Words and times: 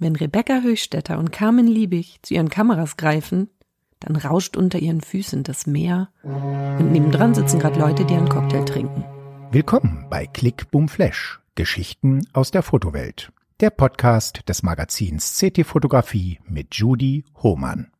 Wenn 0.00 0.14
Rebecca 0.14 0.60
Höchstädter 0.60 1.18
und 1.18 1.32
Carmen 1.32 1.66
Liebig 1.66 2.20
zu 2.22 2.34
ihren 2.34 2.50
Kameras 2.50 2.96
greifen, 2.96 3.50
dann 3.98 4.14
rauscht 4.14 4.56
unter 4.56 4.78
ihren 4.78 5.00
Füßen 5.00 5.42
das 5.42 5.66
Meer 5.66 6.10
und 6.22 6.92
nebendran 6.92 7.34
sitzen 7.34 7.58
gerade 7.58 7.80
Leute, 7.80 8.04
die 8.04 8.14
einen 8.14 8.28
Cocktail 8.28 8.64
trinken. 8.64 9.04
Willkommen 9.50 10.06
bei 10.08 10.28
Click 10.28 10.70
Boom 10.70 10.88
Flash, 10.88 11.40
Geschichten 11.56 12.28
aus 12.32 12.52
der 12.52 12.62
Fotowelt. 12.62 13.32
Der 13.58 13.70
Podcast 13.70 14.48
des 14.48 14.62
Magazins 14.62 15.36
CT 15.36 15.66
Fotografie 15.66 16.38
mit 16.44 16.76
Judy 16.76 17.24
Hohmann. 17.42 17.90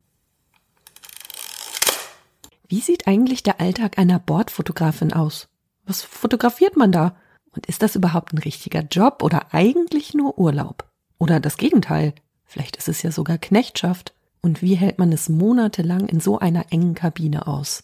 Wie 2.69 2.79
sieht 2.79 3.07
eigentlich 3.07 3.43
der 3.43 3.59
Alltag 3.59 3.99
einer 3.99 4.19
Bordfotografin 4.19 5.11
aus? 5.11 5.49
Was 5.85 6.01
fotografiert 6.01 6.77
man 6.77 6.93
da? 6.93 7.17
Und 7.51 7.65
ist 7.65 7.81
das 7.81 7.97
überhaupt 7.97 8.31
ein 8.31 8.37
richtiger 8.37 8.83
Job 8.83 9.21
oder 9.21 9.53
eigentlich 9.53 10.13
nur 10.13 10.39
Urlaub? 10.39 10.88
Oder 11.19 11.39
das 11.39 11.57
Gegenteil? 11.57 12.13
Vielleicht 12.45 12.77
ist 12.77 12.87
es 12.87 13.03
ja 13.03 13.11
sogar 13.11 13.37
Knechtschaft. 13.37 14.13
Und 14.41 14.61
wie 14.61 14.75
hält 14.75 14.97
man 14.97 15.11
es 15.11 15.27
monatelang 15.27 16.07
in 16.07 16.21
so 16.21 16.39
einer 16.39 16.67
engen 16.71 16.95
Kabine 16.95 17.45
aus? 17.45 17.83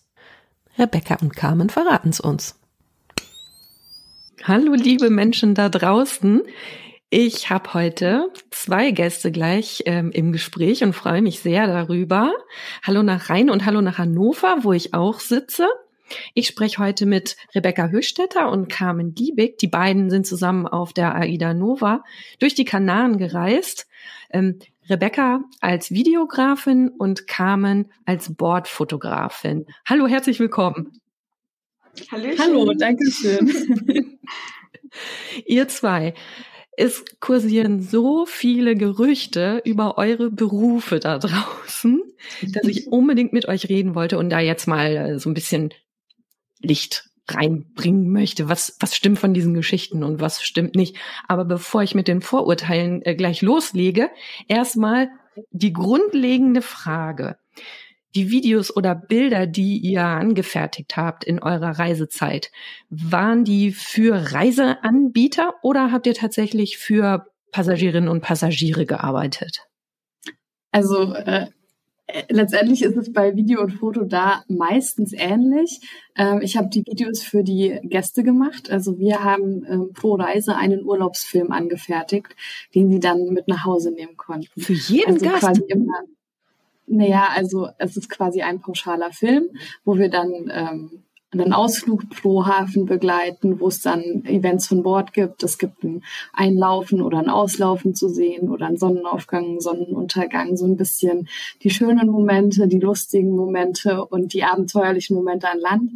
Rebecca 0.80 1.18
und 1.22 1.36
Carmen 1.36 1.70
verraten 1.70 2.10
es 2.10 2.22
uns. 2.22 2.58
Hallo 4.44 4.74
liebe 4.74 5.10
Menschen 5.10 5.54
da 5.54 5.70
draußen. 5.70 6.42
Ich 7.10 7.50
habe 7.50 7.74
heute 7.74 8.32
zwei 8.52 8.92
Gäste 8.92 9.32
gleich 9.32 9.84
ähm, 9.86 10.12
im 10.12 10.32
Gespräch 10.32 10.84
und 10.84 10.94
freue 10.94 11.22
mich 11.22 11.40
sehr 11.40 11.68
darüber. 11.68 12.32
Hallo 12.84 13.04
nach 13.04 13.30
Rhein 13.30 13.50
und 13.50 13.66
hallo 13.66 13.82
nach 13.82 13.98
Hannover, 13.98 14.60
wo 14.62 14.74
ich 14.74 14.94
auch 14.94 15.20
sitze. 15.20 15.68
Ich 16.34 16.48
spreche 16.48 16.78
heute 16.80 17.06
mit 17.06 17.38
Rebecca 17.54 17.88
Höchstetter 17.88 18.52
und 18.52 18.68
Carmen 18.68 19.16
Diebig. 19.16 19.58
Die 19.58 19.68
beiden 19.68 20.10
sind 20.10 20.28
zusammen 20.28 20.68
auf 20.68 20.94
der 20.94 21.16
AIDA 21.16 21.54
Nova 21.54 22.04
durch 22.40 22.56
die 22.56 22.66
Kanaren 22.66 23.18
gereist. 23.18 23.88
Ähm, 24.30 24.60
Rebecca 24.90 25.44
als 25.62 25.92
Videografin 25.92 26.90
und 26.90 27.28
Carmen 27.28 27.92
als 28.06 28.36
Bordfotografin. 28.36 29.66
Hallo, 29.86 30.08
herzlich 30.08 30.40
willkommen. 30.40 31.02
Hallöchen. 32.12 32.40
Hallo, 32.40 32.74
danke 32.78 33.10
schön. 33.10 34.20
Ihr 35.46 35.68
zwei, 35.68 36.14
es 36.78 37.04
kursieren 37.20 37.82
so 37.82 38.26
viele 38.26 38.76
Gerüchte 38.76 39.62
über 39.66 39.98
eure 39.98 40.30
Berufe 40.30 41.00
da 41.00 41.18
draußen, 41.18 42.02
dass 42.42 42.68
ich 42.68 42.88
unbedingt 42.92 43.34
mit 43.34 43.48
euch 43.48 43.70
reden 43.70 43.96
wollte 43.96 44.18
und 44.18 44.30
da 44.30 44.40
jetzt 44.40 44.68
mal 44.68 44.96
äh, 44.96 45.20
so 45.20 45.30
ein 45.30 45.34
bisschen 45.34 45.74
Licht 46.66 47.10
reinbringen 47.28 48.12
möchte. 48.12 48.50
Was, 48.50 48.78
was 48.80 48.96
stimmt 48.96 49.20
von 49.20 49.34
diesen 49.34 49.54
Geschichten 49.54 50.04
und 50.04 50.22
was 50.22 50.44
stimmt 50.44 50.76
nicht? 50.76 50.98
Aber 51.28 51.46
bevor 51.46 51.82
ich 51.82 51.96
mit 51.96 52.08
den 52.08 52.22
Vorurteilen 52.22 53.02
äh, 53.04 53.16
gleich 53.16 53.42
loslege, 53.42 54.10
erstmal 54.48 55.10
die 55.52 55.74
grundlegende 55.74 56.62
Frage 56.62 57.38
die 58.16 58.32
Videos 58.32 58.76
oder 58.76 58.96
Bilder, 58.96 59.46
die 59.46 59.78
ihr 59.78 60.04
angefertigt 60.04 60.96
habt 60.96 61.24
in 61.26 61.44
eurer 61.44 61.78
Reisezeit, 61.78 62.50
waren 62.90 63.44
die 63.44 63.72
für 63.72 64.32
Reiseanbieter 64.32 65.56
oder 65.62 65.92
habt 65.92 66.08
ihr 66.08 66.14
tatsächlich 66.14 66.78
für 66.78 67.28
Passagierinnen 67.52 68.10
und 68.10 68.22
Passagiere 68.22 68.86
gearbeitet? 68.86 69.68
Also 70.72 71.14
äh, 71.14 71.48
letztendlich 72.30 72.84
ist 72.84 72.98
es 72.98 73.12
bei 73.12 73.36
Video 73.36 73.62
und 73.62 73.72
Foto 73.72 74.04
da 74.04 74.44
meistens 74.48 75.14
ähnlich. 75.14 75.82
Ähm, 76.16 76.42
ich 76.42 76.58
habe 76.58 76.70
die 76.70 76.86
Videos 76.86 77.24
für 77.24 77.44
die 77.44 77.80
Gäste 77.84 78.24
gemacht. 78.24 78.70
Also 78.70 79.00
wir 79.00 79.24
haben 79.24 79.66
ähm, 79.68 79.90
pro 79.94 80.16
Reise 80.16 80.56
einen 80.56 80.84
Urlaubsfilm 80.84 81.52
angefertigt, 81.52 82.36
den 82.74 82.92
sie 82.92 83.00
dann 83.00 83.30
mit 83.30 83.48
nach 83.48 83.66
Hause 83.66 83.92
nehmen 83.92 84.18
konnten. 84.18 84.60
Für 84.60 84.74
jeden 84.74 85.14
also 85.14 85.26
Gast? 85.26 85.62
Immer, 85.68 86.04
naja, 86.88 87.30
also 87.34 87.70
es 87.80 87.98
ist 87.98 88.10
quasi 88.10 88.42
ein 88.42 88.62
pauschaler 88.62 89.12
Film, 89.12 89.50
wo 89.84 89.98
wir 89.98 90.10
dann 90.10 90.52
ähm, 90.52 91.05
einen 91.44 91.54
Ausflug 91.54 92.10
pro 92.10 92.46
Hafen 92.46 92.86
begleiten, 92.86 93.60
wo 93.60 93.68
es 93.68 93.82
dann 93.82 94.24
Events 94.26 94.68
von 94.68 94.84
Bord 94.84 95.14
gibt. 95.14 95.44
Es 95.44 95.58
gibt 95.58 95.84
ein 95.84 96.04
Einlaufen 96.34 97.02
oder 97.02 97.20
ein 97.20 97.30
Auslaufen 97.30 97.96
zu 97.96 98.10
sehen 98.10 98.50
oder 98.50 98.68
einen 98.68 98.78
Sonnenaufgang, 98.78 99.60
Sonnenuntergang, 99.60 100.56
so 100.58 100.66
ein 100.66 100.78
bisschen 100.78 101.28
die 101.64 101.70
schönen 101.70 102.10
Momente, 102.10 102.68
die 102.68 102.80
lustigen 102.80 103.36
Momente 103.36 104.06
und 104.06 104.34
die 104.34 104.44
abenteuerlichen 104.44 105.16
Momente 105.16 105.50
an 105.50 105.60
Land. 105.60 105.92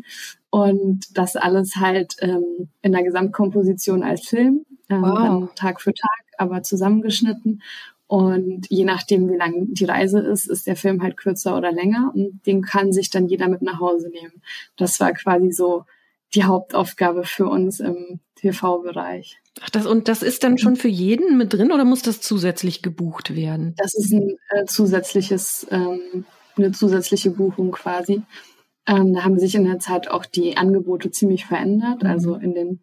Und 0.50 1.17
das 1.17 1.35
alles 1.35 1.75
halt 1.75 2.16
ähm, 2.21 2.69
in 2.81 2.91
der 2.91 3.03
Gesamtkomposition 3.03 4.03
als 4.03 4.27
Film, 4.27 4.66
ähm, 4.89 5.01
wow. 5.03 5.50
Tag 5.56 5.79
für 5.79 5.94
Tag, 5.94 6.21
aber 6.38 6.63
zusammengeschnitten. 6.63 7.61
Und 8.09 8.65
je 8.69 8.85
nachdem, 8.85 9.29
wie 9.29 9.35
lang 9.35 9.71
die 9.71 9.85
Reise 9.85 10.19
ist, 10.19 10.49
ist 10.49 10.65
der 10.65 10.75
Film 10.75 11.03
halt 11.03 11.15
kürzer 11.15 11.55
oder 11.55 11.71
länger 11.71 12.11
und 12.15 12.41
den 12.47 12.63
kann 12.63 12.91
sich 12.91 13.11
dann 13.11 13.27
jeder 13.27 13.47
mit 13.47 13.61
nach 13.61 13.79
Hause 13.79 14.09
nehmen. 14.09 14.41
Das 14.77 14.99
war 14.99 15.13
quasi 15.13 15.51
so 15.51 15.85
die 16.33 16.43
Hauptaufgabe 16.43 17.23
für 17.23 17.45
uns 17.45 17.79
im 17.79 18.19
TV-Bereich. 18.33 19.37
Ach, 19.61 19.69
das, 19.69 19.85
und 19.85 20.07
das 20.07 20.23
ist 20.23 20.43
dann 20.43 20.57
schon 20.57 20.75
für 20.75 20.87
jeden 20.87 21.37
mit 21.37 21.53
drin 21.53 21.71
oder 21.71 21.85
muss 21.85 22.01
das 22.01 22.19
zusätzlich 22.19 22.81
gebucht 22.81 23.35
werden? 23.35 23.75
Das 23.77 23.93
ist 23.93 24.11
ein 24.11 24.37
äh, 24.49 24.65
zusätzliches, 24.65 25.67
ähm, 25.69 26.25
eine 26.57 26.71
zusätzliche 26.71 27.29
Buchung 27.29 27.69
quasi. 27.69 28.23
Ähm, 28.87 29.13
da 29.13 29.23
haben 29.23 29.37
sich 29.37 29.53
in 29.53 29.65
der 29.65 29.77
Zeit 29.77 30.09
auch 30.09 30.25
die 30.25 30.57
Angebote 30.57 31.11
ziemlich 31.11 31.45
verändert. 31.45 32.01
Mhm. 32.01 32.09
Also 32.09 32.33
in 32.33 32.55
den 32.55 32.79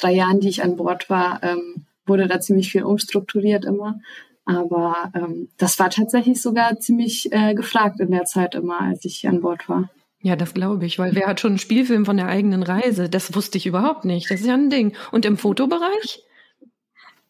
drei 0.00 0.14
Jahren, 0.14 0.40
die 0.40 0.48
ich 0.48 0.64
an 0.64 0.74
Bord 0.74 1.08
war, 1.08 1.44
ähm, 1.44 1.86
wurde 2.06 2.26
da 2.26 2.40
ziemlich 2.40 2.72
viel 2.72 2.82
umstrukturiert 2.82 3.64
immer. 3.64 4.00
Aber 4.44 5.10
ähm, 5.14 5.48
das 5.56 5.78
war 5.78 5.90
tatsächlich 5.90 6.40
sogar 6.42 6.78
ziemlich 6.78 7.32
äh, 7.32 7.54
gefragt 7.54 8.00
in 8.00 8.10
der 8.10 8.24
Zeit 8.24 8.54
immer, 8.54 8.80
als 8.80 9.04
ich 9.04 9.26
an 9.26 9.40
Bord 9.40 9.68
war. 9.68 9.88
Ja, 10.20 10.36
das 10.36 10.54
glaube 10.54 10.86
ich, 10.86 10.98
weil 10.98 11.14
wer 11.14 11.26
hat 11.26 11.40
schon 11.40 11.52
einen 11.52 11.58
Spielfilm 11.58 12.06
von 12.06 12.16
der 12.16 12.28
eigenen 12.28 12.62
Reise? 12.62 13.10
Das 13.10 13.34
wusste 13.34 13.58
ich 13.58 13.66
überhaupt 13.66 14.04
nicht. 14.04 14.30
Das 14.30 14.40
ist 14.40 14.46
ja 14.46 14.54
ein 14.54 14.70
Ding. 14.70 14.94
Und 15.12 15.26
im 15.26 15.36
Fotobereich? 15.36 16.22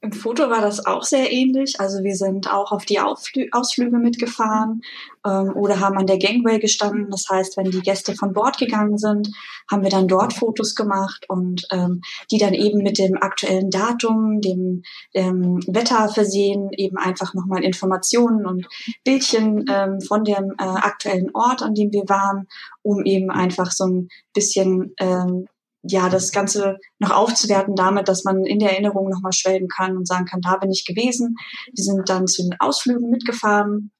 Im 0.05 0.13
Foto 0.13 0.51
war 0.51 0.61
das 0.61 0.85
auch 0.85 1.03
sehr 1.03 1.33
ähnlich. 1.33 1.81
Also 1.81 2.05
wir 2.05 2.15
sind 2.15 2.53
auch 2.53 2.73
auf 2.73 2.85
die 2.85 3.01
Ausflü 3.01 3.49
Ausflüge 3.53 3.97
mitgefahren 3.97 4.83
ähm, 5.27 5.57
oder 5.57 5.81
haben 5.81 5.97
an 5.97 6.07
der 6.07 6.19
Gangway 6.19 6.59
gestanden. 6.59 7.09
Das 7.11 7.25
heißt, 7.31 7.57
wenn 7.57 7.71
die 7.71 7.81
Gäste 7.81 8.15
von 8.15 8.35
Bord 8.35 8.59
gegangen 8.59 8.99
sind, 8.99 9.31
haben 9.71 9.83
wir 9.83 9.89
dann 9.89 10.07
dort 10.07 10.35
Fotos 10.35 10.75
gemacht 10.75 11.25
und 11.31 11.67
ähm, 11.71 12.03
die 12.31 12.37
dann 12.37 12.53
eben 12.53 12.83
mit 12.83 12.99
dem 12.99 13.17
aktuellen 13.17 13.71
Datum, 13.71 14.43
dem 14.43 14.83
ähm, 15.15 15.61
Wetter 15.69 16.11
versehen, 16.11 16.69
eben 16.77 16.99
einfach 16.99 17.33
nochmal 17.33 17.65
Informationen 17.65 18.45
und 18.45 18.67
Bildchen 19.05 19.65
ähm, 19.71 20.03
von 20.03 20.23
dem 20.25 20.53
äh, 20.59 20.65
aktuellen 20.65 21.31
Ort, 21.33 21.63
an 21.63 21.75
dem 21.75 21.91
wir 21.93 22.05
waren, 22.09 22.47
um 22.83 23.07
eben 23.07 23.31
einfach 23.31 23.71
so 23.71 23.87
ein 23.87 24.09
bisschen 24.35 24.93
ähm, 24.99 25.47
ja, 25.87 26.09
das 26.09 26.33
Ganze 26.33 26.79
noch 26.99 27.11
aufzuwerten 27.11 27.75
damit, 27.77 28.09
dass 28.09 28.25
man 28.25 28.45
in 28.45 28.59
der 28.59 28.73
Erinnerung 28.73 29.09
nochmal 29.09 29.33
schwelgen 29.33 29.69
kann 29.69 29.97
und 29.97 30.09
sagen 30.09 30.25
kann, 30.25 30.41
da 30.41 30.57
bin 30.57 30.71
ich 30.71 30.85
gewesen. 30.87 31.37
Wir 31.73 31.85
sind 31.85 32.09
dann 32.09 32.27
zu 32.27 32.43
den 32.43 32.59
Ausflügen 32.59 33.11
mitgefahren, 33.11 33.91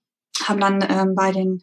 haben 0.45 0.61
dann 0.61 0.85
ähm, 0.89 1.15
bei 1.15 1.31
den 1.31 1.61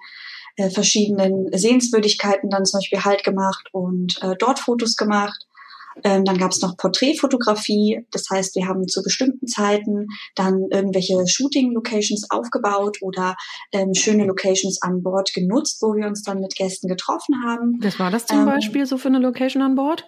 äh, 0.58 0.70
verschiedenen 0.70 1.48
Sehenswürdigkeiten 1.52 2.50
dann 2.50 2.66
zum 2.66 2.80
Beispiel 2.80 3.04
Halt 3.04 3.24
gemacht 3.24 3.68
und 3.72 4.20
äh, 4.22 4.36
dort 4.38 4.60
Fotos 4.60 4.96
gemacht. 4.96 5.48
Ähm, 6.04 6.26
dann 6.26 6.38
gab 6.38 6.52
es 6.52 6.62
noch 6.62 6.78
Porträtfotografie, 6.78 8.06
das 8.12 8.30
heißt, 8.30 8.56
wir 8.56 8.68
haben 8.68 8.88
zu 8.88 9.04
bestimmten 9.04 9.48
Zeiten 9.48 10.08
dann 10.36 10.68
irgendwelche 10.72 11.28
Shooting-Locations 11.28 12.30
aufgebaut 12.30 12.98
oder 13.02 13.36
ähm, 13.72 13.94
schöne 13.94 14.26
Locations 14.26 14.82
an 14.82 15.04
Bord 15.04 15.34
genutzt, 15.34 15.82
wo 15.82 15.96
wir 15.96 16.08
uns 16.08 16.24
dann 16.24 16.40
mit 16.40 16.56
Gästen 16.56 16.88
getroffen 16.88 17.44
haben. 17.46 17.80
Was 17.82 18.00
war 18.00 18.12
das 18.12 18.26
zum 18.26 18.40
ähm, 18.40 18.46
Beispiel 18.46 18.86
so 18.86 18.98
für 18.98 19.10
eine 19.10 19.20
Location 19.20 19.62
an 19.62 19.76
Bord? 19.76 20.06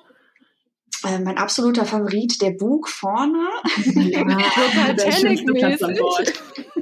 Äh, 1.06 1.20
mein 1.20 1.38
absoluter 1.38 1.86
Favorit, 1.86 2.42
der 2.42 2.52
Bug 2.52 2.88
vorne. 2.88 3.50
Ja, 3.76 4.22
so 4.96 5.04
Titanic-mäßig. 5.04 6.34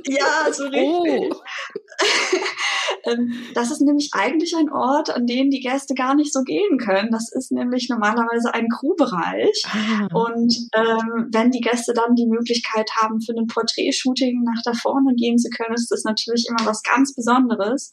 Ja, 0.05 0.53
so 0.53 0.63
richtig. 0.65 0.83
Oh. 0.83 1.29
Ähm, 3.05 3.33
das 3.53 3.71
ist 3.71 3.81
nämlich 3.81 4.11
eigentlich 4.13 4.55
ein 4.55 4.71
Ort, 4.71 5.09
an 5.09 5.25
den 5.25 5.49
die 5.49 5.59
Gäste 5.59 5.93
gar 5.93 6.15
nicht 6.15 6.33
so 6.33 6.41
gehen 6.43 6.77
können. 6.77 7.11
Das 7.11 7.31
ist 7.31 7.51
nämlich 7.51 7.89
normalerweise 7.89 8.53
ein 8.53 8.67
Crewbereich. 8.69 9.63
Ah. 9.65 10.07
Und 10.13 10.55
ähm, 10.73 11.29
wenn 11.31 11.51
die 11.51 11.61
Gäste 11.61 11.93
dann 11.93 12.15
die 12.15 12.27
Möglichkeit 12.27 12.89
haben, 13.01 13.21
für 13.21 13.33
ein 13.33 13.47
Porträtshooting 13.47 14.43
nach 14.43 14.61
da 14.63 14.73
vorne 14.73 15.13
gehen 15.15 15.37
zu 15.37 15.49
können, 15.49 15.73
ist 15.73 15.91
das 15.91 16.03
natürlich 16.03 16.47
immer 16.49 16.65
was 16.67 16.83
ganz 16.83 17.13
Besonderes. 17.13 17.91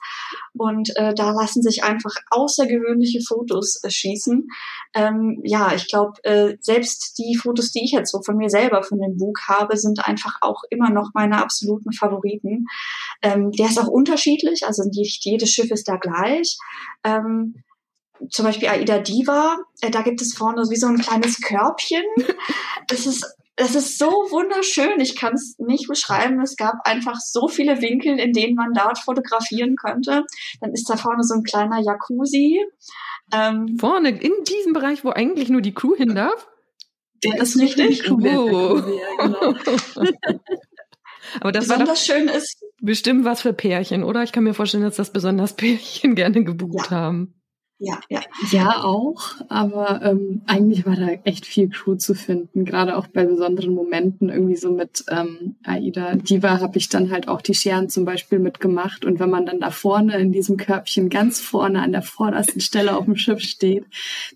Und 0.55 0.91
äh, 0.97 1.15
da 1.15 1.31
lassen 1.33 1.63
sich 1.63 1.85
einfach 1.85 2.15
außergewöhnliche 2.31 3.21
Fotos 3.27 3.83
äh, 3.83 3.91
schießen. 3.91 4.49
Ähm, 4.95 5.41
ja, 5.45 5.73
ich 5.75 5.89
glaube, 5.89 6.13
äh, 6.25 6.57
selbst 6.61 7.19
die 7.19 7.37
Fotos, 7.37 7.71
die 7.71 7.85
ich 7.85 7.93
jetzt 7.93 8.11
so 8.11 8.21
von 8.23 8.37
mir 8.37 8.51
selber 8.51 8.83
von 8.83 9.01
dem 9.01 9.17
Bug 9.17 9.41
habe, 9.49 9.77
sind 9.77 10.07
einfach 10.07 10.37
auch 10.41 10.63
immer 10.71 10.91
noch 10.91 11.11
meine 11.15 11.43
absoluten 11.43 11.93
Favoriten. 11.93 12.67
Ähm, 13.23 13.51
der 13.53 13.67
ist 13.67 13.79
auch 13.79 13.89
unterschiedlich, 13.89 14.67
also 14.67 14.85
nicht 14.99 15.25
jedes 15.25 15.51
Schiff 15.51 15.71
ist 15.71 15.89
da 15.89 15.97
gleich. 15.97 16.57
Ähm, 17.05 17.63
zum 18.31 18.45
Beispiel 18.45 18.69
Aida 18.69 18.99
Diva, 18.99 19.59
äh, 19.81 19.91
da 19.91 20.03
gibt 20.03 20.21
es 20.21 20.35
vorne 20.35 20.63
wie 20.69 20.77
so 20.77 20.87
ein 20.87 20.99
kleines 20.99 21.41
Körbchen. 21.41 22.05
Das 22.87 23.07
ist 23.07 23.27
das 23.59 23.75
ist 23.75 23.99
so 23.99 24.07
wunderschön. 24.07 25.01
Ich 25.01 25.17
kann 25.17 25.35
es 25.35 25.57
nicht 25.59 25.89
beschreiben. 25.89 26.41
Es 26.41 26.55
gab 26.57 26.75
einfach 26.85 27.17
so 27.17 27.49
viele 27.49 27.83
Winkel, 27.83 28.19
in 28.19 28.33
denen 28.33 28.55
man 28.55 28.73
dort 28.73 28.99
fotografieren 28.99 29.75
könnte. 29.75 30.23
Dann 30.61 30.73
ist 30.73 30.89
da 30.89 30.97
vorne 30.97 31.25
so 31.25 31.35
ein 31.35 31.43
kleiner 31.43 31.81
Jacuzzi. 31.81 32.65
Ähm, 33.33 33.77
vorne 33.79 34.11
in 34.11 34.33
diesem 34.45 34.73
Bereich, 34.73 35.05
wo 35.05 35.11
eigentlich 35.11 35.49
nur 35.49 35.61
die 35.61 35.75
Crew 35.75 35.97
hin 35.97 36.15
darf? 36.15 36.49
Der 37.25 37.43
ist 37.43 37.59
richtig. 37.59 38.05
Crew. 38.05 38.21
Jacuzzi, 38.21 38.97
ja, 38.97 39.27
genau. 39.27 39.55
Aber 41.41 41.53
das 41.53 41.65
besonders 41.65 41.89
war 41.89 41.97
schön 41.97 42.29
ist 42.29 42.63
bestimmt 42.81 43.25
was 43.25 43.43
für 43.43 43.53
Pärchen, 43.53 44.05
oder? 44.05 44.23
Ich 44.23 44.33
kann 44.33 44.45
mir 44.45 44.55
vorstellen, 44.55 44.85
dass 44.85 44.97
das 44.97 45.13
besonders 45.13 45.53
Pärchen 45.57 46.15
gerne 46.15 46.45
gebucht 46.45 46.91
ja. 46.91 46.97
haben. 46.97 47.35
Ja, 47.81 48.01
ja. 48.09 48.21
Ja, 48.51 48.83
auch. 48.83 49.37
Aber 49.49 50.03
ähm, 50.03 50.43
eigentlich 50.47 50.85
war 50.85 50.97
da 50.97 51.11
echt 51.23 51.47
viel 51.47 51.69
Crew 51.69 51.95
zu 51.95 52.15
finden, 52.15 52.65
gerade 52.65 52.97
auch 52.97 53.07
bei 53.07 53.25
besonderen 53.25 53.73
Momenten. 53.73 54.31
Irgendwie 54.31 54.57
so 54.57 54.73
mit 54.73 55.05
ähm, 55.09 55.57
Aida 55.63 56.17
Diva 56.17 56.59
habe 56.61 56.77
ich 56.77 56.89
dann 56.89 57.13
halt 57.13 57.29
auch 57.29 57.41
die 57.41 57.55
Scheren 57.55 57.89
zum 57.89 58.05
Beispiel 58.05 58.41
mitgemacht. 58.41 59.05
Und 59.05 59.21
wenn 59.21 59.31
man 59.31 59.47
dann 59.47 59.61
da 59.61 59.71
vorne 59.71 60.19
in 60.19 60.33
diesem 60.33 60.57
Körbchen 60.57 61.09
ganz 61.09 61.41
vorne 61.41 61.81
an 61.81 61.93
der 61.93 62.03
vordersten 62.03 62.61
Stelle 62.61 62.97
auf 62.97 63.05
dem 63.05 63.17
Schiff 63.17 63.41
steht, 63.41 63.85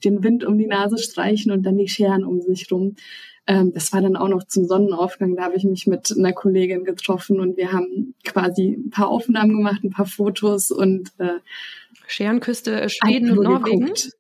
den 0.05 0.23
Wind 0.23 0.45
um 0.45 0.57
die 0.57 0.69
Nase 0.69 0.99
streichen 0.99 1.51
und 1.51 1.65
dann 1.65 1.77
die 1.77 1.89
Scheren 1.89 2.25
um 2.25 2.41
sich 2.41 2.71
rum. 2.71 2.95
Ähm, 3.47 3.73
das 3.73 3.93
war 3.93 4.01
dann 4.01 4.17
auch 4.17 4.29
noch 4.29 4.45
zum 4.45 4.67
Sonnenaufgang. 4.67 5.37
Da 5.37 5.45
habe 5.45 5.57
ich 5.57 5.65
mich 5.65 5.87
mit 5.87 6.15
einer 6.17 6.33
Kollegin 6.33 6.85
getroffen 6.85 7.41
und 7.41 7.57
wir 7.57 7.73
haben 7.73 8.15
quasi 8.25 8.79
ein 8.79 8.91
paar 8.91 9.09
Aufnahmen 9.09 9.57
gemacht, 9.57 9.83
ein 9.83 9.91
paar 9.91 10.07
Fotos 10.07 10.71
und 10.71 11.13
äh, 11.19 11.41
Scherenküste, 12.07 12.83
äh, 12.83 12.89
Schweden 12.89 13.37
und 13.37 13.45
Norwegen. 13.45 13.81
Geguckt. 13.81 14.11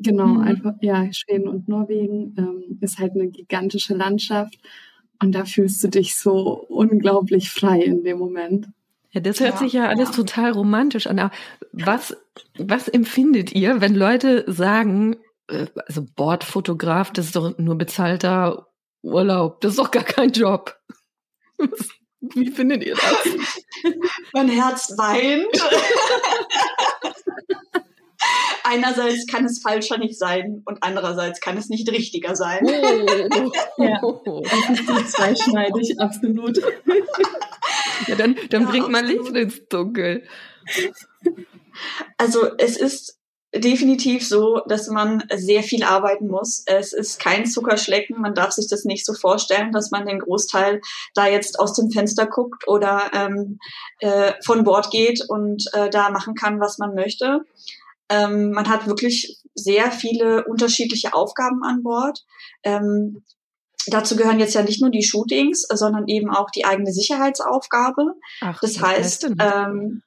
Genau, 0.00 0.26
mhm. 0.26 0.40
einfach, 0.42 0.74
ja, 0.80 1.12
Schweden 1.12 1.48
und 1.48 1.68
Norwegen 1.68 2.34
ähm, 2.38 2.78
ist 2.80 2.98
halt 2.98 3.12
eine 3.12 3.28
gigantische 3.28 3.94
Landschaft 3.94 4.58
und 5.20 5.34
da 5.34 5.44
fühlst 5.44 5.82
du 5.82 5.88
dich 5.88 6.16
so 6.16 6.64
unglaublich 6.68 7.50
frei 7.50 7.82
in 7.82 8.04
dem 8.04 8.18
Moment. 8.18 8.68
Ja, 9.10 9.20
das 9.20 9.40
hört 9.40 9.54
ja, 9.54 9.58
sich 9.58 9.72
ja 9.72 9.88
alles 9.88 10.10
ja. 10.10 10.14
total 10.14 10.52
romantisch 10.52 11.06
an. 11.06 11.18
Aber 11.18 11.32
was, 11.72 12.16
was 12.58 12.88
empfindet 12.88 13.52
ihr, 13.52 13.80
wenn 13.80 13.94
Leute 13.94 14.44
sagen, 14.46 15.16
also 15.48 16.04
Bordfotograf, 16.14 17.12
das 17.12 17.26
ist 17.26 17.36
doch 17.36 17.56
nur 17.58 17.76
bezahlter 17.76 18.68
Urlaub, 19.02 19.60
das 19.60 19.72
ist 19.72 19.78
doch 19.78 19.90
gar 19.90 20.04
kein 20.04 20.30
Job. 20.32 20.76
Wie 22.20 22.50
findet 22.50 22.84
ihr 22.84 22.96
das? 22.96 23.28
mein 24.32 24.48
Herz 24.48 24.92
weint. 24.96 25.46
Einerseits 28.64 29.26
kann 29.26 29.44
es 29.46 29.62
falscher 29.62 29.96
nicht 29.98 30.18
sein 30.18 30.62
und 30.66 30.82
andererseits 30.82 31.40
kann 31.40 31.56
es 31.56 31.68
nicht 31.68 31.90
richtiger 31.90 32.36
sein. 32.36 32.60
Oh, 32.64 32.70
ja, 33.78 33.98
das 34.42 34.70
ist 34.78 34.86
so 34.86 35.00
zweischneidig, 35.04 35.98
absolut. 35.98 36.58
Ja, 38.06 38.16
dann, 38.16 38.36
dann 38.50 38.62
ja, 38.64 38.68
bringt 38.68 38.90
man 38.90 39.06
Licht 39.06 39.28
ins 39.28 39.66
Dunkel. 39.68 40.26
Also 42.18 42.50
es 42.58 42.76
ist 42.76 43.17
definitiv 43.54 44.26
so, 44.26 44.60
dass 44.66 44.88
man 44.88 45.24
sehr 45.34 45.62
viel 45.62 45.82
arbeiten 45.82 46.28
muss. 46.28 46.62
Es 46.66 46.92
ist 46.92 47.18
kein 47.18 47.46
Zuckerschlecken. 47.46 48.20
Man 48.20 48.34
darf 48.34 48.52
sich 48.52 48.68
das 48.68 48.84
nicht 48.84 49.06
so 49.06 49.14
vorstellen, 49.14 49.72
dass 49.72 49.90
man 49.90 50.06
den 50.06 50.18
Großteil 50.18 50.80
da 51.14 51.26
jetzt 51.26 51.58
aus 51.58 51.72
dem 51.74 51.90
Fenster 51.90 52.26
guckt 52.26 52.68
oder 52.68 53.10
ähm, 53.14 53.58
äh, 54.00 54.34
von 54.44 54.64
Bord 54.64 54.90
geht 54.90 55.24
und 55.28 55.64
äh, 55.72 55.88
da 55.88 56.10
machen 56.10 56.34
kann, 56.34 56.60
was 56.60 56.78
man 56.78 56.94
möchte. 56.94 57.40
Ähm, 58.10 58.50
man 58.50 58.68
hat 58.68 58.86
wirklich 58.86 59.38
sehr 59.54 59.90
viele 59.90 60.44
unterschiedliche 60.44 61.14
Aufgaben 61.14 61.62
an 61.64 61.82
Bord. 61.82 62.24
Ähm, 62.62 63.22
Dazu 63.90 64.16
gehören 64.16 64.38
jetzt 64.38 64.54
ja 64.54 64.62
nicht 64.62 64.82
nur 64.82 64.90
die 64.90 65.02
Shootings, 65.02 65.62
sondern 65.62 66.08
eben 66.08 66.30
auch 66.30 66.50
die 66.50 66.64
eigene 66.64 66.92
Sicherheitsaufgabe. 66.92 68.14
Ach, 68.40 68.60
das 68.60 68.80
heißt, 68.80 69.30
ähm, 69.38 70.02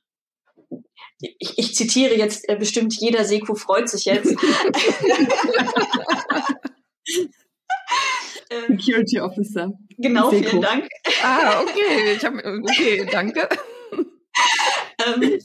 ich, 1.21 1.57
ich 1.57 1.75
zitiere 1.75 2.15
jetzt 2.15 2.47
äh, 2.49 2.55
bestimmt, 2.55 2.95
jeder 2.99 3.23
Seko 3.25 3.55
freut 3.55 3.89
sich 3.89 4.05
jetzt. 4.05 4.35
Ähm, 8.51 8.77
Security 8.77 9.19
Officer. 9.21 9.71
Genau, 9.97 10.29
Seko. 10.29 10.49
vielen 10.49 10.61
Dank. 10.61 10.89
Ah, 11.23 11.61
okay, 11.61 12.15
ich 12.15 12.25
hab, 12.25 12.33
okay, 12.33 13.07
danke. 13.09 13.47
ähm, 15.05 15.39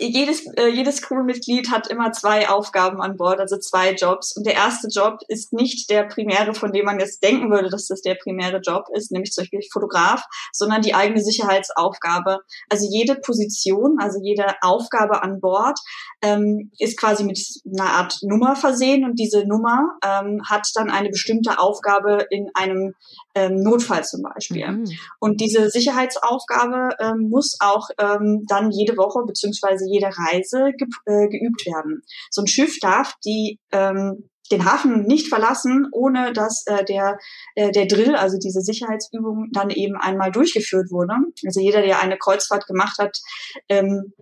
jedes, 0.00 0.46
äh, 0.56 0.68
jedes 0.68 1.02
Crewmitglied 1.02 1.70
hat 1.70 1.88
immer 1.88 2.12
zwei 2.12 2.48
Aufgaben 2.48 3.00
an 3.00 3.16
Bord, 3.16 3.40
also 3.40 3.56
zwei 3.58 3.92
Jobs. 3.92 4.36
Und 4.36 4.46
der 4.46 4.54
erste 4.54 4.88
Job 4.88 5.20
ist 5.28 5.52
nicht 5.52 5.90
der 5.90 6.04
primäre, 6.04 6.54
von 6.54 6.72
dem 6.72 6.84
man 6.84 7.00
jetzt 7.00 7.22
denken 7.22 7.50
würde, 7.50 7.68
dass 7.68 7.86
das 7.86 8.02
der 8.02 8.14
primäre 8.14 8.60
Job 8.60 8.86
ist, 8.94 9.12
nämlich 9.12 9.32
zum 9.32 9.42
Beispiel 9.42 9.60
Fotograf, 9.72 10.24
sondern 10.52 10.82
die 10.82 10.94
eigene 10.94 11.20
Sicherheitsaufgabe. 11.20 12.40
Also 12.68 12.86
jede 12.90 13.16
Position, 13.16 13.98
also 14.00 14.18
jede 14.22 14.46
Aufgabe 14.62 15.22
an 15.22 15.40
Bord 15.40 15.78
ähm, 16.22 16.70
ist 16.78 16.98
quasi 16.98 17.24
mit 17.24 17.40
einer 17.66 17.90
Art 17.90 18.18
Nummer 18.22 18.56
versehen 18.56 19.04
und 19.04 19.18
diese 19.18 19.46
Nummer 19.46 19.98
ähm, 20.04 20.42
hat 20.48 20.68
dann 20.74 20.90
eine 20.90 21.10
bestimmte 21.10 21.58
Aufgabe 21.58 22.26
in 22.30 22.50
einem 22.54 22.94
ähm, 23.34 23.62
Notfall 23.62 24.04
zum 24.04 24.22
Beispiel. 24.22 24.66
Mhm. 24.66 24.90
Und 25.20 25.40
diese 25.40 25.70
Sicherheitsaufgabe 25.70 26.96
ähm, 26.98 27.28
muss 27.28 27.58
auch 27.60 27.88
ähm, 27.98 28.44
dann 28.48 28.70
jede 28.70 28.96
Woche 28.96 29.20
beziehungsweise 29.26 29.85
jede 29.86 30.06
Reise 30.06 30.72
ge 30.76 30.88
äh, 31.06 31.28
geübt 31.28 31.66
werden. 31.66 32.02
So 32.30 32.42
ein 32.42 32.46
Schiff 32.46 32.78
darf 32.80 33.14
die 33.24 33.58
ähm, 33.72 34.28
den 34.50 34.64
Hafen 34.64 35.06
nicht 35.06 35.28
verlassen, 35.28 35.88
ohne 35.92 36.32
dass 36.32 36.64
äh, 36.66 36.84
der, 36.84 37.18
äh, 37.54 37.72
der 37.72 37.86
Drill, 37.86 38.14
also 38.14 38.38
diese 38.38 38.60
Sicherheitsübung, 38.60 39.48
dann 39.52 39.70
eben 39.70 39.96
einmal 39.96 40.30
durchgeführt 40.30 40.90
wurde. 40.90 41.14
Also 41.44 41.60
jeder, 41.60 41.82
der 41.82 42.00
eine 42.00 42.16
Kreuzfahrt 42.16 42.66
gemacht 42.66 42.98
hat, 42.98 43.18
ähm, 43.68 44.12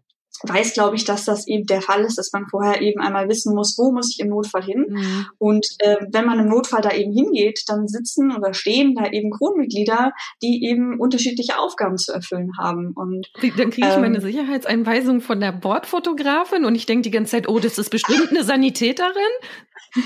weiß, 0.43 0.75
glaube 0.75 0.97
ich, 0.97 1.05
dass 1.05 1.25
das 1.25 1.47
eben 1.47 1.67
der 1.67 1.81
Fall 1.81 2.05
ist, 2.05 2.19
dass 2.19 2.33
man 2.33 2.47
vorher 2.49 2.83
eben 2.83 3.01
einmal 3.01 3.29
wissen 3.29 3.55
muss, 3.55 3.79
wo 3.79 3.93
muss 3.93 4.11
ich 4.11 4.21
im 4.21 4.29
Notfall 4.29 4.63
hin. 4.63 4.87
Mhm. 4.89 5.27
Und 5.39 5.67
äh, 5.79 5.97
wenn 6.11 6.27
man 6.27 6.41
im 6.41 6.49
Notfall 6.49 6.83
da 6.83 6.91
eben 6.91 7.13
hingeht, 7.13 7.63
dann 7.69 7.87
sitzen 7.87 8.35
oder 8.37 8.53
stehen 8.53 8.95
da 8.95 9.11
eben 9.11 9.31
Crewmitglieder, 9.31 10.13
die 10.43 10.65
eben 10.65 10.99
unterschiedliche 10.99 11.59
Aufgaben 11.59 11.97
zu 11.97 12.13
erfüllen 12.13 12.53
haben. 12.59 12.93
Und 12.95 13.31
dann 13.35 13.71
kriege 13.71 13.89
ich 13.89 13.95
ähm, 13.95 14.01
meine 14.01 14.21
Sicherheitseinweisung 14.21 15.21
von 15.21 15.41
der 15.41 15.53
Bordfotografin 15.53 16.65
und 16.65 16.75
ich 16.75 16.87
denke 16.87 17.03
die 17.03 17.11
ganze 17.11 17.33
Zeit, 17.33 17.49
oh, 17.49 17.59
das 17.59 17.79
ist 17.79 17.91
bestimmt 17.91 18.31
eine 18.31 18.45
Sanitäterin. 18.45 19.15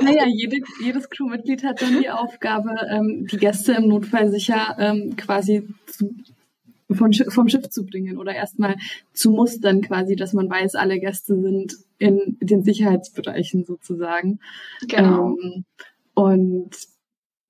naja, 0.00 0.26
jede, 0.26 0.58
jedes 0.82 1.08
Crewmitglied 1.08 1.64
hat 1.64 1.80
dann 1.80 2.00
die 2.00 2.10
Aufgabe, 2.10 2.70
ähm, 2.90 3.26
die 3.30 3.38
Gäste 3.38 3.72
im 3.72 3.88
Notfall 3.88 4.30
sicher 4.30 4.76
ähm, 4.78 5.16
quasi 5.16 5.66
zu 5.86 6.14
von, 6.90 7.12
vom 7.12 7.48
Schiff 7.48 7.68
zu 7.68 7.84
bringen 7.84 8.18
oder 8.18 8.34
erstmal 8.34 8.76
zu 9.12 9.30
mustern 9.30 9.82
quasi, 9.82 10.16
dass 10.16 10.32
man 10.32 10.48
weiß, 10.48 10.74
alle 10.74 10.98
Gäste 10.98 11.40
sind 11.40 11.76
in 11.98 12.36
den 12.40 12.62
Sicherheitsbereichen 12.62 13.64
sozusagen. 13.64 14.40
Genau. 14.86 15.36
Ähm, 15.36 15.64
und 16.14 16.70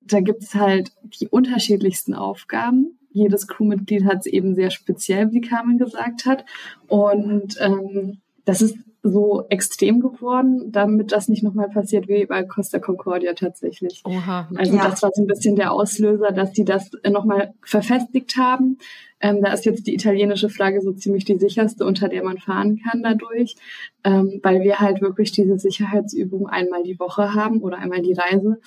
da 0.01 0.19
gibt 0.19 0.43
es 0.43 0.55
halt 0.55 0.91
die 1.19 1.27
unterschiedlichsten 1.27 2.13
Aufgaben. 2.13 2.97
Jedes 3.11 3.47
Crewmitglied 3.47 4.05
hat 4.05 4.19
es 4.19 4.25
eben 4.25 4.55
sehr 4.55 4.71
speziell, 4.71 5.31
wie 5.31 5.41
Carmen 5.41 5.77
gesagt 5.77 6.25
hat. 6.25 6.45
Und 6.87 7.55
ähm, 7.59 8.19
das 8.45 8.61
ist 8.61 8.77
so 9.01 9.45
extrem 9.49 10.01
geworden, 10.01 10.71
damit 10.71 11.11
das 11.11 11.29
nicht 11.29 11.41
nochmal 11.41 11.69
passiert 11.69 12.07
wie 12.07 12.25
bei 12.25 12.43
Costa 12.43 12.79
Concordia 12.79 13.33
tatsächlich. 13.33 14.01
Oha. 14.05 14.49
Also 14.55 14.75
ja. 14.75 14.89
das 14.89 15.01
war 15.01 15.11
so 15.13 15.21
ein 15.23 15.27
bisschen 15.27 15.55
der 15.55 15.71
Auslöser, 15.71 16.31
dass 16.31 16.53
sie 16.53 16.65
das 16.65 16.91
nochmal 17.09 17.53
verfestigt 17.63 18.35
haben. 18.35 18.77
Ähm, 19.21 19.41
da 19.41 19.53
ist 19.53 19.65
jetzt 19.65 19.87
die 19.87 19.93
italienische 19.93 20.49
Flagge 20.49 20.81
so 20.81 20.91
ziemlich 20.91 21.25
die 21.25 21.37
sicherste, 21.37 21.85
unter 21.85 22.09
der 22.09 22.23
man 22.23 22.39
fahren 22.39 22.79
kann 22.83 23.01
dadurch, 23.01 23.55
ähm, 24.03 24.39
weil 24.43 24.63
wir 24.63 24.79
halt 24.79 25.01
wirklich 25.01 25.31
diese 25.31 25.57
Sicherheitsübung 25.57 26.47
einmal 26.47 26.83
die 26.83 26.99
Woche 26.99 27.33
haben 27.33 27.61
oder 27.61 27.77
einmal 27.77 28.01
die 28.01 28.13
Reise. 28.13 28.59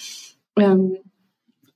Ähm, 0.56 0.96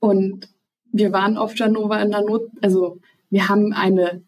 und 0.01 0.49
wir 0.93 1.13
waren 1.13 1.37
auf 1.37 1.57
Janova 1.57 2.01
in 2.01 2.11
der 2.11 2.23
Not, 2.23 2.49
also 2.63 2.99
wir 3.29 3.49
haben 3.49 3.73
eine 3.73 4.23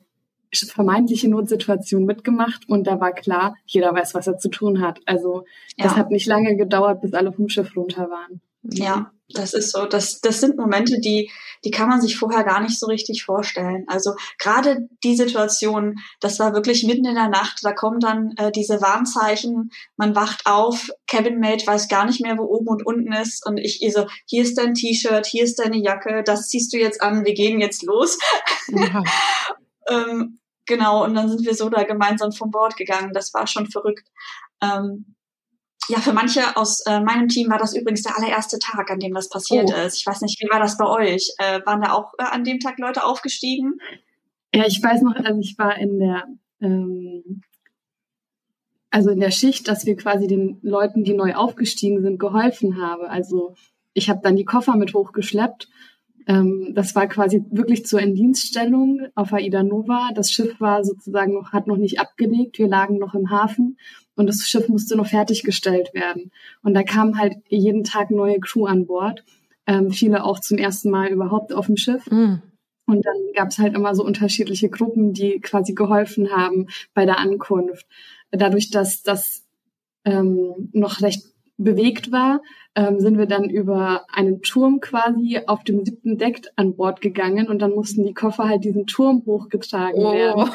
vermeintliche 0.53 1.29
Notsituation 1.29 2.05
mitgemacht 2.05 2.69
und 2.69 2.87
da 2.87 3.01
war 3.01 3.13
klar, 3.13 3.55
jeder 3.67 3.93
weiß, 3.95 4.15
was 4.15 4.27
er 4.27 4.39
zu 4.39 4.49
tun 4.49 4.81
hat. 4.81 5.01
Also 5.07 5.45
das 5.77 5.93
ja. 5.93 5.97
hat 5.97 6.11
nicht 6.11 6.27
lange 6.27 6.57
gedauert, 6.57 7.01
bis 7.01 7.15
alle 7.15 7.33
vom 7.33 7.49
Schiff 7.49 7.77
runter 7.77 8.11
waren. 8.11 8.41
Ja, 8.63 9.13
das 9.31 9.53
ist 9.53 9.73
so. 9.73 9.85
Das, 9.85 10.21
das 10.21 10.41
sind 10.41 10.57
Momente, 10.57 11.01
die, 11.01 11.31
die 11.65 11.71
kann 11.71 11.89
man 11.89 12.01
sich 12.01 12.17
vorher 12.17 12.45
gar 12.45 12.61
nicht 12.61 12.79
so 12.79 12.87
richtig 12.87 13.25
vorstellen. 13.25 13.85
Also 13.87 14.15
gerade 14.39 14.89
die 15.05 15.17
Situation, 15.17 15.97
das 16.21 16.39
war 16.39 16.55
wirklich 16.55 16.85
mitten 16.85 17.05
in 17.05 17.15
der 17.15 17.29
Nacht. 17.29 17.61
Da 17.63 17.73
kommen 17.73 18.01
dann 18.01 18.33
äh, 18.37 18.51
diese 18.51 18.81
Warnzeichen. 18.81 19.71
Man 19.97 20.15
wacht 20.15 20.47
auf, 20.47 20.91
Cabin 21.07 21.41
Mate 21.41 21.67
weiß 21.67 21.89
gar 21.89 22.07
nicht 22.07 22.23
mehr, 22.23 22.39
wo 22.39 22.45
oben 22.45 22.69
und 22.69 22.87
unten 22.87 23.13
ist. 23.13 23.47
Und 23.47 23.59
ich 23.59 23.81
so, 23.93 24.07
hier 24.27 24.43
ist 24.43 24.57
dein 24.57 24.75
T-Shirt, 24.75 25.27
hier 25.27 25.45
ist 25.45 25.59
deine 25.59 25.79
Jacke, 25.79 26.23
das 26.25 26.49
ziehst 26.49 26.73
du 26.73 26.79
jetzt 26.79 27.03
an, 27.03 27.25
wir 27.25 27.35
gehen 27.35 27.61
jetzt 27.61 27.83
los. 27.83 28.19
Ja. 28.69 29.03
ähm, 29.89 30.39
genau. 30.67 31.05
Und 31.05 31.15
dann 31.15 31.29
sind 31.29 31.45
wir 31.45 31.55
so 31.55 31.69
da 31.69 31.85
gemeinsam 31.85 32.33
vom 32.33 32.51
Bord 32.51 32.77
gegangen. 32.77 33.13
Das 33.13 33.33
war 33.35 33.47
schon 33.47 33.71
verrückt. 33.71 34.09
Ähm, 34.63 35.15
Ja, 35.89 36.01
für 36.01 36.13
manche 36.13 36.57
aus 36.57 36.81
äh, 36.87 37.01
meinem 37.01 37.29
Team 37.29 37.49
war 37.51 37.59
das 37.59 37.75
übrigens 37.75 38.03
der 38.03 38.17
allererste 38.17 38.59
Tag, 38.59 38.91
an 38.91 39.01
dem 39.01 39.15
das 39.15 39.31
passiert 39.31 39.71
oh. 39.73 39.87
ist. 39.87 39.97
Ich 39.97 40.07
weiß 40.07 40.21
nicht, 40.21 40.39
wie 40.41 40.51
war 40.51 40.61
das 40.61 40.77
bei 40.77 40.87
euch? 40.87 41.33
Äh, 41.39 41.61
waren 41.65 41.81
da 41.81 41.93
auch 41.93 42.13
äh, 42.19 42.25
an 42.25 42.45
dem 42.45 42.61
Tag 42.61 42.79
Leute 42.79 43.05
aufgestiegen? 43.05 43.79
Ja, 44.55 44.67
ich 44.67 44.83
weiß 44.83 45.01
noch, 45.03 45.17
also 45.17 45.41
ich 45.41 45.57
war 45.57 45.79
in 45.79 45.99
der 45.99 46.25
ähm, 46.61 47.43
also 48.91 49.11
in 49.11 49.21
der 49.21 49.31
Schicht, 49.31 49.69
dass 49.69 49.87
wir 49.87 49.97
quasi 49.97 50.27
den 50.27 50.59
Leuten, 50.63 51.05
die 51.05 51.15
neu 51.15 51.35
aufgestiegen 51.35 52.03
sind, 52.03 52.19
geholfen 52.19 52.81
habe. 52.81 53.11
Also 53.11 53.55
ich 53.93 54.09
habe 54.09 54.21
dann 54.23 54.37
die 54.37 54.45
Koffer 54.47 54.77
mit 54.77 54.95
hochgeschleppt. 54.95 55.69
Ähm, 56.29 56.73
das 56.75 56.95
war 56.95 57.09
quasi 57.09 57.43
wirklich 57.51 57.87
zur 57.87 58.01
Indienststellung 58.01 59.09
auf 59.15 59.33
Aida 59.33 59.63
Nova. 59.63 60.11
Das 60.15 60.31
Schiff 60.31 60.61
war 60.61 60.85
sozusagen 60.85 61.33
noch, 61.35 61.53
hat 61.53 61.67
noch 61.67 61.79
nicht 61.79 61.99
abgelegt. 61.99 62.59
Wir 62.59 62.69
lagen 62.69 62.99
noch 62.99 63.15
im 63.15 63.31
Hafen 63.31 63.79
und 64.15 64.27
das 64.27 64.43
Schiff 64.43 64.69
musste 64.69 64.97
noch 64.97 65.09
fertiggestellt 65.09 65.95
werden. 65.95 66.31
Und 66.63 66.75
da 66.75 66.83
kam 66.83 67.19
halt 67.19 67.35
jeden 67.49 67.83
Tag 67.83 68.11
neue 68.11 68.39
Crew 68.39 68.67
an 68.67 68.87
Bord. 68.87 69.25
Ähm, 69.67 69.91
viele 69.91 70.25
auch 70.25 70.39
zum 70.39 70.59
ersten 70.59 70.91
Mal 70.91 71.09
überhaupt 71.09 71.53
auf 71.53 71.67
dem 71.67 71.77
Schiff. 71.77 72.09
Mhm. 72.11 72.43
Und 72.87 73.05
dann 73.05 73.17
gab 73.35 73.49
es 73.49 73.59
halt 73.59 73.75
immer 73.75 73.95
so 73.95 74.05
unterschiedliche 74.05 74.71
Gruppen, 74.71 75.13
die 75.13 75.41
quasi 75.41 75.75
geholfen 75.75 76.31
haben 76.31 76.69
bei 76.95 77.05
der 77.05 77.19
Ankunft 77.19 77.87
dadurch, 78.31 78.71
dass 78.71 79.03
das 79.03 79.45
ähm, 80.05 80.71
noch 80.73 81.01
recht 81.01 81.27
bewegt 81.59 82.13
war, 82.13 82.41
ähm, 82.77 83.01
sind 83.01 83.19
wir 83.19 83.27
dann 83.27 83.51
über 83.51 84.07
einen 84.13 84.41
Turm 84.43 84.81
quasi 84.81 85.41
auf 85.47 85.65
dem 85.65 85.85
siebten 85.85 86.17
Deck 86.17 86.43
an 86.55 86.77
Bord 86.77 87.01
gegangen 87.01 87.49
und 87.49 87.61
dann 87.61 87.73
mussten 87.73 88.05
die 88.05 88.15
Koffer 88.15 88.49
halt 88.49 88.65
diesen 88.65 88.87
Turm 88.87 89.25
hochgetragen 89.27 90.01
oh. 90.01 90.13
werden. 90.13 90.51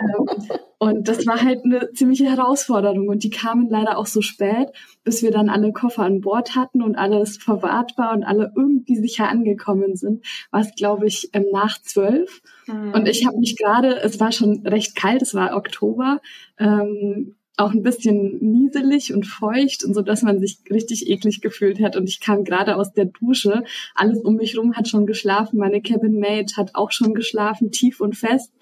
Ähm, 0.00 0.58
und 0.78 1.08
das 1.08 1.26
war 1.26 1.42
halt 1.42 1.64
eine 1.64 1.92
ziemliche 1.92 2.24
Herausforderung 2.24 3.08
und 3.08 3.24
die 3.24 3.30
kamen 3.30 3.68
leider 3.68 3.98
auch 3.98 4.06
so 4.06 4.22
spät, 4.22 4.68
bis 5.04 5.22
wir 5.22 5.30
dann 5.30 5.50
alle 5.50 5.72
Koffer 5.72 6.04
an 6.04 6.22
Bord 6.22 6.54
hatten 6.54 6.82
und 6.82 6.96
alles 6.96 7.36
verwahrt 7.36 7.98
war 7.98 8.12
und 8.12 8.24
alle 8.24 8.52
irgendwie 8.56 8.96
sicher 8.96 9.28
angekommen 9.28 9.96
sind, 9.96 10.24
war 10.50 10.60
es 10.60 10.74
glaube 10.74 11.06
ich 11.06 11.30
ähm, 11.34 11.46
nach 11.52 11.82
zwölf. 11.82 12.40
Mhm. 12.66 12.92
Und 12.94 13.08
ich 13.08 13.26
habe 13.26 13.38
mich 13.38 13.56
gerade, 13.56 14.00
es 14.00 14.18
war 14.20 14.32
schon 14.32 14.66
recht 14.66 14.96
kalt, 14.96 15.20
es 15.20 15.34
war 15.34 15.54
Oktober, 15.54 16.20
ähm, 16.58 17.34
auch 17.58 17.72
ein 17.72 17.82
bisschen 17.82 18.38
nieselig 18.40 19.12
und 19.12 19.26
feucht 19.26 19.84
und 19.84 19.92
so, 19.94 20.02
dass 20.02 20.22
man 20.22 20.40
sich 20.40 20.58
richtig 20.70 21.08
eklig 21.08 21.40
gefühlt 21.40 21.80
hat. 21.80 21.96
Und 21.96 22.08
ich 22.08 22.20
kam 22.20 22.44
gerade 22.44 22.76
aus 22.76 22.92
der 22.92 23.06
Dusche. 23.06 23.64
Alles 23.94 24.20
um 24.20 24.36
mich 24.36 24.56
rum 24.56 24.76
hat 24.76 24.88
schon 24.88 25.06
geschlafen. 25.06 25.58
Meine 25.58 25.82
Cabin 25.82 26.20
Mate 26.20 26.56
hat 26.56 26.74
auch 26.74 26.92
schon 26.92 27.14
geschlafen, 27.14 27.72
tief 27.72 28.00
und 28.00 28.16
fest. 28.16 28.52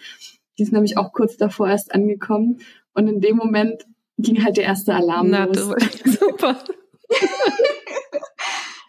Die 0.59 0.63
ist 0.63 0.73
nämlich 0.73 0.97
auch 0.97 1.13
kurz 1.13 1.37
davor 1.37 1.69
erst 1.69 1.95
angekommen. 1.95 2.59
Und 2.95 3.09
in 3.09 3.21
dem 3.21 3.37
Moment 3.37 3.85
ging 4.17 4.43
halt 4.43 4.57
der 4.57 4.65
erste 4.65 4.95
Alarm 4.95 5.29
Na, 5.29 5.45
los. 5.45 5.59
Super. 6.05 6.59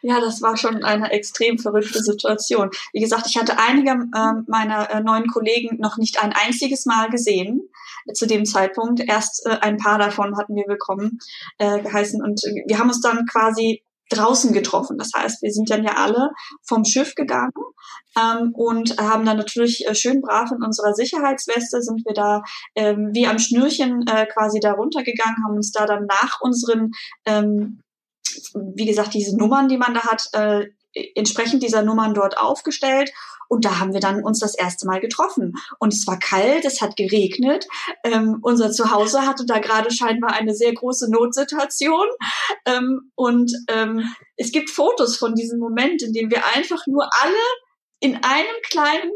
Ja, 0.04 0.22
das 0.22 0.42
war 0.42 0.56
schon 0.56 0.86
eine 0.86 1.12
extrem 1.12 1.58
verrückte 1.58 2.02
Situation. 2.02 2.70
Wie 2.94 3.02
gesagt, 3.02 3.28
ich 3.28 3.38
hatte 3.38 3.60
einige 3.60 3.92
äh, 3.92 4.34
meiner 4.48 4.90
äh, 4.90 5.02
neuen 5.02 5.28
Kollegen 5.28 5.82
noch 5.82 5.98
nicht 5.98 6.24
ein 6.24 6.32
einziges 6.32 6.86
Mal 6.86 7.10
gesehen 7.10 7.68
zu 8.14 8.28
dem 8.28 8.46
Zeitpunkt. 8.46 9.02
Erst 9.08 9.46
äh, 9.46 9.58
ein 9.62 9.78
paar 9.78 9.98
davon 10.00 10.38
hatten 10.38 10.56
wir 10.56 10.66
willkommen 10.68 11.20
äh, 11.58 11.82
geheißen 11.82 12.22
und 12.22 12.42
wir 12.66 12.80
haben 12.80 12.90
uns 12.90 13.02
dann 13.02 13.26
quasi 13.26 13.84
draußen 14.10 14.54
getroffen. 14.54 14.98
Das 14.98 15.12
heißt, 15.16 15.42
wir 15.42 15.52
sind 15.52 15.70
dann 15.70 15.84
ja 15.84 15.96
alle 15.98 16.32
vom 16.66 16.86
Schiff 16.86 17.14
gegangen 17.16 17.52
ähm, 18.18 18.54
und 18.54 18.98
haben 18.98 19.26
dann 19.26 19.38
natürlich 19.38 19.86
äh, 19.88 19.96
schön 19.96 20.22
brav 20.22 20.50
in 20.52 20.64
unserer 20.64 20.94
Sicherheitsweste 20.94 21.82
sind 21.82 22.06
wir 22.06 22.14
da 22.14 22.42
ähm, 22.76 23.10
wie 23.14 23.28
am 23.28 23.40
Schnürchen 23.40 24.06
äh, 24.08 24.26
quasi 24.28 24.60
da 24.60 24.74
runtergegangen, 24.74 25.44
haben 25.46 25.58
uns 25.58 25.72
da 25.72 25.86
dann 25.86 26.06
nach 26.06 26.40
unseren 26.42 26.92
ähm, 27.26 27.82
wie 28.54 28.86
gesagt, 28.86 29.14
diese 29.14 29.36
Nummern, 29.38 29.68
die 29.68 29.78
man 29.78 29.94
da 29.94 30.02
hat, 30.02 30.30
äh, 30.34 30.68
entsprechend 31.16 31.64
dieser 31.64 31.84
Nummern 31.84 32.14
dort 32.14 32.38
aufgestellt. 32.38 33.12
Und 33.48 33.66
da 33.66 33.80
haben 33.80 33.94
wir 33.94 34.00
dann 34.00 34.24
uns 34.24 34.40
das 34.40 34.56
erste 34.56 34.86
Mal 34.86 35.00
getroffen. 35.00 35.54
Und 35.80 35.94
es 35.94 36.06
war 36.08 36.20
kalt, 36.20 36.66
es 36.66 36.82
hat 36.82 36.96
geregnet. 36.96 37.68
Ähm, 38.04 38.40
unser 38.42 38.72
Zuhause 38.72 39.26
hatte 39.26 39.46
da 39.46 39.60
gerade 39.60 39.92
scheinbar 39.92 40.34
eine 40.34 40.54
sehr 40.54 40.74
große 40.74 41.10
Notsituation. 41.12 42.08
Ähm, 42.66 43.12
und 43.16 43.52
ähm, 43.70 44.04
es 44.36 44.52
gibt 44.52 44.70
Fotos 44.70 45.18
von 45.18 45.36
diesem 45.36 45.60
Moment, 45.60 46.02
in 46.02 46.14
dem 46.14 46.30
wir 46.32 46.46
einfach 46.56 46.86
nur 46.88 47.08
alle 47.22 47.36
in 48.00 48.16
einem 48.16 48.62
kleinen 48.70 49.12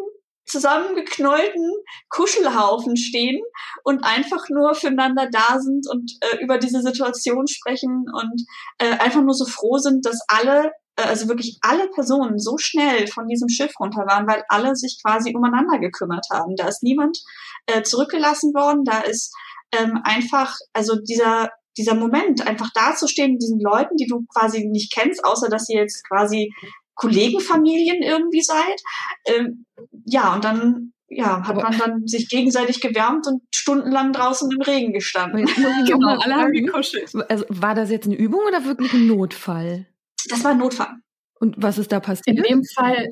zusammengeknollten 0.46 1.72
Kuschelhaufen 2.10 2.98
stehen 2.98 3.42
und 3.84 4.04
einfach 4.04 4.50
nur 4.50 4.76
füreinander 4.76 5.30
da 5.32 5.60
sind 5.60 5.88
und 5.90 6.12
äh, 6.22 6.44
über 6.44 6.58
diese 6.58 6.82
Situation 6.82 7.48
sprechen 7.48 8.06
und 8.14 8.44
äh, 8.80 8.98
einfach 8.98 9.22
nur 9.22 9.34
so 9.34 9.46
froh 9.46 9.78
sind, 9.78 10.06
dass 10.06 10.20
alle, 10.28 10.72
also 11.05 11.27
wirklich 11.27 11.58
alle 11.62 11.88
Personen 11.89 12.39
so 12.39 12.58
schnell 12.58 13.08
von 13.08 13.27
diesem 13.27 13.50
Schiff 13.50 13.74
runter 13.79 14.05
waren, 14.08 14.27
weil 14.27 14.43
alle 14.50 14.75
sich 14.75 15.00
quasi 15.03 15.36
umeinander 15.36 15.79
gekümmert 15.79 16.25
haben. 16.31 16.55
Da 16.55 16.67
ist 16.67 16.84
niemand 16.84 17.17
äh, 17.65 17.84
zurückgelassen 17.84 18.53
worden, 18.53 18.84
da 18.84 19.00
ist 19.00 19.34
ähm, 19.74 20.00
einfach, 20.03 20.55
also 20.74 20.96
dieser 20.96 21.50
dieser 21.77 21.96
Moment, 21.96 22.46
einfach 22.46 22.70
dazustehen, 22.74 23.38
diesen 23.38 23.60
Leuten, 23.62 23.96
die 23.96 24.08
du 24.08 24.25
quasi 24.34 24.67
nicht 24.67 24.93
kennst, 24.93 25.24
außer 25.24 25.48
dass 25.50 25.65
sie 25.65 25.74
jetzt 25.75 26.05
quasi 26.08 26.51
Kollegenfamilien 26.96 28.01
irgendwie 28.03 28.41
seid. 28.41 28.81
Ähm, 29.25 29.65
ja, 30.05 30.34
und 30.36 30.43
dann 30.43 30.93
ja, 31.08 31.46
hat 31.46 31.55
man 31.58 31.77
dann 31.77 32.08
sich 32.08 32.29
gegenseitig 32.29 32.79
gewärmt 32.79 33.27
und 33.27 33.41
stundenlang 33.53 34.13
draußen 34.13 34.50
im 34.50 34.62
Regen 34.62 34.93
gestanden. 34.93 35.46
genau, 35.86 36.17
alle 36.17 36.36
haben 36.36 36.51
gekuschelt. 36.51 37.12
Also 37.27 37.46
war 37.50 37.75
das 37.75 37.89
jetzt 37.89 38.05
eine 38.05 38.15
Übung 38.15 38.41
oder 38.48 38.63
wirklich 38.63 38.93
ein 38.93 39.08
Notfall? 39.08 39.88
Das 40.30 40.44
war 40.44 40.51
ein 40.51 40.58
Notfall. 40.58 40.96
Und 41.40 41.56
was 41.58 41.78
ist 41.78 41.92
da 41.92 42.00
passiert? 42.00 42.38
In 42.38 42.44
dem 42.44 42.63
Fall, 42.63 43.12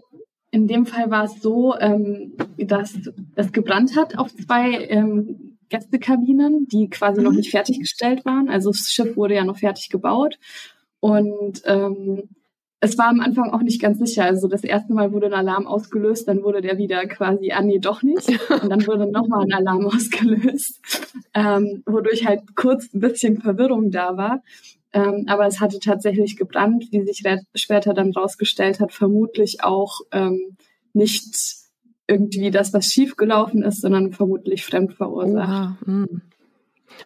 in 0.51 0.67
dem 0.67 0.85
Fall 0.85 1.09
war 1.09 1.25
es 1.25 1.41
so, 1.41 1.75
ähm, 1.79 2.33
dass 2.57 2.95
es 3.35 3.51
gebrannt 3.51 3.95
hat 3.95 4.17
auf 4.17 4.33
zwei 4.35 4.85
ähm, 4.85 5.57
Gästekabinen, 5.69 6.67
die 6.67 6.89
quasi 6.89 7.19
mhm. 7.21 7.25
noch 7.25 7.33
nicht 7.33 7.51
fertiggestellt 7.51 8.25
waren. 8.25 8.49
Also 8.49 8.71
das 8.71 8.91
Schiff 8.91 9.15
wurde 9.15 9.35
ja 9.35 9.45
noch 9.45 9.57
fertig 9.57 9.89
gebaut. 9.89 10.37
Und 10.99 11.61
ähm, 11.65 12.29
es 12.81 12.97
war 12.97 13.07
am 13.07 13.19
Anfang 13.19 13.51
auch 13.51 13.61
nicht 13.61 13.81
ganz 13.81 13.99
sicher. 13.99 14.23
Also 14.23 14.47
das 14.47 14.63
erste 14.63 14.93
Mal 14.93 15.11
wurde 15.11 15.27
ein 15.27 15.33
Alarm 15.33 15.67
ausgelöst, 15.67 16.27
dann 16.27 16.43
wurde 16.43 16.61
der 16.61 16.77
wieder 16.77 17.05
quasi, 17.07 17.51
ah 17.51 17.61
nee, 17.61 17.79
doch 17.79 18.03
nicht. 18.03 18.29
Und 18.49 18.69
dann 18.69 18.85
wurde 18.87 19.11
nochmal 19.11 19.45
ein 19.45 19.53
Alarm 19.53 19.85
ausgelöst, 19.93 20.79
ähm, 21.33 21.83
wodurch 21.85 22.25
halt 22.25 22.55
kurz 22.55 22.93
ein 22.93 22.99
bisschen 22.99 23.41
Verwirrung 23.41 23.91
da 23.91 24.15
war. 24.15 24.41
Ähm, 24.91 25.25
aber 25.27 25.45
es 25.45 25.59
hatte 25.59 25.79
tatsächlich 25.79 26.35
gebrannt, 26.35 26.87
wie 26.91 27.03
sich 27.03 27.23
später 27.55 27.93
dann 27.93 28.11
rausgestellt 28.11 28.79
hat, 28.79 28.91
vermutlich 28.91 29.63
auch 29.63 30.01
ähm, 30.11 30.57
nicht 30.93 31.35
irgendwie 32.07 32.49
das, 32.49 32.73
was 32.73 32.87
schiefgelaufen 32.87 33.61
ist, 33.61 33.81
sondern 33.81 34.13
vermutlich 34.13 34.65
fremd 34.65 34.93
verursacht. 34.93 35.79
Hm. 35.85 36.21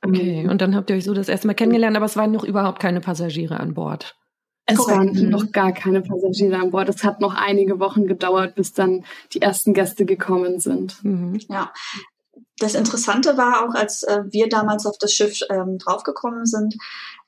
Okay, 0.02 0.48
und 0.48 0.62
dann 0.62 0.76
habt 0.76 0.90
ihr 0.90 0.96
euch 0.96 1.04
so 1.04 1.14
das 1.14 1.28
erste 1.28 1.48
Mal 1.48 1.54
kennengelernt, 1.54 1.98
aber 1.98 2.06
es 2.06 2.16
waren 2.16 2.32
noch 2.32 2.46
überhaupt 2.46 2.80
keine 2.80 3.02
Passagiere 3.02 3.60
an 3.60 3.74
Bord. 3.74 4.16
Es 4.66 4.78
Korrekt. 4.78 5.18
waren 5.18 5.30
noch 5.30 5.52
gar 5.52 5.74
keine 5.74 6.02
Passagiere 6.02 6.58
an 6.58 6.72
Bord. 6.72 6.88
Es 6.88 7.04
hat 7.04 7.20
noch 7.20 7.36
einige 7.36 7.80
Wochen 7.80 8.08
gedauert, 8.08 8.56
bis 8.56 8.72
dann 8.72 9.04
die 9.34 9.42
ersten 9.42 9.74
Gäste 9.74 10.06
gekommen 10.06 10.60
sind. 10.60 11.04
Mhm. 11.04 11.38
Ja. 11.50 11.74
Das 12.58 12.76
Interessante 12.76 13.38
war 13.38 13.66
auch, 13.66 13.76
als 13.76 14.04
äh, 14.04 14.22
wir 14.30 14.48
damals 14.48 14.86
auf 14.86 14.98
das 14.98 15.12
Schiff 15.12 15.40
ähm, 15.50 15.78
draufgekommen 15.80 16.46
sind, 16.46 16.76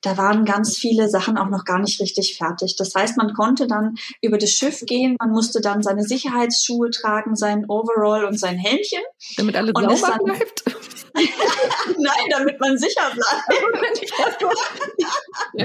da 0.06 0.18
waren 0.18 0.46
ganz 0.46 0.78
viele 0.78 1.10
Sachen 1.10 1.38
auch 1.38 1.50
noch 1.50 1.66
gar 1.66 1.80
nicht 1.80 2.00
richtig 2.00 2.38
fertig. 2.38 2.76
Das 2.76 2.94
heißt, 2.94 3.18
man 3.18 3.34
konnte 3.34 3.66
dann 3.66 3.96
über 4.22 4.38
das 4.38 4.52
Schiff 4.52 4.82
gehen, 4.86 5.16
man 5.20 5.32
musste 5.32 5.62
dann 5.62 5.82
seine 5.82 6.04
Sicherheitsschuhe 6.04 6.92
tragen, 6.92 7.36
sein 7.36 7.66
Overall 7.68 8.26
und 8.26 8.40
sein 8.40 8.58
Helmchen. 8.58 9.02
Damit 9.36 9.56
alles 9.56 9.74
und 9.74 9.84
sauber 9.98 10.16
dann, 10.16 10.26
bleibt? 10.26 10.64
Nein, 11.16 12.30
damit 12.30 12.60
man 12.60 12.78
sicher 12.78 13.12
bleibt. 13.14 13.46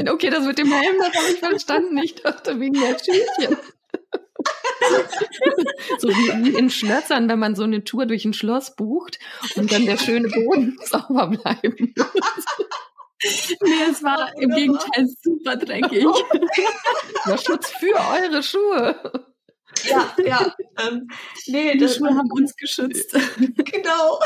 okay, 0.11 0.31
das 0.31 0.45
mit 0.47 0.59
dem 0.59 0.73
Helm, 0.73 0.97
das 0.99 1.15
habe 1.15 1.33
ich 1.33 1.39
verstanden. 1.39 1.99
Ich 1.99 2.15
dachte 2.15 2.59
wegen 2.59 2.75
der 2.75 2.99
Schüchchen. 2.99 3.59
So 5.99 6.09
wie 6.09 6.51
in 6.57 6.71
Schlössern, 6.71 7.29
wenn 7.29 7.39
man 7.39 7.55
so 7.55 7.65
eine 7.65 7.85
Tour 7.85 8.07
durch 8.07 8.25
ein 8.25 8.33
Schloss 8.33 8.75
bucht 8.77 9.19
und 9.57 9.73
dann 9.73 9.87
der 9.87 9.99
schöne 9.99 10.29
Boden 10.29 10.79
sauber 10.85 11.29
bleiben 11.29 11.95
muss. 11.97 12.45
Nee, 13.63 13.91
es 13.91 14.03
war 14.03 14.33
im 14.39 14.51
Gegenteil 14.51 15.07
super 15.23 15.57
dreckig. 15.57 16.07
Ja, 17.27 17.37
Schutz 17.37 17.71
für 17.79 17.95
eure 17.95 18.43
Schuhe. 18.43 19.30
Ja, 19.89 20.15
ja. 20.25 20.55
Ähm, 20.81 21.09
nee, 21.47 21.77
die 21.77 21.89
Schuhe 21.89 22.09
haben 22.09 22.31
uns 22.33 22.57
geschützt. 22.57 23.15
Genau. 23.71 24.19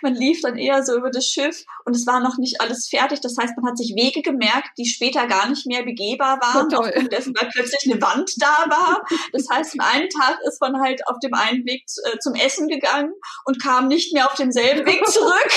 Man 0.00 0.14
lief 0.14 0.40
dann 0.42 0.56
eher 0.56 0.84
so 0.84 0.96
über 0.96 1.10
das 1.10 1.26
Schiff 1.26 1.64
und 1.84 1.96
es 1.96 2.06
war 2.06 2.20
noch 2.20 2.38
nicht 2.38 2.60
alles 2.60 2.88
fertig. 2.88 3.20
Das 3.20 3.36
heißt, 3.36 3.56
man 3.56 3.70
hat 3.70 3.78
sich 3.78 3.94
Wege 3.96 4.22
gemerkt, 4.22 4.70
die 4.78 4.86
später 4.86 5.26
gar 5.26 5.48
nicht 5.48 5.66
mehr 5.66 5.82
begehbar 5.84 6.38
waren, 6.40 6.72
aufgrund 6.72 7.12
dessen, 7.12 7.34
weil 7.36 7.48
plötzlich 7.52 7.90
eine 7.90 8.00
Wand 8.00 8.30
da 8.38 8.70
war. 8.70 9.04
Das 9.32 9.48
heißt, 9.50 9.74
an 9.80 9.86
einem 9.86 10.08
Tag 10.08 10.38
ist 10.46 10.60
man 10.60 10.80
halt 10.80 11.06
auf 11.08 11.18
dem 11.18 11.34
einen 11.34 11.64
Weg 11.66 11.84
äh, 12.04 12.18
zum 12.18 12.34
Essen 12.34 12.68
gegangen 12.68 13.12
und 13.44 13.60
kam 13.60 13.88
nicht 13.88 14.12
mehr 14.12 14.26
auf 14.26 14.34
denselben 14.34 14.86
Weg 14.86 15.04
zurück. 15.06 15.50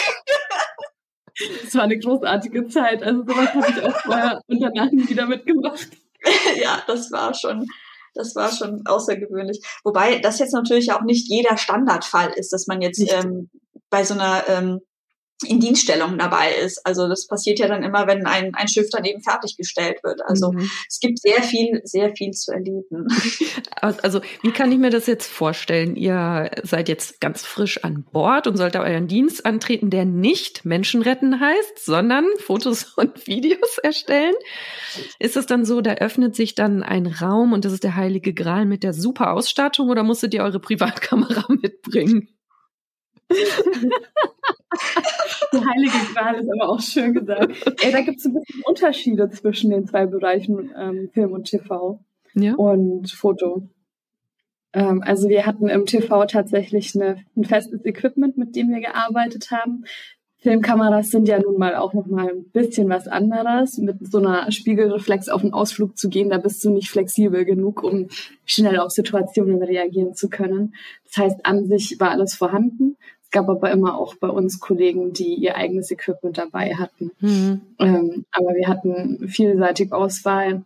Das 1.63 1.75
war 1.75 1.84
eine 1.84 2.00
großartige 2.00 2.67
Zeit. 2.67 3.03
Also 3.03 3.24
sowas 3.24 3.53
habe 3.53 3.67
ich 3.69 3.84
auch 3.84 4.01
vorher 4.01 4.41
und 4.48 4.60
danach 4.60 4.91
nie 4.91 5.07
wieder 5.07 5.27
mitgemacht. 5.27 5.89
ja, 6.55 6.81
das 6.88 7.12
war 7.12 7.34
schon, 7.34 7.67
das 8.15 8.36
war 8.36 8.51
schon 8.51 8.86
außergewöhnlich. 8.86 9.62
Wobei 9.84 10.19
das 10.19 10.39
jetzt 10.39 10.53
natürlich 10.53 10.91
auch 10.93 11.01
nicht 11.01 11.29
jeder 11.29 11.57
Standardfall 11.57 12.31
ist, 12.36 12.51
dass 12.51 12.67
man 12.67 12.81
jetzt 12.81 13.00
ähm, 13.00 13.50
bei 13.89 14.03
so 14.03 14.13
einer 14.13 14.43
ähm, 14.48 14.81
in 15.43 15.59
Dienststellung 15.59 16.17
dabei 16.17 16.53
ist. 16.53 16.85
Also 16.85 17.07
das 17.09 17.27
passiert 17.27 17.59
ja 17.59 17.67
dann 17.67 17.83
immer, 17.83 18.07
wenn 18.07 18.25
ein, 18.25 18.55
ein 18.55 18.67
Schiff 18.69 18.87
dann 18.89 19.03
eben 19.03 19.21
fertiggestellt 19.21 20.01
wird. 20.01 20.21
Also 20.25 20.53
mhm. 20.53 20.69
es 20.87 20.99
gibt 20.99 21.19
sehr 21.19 21.43
viel, 21.43 21.81
sehr 21.83 22.15
viel 22.15 22.31
zu 22.31 22.53
erleben. 22.53 23.07
Also 23.81 24.21
wie 24.41 24.51
kann 24.51 24.71
ich 24.71 24.77
mir 24.77 24.89
das 24.89 25.07
jetzt 25.07 25.27
vorstellen? 25.27 25.95
Ihr 25.95 26.51
seid 26.63 26.87
jetzt 26.87 27.19
ganz 27.19 27.45
frisch 27.45 27.83
an 27.83 28.05
Bord 28.11 28.47
und 28.47 28.55
sollt 28.55 28.75
euren 28.75 29.07
Dienst 29.07 29.45
antreten, 29.45 29.89
der 29.89 30.05
nicht 30.05 30.63
Menschen 30.63 31.01
retten 31.01 31.39
heißt, 31.39 31.83
sondern 31.83 32.25
Fotos 32.39 32.93
und 32.95 33.27
Videos 33.27 33.77
erstellen. 33.79 34.35
Ist 35.19 35.35
es 35.35 35.45
dann 35.45 35.65
so, 35.65 35.81
da 35.81 35.95
öffnet 35.95 36.35
sich 36.35 36.55
dann 36.55 36.81
ein 36.81 37.07
Raum 37.07 37.51
und 37.51 37.65
das 37.65 37.73
ist 37.73 37.83
der 37.83 37.95
heilige 37.95 38.33
Gral 38.33 38.65
mit 38.65 38.83
der 38.83 38.93
super 38.93 39.33
Ausstattung 39.33 39.89
oder 39.89 40.03
musstet 40.03 40.33
ihr 40.33 40.43
eure 40.43 40.59
Privatkamera 40.59 41.45
mitbringen? 41.49 42.29
Die 45.53 45.60
heilige 45.65 46.13
Gral 46.13 46.36
ist 46.36 46.50
aber 46.51 46.70
auch 46.70 46.79
schön 46.79 47.13
gesagt. 47.13 47.55
Ey, 47.82 47.91
da 47.91 48.01
gibt 48.01 48.20
es 48.20 48.25
ein 48.25 48.34
bisschen 48.34 48.62
Unterschiede 48.65 49.29
zwischen 49.29 49.70
den 49.72 49.88
zwei 49.88 50.05
Bereichen 50.05 50.72
ähm, 50.77 51.10
Film 51.13 51.32
und 51.32 51.46
TV 51.46 52.00
ja. 52.34 52.55
und 52.55 53.10
Foto. 53.12 53.70
Ähm, 54.74 55.01
also 55.03 55.29
wir 55.29 55.46
hatten 55.46 55.70
im 55.70 55.86
TV 55.86 56.25
tatsächlich 56.25 56.94
eine, 56.96 57.24
ein 57.36 57.46
festes 57.46 57.86
Equipment, 57.86 58.38
mit 58.38 58.55
dem 58.55 58.70
wir 58.70 58.82
gearbeitet 58.82 59.51
haben. 59.51 59.86
Filmkameras 60.46 61.10
sind 61.10 61.27
ja 61.27 61.39
nun 61.39 61.58
mal 61.58 61.75
auch 61.75 61.96
noch 61.96 62.05
mal 62.05 62.29
ein 62.29 62.44
bisschen 62.51 62.88
was 62.88 63.08
anderes. 63.08 63.79
Mit 63.79 64.05
so 64.05 64.20
einer 64.20 64.51
Spiegelreflex 64.51 65.27
auf 65.27 65.41
einen 65.41 65.53
Ausflug 65.53 65.98
zu 65.98 66.08
gehen, 66.08 66.29
da 66.29 66.38
bist 66.38 66.63
du 66.63 66.70
nicht 66.70 66.91
flexibel 66.91 67.46
genug, 67.46 67.82
um 67.82 68.10
schnell 68.46 68.77
auf 68.77 68.91
Situationen 68.91 69.63
reagieren 69.63 70.13
zu 70.13 70.29
können. 70.29 70.75
Das 71.05 71.17
heißt, 71.17 71.46
an 71.46 71.65
sich 71.65 72.00
war 72.00 72.12
alles 72.12 72.36
vorhanden. 72.36 72.96
Es 73.35 73.41
gab 73.41 73.49
aber 73.49 73.69
immer 73.69 73.99
auch 73.99 74.15
bei 74.15 74.29
uns 74.29 74.61
Kollegen, 74.61 75.11
die 75.11 75.33
ihr 75.33 75.57
eigenes 75.57 75.91
Equipment 75.91 76.37
dabei 76.37 76.75
hatten. 76.75 77.11
Mhm. 77.19 77.61
Ähm, 77.79 78.25
aber 78.31 78.55
wir 78.55 78.69
hatten 78.69 79.27
vielseitig 79.27 79.91
Auswahl. 79.91 80.63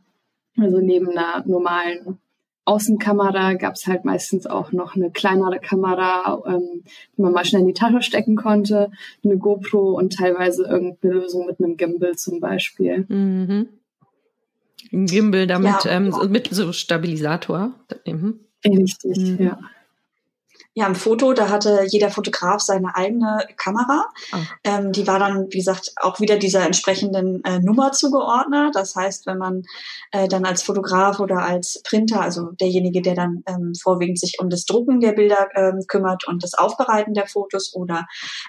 Also 0.56 0.78
neben 0.80 1.10
einer 1.10 1.44
normalen 1.48 2.20
Außenkamera 2.66 3.56
gab 3.56 3.74
es 3.74 3.88
halt 3.88 4.06
meistens 4.06 4.46
auch 4.46 4.72
noch 4.72 4.96
eine 4.96 5.10
kleinere 5.10 5.58
Kamera, 5.58 6.44
ähm, 6.46 6.84
die 7.18 7.22
man 7.24 7.34
mal 7.34 7.44
schnell 7.44 7.62
in 7.62 7.68
die 7.70 7.74
Tasche 7.74 8.04
stecken 8.04 8.36
konnte, 8.36 8.92
eine 9.24 9.38
GoPro 9.38 9.98
und 9.98 10.14
teilweise 10.14 10.66
irgendeine 10.66 11.16
Lösung 11.16 11.48
mit 11.48 11.60
einem 11.60 11.76
Gimbal 11.76 12.18
zum 12.18 12.40
Beispiel. 12.40 13.06
Mhm. 13.08 13.68
Ein 14.94 15.06
Gimbal 15.08 15.48
damit 15.48 15.86
ja. 15.86 15.92
ähm, 15.92 16.14
mit 16.30 16.50
so 16.52 16.72
Stabilisator. 16.72 17.72
Mhm. 18.06 18.42
Richtig, 18.64 19.18
mhm. 19.18 19.44
ja. 19.44 19.60
Ja, 20.80 20.88
im 20.88 20.96
Foto, 20.96 21.34
da 21.34 21.50
hatte 21.50 21.86
jeder 21.90 22.10
Fotograf 22.10 22.62
seine 22.62 22.96
eigene 22.96 23.46
Kamera. 23.58 24.06
Oh. 24.32 24.38
Ähm, 24.64 24.94
die 24.94 25.06
war 25.08 25.20
dann, 25.20 25.48
wie 25.50 25.58
gesagt, 25.58 25.92
auch 25.98 26.22
wieder 26.22 26.38
dieser 26.38 26.66
entsprechenden 26.66 27.44
äh, 27.44 27.60
Nummer 27.60 27.92
zugeordnet. 27.92 28.76
Das 28.76 28.96
heißt, 28.96 29.26
wenn 29.26 29.40
man 29.40 29.64
äh, 30.14 30.30
dann 30.30 30.46
als 30.46 30.64
Fotograf 30.64 31.20
oder 31.20 31.40
als 31.40 31.82
Printer, 31.84 32.22
also 32.22 32.52
derjenige, 32.62 33.02
der 33.02 33.16
dann 33.16 33.44
ähm, 33.46 33.74
vorwiegend 33.76 34.22
sich 34.22 34.38
um 34.40 34.50
das 34.50 34.64
Drucken 34.64 35.02
der 35.02 35.12
Bilder 35.12 35.50
ähm, 35.54 35.84
kümmert 35.86 36.26
und 36.30 36.44
das 36.44 36.54
Aufbereiten 36.54 37.14
der 37.14 37.28
Fotos 37.28 37.74
oder 37.74 38.08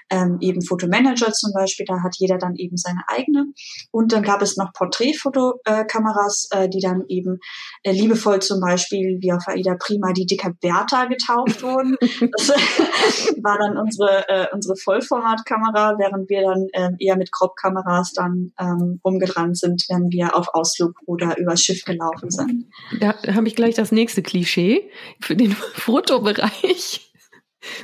ähm, 0.09 0.37
eben 0.39 0.61
Fotomanager 0.61 1.33
zum 1.33 1.51
Beispiel, 1.51 1.85
da 1.85 2.01
hat 2.01 2.15
jeder 2.17 2.37
dann 2.37 2.55
eben 2.55 2.77
seine 2.77 3.01
eigene. 3.07 3.47
Und 3.91 4.13
dann 4.13 4.23
gab 4.23 4.41
es 4.41 4.55
noch 4.55 4.71
Porträtfotokameras, 4.71 6.47
äh, 6.51 6.69
die 6.69 6.79
dann 6.79 7.03
eben 7.09 7.39
äh, 7.83 7.91
liebevoll 7.91 8.41
zum 8.41 8.61
Beispiel 8.61 9.17
wie 9.19 9.33
auf 9.33 9.49
Aida 9.49 9.75
Prima 9.77 10.13
die 10.13 10.25
Dicker 10.25 10.53
Bertha 10.61 11.07
getauft 11.07 11.61
wurden. 11.61 11.97
Das 12.21 12.49
war 13.43 13.57
dann 13.57 13.77
unsere, 13.77 14.27
äh, 14.29 14.47
unsere 14.53 14.75
Vollformatkamera, 14.75 15.97
während 15.97 16.29
wir 16.29 16.41
dann 16.41 16.67
ähm, 16.73 16.95
eher 16.99 17.17
mit 17.17 17.31
Crop-Kameras 17.31 18.13
dann 18.13 18.53
ähm, 18.59 18.99
rumgerannt 19.03 19.57
sind, 19.57 19.85
wenn 19.89 20.11
wir 20.11 20.35
auf 20.35 20.49
Ausflug 20.53 20.95
oder 21.05 21.37
übers 21.37 21.63
Schiff 21.63 21.83
gelaufen 21.83 22.29
sind. 22.29 22.65
Da 22.99 23.15
habe 23.33 23.47
ich 23.47 23.55
gleich 23.55 23.75
das 23.75 23.91
nächste 23.91 24.21
Klischee 24.21 24.89
für 25.19 25.35
den 25.35 25.51
Fotobereich. 25.73 27.11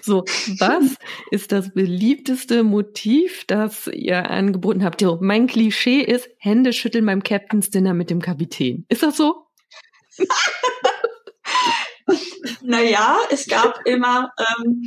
So, 0.01 0.23
was 0.59 0.95
ist 1.31 1.51
das 1.51 1.73
beliebteste 1.73 2.63
Motiv, 2.63 3.45
das 3.45 3.87
ihr 3.87 4.29
angeboten 4.29 4.83
habt? 4.83 5.03
Mein 5.21 5.47
Klischee 5.47 6.01
ist 6.01 6.29
Hände 6.39 6.73
schütteln 6.73 7.05
beim 7.05 7.23
Captain's 7.23 7.69
Dinner 7.69 7.93
mit 7.93 8.09
dem 8.09 8.21
Kapitän. 8.21 8.85
Ist 8.89 9.03
das 9.03 9.17
so? 9.17 9.45
Naja, 12.61 13.17
es 13.29 13.47
gab 13.47 13.85
immer 13.85 14.31
ähm, 14.37 14.83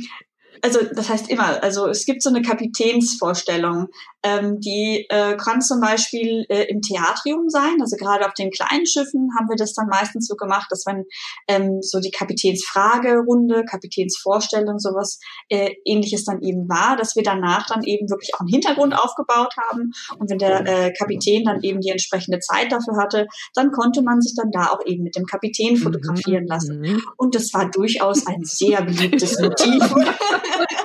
also 0.61 0.79
das 0.93 1.09
heißt 1.09 1.29
immer, 1.29 1.61
also 1.63 1.87
es 1.87 2.05
gibt 2.05 2.21
so 2.21 2.29
eine 2.29 2.41
Kapitänsvorstellung, 2.41 3.87
ähm, 4.23 4.59
die 4.59 5.05
äh, 5.09 5.35
kann 5.35 5.61
zum 5.61 5.81
Beispiel 5.81 6.45
äh, 6.49 6.63
im 6.69 6.81
Theatrium 6.81 7.49
sein. 7.49 7.77
Also 7.81 7.95
gerade 7.97 8.25
auf 8.25 8.33
den 8.33 8.51
kleinen 8.51 8.85
Schiffen 8.85 9.29
haben 9.37 9.49
wir 9.49 9.55
das 9.55 9.73
dann 9.73 9.87
meistens 9.87 10.27
so 10.27 10.35
gemacht, 10.35 10.67
dass 10.69 10.85
wenn 10.85 11.05
ähm, 11.47 11.79
so 11.81 11.99
die 11.99 12.11
Kapitänsfragerunde, 12.11 13.65
Kapitänsvorstellung, 13.65 14.79
sowas 14.79 15.19
äh, 15.49 15.71
ähnliches 15.85 16.25
dann 16.25 16.41
eben 16.41 16.69
war, 16.69 16.97
dass 16.97 17.15
wir 17.15 17.23
danach 17.23 17.67
dann 17.67 17.83
eben 17.83 18.09
wirklich 18.09 18.33
auch 18.35 18.41
einen 18.41 18.49
Hintergrund 18.49 18.93
aufgebaut 18.93 19.55
haben. 19.57 19.91
Und 20.19 20.29
wenn 20.29 20.37
der 20.37 20.67
äh, 20.67 20.93
Kapitän 20.93 21.43
dann 21.43 21.61
eben 21.63 21.81
die 21.81 21.89
entsprechende 21.89 22.39
Zeit 22.39 22.71
dafür 22.71 22.97
hatte, 22.97 23.27
dann 23.55 23.71
konnte 23.71 24.01
man 24.01 24.21
sich 24.21 24.35
dann 24.35 24.51
da 24.51 24.67
auch 24.67 24.85
eben 24.85 25.03
mit 25.03 25.15
dem 25.15 25.25
Kapitän 25.25 25.77
fotografieren 25.77 26.45
lassen. 26.45 26.79
Mhm. 26.79 27.01
Und 27.17 27.35
das 27.35 27.53
war 27.53 27.69
durchaus 27.69 28.27
ein 28.27 28.43
sehr 28.43 28.81
beliebtes 28.83 29.39
Motiv. 29.39 29.81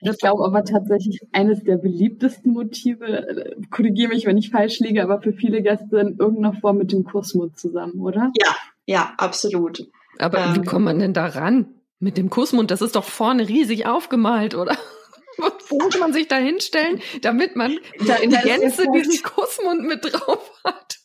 ich 0.00 0.18
glaube 0.18 0.44
aber 0.44 0.64
tatsächlich 0.64 1.20
eines 1.32 1.62
der 1.64 1.76
beliebtesten 1.76 2.52
Motive, 2.52 3.06
äh, 3.06 3.54
korrigiere 3.70 4.10
mich, 4.10 4.26
wenn 4.26 4.38
ich 4.38 4.50
falsch 4.50 4.80
liege, 4.80 5.02
aber 5.02 5.20
für 5.20 5.32
viele 5.32 5.62
Gäste 5.62 5.98
in 5.98 6.16
irgendeiner 6.18 6.54
Form 6.54 6.78
mit 6.78 6.92
dem 6.92 7.04
Kussmund 7.04 7.58
zusammen, 7.58 8.00
oder? 8.00 8.32
Ja, 8.40 8.56
ja, 8.86 9.14
absolut. 9.18 9.86
Aber 10.18 10.38
ähm, 10.38 10.56
wie 10.56 10.62
kommt 10.62 10.84
man 10.84 10.98
denn 10.98 11.12
da 11.12 11.26
ran? 11.26 11.66
Mit 11.98 12.18
dem 12.18 12.30
Kussmund, 12.30 12.70
das 12.70 12.82
ist 12.82 12.96
doch 12.96 13.04
vorne 13.04 13.48
riesig 13.48 13.86
aufgemalt, 13.86 14.54
oder? 14.54 14.76
Wo 15.68 15.78
muss 15.78 15.98
man 15.98 16.12
sich 16.12 16.28
da 16.28 16.36
hinstellen, 16.36 17.00
damit 17.22 17.56
man 17.56 17.78
da 18.06 18.16
in 18.16 18.30
Gänze 18.30 18.86
diesen 18.94 19.22
Kussmund 19.22 19.82
mit 19.86 20.04
drauf 20.04 20.50
hat? 20.64 20.98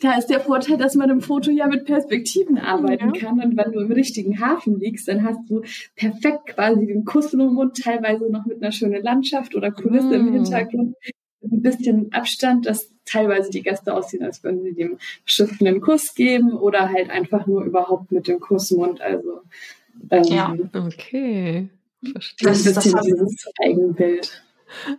Da 0.00 0.16
ist 0.18 0.26
der 0.26 0.40
Vorteil, 0.40 0.76
dass 0.76 0.94
man 0.94 1.10
im 1.10 1.20
Foto 1.20 1.50
ja 1.50 1.66
mit 1.66 1.84
Perspektiven 1.84 2.58
arbeiten 2.58 3.14
ja. 3.14 3.20
kann. 3.20 3.40
Und 3.40 3.56
wenn 3.56 3.72
du 3.72 3.80
im 3.80 3.92
richtigen 3.92 4.40
Hafen 4.40 4.78
liegst, 4.78 5.08
dann 5.08 5.24
hast 5.24 5.40
du 5.48 5.62
perfekt 5.96 6.46
quasi 6.46 6.86
den 6.86 7.04
Kuss 7.04 7.32
im 7.32 7.54
Mund, 7.54 7.76
teilweise 7.82 8.30
noch 8.30 8.46
mit 8.46 8.62
einer 8.62 8.72
schönen 8.72 9.02
Landschaft 9.02 9.54
oder 9.54 9.70
Kulisse 9.70 10.18
mm. 10.18 10.26
im 10.28 10.32
Hintergrund. 10.32 10.96
Ein 11.42 11.62
bisschen 11.62 12.12
Abstand, 12.12 12.66
dass 12.66 12.92
teilweise 13.04 13.50
die 13.50 13.62
Gäste 13.62 13.94
aussehen, 13.94 14.22
als 14.24 14.44
würden 14.44 14.62
sie 14.62 14.74
dem 14.74 14.98
Schiff 15.24 15.60
einen 15.60 15.80
Kuss 15.80 16.14
geben 16.14 16.52
oder 16.52 16.88
halt 16.88 17.10
einfach 17.10 17.46
nur 17.46 17.64
überhaupt 17.64 18.12
mit 18.12 18.28
dem 18.28 18.40
Kussmund. 18.40 19.00
Also 19.00 19.40
ähm, 20.10 20.24
ja, 20.24 20.54
okay. 20.74 21.68
Verstehe. 22.10 22.48
Das, 22.48 22.66
ist 22.66 22.66
ein 22.68 22.74
bisschen 22.74 22.92
das 22.92 23.06
dieses 23.06 23.52
Eigenbild. 23.62 24.42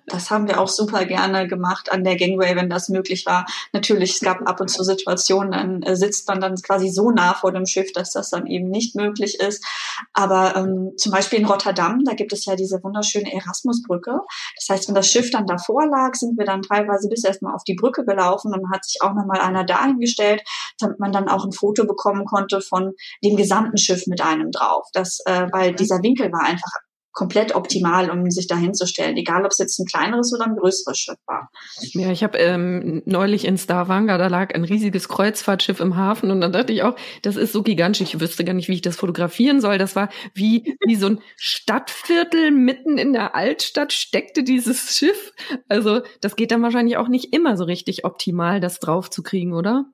Das 0.06 0.32
haben 0.32 0.48
wir 0.48 0.60
auch 0.60 0.68
super 0.68 1.06
gerne 1.06 1.48
gemacht 1.48 1.92
an 1.92 2.04
der 2.04 2.16
Gangway, 2.16 2.56
wenn 2.56 2.70
das 2.70 2.90
möglich 2.90 3.26
war. 3.26 3.46
Natürlich, 3.72 4.16
es 4.16 4.20
gab 4.20 4.48
ab 4.48 4.62
und 4.62 4.70
zu 4.70 4.84
Situationen, 4.84 5.52
dann 5.52 5.82
äh, 5.84 5.96
sitzt 5.96 6.28
man 6.28 6.40
dann 6.42 6.56
quasi 6.56 6.90
so 6.90 7.12
nah 7.12 7.34
vor 7.34 7.52
dem 7.52 7.66
Schiff, 7.66 7.92
dass 7.94 8.12
das 8.12 8.30
dann 8.30 8.48
eben 8.48 8.70
nicht 8.70 8.96
möglich 8.96 9.40
ist. 9.40 9.66
Aber 10.14 10.56
ähm, 10.56 10.92
zum 10.98 11.12
Beispiel 11.12 11.40
in 11.40 11.46
Rotterdam, 11.46 12.04
da 12.06 12.14
gibt 12.14 12.34
es 12.34 12.46
ja 12.46 12.56
diese 12.56 12.82
wunderschöne 12.84 13.34
Erasmusbrücke. 13.34 14.20
Das 14.56 14.70
heißt, 14.70 14.88
wenn 14.88 14.96
das 14.96 15.10
Schiff 15.10 15.32
dann 15.32 15.46
davor 15.46 15.86
lag, 15.88 16.16
sind 16.16 16.38
wir 16.38 16.46
dann 16.46 16.62
teilweise 16.62 17.10
bis 17.10 17.24
erstmal 17.24 17.56
auf 17.56 17.64
die 17.64 17.76
Brücke 17.76 18.06
gelaufen 18.06 18.54
und 18.54 18.72
hat 18.72 18.86
sich 18.86 19.02
auch 19.02 19.14
nochmal 19.14 19.42
einer 19.42 19.64
dahingestellt, 19.64 20.44
damit 20.80 21.00
man 21.00 21.12
dann 21.12 21.30
auch 21.30 21.46
ein 21.46 21.52
Foto 21.52 21.86
bekommen 21.86 22.26
konnte 22.26 22.62
von 22.62 22.94
dem 23.24 23.36
gesamten 23.36 23.78
Schiff 23.78 24.08
mit 24.08 24.22
einem 24.22 24.52
drauf. 24.52 24.88
Das, 24.94 25.20
äh, 25.26 25.48
weil 25.52 25.74
dieser 25.74 26.02
Winkel 26.04 26.32
war 26.32 26.46
einfach 26.46 26.72
komplett 27.14 27.56
optimal, 27.56 28.10
um 28.10 28.30
sich 28.32 28.48
da 28.48 28.58
hinzustellen, 28.58 29.16
egal 29.18 29.46
ob 29.46 29.52
es 29.52 29.60
jetzt 29.60 29.80
ein 29.80 29.86
kleineres 29.86 30.34
oder 30.34 30.46
ein 30.46 30.56
größeres 30.56 30.98
Schiff 30.98 31.20
war. 31.28 31.50
Ja, 31.94 32.12
ich 32.12 32.24
habe 32.24 32.40
ähm, 32.40 33.04
neulich 33.06 33.46
in 33.46 33.58
Stavanger, 33.58 34.18
da 34.18 34.28
lag 34.28 34.54
ein 34.54 34.64
riesiges 34.64 35.08
Kreuzfahrtschiff 35.08 35.80
im 35.80 35.96
Hafen 35.96 36.32
und 36.32 36.42
dann 36.42 36.52
dachte 36.52 36.74
ich 36.74 36.82
auch, 36.82 36.96
das 37.22 37.36
ist 37.36 37.54
so 37.54 37.62
gigantisch, 37.62 38.02
ich 38.02 38.20
wüsste 38.20 38.44
gar 38.44 38.54
nicht, 38.54 38.68
wie 38.68 38.74
ich 38.74 38.82
das 38.82 38.96
fotografieren 38.96 39.62
soll. 39.62 39.78
Das 39.78 39.96
war 39.96 40.10
wie, 40.34 40.76
wie 40.86 40.96
so 40.96 41.06
ein 41.08 41.22
Stadtviertel 41.38 42.50
mitten 42.50 42.98
in 42.98 43.14
der 43.14 43.36
Altstadt 43.36 43.94
steckte 43.94 44.44
dieses 44.44 44.98
Schiff. 44.98 45.34
Also 45.70 46.02
das 46.22 46.36
geht 46.36 46.52
dann 46.52 46.64
wahrscheinlich 46.64 46.98
auch 46.98 47.08
nicht 47.08 47.34
immer 47.34 47.58
so 47.58 47.64
richtig 47.64 48.06
optimal, 48.06 48.60
das 48.60 48.80
drauf 48.80 49.12
zu 49.12 49.22
kriegen, 49.22 49.54
oder? 49.54 49.86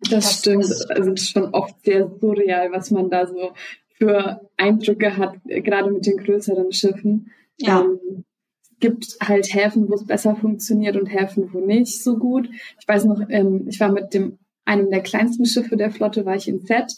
Das, 0.00 0.10
das 0.10 0.38
stimmt. 0.40 0.64
Also 0.64 1.10
das 1.12 1.22
ist 1.22 1.30
schon 1.30 1.54
oft 1.54 1.82
sehr 1.82 2.10
surreal, 2.20 2.70
was 2.72 2.90
man 2.90 3.08
da 3.08 3.26
so 3.26 3.54
für 3.98 4.40
Eindrücke 4.56 5.16
hat, 5.16 5.36
gerade 5.44 5.90
mit 5.90 6.06
den 6.06 6.18
größeren 6.18 6.72
Schiffen. 6.72 7.30
Ja. 7.58 7.82
Ähm, 7.82 8.24
es 8.62 8.70
gibt 8.80 9.16
halt 9.22 9.54
Häfen, 9.54 9.88
wo 9.88 9.94
es 9.94 10.06
besser 10.06 10.36
funktioniert 10.36 10.96
und 10.96 11.06
Häfen, 11.06 11.52
wo 11.52 11.60
nicht 11.60 12.02
so 12.02 12.18
gut. 12.18 12.48
Ich 12.78 12.86
weiß 12.86 13.06
noch, 13.06 13.22
ähm, 13.30 13.66
ich 13.68 13.80
war 13.80 13.90
mit 13.90 14.12
dem 14.12 14.38
einem 14.66 14.90
der 14.90 15.02
kleinsten 15.02 15.46
Schiffe 15.46 15.76
der 15.76 15.90
Flotte, 15.90 16.26
war 16.26 16.34
ich 16.34 16.48
in 16.48 16.60
Fett. 16.60 16.96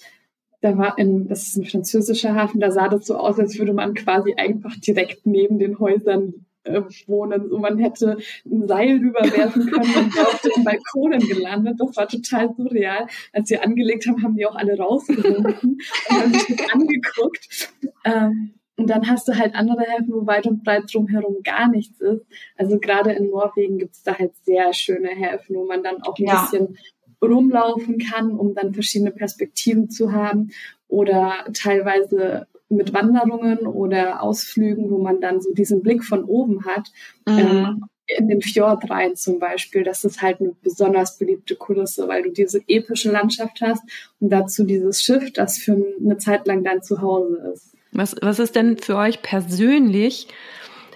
Da 0.61 0.77
war 0.77 0.99
in, 0.99 1.29
das 1.29 1.43
ist 1.43 1.57
ein 1.57 1.67
französischer 1.67 2.35
Hafen, 2.35 2.61
da 2.61 2.73
sah 2.73 2.89
das 2.89 3.07
so 3.07 3.17
aus, 3.17 3.39
als 3.39 3.59
würde 3.59 3.73
man 3.73 3.95
quasi 3.95 4.35
einfach 4.35 4.75
direkt 4.77 5.25
neben 5.25 5.59
den 5.61 5.79
Häusern 5.79 6.47
äh, 6.64 6.83
wohnen. 7.07 7.49
So, 7.49 7.59
man 7.59 7.79
hätte 7.79 8.18
ein 8.44 8.66
Seil 8.66 8.99
rüberwerfen 8.99 9.66
können 9.66 9.94
und 9.94 10.14
wäre 10.14 10.27
auf 10.27 10.40
den 10.42 10.64
Balkonen 10.64 11.21
gelandet. 11.21 11.77
Das 11.79 11.97
war 11.97 12.09
total 12.09 12.55
surreal. 12.57 13.07
Als 13.33 13.51
wir 13.51 13.64
angelegt 13.64 14.07
haben, 14.07 14.23
haben 14.23 14.37
die 14.37 14.47
auch 14.47 14.57
alle 14.57 14.77
rausgewunken 14.77 15.81
und 16.11 16.21
haben 16.23 16.33
sich 16.33 16.57
das 16.57 16.73
angeguckt. 16.73 17.73
Ähm, 18.05 18.55
und 18.77 18.88
dann 18.88 19.09
hast 19.09 19.27
du 19.27 19.37
halt 19.37 19.57
andere 19.57 19.83
Häfen, 19.83 20.12
wo 20.12 20.27
weit 20.27 20.47
und 20.47 20.62
breit 20.62 20.85
drumherum 20.92 21.42
gar 21.42 21.68
nichts 21.68 22.01
ist. 22.01 22.25
Also 22.57 22.79
gerade 22.79 23.12
in 23.12 23.29
Norwegen 23.29 23.79
gibt 23.79 23.94
es 23.94 24.05
da 24.05 24.16
halt 24.16 24.37
sehr 24.44 24.73
schöne 24.73 25.09
Häfen, 25.09 25.57
wo 25.57 25.64
man 25.64 25.83
dann 25.83 26.01
auch 26.03 26.16
ein 26.16 26.27
ja. 26.27 26.42
bisschen 26.42 26.79
rumlaufen 27.21 27.99
kann, 27.99 28.31
um 28.31 28.55
dann 28.55 28.75
verschiedene 28.75 29.11
Perspektiven 29.11 29.90
zu 29.90 30.12
haben 30.12 30.51
oder 30.87 31.44
teilweise 31.53 32.47
mit 32.69 32.93
Wanderungen 32.93 33.67
oder 33.67 34.23
Ausflügen, 34.23 34.91
wo 34.91 34.99
man 34.99 35.21
dann 35.21 35.41
so 35.41 35.53
diesen 35.53 35.83
Blick 35.83 36.05
von 36.05 36.25
oben 36.25 36.65
hat. 36.65 36.89
Mhm. 37.27 37.39
Ähm, 37.39 37.85
in 38.09 38.29
den 38.29 38.41
Fjord 38.41 38.91
rein 38.91 39.17
zum 39.17 39.39
Beispiel. 39.39 39.85
Das 39.85 40.05
ist 40.05 40.23
halt 40.23 40.41
eine 40.41 40.55
besonders 40.63 41.19
beliebte 41.19 41.57
Kulisse, 41.57 42.09
weil 42.09 42.23
du 42.23 42.31
diese 42.31 42.63
epische 42.67 43.13
Landschaft 43.13 43.61
hast 43.61 43.83
und 44.19 44.31
dazu 44.31 44.65
dieses 44.65 45.03
Schiff, 45.03 45.33
das 45.35 45.59
für 45.59 45.77
eine 46.01 46.17
Zeit 46.17 46.47
lang 46.47 46.65
dein 46.65 46.83
Zuhause 46.83 47.53
ist. 47.53 47.75
Was, 47.93 48.17
was 48.21 48.39
ist 48.39 48.55
denn 48.55 48.79
für 48.79 48.97
euch 48.97 49.23
persönlich 49.23 50.29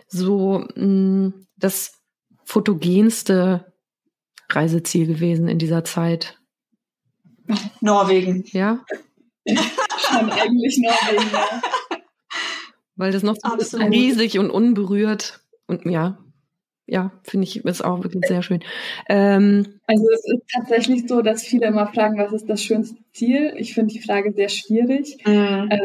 so 0.09 0.65
mh, 0.75 0.87
mm, 0.87 1.47
das 1.57 2.01
fotogenste 2.45 3.73
Reiseziel 4.49 5.07
gewesen 5.07 5.49
in 5.49 5.59
dieser 5.59 5.85
Zeit? 5.85 6.39
Norwegen. 7.81 8.45
Ja? 8.53 8.85
Schon 10.13 10.31
eigentlich 10.31 10.79
Norwegen, 10.79 11.31
ja. 11.33 11.63
Weil 12.97 13.13
das 13.13 13.23
noch 13.23 13.37
so 13.59 13.79
riesig 13.79 14.39
und 14.39 14.51
unberührt 14.51 15.41
und 15.67 15.87
ja, 15.87 16.19
ja, 16.87 17.13
finde 17.23 17.47
ich, 17.47 17.65
ist 17.65 17.85
auch 17.85 18.03
wirklich 18.03 18.25
sehr 18.27 18.43
schön. 18.43 18.61
Ähm, 19.09 19.67
also 19.87 20.05
es 20.13 20.25
ist 20.27 20.43
tatsächlich 20.53 21.09
so, 21.09 21.23
dass 21.23 21.43
viele 21.43 21.67
immer 21.67 21.87
fragen, 21.87 22.19
was 22.19 22.33
ist 22.33 22.51
das 22.51 22.63
schönste 22.63 22.99
Ziel? 23.13 23.55
Ich 23.57 23.73
finde 23.73 23.95
die 23.95 24.01
Frage 24.01 24.33
sehr 24.33 24.49
schwierig, 24.49 25.17
mhm. 25.25 25.69
äh, 25.71 25.79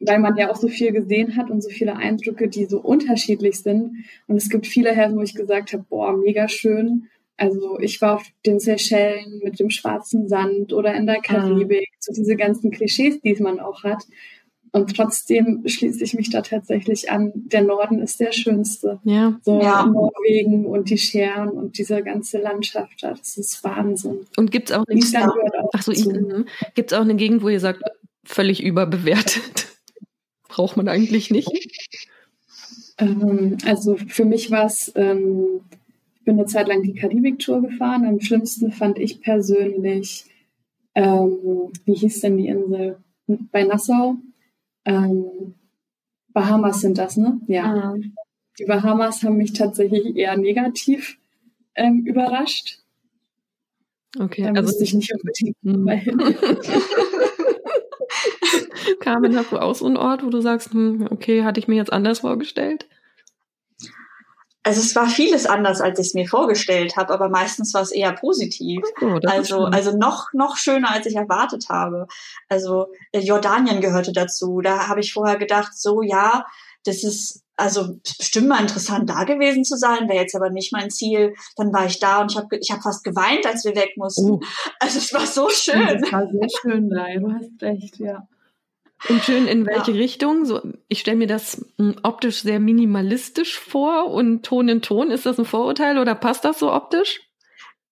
weil 0.00 0.20
man 0.20 0.36
ja 0.36 0.50
auch 0.50 0.56
so 0.56 0.68
viel 0.68 0.92
gesehen 0.92 1.36
hat 1.36 1.50
und 1.50 1.62
so 1.62 1.70
viele 1.70 1.96
Eindrücke, 1.96 2.48
die 2.48 2.66
so 2.66 2.80
unterschiedlich 2.80 3.60
sind. 3.60 4.04
Und 4.26 4.36
es 4.36 4.48
gibt 4.48 4.66
viele 4.66 4.92
Häfen, 4.92 5.16
wo 5.16 5.22
ich 5.22 5.34
gesagt 5.34 5.72
habe, 5.72 5.84
boah, 5.88 6.16
mega 6.16 6.48
schön. 6.48 7.08
Also 7.36 7.78
ich 7.80 8.00
war 8.00 8.16
auf 8.16 8.24
den 8.46 8.60
Seychellen 8.60 9.40
mit 9.42 9.58
dem 9.58 9.70
schwarzen 9.70 10.28
Sand 10.28 10.72
oder 10.72 10.94
in 10.94 11.06
der 11.06 11.20
Karibik, 11.20 11.90
mhm. 11.90 11.96
so 11.98 12.12
diese 12.12 12.36
ganzen 12.36 12.70
Klischees, 12.70 13.20
die 13.20 13.34
man 13.42 13.58
auch 13.58 13.82
hat. 13.82 14.04
Und 14.74 14.96
trotzdem 14.96 15.62
schließe 15.66 16.02
ich 16.02 16.14
mich 16.14 16.30
da 16.30 16.42
tatsächlich 16.42 17.08
an. 17.08 17.32
Der 17.34 17.62
Norden 17.62 18.02
ist 18.02 18.18
der 18.18 18.32
schönste. 18.32 18.98
Ja. 19.04 19.38
So 19.44 19.60
ja. 19.60 19.86
Norwegen 19.86 20.66
und 20.66 20.90
die 20.90 20.98
Scheren 20.98 21.50
und 21.50 21.78
diese 21.78 22.02
ganze 22.02 22.38
Landschaft 22.38 23.02
da. 23.02 23.10
Das 23.10 23.36
ist 23.36 23.62
Wahnsinn. 23.62 24.26
Und 24.36 24.50
gibt's 24.50 24.72
auch, 24.72 24.84
Island 24.88 25.30
auch 25.30 25.70
ach 25.72 25.82
so, 25.82 25.92
gibt's 26.74 26.92
auch 26.92 27.02
eine 27.02 27.14
Gegend, 27.14 27.42
wo 27.42 27.50
ihr 27.50 27.60
sagt, 27.60 27.82
völlig 28.24 28.64
überbewertet? 28.64 29.68
Braucht 30.48 30.76
man 30.76 30.88
eigentlich 30.88 31.30
nicht? 31.30 31.52
Ähm, 32.98 33.58
also 33.66 33.96
für 33.96 34.24
mich 34.24 34.50
war 34.50 34.66
es 34.66 34.90
ähm, 34.96 35.60
bin 36.24 36.38
eine 36.38 36.46
Zeit 36.46 36.68
lang 36.68 36.82
die 36.82 36.94
Karibik-Tour 36.94 37.62
gefahren. 37.62 38.04
Am 38.06 38.20
schlimmsten 38.20 38.72
fand 38.72 38.98
ich 38.98 39.20
persönlich, 39.20 40.24
ähm, 40.94 41.70
wie 41.84 41.94
hieß 41.94 42.20
denn 42.20 42.36
die 42.36 42.48
Insel? 42.48 42.98
Bei 43.26 43.64
Nassau. 43.64 44.16
Ähm, 44.84 45.54
Bahamas 46.32 46.80
sind 46.80 46.98
das, 46.98 47.16
ne? 47.16 47.40
Ja. 47.46 47.94
Mhm. 47.94 48.14
Die 48.58 48.64
Bahamas 48.64 49.22
haben 49.22 49.36
mich 49.36 49.52
tatsächlich 49.52 50.16
eher 50.16 50.36
negativ 50.36 51.18
ähm, 51.74 52.04
überrascht. 52.06 52.80
Okay, 54.18 54.42
da 54.42 54.48
also 54.50 54.62
musste 54.62 54.84
ich 54.84 54.94
nicht 54.94 55.12
unbedingt 55.12 55.56
hm. 55.62 55.82
mal 55.82 55.96
hin. 55.96 56.18
Carmen, 59.00 59.36
hast 59.36 59.50
du 59.50 59.58
auch 59.58 59.74
so 59.74 59.86
einen 59.86 59.96
Ort, 59.96 60.24
wo 60.24 60.30
du 60.30 60.40
sagst, 60.40 60.72
hm, 60.72 61.08
okay, 61.10 61.42
hatte 61.42 61.58
ich 61.58 61.66
mir 61.66 61.74
jetzt 61.74 61.92
anders 61.92 62.20
vorgestellt? 62.20 62.86
Also 64.64 64.80
es 64.80 64.96
war 64.96 65.06
vieles 65.06 65.44
anders, 65.44 65.80
als 65.82 65.98
ich 65.98 66.08
es 66.08 66.14
mir 66.14 66.26
vorgestellt 66.26 66.96
habe, 66.96 67.12
aber 67.12 67.28
meistens 67.28 67.74
war 67.74 67.82
es 67.82 67.92
eher 67.92 68.12
positiv. 68.12 68.82
Oh, 69.00 69.18
also, 69.26 69.64
also 69.64 69.96
noch, 69.96 70.32
noch 70.32 70.56
schöner, 70.56 70.90
als 70.90 71.06
ich 71.06 71.16
erwartet 71.16 71.66
habe. 71.68 72.06
Also 72.48 72.86
äh, 73.12 73.20
Jordanien 73.20 73.82
gehörte 73.82 74.12
dazu. 74.12 74.62
Da 74.62 74.88
habe 74.88 75.00
ich 75.00 75.12
vorher 75.12 75.36
gedacht, 75.36 75.72
so 75.76 76.00
ja, 76.00 76.46
das 76.84 77.04
ist 77.04 77.42
also 77.56 77.98
bestimmt 78.18 78.48
mal 78.48 78.60
interessant, 78.60 79.08
da 79.08 79.24
gewesen 79.24 79.64
zu 79.64 79.76
sein, 79.76 80.08
wäre 80.08 80.22
jetzt 80.22 80.34
aber 80.34 80.50
nicht 80.50 80.72
mein 80.72 80.90
Ziel. 80.90 81.34
Dann 81.56 81.72
war 81.72 81.86
ich 81.86 82.00
da 82.00 82.22
und 82.22 82.32
ich 82.32 82.38
habe 82.38 82.56
ich 82.56 82.70
hab 82.70 82.82
fast 82.82 83.04
geweint, 83.04 83.46
als 83.46 83.64
wir 83.64 83.76
weg 83.76 83.92
mussten. 83.96 84.30
Oh. 84.30 84.40
Also 84.80 84.98
es 84.98 85.12
war 85.12 85.26
so 85.26 85.48
schön. 85.50 86.02
Es 86.02 86.10
war 86.10 86.26
sehr 86.26 86.48
schön 86.60 86.88
da, 86.88 87.06
du 87.14 87.32
hast 87.32 87.62
recht, 87.62 87.98
ja. 87.98 88.26
Und 89.08 89.22
schön 89.22 89.46
in 89.46 89.66
welche 89.66 89.92
ja. 89.92 89.98
Richtung? 89.98 90.44
So, 90.46 90.60
ich 90.88 91.00
stelle 91.00 91.16
mir 91.16 91.26
das 91.26 91.64
hm, 91.78 91.96
optisch 92.02 92.42
sehr 92.42 92.60
minimalistisch 92.60 93.58
vor 93.58 94.10
und 94.10 94.44
Ton 94.44 94.68
in 94.68 94.82
Ton. 94.82 95.10
Ist 95.10 95.26
das 95.26 95.38
ein 95.38 95.44
Vorurteil 95.44 95.98
oder 95.98 96.14
passt 96.14 96.44
das 96.44 96.58
so 96.58 96.72
optisch? 96.72 97.20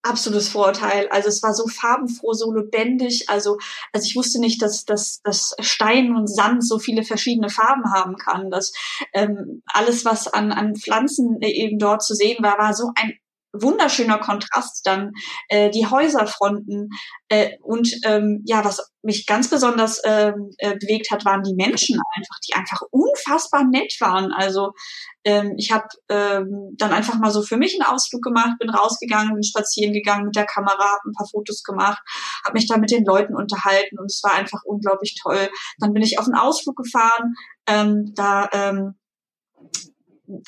Absolutes 0.05 0.49
Vorurteil. 0.49 1.07
Also 1.11 1.29
es 1.29 1.43
war 1.45 1.55
so 1.55 1.69
farbenfroh, 1.69 2.33
so 2.33 2.53
lebendig. 2.53 3.27
Also, 3.29 3.59
also 3.93 4.05
ich 4.05 4.17
wusste 4.17 4.41
nicht, 4.41 4.61
dass, 4.61 4.85
dass, 4.85 5.21
dass 5.23 5.55
Stein 5.61 6.17
und 6.17 6.27
Sand 6.27 6.67
so 6.67 6.81
viele 6.81 7.05
verschiedene 7.05 7.51
Farben 7.51 7.93
haben 7.93 8.17
kann. 8.17 8.51
Dass 8.51 8.73
ähm, 9.13 9.63
alles, 9.67 10.05
was 10.05 10.27
an, 10.27 10.51
an 10.51 10.75
Pflanzen 10.75 11.41
eben 11.41 11.79
dort 11.79 12.03
zu 12.03 12.15
sehen 12.15 12.43
war, 12.43 12.59
war 12.59 12.75
so 12.75 12.91
ein 12.97 13.13
wunderschöner 13.53 14.19
Kontrast 14.19 14.87
dann 14.87 15.13
äh, 15.49 15.71
die 15.71 15.87
Häuserfronten 15.87 16.89
äh, 17.29 17.51
und 17.63 17.91
ähm, 18.05 18.43
ja 18.45 18.65
was 18.65 18.93
mich 19.03 19.27
ganz 19.27 19.51
besonders 19.51 20.01
ähm, 20.05 20.51
äh, 20.59 20.77
bewegt 20.79 21.11
hat 21.11 21.25
waren 21.25 21.43
die 21.43 21.55
Menschen 21.55 22.01
einfach 22.17 22.37
die 22.47 22.55
einfach 22.55 22.83
unfassbar 22.91 23.65
nett 23.65 23.95
waren. 24.01 24.33
Also 24.33 24.73
ähm, 25.25 25.55
ich 25.59 25.73
habe 25.73 25.87
ähm, 26.09 26.75
dann 26.79 26.93
einfach 26.93 27.19
mal 27.19 27.31
so 27.31 27.43
für 27.43 27.57
mich 27.57 27.75
einen 27.75 27.93
Ausflug 27.93 28.23
gemacht 28.23 28.59
bin 28.59 28.71
rausgegangen 28.71 29.35
bin 29.35 29.43
spazieren 29.43 29.93
gegangen 29.93 30.27
mit 30.27 30.37
der 30.37 30.47
Kamera 30.47 30.79
habe 30.79 31.09
ein 31.09 31.15
paar 31.17 31.29
Fotos 31.29 31.63
gemacht 31.63 32.01
habe 32.45 32.55
mich 32.55 32.67
da 32.67 32.77
mit 32.77 32.91
den 32.91 33.05
Leuten 33.05 33.35
unterhalten 33.35 33.99
und 33.99 34.07
es 34.07 34.21
war 34.23 34.35
einfach 34.35 34.63
unglaublich 34.65 35.17
toll. 35.21 35.49
Dann 35.79 35.93
bin 35.93 36.03
ich 36.03 36.19
auf 36.19 36.27
einen 36.27 36.37
Ausflug 36.37 36.77
gefahren 36.77 37.35
ähm, 37.67 38.13
da 38.15 38.49
ähm, 38.53 38.95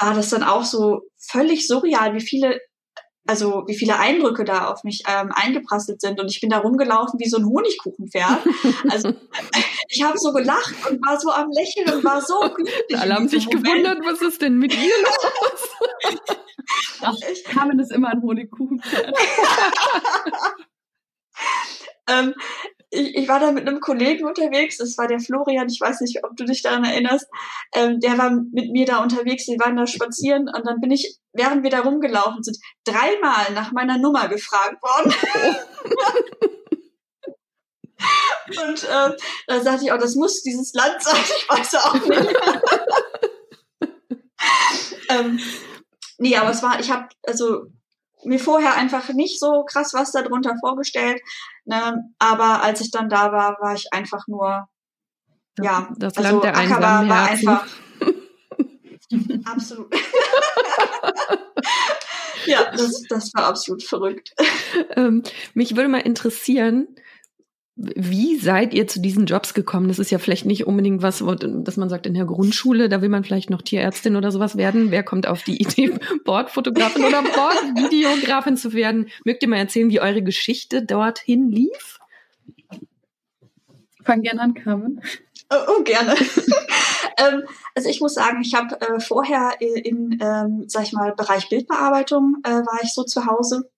war 0.00 0.14
das 0.14 0.30
dann 0.30 0.42
auch 0.42 0.64
so 0.64 1.02
völlig 1.18 1.66
surreal, 1.66 2.14
wie 2.14 2.20
viele 2.20 2.58
also 3.26 3.64
wie 3.66 3.76
viele 3.76 3.98
Eindrücke 3.98 4.44
da 4.44 4.68
auf 4.68 4.84
mich 4.84 5.02
ähm, 5.08 5.30
eingeprasselt 5.32 6.00
sind 6.00 6.20
und 6.20 6.30
ich 6.30 6.40
bin 6.40 6.50
da 6.50 6.58
rumgelaufen 6.58 7.18
wie 7.18 7.28
so 7.28 7.38
ein 7.38 7.46
Honigkuchenpferd. 7.46 8.40
Also 8.90 9.14
ich 9.88 10.02
habe 10.02 10.18
so 10.18 10.32
gelacht 10.32 10.74
und 10.88 11.04
war 11.04 11.18
so 11.18 11.30
am 11.30 11.50
Lächeln 11.50 11.96
und 11.96 12.04
war 12.04 12.20
so 12.20 12.38
glücklich. 12.40 12.98
Alle 12.98 13.14
haben 13.14 13.28
sich 13.28 13.46
Moment. 13.46 13.64
gewundert, 13.64 13.98
was 14.04 14.20
ist 14.20 14.42
denn 14.42 14.58
mit 14.58 14.74
ihr 14.74 14.92
los? 15.02 15.68
Ach, 17.00 17.16
ich 17.32 17.44
kann 17.44 17.78
ist 17.78 17.92
immer 17.92 18.08
ein 18.10 18.22
Honigkuchenpferd. 18.22 19.16
ähm, 22.08 22.34
ich, 22.94 23.16
ich 23.16 23.28
war 23.28 23.40
da 23.40 23.52
mit 23.52 23.66
einem 23.66 23.80
Kollegen 23.80 24.24
unterwegs, 24.26 24.78
das 24.78 24.96
war 24.96 25.06
der 25.08 25.20
Florian, 25.20 25.68
ich 25.68 25.80
weiß 25.80 26.00
nicht, 26.00 26.24
ob 26.24 26.36
du 26.36 26.44
dich 26.44 26.62
daran 26.62 26.84
erinnerst, 26.84 27.26
ähm, 27.74 28.00
der 28.00 28.16
war 28.18 28.30
mit 28.30 28.70
mir 28.72 28.86
da 28.86 29.02
unterwegs, 29.02 29.46
wir 29.48 29.58
waren 29.58 29.76
da 29.76 29.86
spazieren 29.86 30.48
und 30.48 30.66
dann 30.66 30.80
bin 30.80 30.90
ich, 30.90 31.18
während 31.32 31.62
wir 31.62 31.70
da 31.70 31.80
rumgelaufen 31.80 32.42
sind, 32.42 32.58
dreimal 32.84 33.52
nach 33.54 33.72
meiner 33.72 33.98
Nummer 33.98 34.28
gefragt 34.28 34.82
worden. 34.82 35.12
und 38.68 38.84
äh, 38.84 39.16
da 39.46 39.60
sagte 39.60 39.84
ich 39.84 39.92
auch, 39.92 39.98
das 39.98 40.14
muss 40.14 40.42
dieses 40.42 40.72
Land 40.74 41.02
sein, 41.02 41.20
ich 41.24 41.48
weiß 41.48 41.74
auch 41.76 41.94
nicht. 41.94 42.36
ähm, 45.10 45.40
nee, 46.18 46.36
aber 46.36 46.50
es 46.50 46.62
war, 46.62 46.80
ich 46.80 46.90
habe, 46.90 47.08
also 47.26 47.66
mir 48.24 48.38
vorher 48.38 48.74
einfach 48.74 49.08
nicht 49.10 49.38
so 49.38 49.64
krass 49.64 49.92
was 49.94 50.12
darunter 50.12 50.54
vorgestellt. 50.60 51.20
Ne? 51.64 52.10
Aber 52.18 52.62
als 52.62 52.80
ich 52.80 52.90
dann 52.90 53.08
da 53.08 53.32
war, 53.32 53.58
war 53.60 53.74
ich 53.74 53.92
einfach 53.92 54.26
nur, 54.26 54.68
ja, 55.58 55.88
das 55.96 56.16
also 56.16 56.40
Land 56.40 56.44
der 56.44 56.56
Akaba 56.56 57.08
war 57.08 57.24
einfach 57.28 57.66
absolut. 59.44 59.94
ja, 62.46 62.70
das, 62.72 63.02
das 63.08 63.32
war 63.34 63.44
absolut 63.46 63.82
verrückt. 63.82 64.34
Ähm, 64.96 65.22
mich 65.54 65.76
würde 65.76 65.88
mal 65.88 65.98
interessieren, 65.98 66.88
wie 67.76 68.36
seid 68.36 68.72
ihr 68.72 68.86
zu 68.86 69.00
diesen 69.00 69.26
Jobs 69.26 69.52
gekommen? 69.52 69.88
Das 69.88 69.98
ist 69.98 70.12
ja 70.12 70.18
vielleicht 70.18 70.46
nicht 70.46 70.66
unbedingt 70.66 71.02
was, 71.02 71.24
dass 71.40 71.76
man 71.76 71.88
sagt, 71.88 72.06
in 72.06 72.14
der 72.14 72.24
Grundschule, 72.24 72.88
da 72.88 73.02
will 73.02 73.08
man 73.08 73.24
vielleicht 73.24 73.50
noch 73.50 73.62
Tierärztin 73.62 74.14
oder 74.14 74.30
sowas 74.30 74.56
werden. 74.56 74.92
Wer 74.92 75.02
kommt 75.02 75.26
auf 75.26 75.42
die 75.42 75.60
Idee, 75.60 75.92
Bordfotografin 76.24 77.04
oder 77.04 77.22
Bordvideografin 77.22 78.56
zu 78.56 78.74
werden? 78.74 79.08
Mögt 79.24 79.42
ihr 79.42 79.48
mal 79.48 79.56
erzählen, 79.56 79.90
wie 79.90 80.00
eure 80.00 80.22
Geschichte 80.22 80.84
dorthin 80.84 81.50
lief? 81.50 81.98
Fang 84.04 84.22
gerne 84.22 84.42
an, 84.42 84.54
Carmen. 84.54 85.00
Oh, 85.50 85.76
oh 85.78 85.82
gerne. 85.82 86.14
ähm, 87.18 87.42
also 87.74 87.88
ich 87.88 88.00
muss 88.00 88.14
sagen, 88.14 88.40
ich 88.40 88.54
habe 88.54 88.80
äh, 88.80 89.00
vorher 89.00 89.54
in, 89.58 90.18
ähm, 90.20 90.64
sag 90.68 90.84
ich 90.84 90.92
mal, 90.92 91.12
Bereich 91.14 91.48
Bildbearbeitung 91.48 92.36
äh, 92.44 92.50
war 92.50 92.80
ich 92.84 92.92
so 92.92 93.02
zu 93.02 93.26
Hause 93.26 93.68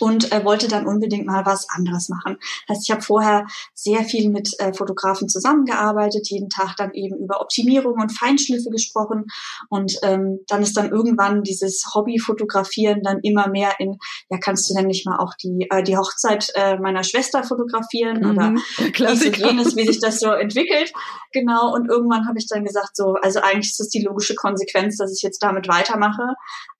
und 0.00 0.32
äh, 0.32 0.44
wollte 0.44 0.68
dann 0.68 0.86
unbedingt 0.86 1.26
mal 1.26 1.46
was 1.46 1.68
anderes 1.68 2.08
machen. 2.08 2.36
Das 2.66 2.76
heißt, 2.76 2.88
ich 2.88 2.90
habe 2.90 3.02
vorher 3.02 3.46
sehr 3.74 4.04
viel 4.04 4.30
mit 4.30 4.50
äh, 4.58 4.72
Fotografen 4.72 5.28
zusammengearbeitet, 5.28 6.28
jeden 6.28 6.48
Tag 6.48 6.76
dann 6.76 6.92
eben 6.94 7.16
über 7.16 7.40
Optimierung 7.40 7.94
und 8.00 8.10
Feinschliffe 8.10 8.70
gesprochen 8.70 9.26
und 9.68 9.96
ähm, 10.02 10.40
dann 10.48 10.62
ist 10.62 10.76
dann 10.76 10.90
irgendwann 10.90 11.42
dieses 11.42 11.84
Hobby-Fotografieren 11.94 13.02
dann 13.02 13.20
immer 13.22 13.48
mehr 13.48 13.74
in, 13.78 13.98
ja, 14.28 14.38
kannst 14.38 14.68
du 14.68 14.74
nicht 14.86 15.06
mal 15.06 15.18
auch 15.18 15.34
die, 15.34 15.66
äh, 15.70 15.82
die 15.82 15.96
Hochzeit 15.96 16.50
äh, 16.54 16.78
meiner 16.78 17.04
Schwester 17.04 17.44
fotografieren 17.44 18.20
mhm, 18.20 18.30
oder 18.30 18.54
dies 18.98 19.26
und 19.26 19.36
jenes, 19.36 19.76
wie 19.76 19.86
sich 19.86 20.00
das 20.00 20.20
so 20.20 20.30
entwickelt. 20.30 20.92
Genau, 21.32 21.72
und 21.74 21.88
irgendwann 21.88 22.26
habe 22.26 22.38
ich 22.38 22.46
dann 22.48 22.64
gesagt, 22.64 22.96
so, 22.96 23.14
also 23.22 23.40
eigentlich 23.40 23.70
ist 23.70 23.80
das 23.80 23.88
die 23.88 24.02
logische 24.02 24.34
Konsequenz, 24.34 24.96
dass 24.96 25.12
ich 25.14 25.22
jetzt 25.22 25.42
damit 25.42 25.68
weitermache. 25.68 26.34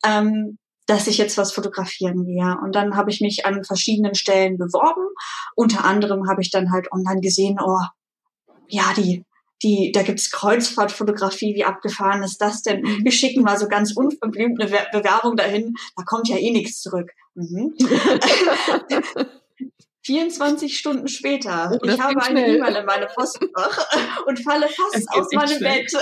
Ähm, 0.04 0.58
dass 0.90 1.06
ich 1.06 1.18
jetzt 1.18 1.38
was 1.38 1.52
fotografieren 1.52 2.24
gehe. 2.24 2.56
Und 2.62 2.74
dann 2.74 2.96
habe 2.96 3.10
ich 3.10 3.20
mich 3.20 3.46
an 3.46 3.62
verschiedenen 3.62 4.16
Stellen 4.16 4.58
beworben. 4.58 5.06
Unter 5.54 5.84
anderem 5.84 6.28
habe 6.28 6.42
ich 6.42 6.50
dann 6.50 6.72
halt 6.72 6.90
online 6.90 7.20
gesehen, 7.20 7.58
oh, 7.64 7.78
ja, 8.68 8.92
die, 8.96 9.24
die, 9.62 9.92
da 9.94 10.02
gibt's 10.02 10.32
Kreuzfahrtfotografie, 10.32 11.54
wie 11.54 11.64
abgefahren 11.64 12.24
ist 12.24 12.38
das 12.38 12.62
denn? 12.62 12.82
Mhm. 12.82 13.04
Wir 13.04 13.12
schicken 13.12 13.44
mal 13.44 13.56
so 13.56 13.68
ganz 13.68 13.92
unverblümt 13.96 14.60
eine 14.60 14.70
Bewerbung 14.90 15.36
dahin, 15.36 15.74
da 15.96 16.02
kommt 16.02 16.28
ja 16.28 16.36
eh 16.36 16.50
nichts 16.50 16.80
zurück. 16.80 17.12
Mhm. 17.34 17.74
24 20.02 20.76
Stunden 20.76 21.06
später, 21.06 21.78
oh, 21.80 21.86
ich 21.86 22.00
habe 22.00 22.20
eine 22.22 22.48
E-Mail 22.48 22.76
in 22.76 22.86
meine 22.86 23.06
Postfach 23.06 23.86
und 24.26 24.42
falle 24.42 24.66
fast 24.66 25.08
aus 25.10 25.28
meinem 25.32 25.60
Bett 25.60 25.92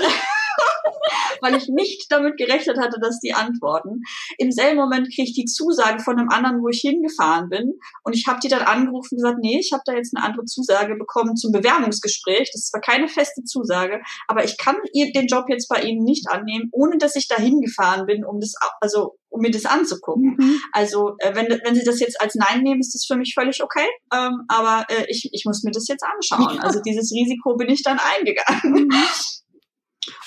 weil 1.40 1.54
ich 1.54 1.68
nicht 1.68 2.10
damit 2.10 2.36
gerechnet 2.36 2.78
hatte, 2.78 2.98
dass 3.00 3.20
die 3.20 3.34
antworten. 3.34 4.02
Im 4.38 4.50
selben 4.50 4.78
Moment 4.78 5.08
kriege 5.08 5.28
ich 5.28 5.34
die 5.34 5.44
Zusage 5.44 6.00
von 6.00 6.18
einem 6.18 6.28
anderen, 6.28 6.62
wo 6.62 6.68
ich 6.68 6.80
hingefahren 6.80 7.48
bin. 7.48 7.74
Und 8.04 8.14
ich 8.14 8.26
habe 8.26 8.40
die 8.40 8.48
dann 8.48 8.62
angerufen 8.62 9.14
und 9.14 9.22
gesagt, 9.22 9.38
nee, 9.40 9.58
ich 9.58 9.72
habe 9.72 9.82
da 9.84 9.92
jetzt 9.94 10.16
eine 10.16 10.24
andere 10.24 10.44
Zusage 10.44 10.96
bekommen 10.96 11.36
zum 11.36 11.52
Bewerbungsgespräch. 11.52 12.50
Das 12.52 12.68
zwar 12.68 12.80
keine 12.80 13.08
feste 13.08 13.44
Zusage, 13.44 14.00
aber 14.26 14.44
ich 14.44 14.56
kann 14.58 14.76
den 14.94 15.26
Job 15.26 15.46
jetzt 15.48 15.68
bei 15.68 15.82
Ihnen 15.82 16.04
nicht 16.04 16.28
annehmen, 16.28 16.68
ohne 16.72 16.98
dass 16.98 17.16
ich 17.16 17.28
da 17.28 17.36
hingefahren 17.36 18.06
bin, 18.06 18.24
um 18.24 18.40
das, 18.40 18.54
also 18.80 19.16
um 19.30 19.40
mir 19.40 19.50
das 19.50 19.66
anzugucken. 19.66 20.36
Mhm. 20.38 20.60
Also 20.72 21.14
äh, 21.18 21.34
wenn, 21.34 21.46
wenn 21.48 21.74
Sie 21.74 21.84
das 21.84 22.00
jetzt 22.00 22.20
als 22.20 22.34
Nein 22.34 22.62
nehmen, 22.62 22.80
ist 22.80 22.94
das 22.94 23.04
für 23.06 23.16
mich 23.16 23.34
völlig 23.34 23.62
okay. 23.62 23.86
Ähm, 24.12 24.42
aber 24.48 24.86
äh, 24.88 25.04
ich, 25.08 25.28
ich 25.32 25.44
muss 25.44 25.62
mir 25.62 25.70
das 25.70 25.88
jetzt 25.88 26.04
anschauen. 26.04 26.56
Ja. 26.56 26.62
Also 26.68 26.80
dieses 26.80 27.12
Risiko 27.12 27.56
bin 27.56 27.70
ich 27.70 27.82
dann 27.82 27.98
eingegangen. 27.98 28.88
Mhm. 28.88 28.94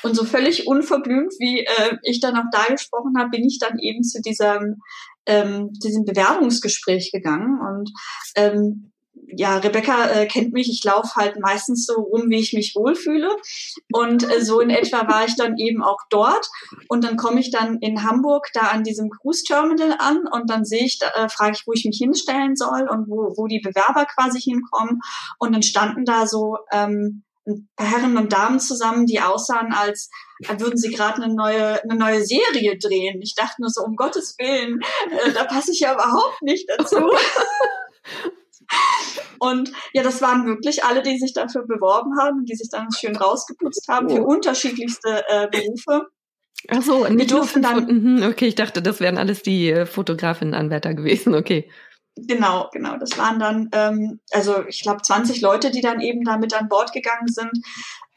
Und 0.03 0.15
so 0.15 0.25
völlig 0.25 0.67
unverblümt, 0.67 1.33
wie 1.39 1.59
äh, 1.59 1.97
ich 2.03 2.19
dann 2.19 2.35
auch 2.35 2.49
da 2.51 2.65
gesprochen 2.65 3.13
habe, 3.17 3.31
bin 3.31 3.45
ich 3.45 3.59
dann 3.59 3.79
eben 3.79 4.03
zu 4.03 4.21
diesem, 4.21 4.81
ähm, 5.25 5.71
diesem 5.73 6.05
Bewerbungsgespräch 6.05 7.11
gegangen. 7.11 7.59
Und 7.59 7.91
ähm, 8.35 8.91
ja, 9.35 9.57
Rebecca 9.57 10.09
äh, 10.09 10.25
kennt 10.25 10.53
mich, 10.53 10.69
ich 10.69 10.83
laufe 10.83 11.15
halt 11.15 11.39
meistens 11.39 11.85
so 11.85 11.93
rum, 11.93 12.29
wie 12.29 12.39
ich 12.39 12.53
mich 12.53 12.75
wohlfühle. 12.75 13.29
Und 13.91 14.29
äh, 14.29 14.43
so 14.43 14.59
in 14.59 14.69
etwa 14.69 15.07
war 15.07 15.25
ich 15.25 15.35
dann 15.35 15.57
eben 15.57 15.83
auch 15.83 15.99
dort. 16.09 16.47
Und 16.87 17.03
dann 17.03 17.17
komme 17.17 17.39
ich 17.39 17.51
dann 17.51 17.77
in 17.79 18.03
Hamburg 18.03 18.47
da 18.53 18.61
an 18.67 18.83
diesem 18.83 19.09
Cruise 19.09 19.43
Terminal 19.43 19.95
an 19.99 20.27
und 20.31 20.49
dann 20.49 20.65
sehe 20.65 20.85
ich, 20.85 20.99
äh, 21.15 21.29
frage 21.29 21.53
ich, 21.55 21.67
wo 21.67 21.73
ich 21.73 21.85
mich 21.85 21.97
hinstellen 21.97 22.55
soll 22.55 22.87
und 22.89 23.09
wo, 23.09 23.33
wo 23.37 23.47
die 23.47 23.59
Bewerber 23.59 24.05
quasi 24.05 24.39
hinkommen. 24.39 24.99
Und 25.39 25.53
dann 25.53 25.63
standen 25.63 26.05
da 26.05 26.27
so 26.27 26.57
ähm, 26.71 27.23
Herren 27.77 28.17
und 28.17 28.31
Damen 28.31 28.59
zusammen, 28.59 29.05
die 29.07 29.19
aussahen, 29.19 29.73
als 29.73 30.09
würden 30.57 30.77
sie 30.77 30.91
gerade 30.91 31.23
eine 31.23 31.33
neue, 31.33 31.83
eine 31.83 31.95
neue 31.95 32.23
Serie 32.23 32.77
drehen. 32.77 33.21
Ich 33.21 33.35
dachte 33.35 33.61
nur 33.61 33.69
so, 33.69 33.83
um 33.83 33.95
Gottes 33.95 34.35
Willen, 34.37 34.79
äh, 35.09 35.31
da 35.31 35.45
passe 35.45 35.71
ich 35.71 35.79
ja 35.79 35.93
überhaupt 35.93 36.41
nicht 36.41 36.69
dazu. 36.69 36.97
Und 39.39 39.71
ja, 39.93 40.03
das 40.03 40.21
waren 40.21 40.45
wirklich 40.45 40.83
alle, 40.83 41.01
die 41.01 41.17
sich 41.17 41.33
dafür 41.33 41.65
beworben 41.65 42.19
haben, 42.19 42.45
die 42.45 42.55
sich 42.55 42.69
dann 42.69 42.89
schön 42.91 43.15
rausgeputzt 43.15 43.87
haben 43.87 44.09
für 44.09 44.21
oh. 44.21 44.27
unterschiedlichste 44.27 45.23
äh, 45.27 45.47
Berufe. 45.47 46.05
Ach 46.67 46.83
so, 46.83 47.07
nicht 47.07 47.17
wir 47.31 47.37
durften 47.37 47.63
dann. 47.63 47.85
Mhm, 47.85 48.23
okay, 48.23 48.45
ich 48.45 48.55
dachte, 48.55 48.83
das 48.83 48.99
wären 48.99 49.17
alles 49.17 49.41
die 49.41 49.71
äh, 49.71 49.85
Fotografinnen-Anwärter 49.87 50.93
gewesen. 50.93 51.33
Okay. 51.33 51.69
Genau, 52.15 52.69
genau. 52.71 52.97
Das 52.97 53.17
waren 53.17 53.39
dann, 53.39 53.69
ähm, 53.71 54.19
also 54.31 54.65
ich 54.67 54.81
glaube, 54.81 55.01
20 55.01 55.41
Leute, 55.41 55.71
die 55.71 55.81
dann 55.81 56.01
eben 56.01 56.23
da 56.23 56.37
mit 56.37 56.53
an 56.53 56.67
Bord 56.67 56.91
gegangen 56.93 57.27
sind. 57.27 57.51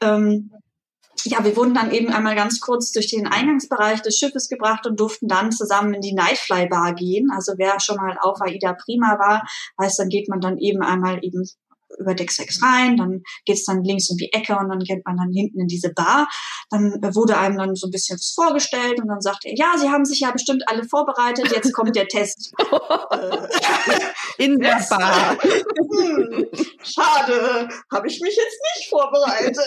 Ähm, 0.01 0.51
ja, 1.23 1.43
wir 1.43 1.55
wurden 1.55 1.73
dann 1.73 1.91
eben 1.91 2.09
einmal 2.09 2.35
ganz 2.35 2.59
kurz 2.59 2.91
durch 2.91 3.09
den 3.09 3.25
Eingangsbereich 3.25 4.01
des 4.01 4.17
Schiffes 4.17 4.47
gebracht 4.47 4.85
und 4.85 4.99
durften 4.99 5.27
dann 5.27 5.51
zusammen 5.51 5.93
in 5.93 6.01
die 6.01 6.13
Nightfly 6.13 6.67
Bar 6.67 6.93
gehen. 6.93 7.29
Also 7.33 7.53
wer 7.57 7.79
schon 7.79 7.95
mal 7.95 8.17
auf 8.21 8.41
Aida 8.41 8.73
Prima 8.73 9.17
war, 9.17 9.43
weiß, 9.77 9.95
dann 9.95 10.09
geht 10.09 10.29
man 10.29 10.41
dann 10.41 10.57
eben 10.57 10.83
einmal 10.83 11.19
eben 11.23 11.47
über 11.99 12.13
Deck 12.13 12.31
6 12.31 12.61
rein, 12.63 12.97
dann 12.97 13.23
geht's 13.45 13.65
dann 13.65 13.83
links 13.83 14.09
um 14.09 14.17
die 14.17 14.31
Ecke 14.33 14.57
und 14.57 14.69
dann 14.69 14.79
geht 14.79 15.05
man 15.05 15.17
dann 15.17 15.31
hinten 15.31 15.61
in 15.61 15.67
diese 15.67 15.91
Bar. 15.93 16.27
Dann 16.69 16.99
wurde 17.15 17.37
einem 17.37 17.57
dann 17.57 17.75
so 17.75 17.87
ein 17.87 17.91
bisschen 17.91 18.15
was 18.15 18.33
vorgestellt 18.33 18.99
und 19.01 19.07
dann 19.07 19.21
sagte 19.21 19.49
er, 19.49 19.55
ja, 19.55 19.77
Sie 19.77 19.89
haben 19.89 20.05
sich 20.05 20.21
ja 20.21 20.31
bestimmt 20.31 20.63
alle 20.67 20.83
vorbereitet, 20.83 21.51
jetzt 21.51 21.73
kommt 21.73 21.95
der 21.95 22.07
Test. 22.07 22.53
in 24.37 24.59
der 24.59 24.85
Bar. 24.89 25.37
Hm, 25.41 26.45
schade, 26.83 27.69
habe 27.91 28.07
ich 28.07 28.19
mich 28.21 28.35
jetzt 28.35 28.59
nicht 28.77 28.89
vorbereitet. 28.89 29.57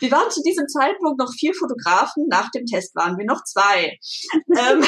Wir 0.00 0.10
waren 0.10 0.30
zu 0.30 0.42
diesem 0.42 0.66
Zeitpunkt 0.68 1.18
noch 1.18 1.32
vier 1.38 1.54
Fotografen. 1.54 2.26
Nach 2.28 2.50
dem 2.50 2.66
Test 2.66 2.94
waren 2.94 3.18
wir 3.18 3.26
noch 3.26 3.42
zwei. 3.44 3.98
ähm, 4.56 4.84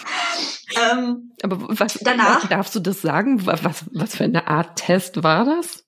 ähm, 0.92 1.32
Aber 1.42 1.58
was 1.78 1.98
danach 2.00 2.48
darfst 2.48 2.74
du 2.74 2.80
das 2.80 3.02
sagen? 3.02 3.46
Was, 3.46 3.84
was 3.92 4.16
für 4.16 4.24
eine 4.24 4.46
Art 4.46 4.76
Test 4.76 5.22
war 5.22 5.44
das? 5.44 5.84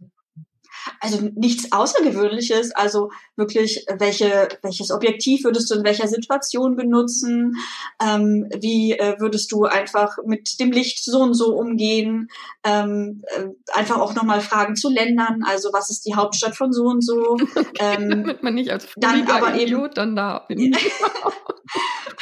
Also 1.00 1.28
nichts 1.34 1.72
Außergewöhnliches, 1.72 2.72
also 2.72 3.10
wirklich, 3.36 3.84
welche, 3.98 4.48
welches 4.62 4.90
Objektiv 4.90 5.44
würdest 5.44 5.70
du 5.70 5.76
in 5.76 5.84
welcher 5.84 6.08
Situation 6.08 6.76
benutzen? 6.76 7.56
Ähm, 8.02 8.48
wie 8.60 8.92
äh, 8.92 9.18
würdest 9.18 9.50
du 9.52 9.64
einfach 9.64 10.16
mit 10.26 10.60
dem 10.60 10.72
Licht 10.72 11.02
so 11.04 11.20
und 11.20 11.34
so 11.34 11.56
umgehen? 11.56 12.28
Ähm, 12.64 13.22
äh, 13.36 13.46
einfach 13.72 13.98
auch 13.98 14.14
nochmal 14.14 14.40
Fragen 14.40 14.76
zu 14.76 14.90
Ländern, 14.90 15.42
also 15.44 15.70
was 15.72 15.90
ist 15.90 16.04
die 16.06 16.14
Hauptstadt 16.14 16.56
von 16.56 16.72
so 16.72 16.84
und 16.84 17.04
so? 17.04 17.36
Ähm, 17.80 18.08
Damit 18.08 18.42
man 18.42 18.54
nicht 18.54 18.70
als 18.70 18.86
dann 18.96 19.26
aber 19.28 19.54
eben 19.54 19.88
dann 19.94 20.14
da. 20.14 20.46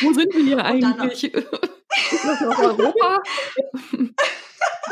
Wo 0.03 0.13
sind 0.13 0.35
wir 0.35 0.45
hier 0.45 0.65
eigentlich? 0.65 1.33
nach 2.25 2.59
Europa. 2.59 3.23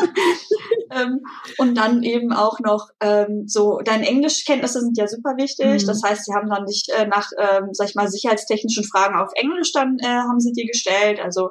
ähm, 0.92 1.20
und 1.58 1.74
dann 1.74 2.02
eben 2.02 2.32
auch 2.32 2.60
noch 2.60 2.88
ähm, 3.00 3.44
so, 3.46 3.80
deine 3.84 4.06
Englischkenntnisse 4.06 4.80
sind 4.80 4.96
ja 4.98 5.06
super 5.06 5.36
wichtig. 5.36 5.82
Mhm. 5.82 5.86
Das 5.86 6.02
heißt, 6.02 6.24
sie 6.24 6.34
haben 6.34 6.50
dann 6.50 6.66
dich 6.66 6.86
äh, 6.96 7.06
nach, 7.06 7.30
ähm, 7.38 7.68
sag 7.72 7.88
ich 7.88 7.94
mal, 7.94 8.08
sicherheitstechnischen 8.08 8.84
Fragen 8.84 9.18
auf 9.18 9.30
Englisch 9.34 9.72
dann 9.72 9.98
äh, 10.00 10.06
haben 10.06 10.40
sie 10.40 10.52
dir 10.52 10.66
gestellt. 10.66 11.20
Also 11.20 11.50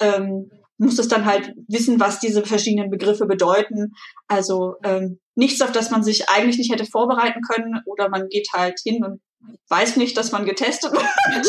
ähm, 0.00 0.50
musstest 0.78 1.10
dann 1.10 1.24
halt 1.24 1.52
wissen, 1.66 1.98
was 2.00 2.20
diese 2.20 2.44
verschiedenen 2.44 2.90
Begriffe 2.90 3.26
bedeuten. 3.26 3.94
Also 4.28 4.76
ähm, 4.84 5.18
nichts, 5.38 5.62
auf 5.62 5.72
das 5.72 5.90
man 5.90 6.02
sich 6.02 6.28
eigentlich 6.28 6.58
nicht 6.58 6.72
hätte 6.72 6.84
vorbereiten 6.84 7.40
können, 7.42 7.80
oder 7.86 8.08
man 8.08 8.28
geht 8.28 8.48
halt 8.52 8.80
hin 8.82 9.04
und 9.04 9.20
weiß 9.68 9.96
nicht, 9.96 10.16
dass 10.16 10.32
man 10.32 10.44
getestet 10.44 10.92
wird. 10.92 11.46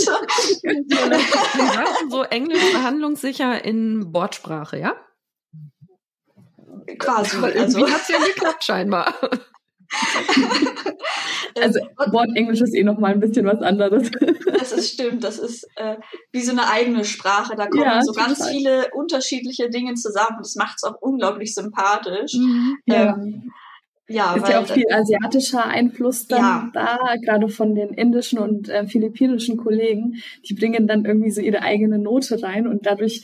so 2.10 2.24
Englisch 2.24 2.64
verhandlungssicher 2.72 3.66
in 3.66 4.14
Wortsprache, 4.14 4.78
ja? 4.78 4.96
Quasi. 7.00 7.38
Also. 7.38 7.80
Wie 7.80 7.92
hat's 7.92 8.10
ja 8.10 8.20
geklappt, 8.20 8.64
scheinbar. 8.64 9.16
also 11.60 11.80
Wortenglisch 12.12 12.62
ist 12.62 12.76
eh 12.76 12.84
noch 12.84 13.00
mal 13.00 13.12
ein 13.12 13.20
bisschen 13.20 13.48
was 13.48 13.62
anderes. 13.62 14.12
Das 14.46 14.72
ist 14.72 14.94
stimmt, 14.94 15.24
das 15.24 15.40
ist 15.40 15.68
äh, 15.78 15.96
wie 16.32 16.42
so 16.42 16.52
eine 16.52 16.70
eigene 16.70 17.06
Sprache. 17.06 17.56
Da 17.56 17.66
kommen 17.68 17.84
ja, 17.84 18.04
so 18.04 18.14
ganz 18.14 18.48
viele 18.48 18.92
unterschiedliche 18.94 19.72
Dinge 19.72 19.96
zusammen. 19.96 20.38
Das 20.40 20.56
macht 20.56 20.76
es 20.78 20.84
auch 20.84 21.02
unglaublich 21.02 21.56
sympathisch. 21.56 22.36
Mhm, 22.36 22.78
ja. 22.86 23.16
Ähm, 23.16 23.52
ja, 24.10 24.36
ist 24.36 24.48
ja 24.48 24.60
auch 24.60 24.68
viel 24.68 24.92
asiatischer 24.92 25.66
Einfluss 25.66 26.28
dann 26.28 26.40
ja. 26.40 26.70
da, 26.74 26.98
gerade 27.24 27.48
von 27.50 27.76
den 27.76 27.90
indischen 27.90 28.40
und 28.40 28.70
äh, 28.70 28.86
philippinischen 28.88 29.58
Kollegen. 29.58 30.16
Die 30.46 30.54
bringen 30.54 30.88
dann 30.88 31.06
irgendwie 31.06 31.32
so 31.32 31.42
ihre 31.42 31.62
eigene 31.62 32.00
Note 32.00 32.42
rein 32.42 32.68
und 32.68 32.86
dadurch 32.86 33.24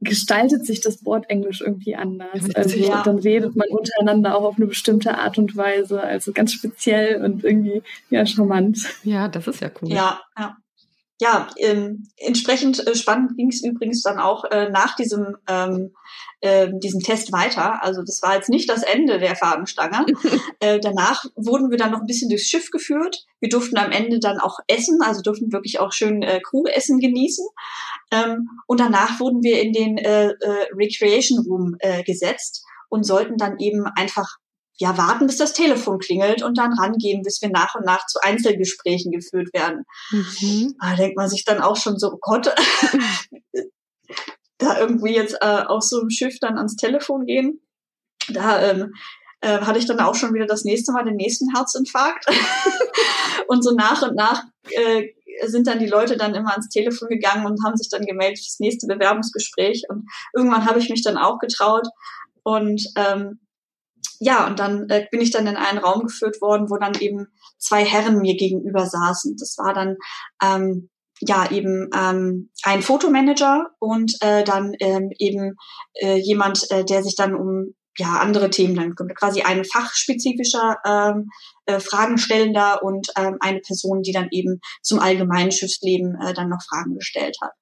gestaltet 0.00 0.64
sich 0.64 0.80
das 0.80 1.04
Wort 1.04 1.28
Englisch 1.28 1.60
irgendwie 1.60 1.96
anders. 1.96 2.54
Also 2.54 2.76
ja. 2.78 3.02
dann 3.02 3.18
redet 3.18 3.56
man 3.56 3.68
untereinander 3.68 4.36
auch 4.36 4.44
auf 4.44 4.56
eine 4.56 4.66
bestimmte 4.66 5.16
Art 5.18 5.38
und 5.38 5.56
Weise, 5.56 6.02
also 6.02 6.32
ganz 6.32 6.52
speziell 6.52 7.24
und 7.24 7.44
irgendwie 7.44 7.82
ja 8.10 8.24
charmant. 8.26 8.78
Ja, 9.04 9.28
das 9.28 9.48
ist 9.48 9.60
ja 9.60 9.70
cool. 9.80 9.90
Ja, 9.90 10.20
ja 10.38 10.56
ja, 11.18 11.48
ähm, 11.56 12.08
entsprechend 12.18 12.86
äh, 12.86 12.94
spannend 12.94 13.36
ging 13.36 13.48
es 13.48 13.64
übrigens 13.64 14.02
dann 14.02 14.18
auch 14.18 14.44
äh, 14.44 14.68
nach 14.68 14.96
diesem, 14.96 15.36
ähm, 15.48 15.94
äh, 16.40 16.68
diesem 16.74 17.00
Test 17.00 17.32
weiter. 17.32 17.82
Also 17.82 18.02
das 18.02 18.20
war 18.22 18.34
jetzt 18.34 18.50
nicht 18.50 18.68
das 18.68 18.82
Ende 18.82 19.18
der 19.18 19.34
Fadenstange. 19.34 20.04
äh, 20.60 20.78
danach 20.78 21.24
wurden 21.34 21.70
wir 21.70 21.78
dann 21.78 21.92
noch 21.92 22.00
ein 22.00 22.06
bisschen 22.06 22.28
durchs 22.28 22.48
Schiff 22.48 22.70
geführt. 22.70 23.24
Wir 23.40 23.48
durften 23.48 23.78
am 23.78 23.92
Ende 23.92 24.18
dann 24.20 24.38
auch 24.38 24.58
essen, 24.66 24.98
also 25.02 25.22
durften 25.22 25.52
wirklich 25.52 25.80
auch 25.80 25.92
schön 25.92 26.22
äh, 26.22 26.40
Crew-Essen 26.40 26.98
genießen. 26.98 27.46
Ähm, 28.10 28.50
und 28.66 28.80
danach 28.80 29.18
wurden 29.18 29.42
wir 29.42 29.62
in 29.62 29.72
den 29.72 29.96
äh, 29.96 30.28
äh, 30.28 30.66
Recreation 30.74 31.46
Room 31.46 31.76
äh, 31.78 32.02
gesetzt 32.02 32.62
und 32.90 33.04
sollten 33.04 33.38
dann 33.38 33.58
eben 33.58 33.86
einfach 33.96 34.36
ja, 34.78 34.98
warten, 34.98 35.26
bis 35.26 35.38
das 35.38 35.54
Telefon 35.54 35.98
klingelt 35.98 36.42
und 36.42 36.58
dann 36.58 36.74
rangehen, 36.74 37.22
bis 37.22 37.40
wir 37.40 37.48
nach 37.48 37.74
und 37.74 37.86
nach 37.86 38.06
zu 38.06 38.18
Einzelgesprächen 38.22 39.10
geführt 39.10 39.52
werden. 39.54 39.84
Mhm. 40.10 40.74
Da 40.80 40.94
denkt 40.94 41.16
man 41.16 41.28
sich 41.28 41.44
dann 41.44 41.62
auch 41.62 41.76
schon 41.76 41.98
so, 41.98 42.12
oh 42.12 42.18
Gott, 42.20 42.46
da 44.58 44.78
irgendwie 44.78 45.14
jetzt 45.14 45.36
äh, 45.40 45.62
auf 45.66 45.82
so 45.82 46.00
einem 46.00 46.10
Schiff 46.10 46.38
dann 46.40 46.58
ans 46.58 46.76
Telefon 46.76 47.24
gehen. 47.24 47.60
Da 48.28 48.70
ähm, 48.70 48.92
äh, 49.40 49.60
hatte 49.60 49.78
ich 49.78 49.86
dann 49.86 50.00
auch 50.00 50.14
schon 50.14 50.34
wieder 50.34 50.46
das 50.46 50.64
nächste 50.64 50.92
Mal 50.92 51.04
den 51.04 51.16
nächsten 51.16 51.54
Herzinfarkt. 51.54 52.26
und 53.48 53.62
so 53.62 53.72
nach 53.72 54.02
und 54.02 54.14
nach 54.14 54.42
äh, 54.70 55.08
sind 55.46 55.66
dann 55.66 55.78
die 55.78 55.86
Leute 55.86 56.16
dann 56.16 56.34
immer 56.34 56.52
ans 56.52 56.68
Telefon 56.68 57.08
gegangen 57.08 57.46
und 57.46 57.62
haben 57.64 57.76
sich 57.76 57.88
dann 57.88 58.06
gemeldet 58.06 58.38
fürs 58.38 58.60
nächste 58.60 58.86
Bewerbungsgespräch. 58.86 59.84
Und 59.88 60.08
irgendwann 60.34 60.66
habe 60.66 60.78
ich 60.78 60.90
mich 60.90 61.02
dann 61.02 61.16
auch 61.16 61.38
getraut. 61.38 61.86
Und 62.42 62.82
ähm, 62.96 63.40
ja, 64.20 64.46
und 64.46 64.58
dann 64.58 64.88
äh, 64.88 65.06
bin 65.10 65.20
ich 65.20 65.30
dann 65.30 65.46
in 65.46 65.56
einen 65.56 65.78
Raum 65.78 66.04
geführt 66.06 66.40
worden, 66.40 66.70
wo 66.70 66.76
dann 66.76 66.94
eben 67.00 67.28
zwei 67.58 67.84
Herren 67.84 68.18
mir 68.18 68.36
gegenüber 68.36 68.86
saßen. 68.86 69.36
Das 69.38 69.56
war 69.58 69.74
dann 69.74 69.96
ähm, 70.42 70.90
ja 71.20 71.50
eben 71.50 71.90
ähm, 71.94 72.50
ein 72.62 72.82
Fotomanager 72.82 73.70
und 73.78 74.14
äh, 74.20 74.44
dann 74.44 74.74
ähm, 74.80 75.10
eben 75.18 75.56
äh, 75.94 76.16
jemand, 76.16 76.70
äh, 76.70 76.84
der 76.84 77.02
sich 77.02 77.16
dann 77.16 77.34
um 77.34 77.74
ja 77.98 78.18
andere 78.18 78.50
Themen 78.50 78.74
dann 78.74 78.94
kümmert. 78.94 79.18
Quasi 79.18 79.42
ein 79.42 79.64
fachspezifischer 79.64 80.76
ähm, 80.86 81.30
äh, 81.66 81.80
Fragenstellender 81.80 82.82
und 82.82 83.08
ähm, 83.16 83.36
eine 83.40 83.60
Person, 83.60 84.02
die 84.02 84.12
dann 84.12 84.28
eben 84.30 84.60
zum 84.82 84.98
allgemeinen 85.00 85.52
Schiffsleben 85.52 86.16
äh, 86.20 86.32
dann 86.32 86.48
noch 86.48 86.62
Fragen 86.68 86.94
gestellt 86.94 87.36
hat. 87.42 87.52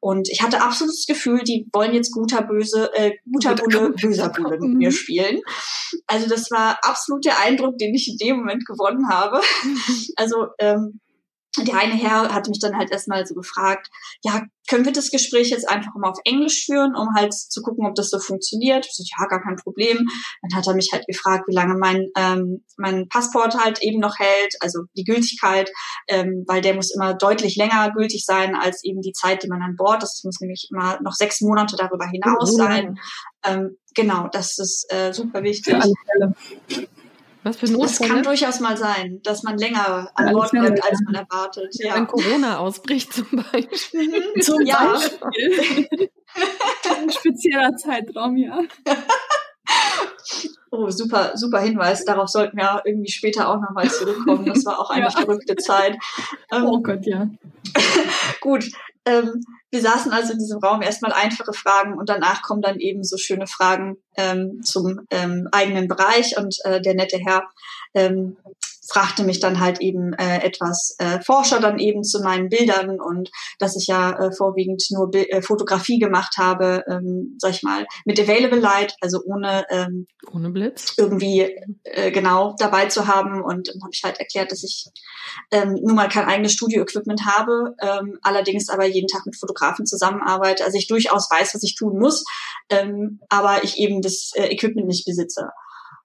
Und 0.00 0.28
ich 0.28 0.42
hatte 0.42 0.62
absolut 0.62 0.94
das 0.94 1.06
Gefühl, 1.06 1.40
die 1.42 1.66
wollen 1.72 1.94
jetzt 1.94 2.12
guter 2.12 2.42
böse, 2.42 2.90
äh, 2.94 3.12
guter 3.32 3.54
Bulle, 3.54 3.90
böser 4.00 4.28
Bulle 4.28 4.58
mit 4.60 4.76
mir 4.76 4.92
spielen. 4.92 5.40
Also 6.06 6.28
das 6.28 6.50
war 6.50 6.78
absolut 6.82 7.24
der 7.24 7.40
Eindruck, 7.40 7.78
den 7.78 7.94
ich 7.94 8.08
in 8.08 8.18
dem 8.18 8.36
Moment 8.36 8.66
gewonnen 8.66 9.08
habe. 9.08 9.40
Also 10.18 10.46
ähm, 10.58 11.00
der 11.64 11.78
eine 11.78 11.94
Herr 11.94 12.34
hatte 12.34 12.50
mich 12.50 12.60
dann 12.60 12.76
halt 12.76 12.90
erstmal 12.90 13.26
so 13.26 13.34
gefragt, 13.34 13.88
ja, 14.22 14.42
können 14.68 14.84
wir 14.84 14.92
das 14.92 15.10
Gespräch 15.10 15.50
jetzt 15.50 15.68
einfach 15.68 15.94
mal 15.94 16.10
auf 16.10 16.18
Englisch 16.24 16.64
führen, 16.66 16.96
um 16.96 17.08
halt 17.14 17.32
zu 17.32 17.62
gucken, 17.62 17.86
ob 17.86 17.94
das 17.94 18.10
so 18.10 18.18
funktioniert? 18.18 18.84
Ich 18.84 18.94
so, 18.94 19.04
ja, 19.06 19.26
gar 19.26 19.42
kein 19.42 19.56
Problem. 19.56 19.98
Dann 20.42 20.58
hat 20.58 20.66
er 20.66 20.74
mich 20.74 20.90
halt 20.92 21.06
gefragt, 21.06 21.44
wie 21.46 21.54
lange 21.54 21.76
mein, 21.78 22.08
ähm, 22.16 22.64
mein 22.76 23.08
Passport 23.08 23.56
halt 23.56 23.82
eben 23.82 24.00
noch 24.00 24.18
hält, 24.18 24.56
also 24.60 24.80
die 24.96 25.04
Gültigkeit, 25.04 25.70
ähm, 26.08 26.44
weil 26.46 26.62
der 26.62 26.74
muss 26.74 26.92
immer 26.94 27.14
deutlich 27.14 27.56
länger 27.56 27.92
gültig 27.92 28.24
sein 28.24 28.56
als 28.56 28.82
eben 28.84 29.00
die 29.00 29.12
Zeit, 29.12 29.42
die 29.42 29.48
man 29.48 29.62
an 29.62 29.76
Bord 29.76 30.02
ist. 30.02 30.14
Das 30.14 30.24
muss 30.24 30.40
nämlich 30.40 30.68
immer 30.70 30.98
noch 31.02 31.12
sechs 31.12 31.40
Monate 31.40 31.76
darüber 31.76 32.06
hinaus 32.06 32.54
sein. 32.56 32.98
Ähm, 33.44 33.76
genau, 33.94 34.28
das 34.32 34.58
ist 34.58 34.92
äh, 34.92 35.12
super 35.12 35.42
wichtig. 35.42 35.74
Für 35.74 35.82
alle 35.82 35.94
Fälle. 36.66 36.88
Was 37.46 37.58
für 37.58 37.66
Notfälle? 37.66 38.08
Das 38.08 38.08
kann 38.08 38.22
durchaus 38.24 38.58
mal 38.58 38.76
sein, 38.76 39.20
dass 39.22 39.44
man 39.44 39.56
länger 39.56 40.10
an 40.16 40.32
Bord 40.32 40.50
bleibt, 40.50 40.82
als 40.82 41.00
man 41.04 41.14
erwartet. 41.14 41.72
Ja. 41.78 41.94
Wenn 41.94 42.08
Corona 42.08 42.58
ausbricht 42.58 43.12
zum 43.12 43.28
Beispiel. 43.30 44.08
Mhm. 44.08 44.40
zum 44.40 44.62
ja. 44.62 44.94
Beispiel. 44.94 46.10
Ein 46.98 47.08
spezieller 47.08 47.76
Zeitraum, 47.76 48.36
ja. 48.36 48.58
Oh, 50.72 50.90
super, 50.90 51.36
super 51.36 51.60
Hinweis. 51.60 52.04
Darauf 52.04 52.28
sollten 52.28 52.56
wir 52.56 52.82
irgendwie 52.84 53.12
später 53.12 53.48
auch 53.48 53.60
nochmal 53.60 53.88
zurückkommen. 53.88 54.46
Das 54.46 54.66
war 54.66 54.80
auch 54.80 54.90
eine 54.90 55.04
ja. 55.04 55.10
verrückte 55.10 55.54
Zeit. 55.54 55.96
Ähm, 56.50 56.64
oh 56.64 56.80
Gott, 56.82 57.06
ja. 57.06 57.28
Gut, 58.40 58.68
ähm, 59.04 59.40
wir 59.70 59.80
saßen 59.80 60.12
also 60.12 60.32
in 60.32 60.38
diesem 60.38 60.58
Raum 60.58 60.82
erstmal 60.82 61.12
einfache 61.12 61.52
Fragen 61.52 61.98
und 61.98 62.08
danach 62.08 62.42
kommen 62.42 62.62
dann 62.62 62.78
eben 62.78 63.02
so 63.02 63.16
schöne 63.16 63.46
Fragen 63.46 63.96
ähm, 64.16 64.62
zum 64.62 65.00
ähm, 65.10 65.48
eigenen 65.52 65.88
Bereich 65.88 66.36
und 66.38 66.56
äh, 66.64 66.80
der 66.80 66.94
nette 66.94 67.18
Herr 67.18 67.48
ähm, 67.94 68.36
fragte 68.88 69.24
mich 69.24 69.40
dann 69.40 69.60
halt 69.60 69.80
eben 69.80 70.12
äh, 70.14 70.38
etwas 70.42 70.94
äh, 70.98 71.20
Forscher 71.20 71.60
dann 71.60 71.78
eben 71.78 72.02
zu 72.04 72.20
meinen 72.22 72.48
Bildern 72.48 73.00
und 73.00 73.30
dass 73.58 73.76
ich 73.76 73.86
ja 73.86 74.12
äh, 74.18 74.32
vorwiegend 74.32 74.82
nur 74.90 75.10
Bi 75.10 75.28
äh, 75.28 75.42
Fotografie 75.42 75.98
gemacht 75.98 76.36
habe, 76.38 76.84
ähm, 76.88 77.36
sag 77.38 77.52
ich 77.52 77.62
mal, 77.62 77.86
mit 78.04 78.20
Available 78.20 78.60
Light, 78.60 78.94
also 79.00 79.20
ohne 79.24 79.64
ähm, 79.70 80.06
ohne 80.32 80.50
Blitz? 80.50 80.94
irgendwie 80.96 81.54
äh, 81.84 82.10
genau 82.10 82.54
dabei 82.58 82.86
zu 82.86 83.06
haben. 83.06 83.42
Und 83.42 83.68
dann 83.68 83.82
habe 83.82 83.90
ich 83.92 84.02
halt 84.04 84.18
erklärt, 84.18 84.52
dass 84.52 84.62
ich 84.62 84.86
ähm, 85.50 85.74
nun 85.82 85.94
mal 85.94 86.08
kein 86.08 86.26
eigenes 86.26 86.52
Studio-Equipment 86.52 87.26
habe, 87.26 87.74
ähm, 87.80 88.18
allerdings 88.22 88.68
aber 88.68 88.86
jeden 88.86 89.08
Tag 89.08 89.26
mit 89.26 89.36
Fotografen 89.36 89.86
zusammenarbeite, 89.86 90.64
also 90.64 90.76
ich 90.78 90.86
durchaus 90.86 91.30
weiß, 91.30 91.54
was 91.54 91.62
ich 91.62 91.74
tun 91.74 91.98
muss, 91.98 92.24
ähm, 92.70 93.20
aber 93.28 93.64
ich 93.64 93.78
eben 93.78 94.02
das 94.02 94.30
äh, 94.34 94.46
Equipment 94.46 94.86
nicht 94.86 95.06
besitze. 95.06 95.48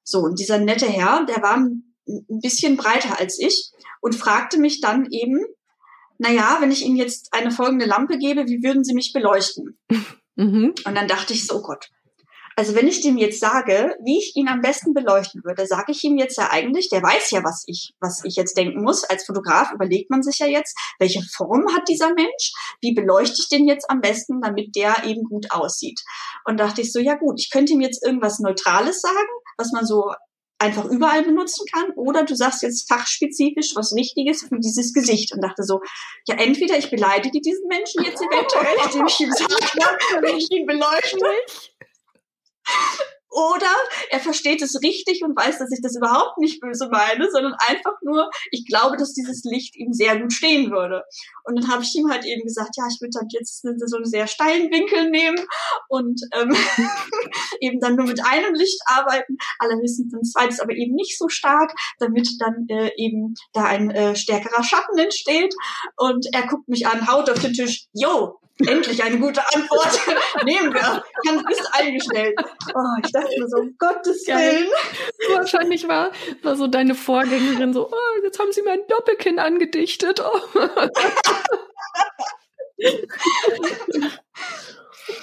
So, 0.03 0.19
und 0.19 0.39
dieser 0.39 0.57
nette 0.57 0.87
Herr, 0.87 1.25
der 1.25 1.41
war 1.41 1.59
ein 2.07 2.39
bisschen 2.41 2.77
breiter 2.77 3.19
als 3.19 3.39
ich 3.39 3.71
und 4.01 4.15
fragte 4.15 4.59
mich 4.59 4.81
dann 4.81 5.07
eben, 5.11 5.45
na 6.17 6.31
ja, 6.31 6.57
wenn 6.59 6.71
ich 6.71 6.85
Ihnen 6.85 6.97
jetzt 6.97 7.33
eine 7.33 7.51
folgende 7.51 7.85
Lampe 7.85 8.17
gebe, 8.17 8.47
wie 8.47 8.63
würden 8.63 8.83
Sie 8.83 8.93
mich 8.93 9.11
beleuchten? 9.13 9.79
Mhm. 10.35 10.73
Und 10.85 10.95
dann 10.95 11.07
dachte 11.07 11.33
ich 11.33 11.47
so, 11.47 11.57
oh 11.57 11.61
Gott. 11.61 11.89
Also 12.55 12.75
wenn 12.75 12.87
ich 12.87 13.01
dem 13.01 13.17
jetzt 13.17 13.39
sage, 13.39 13.95
wie 14.03 14.19
ich 14.19 14.35
ihn 14.35 14.47
am 14.47 14.61
besten 14.61 14.93
beleuchten 14.93 15.43
würde, 15.43 15.65
sage 15.65 15.93
ich 15.93 16.03
ihm 16.03 16.17
jetzt 16.17 16.37
ja 16.37 16.49
eigentlich, 16.51 16.89
der 16.89 17.01
weiß 17.01 17.31
ja, 17.31 17.43
was 17.43 17.63
ich, 17.65 17.93
was 17.99 18.23
ich 18.25 18.35
jetzt 18.35 18.57
denken 18.57 18.83
muss. 18.83 19.03
Als 19.03 19.25
Fotograf 19.25 19.71
überlegt 19.71 20.09
man 20.09 20.21
sich 20.21 20.39
ja 20.39 20.47
jetzt, 20.47 20.77
welche 20.99 21.21
Form 21.35 21.65
hat 21.73 21.87
dieser 21.87 22.13
Mensch? 22.13 22.51
Wie 22.81 22.93
beleuchte 22.93 23.37
ich 23.39 23.49
den 23.49 23.67
jetzt 23.67 23.89
am 23.89 24.01
besten, 24.01 24.41
damit 24.41 24.75
der 24.75 25.05
eben 25.05 25.23
gut 25.23 25.49
aussieht? 25.51 26.01
Und 26.45 26.59
dachte 26.59 26.81
ich 26.81 26.91
so, 26.91 26.99
ja 26.99 27.15
gut, 27.15 27.39
ich 27.39 27.49
könnte 27.49 27.73
ihm 27.73 27.81
jetzt 27.81 28.05
irgendwas 28.05 28.39
Neutrales 28.39 29.01
sagen, 29.01 29.29
was 29.57 29.71
man 29.71 29.85
so 29.85 30.11
einfach 30.61 30.85
überall 30.85 31.23
benutzen 31.23 31.65
kann 31.73 31.91
oder 31.95 32.23
du 32.23 32.35
sagst 32.35 32.61
jetzt 32.61 32.87
fachspezifisch 32.87 33.75
was 33.75 33.95
Wichtiges 33.95 34.43
für 34.43 34.59
dieses 34.59 34.93
Gesicht 34.93 35.33
und 35.33 35.41
dachte 35.41 35.63
so, 35.63 35.81
ja, 36.27 36.35
entweder 36.35 36.77
ich 36.77 36.91
beleidige 36.91 37.41
diesen 37.41 37.67
Menschen 37.67 38.03
jetzt 38.03 38.21
eventuell, 38.21 38.75
indem 38.85 39.07
ich 39.07 39.19
ihm 39.19 39.31
sage, 39.31 39.55
wenn 40.21 40.37
ich 40.37 40.51
ihn 40.51 40.65
beleuchte. 40.65 41.25
Oder 43.31 43.73
er 44.09 44.19
versteht 44.19 44.61
es 44.61 44.81
richtig 44.83 45.23
und 45.23 45.37
weiß, 45.37 45.57
dass 45.59 45.71
ich 45.71 45.79
das 45.81 45.95
überhaupt 45.95 46.37
nicht 46.37 46.59
böse 46.59 46.89
meine, 46.91 47.31
sondern 47.31 47.53
einfach 47.65 47.95
nur, 48.01 48.29
ich 48.51 48.65
glaube, 48.67 48.97
dass 48.97 49.13
dieses 49.13 49.43
Licht 49.45 49.77
ihm 49.77 49.93
sehr 49.93 50.19
gut 50.19 50.33
stehen 50.33 50.69
würde. 50.69 51.03
Und 51.45 51.57
dann 51.57 51.71
habe 51.71 51.83
ich 51.83 51.95
ihm 51.95 52.09
halt 52.11 52.25
eben 52.25 52.43
gesagt, 52.43 52.75
ja, 52.75 52.83
ich 52.89 52.99
würde 52.99 53.17
dann 53.19 53.27
jetzt 53.29 53.61
so 53.61 53.95
einen 53.95 54.05
sehr 54.05 54.27
steilen 54.27 54.69
Winkel 54.69 55.09
nehmen 55.09 55.39
und 55.87 56.19
ähm, 56.33 56.53
eben 57.61 57.79
dann 57.79 57.95
nur 57.95 58.05
mit 58.05 58.23
einem 58.23 58.53
Licht 58.53 58.81
arbeiten, 58.85 59.37
allerhöchstens 59.59 60.13
ein 60.13 60.25
zweites, 60.25 60.59
aber 60.59 60.73
eben 60.73 60.93
nicht 60.93 61.17
so 61.17 61.29
stark, 61.29 61.73
damit 61.99 62.27
dann 62.39 62.65
äh, 62.67 62.91
eben 62.97 63.35
da 63.53 63.63
ein 63.63 63.91
äh, 63.91 64.15
stärkerer 64.15 64.63
Schatten 64.63 64.97
entsteht. 64.97 65.55
Und 65.95 66.27
er 66.33 66.47
guckt 66.47 66.67
mich 66.67 66.85
an, 66.85 67.07
haut 67.07 67.29
auf 67.29 67.39
den 67.39 67.53
Tisch, 67.53 67.87
yo, 67.93 68.40
endlich 68.59 69.03
eine 69.03 69.19
gute 69.19 69.41
Antwort. 69.53 69.99
Nehmen 70.45 70.73
wir. 70.73 71.03
Ganz 71.25 71.43
bist 71.47 71.69
eingestellt. 71.73 72.35
Oh, 72.73 72.79
ich 73.03 73.11
dachte 73.11 73.39
mir 73.39 73.47
so, 73.47 73.57
um 73.57 73.75
Gottes 73.77 74.25
Willen. 74.27 74.69
Wahrscheinlich 75.33 75.87
war, 75.87 76.11
war 76.43 76.55
so 76.55 76.67
deine 76.67 76.95
Vorgängerin 76.95 77.73
so, 77.73 77.89
oh, 77.89 78.23
jetzt 78.23 78.39
haben 78.39 78.51
sie 78.51 78.61
mir 78.61 78.71
ein 78.71 78.87
Doppelkinn 78.87 79.39
angedichtet. 79.39 80.21
Oh. 80.21 80.39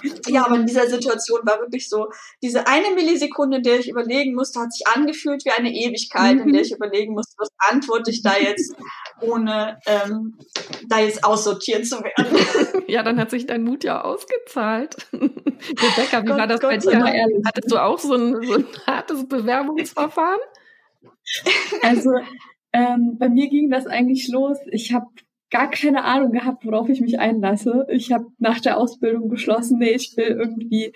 Ja, 0.29 0.45
aber 0.45 0.57
in 0.57 0.67
dieser 0.67 0.87
Situation 0.89 1.41
war 1.45 1.59
wirklich 1.61 1.89
so, 1.89 2.09
diese 2.43 2.67
eine 2.67 2.95
Millisekunde, 2.95 3.59
in 3.59 3.63
der 3.63 3.81
ich 3.81 3.89
überlegen 3.89 4.35
musste, 4.35 4.61
hat 4.61 4.73
sich 4.73 4.87
angefühlt 4.87 5.45
wie 5.45 5.51
eine 5.51 5.73
Ewigkeit, 5.73 6.37
mhm. 6.37 6.43
in 6.43 6.53
der 6.53 6.63
ich 6.63 6.73
überlegen 6.73 7.15
musste, 7.15 7.35
was 7.39 7.49
antworte 7.71 8.11
ich 8.11 8.23
da 8.23 8.37
jetzt, 8.37 8.75
ohne 9.21 9.79
ähm, 9.87 10.39
da 10.87 11.01
jetzt 11.01 11.25
aussortiert 11.25 11.87
zu 11.87 11.97
werden. 12.03 12.85
Ja, 12.89 13.03
dann 13.03 13.21
hat 13.21 13.31
sich 13.31 13.45
dein 13.45 13.65
Mut 13.65 13.85
ja 13.85 14.01
ausgezahlt. 14.01 14.97
Rebecca, 15.13 16.23
wie 16.23 16.27
Gott, 16.27 16.39
war 16.39 16.47
das 16.47 16.61
Gott 16.61 16.71
bei 16.71 16.79
dir? 16.79 17.27
Hattest 17.45 17.71
du 17.71 17.77
auch 17.77 17.99
so 17.99 18.15
ein, 18.15 18.43
so 18.43 18.55
ein 18.55 18.67
hartes 18.87 19.29
Bewerbungsverfahren? 19.29 20.41
Also 21.83 22.11
ähm, 22.73 23.17
bei 23.19 23.29
mir 23.29 23.49
ging 23.49 23.71
das 23.71 23.87
eigentlich 23.87 24.29
los. 24.29 24.57
Ich 24.71 24.93
habe 24.93 25.07
gar 25.51 25.71
keine 25.71 26.05
Ahnung 26.05 26.33
gehabt, 26.33 26.65
worauf 26.65 26.89
ich 26.89 27.01
mich 27.01 27.19
einlasse. 27.19 27.87
Ich 27.91 28.13
habe 28.13 28.27
nach 28.39 28.61
der 28.61 28.77
Ausbildung 28.77 29.29
beschlossen, 29.29 29.79
nee, 29.79 29.91
ich 29.91 30.17
will 30.17 30.27
irgendwie 30.27 30.93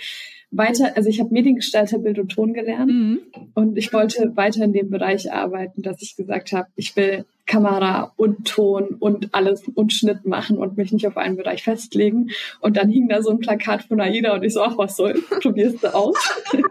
weiter, 0.51 0.93
also 0.97 1.09
ich 1.09 1.21
habe 1.21 1.33
Mediengestalter 1.33 1.99
Bild 1.99 2.19
und 2.19 2.29
Ton 2.29 2.53
gelernt 2.53 2.93
mhm. 2.93 3.21
und 3.55 3.79
ich 3.79 3.93
wollte 3.93 4.37
weiter 4.37 4.65
in 4.65 4.73
dem 4.73 4.91
Bereich 4.91 5.33
arbeiten, 5.33 5.81
dass 5.83 6.03
ich 6.03 6.15
gesagt 6.15 6.53
habe, 6.53 6.69
ich 6.77 6.95
will 6.95 7.25
Kamera 7.47 8.13
und 8.17 8.47
Ton 8.47 8.97
und 9.01 9.35
alles 9.35 9.65
und 9.75 9.93
Schnitt 9.93 10.27
machen 10.27 10.59
und 10.59 10.77
mich 10.77 10.93
nicht 10.93 11.07
auf 11.07 11.17
einen 11.17 11.37
Bereich 11.37 11.65
festlegen. 11.65 12.31
Und 12.61 12.77
dann 12.77 12.89
hing 12.89 13.09
da 13.09 13.23
so 13.23 13.31
ein 13.31 13.41
Plakat 13.41 13.85
von 13.85 14.01
AIDA 14.01 14.35
und 14.35 14.45
ich 14.45 14.53
so, 14.53 14.63
ach 14.63 14.79
was 14.79 14.97
soll, 14.97 15.21
probierst 15.41 15.83
du 15.83 15.95
aus. 15.95 16.17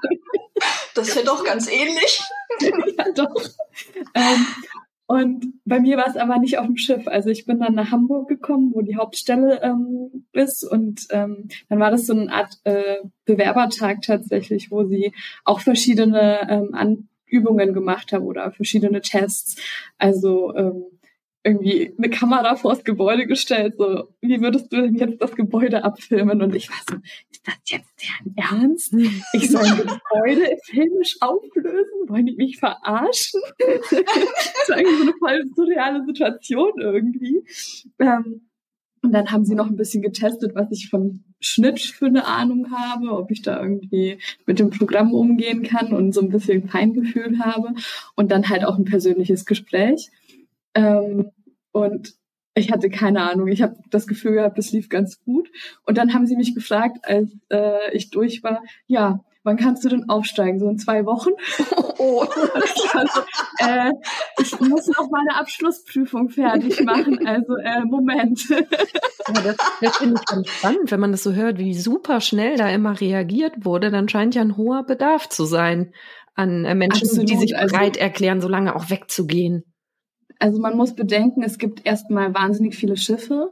Das 0.94 1.08
ist 1.08 1.16
ja 1.16 1.24
doch 1.24 1.44
ganz 1.44 1.68
ähnlich. 1.72 2.22
ja, 2.62 3.06
doch. 3.16 3.34
Ähm, 4.14 4.46
und 5.12 5.56
bei 5.66 5.82
mir 5.82 5.98
war 5.98 6.08
es 6.08 6.16
aber 6.16 6.40
nicht 6.40 6.58
auf 6.58 6.66
dem 6.66 6.78
Schiff. 6.78 7.06
Also 7.06 7.28
ich 7.32 7.46
bin 7.46 7.60
dann 7.60 7.76
nach 7.76 7.92
Hamburg 7.92 8.30
gekommen, 8.30 8.72
wo 8.74 8.80
die 8.80 8.96
Hauptstelle 8.96 9.62
ähm, 9.62 10.26
ist. 10.32 10.64
Und 10.64 11.06
ähm, 11.10 11.50
dann 11.68 11.80
war 11.80 11.92
das 11.92 12.06
so 12.06 12.14
eine 12.14 12.32
Art 12.32 12.54
äh, 12.64 12.96
Bewerbertag 13.26 14.04
tatsächlich, 14.04 14.72
wo 14.72 14.86
sie 14.86 15.12
auch 15.44 15.60
verschiedene 15.60 16.50
ähm, 16.50 16.74
An 16.74 17.10
Übungen 17.26 17.74
gemacht 17.74 18.14
haben 18.14 18.24
oder 18.24 18.54
verschiedene 18.54 19.02
Tests. 19.02 19.62
Also 19.98 20.56
ähm, 20.56 20.86
irgendwie 21.44 21.94
eine 21.98 22.10
Kamera 22.10 22.56
vors 22.56 22.84
Gebäude 22.84 23.26
gestellt, 23.26 23.76
so, 23.78 24.10
wie 24.22 24.42
würdest 24.42 24.72
du 24.72 24.82
denn 24.82 24.96
jetzt 24.96 25.22
das 25.22 25.36
Gebäude 25.36 25.84
abfilmen? 25.84 26.42
Und 26.42 26.54
ich 26.56 26.70
war 26.70 26.78
so, 26.88 26.98
ist 27.32 27.48
das 27.48 27.56
jetzt 27.66 27.90
deren 28.02 28.36
Ernst? 28.38 28.94
Ich 29.34 29.50
soll 29.50 29.64
ein 29.64 29.78
Gebäude 29.78 30.58
filmisch 30.66 31.18
auflösen? 31.22 32.08
Wollen 32.08 32.28
die 32.28 32.36
mich 32.36 32.60
verarschen? 32.60 33.42
das 33.58 34.70
war 34.70 34.78
irgendwie 34.78 34.98
so 34.98 35.04
eine 35.04 35.14
voll 35.20 35.44
surreale 35.56 36.06
Situation 36.06 36.74
irgendwie. 36.80 37.44
Ähm, 38.00 38.42
und 39.04 39.14
dann 39.14 39.32
haben 39.32 39.46
sie 39.46 39.56
noch 39.56 39.68
ein 39.68 39.76
bisschen 39.76 40.04
getestet, 40.04 40.54
was 40.54 40.72
ich 40.72 40.90
von 40.90 41.24
Schnitt 41.40 41.80
für 41.80 42.06
eine 42.06 42.26
Ahnung 42.26 42.72
habe, 42.72 43.12
ob 43.12 43.32
ich 43.32 43.42
da 43.42 43.60
irgendwie 43.60 44.20
mit 44.46 44.60
dem 44.60 44.70
Programm 44.70 45.14
umgehen 45.14 45.64
kann 45.64 45.92
und 45.92 46.14
so 46.14 46.22
ein 46.22 46.30
bisschen 46.30 46.70
Feingefühl 46.70 47.40
habe. 47.40 47.74
Und 48.16 48.32
dann 48.32 48.48
halt 48.48 48.64
auch 48.64 48.78
ein 48.78 48.86
persönliches 48.86 49.46
Gespräch. 49.46 50.12
Ähm, 50.74 51.32
und 51.72 52.14
ich 52.54 52.72
hatte 52.72 52.90
keine 52.90 53.24
Ahnung. 53.30 53.48
Ich 53.48 53.62
habe 53.62 53.76
das 53.90 54.08
Gefühl 54.08 54.34
gehabt, 54.34 54.60
es 54.60 54.72
lief 54.72 54.90
ganz 54.90 55.22
gut. 55.24 55.50
Und 55.86 55.98
dann 55.98 56.14
haben 56.14 56.28
sie 56.28 56.36
mich 56.36 56.54
gefragt, 56.54 57.00
als 57.04 57.32
äh, 57.50 57.96
ich 57.96 58.10
durch 58.10 58.44
war, 58.44 58.62
ja, 58.88 59.24
wann 59.44 59.58
kannst 59.58 59.84
du 59.84 59.90
denn 59.90 60.10
aufsteigen? 60.10 60.60
So 60.60 60.70
in 60.70 60.78
zwei 60.78 61.06
Wochen? 61.06 61.32
Oh. 62.04 62.22
also, 62.94 63.22
äh, 63.60 63.92
ich 64.40 64.60
muss 64.60 64.88
noch 64.88 65.12
meine 65.12 65.36
Abschlussprüfung 65.36 66.30
fertig 66.30 66.82
machen. 66.84 67.28
Also 67.28 67.58
äh, 67.58 67.86
Moment. 67.86 68.50
ja, 68.50 68.62
das, 69.44 69.58
das 69.82 69.98
finde 69.98 70.16
ich 70.20 70.26
ganz 70.26 70.50
spannend, 70.50 70.90
wenn 70.90 71.00
man 71.00 71.12
das 71.12 71.22
so 71.22 71.34
hört, 71.34 71.60
wie 71.60 71.76
super 71.76 72.20
schnell 72.22 72.58
da 72.58 72.72
immer 72.72 73.00
reagiert 73.00 73.64
wurde. 73.64 73.92
Dann 73.92 74.10
scheint 74.10 74.34
ja 74.34 74.42
ein 74.42 74.58
hoher 74.58 74.84
Bedarf 74.84 75.30
zu 75.30 75.46
sein 75.46 75.94
an 76.34 76.66
äh, 76.66 76.74
Menschen, 76.74 77.08
Absolut. 77.08 77.30
die 77.30 77.38
sich 77.38 77.56
also 77.56 77.76
bereit 77.76 77.98
erklären, 77.98 78.42
so 78.42 78.48
lange 78.48 78.76
auch 78.76 78.90
wegzugehen. 78.90 79.71
Also 80.42 80.60
man 80.60 80.76
muss 80.76 80.94
bedenken, 80.94 81.44
es 81.44 81.60
gibt 81.60 81.86
erstmal 81.86 82.34
wahnsinnig 82.34 82.76
viele 82.76 82.98
Schiffe, 82.98 83.52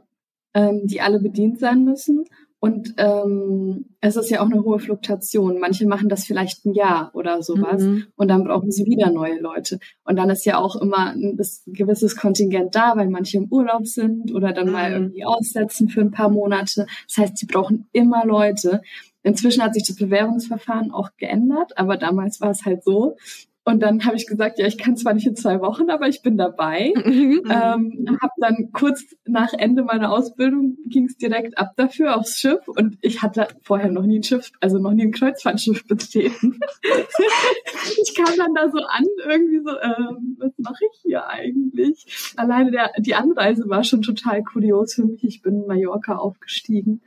ähm, 0.54 0.82
die 0.84 1.00
alle 1.00 1.20
bedient 1.20 1.60
sein 1.60 1.84
müssen. 1.84 2.24
Und 2.58 2.94
ähm, 2.98 3.86
es 4.02 4.16
ist 4.16 4.28
ja 4.28 4.40
auch 4.40 4.50
eine 4.50 4.62
hohe 4.62 4.80
Fluktuation. 4.80 5.60
Manche 5.60 5.86
machen 5.86 6.10
das 6.10 6.26
vielleicht 6.26 6.66
ein 6.66 6.74
Jahr 6.74 7.10
oder 7.14 7.42
sowas 7.42 7.82
mhm. 7.82 8.08
und 8.16 8.28
dann 8.28 8.44
brauchen 8.44 8.70
sie 8.70 8.84
wieder 8.84 9.10
neue 9.10 9.40
Leute. 9.40 9.78
Und 10.04 10.16
dann 10.16 10.28
ist 10.28 10.44
ja 10.44 10.58
auch 10.58 10.76
immer 10.76 11.12
ein 11.12 11.38
gewisses 11.66 12.16
Kontingent 12.16 12.74
da, 12.74 12.96
weil 12.96 13.08
manche 13.08 13.38
im 13.38 13.46
Urlaub 13.50 13.86
sind 13.86 14.34
oder 14.34 14.52
dann 14.52 14.66
mhm. 14.66 14.72
mal 14.72 14.92
irgendwie 14.92 15.24
aussetzen 15.24 15.88
für 15.88 16.02
ein 16.02 16.10
paar 16.10 16.28
Monate. 16.28 16.86
Das 17.06 17.16
heißt, 17.16 17.38
sie 17.38 17.46
brauchen 17.46 17.88
immer 17.92 18.26
Leute. 18.26 18.82
Inzwischen 19.22 19.62
hat 19.62 19.74
sich 19.74 19.86
das 19.86 19.96
Bewerbungsverfahren 19.96 20.90
auch 20.90 21.10
geändert, 21.16 21.78
aber 21.78 21.96
damals 21.96 22.40
war 22.40 22.50
es 22.50 22.64
halt 22.66 22.84
so, 22.84 23.16
und 23.64 23.80
dann 23.80 24.04
habe 24.06 24.16
ich 24.16 24.26
gesagt, 24.26 24.58
ja, 24.58 24.66
ich 24.66 24.78
kann 24.78 24.96
zwar 24.96 25.12
nicht 25.12 25.26
in 25.26 25.36
zwei 25.36 25.60
Wochen, 25.60 25.90
aber 25.90 26.08
ich 26.08 26.22
bin 26.22 26.36
dabei. 26.36 26.94
Mhm. 27.10 27.42
Ähm, 27.50 28.18
habe 28.20 28.32
dann 28.38 28.70
kurz 28.72 29.02
nach 29.26 29.52
Ende 29.52 29.82
meiner 29.82 30.12
Ausbildung 30.12 30.76
ging 30.86 31.06
es 31.06 31.16
direkt 31.16 31.58
ab 31.58 31.72
dafür 31.76 32.16
aufs 32.16 32.38
Schiff 32.38 32.66
und 32.68 32.96
ich 33.00 33.20
hatte 33.20 33.48
vorher 33.62 33.90
noch 33.90 34.04
nie 34.04 34.20
ein 34.20 34.22
Schiff, 34.22 34.52
also 34.60 34.78
noch 34.78 34.92
nie 34.92 35.04
ein 35.04 35.12
Kreuzfahrtschiff 35.12 35.86
betreten. 35.86 36.60
ich 38.02 38.14
kam 38.14 38.36
dann 38.36 38.54
da 38.54 38.70
so 38.70 38.78
an, 38.78 39.04
irgendwie 39.24 39.60
so, 39.60 39.70
ähm, 39.80 40.36
was 40.38 40.52
mache 40.58 40.84
ich 40.92 41.00
hier 41.02 41.26
eigentlich? 41.26 42.32
Alleine 42.36 42.70
der, 42.70 42.92
die 42.98 43.14
Anreise 43.14 43.68
war 43.68 43.82
schon 43.82 44.02
total 44.02 44.42
kurios 44.44 44.94
für 44.94 45.04
mich. 45.04 45.24
Ich 45.24 45.42
bin 45.42 45.62
in 45.62 45.66
Mallorca 45.66 46.16
aufgestiegen. 46.16 47.02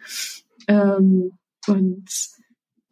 Ähm, 0.68 1.32
und 1.68 2.06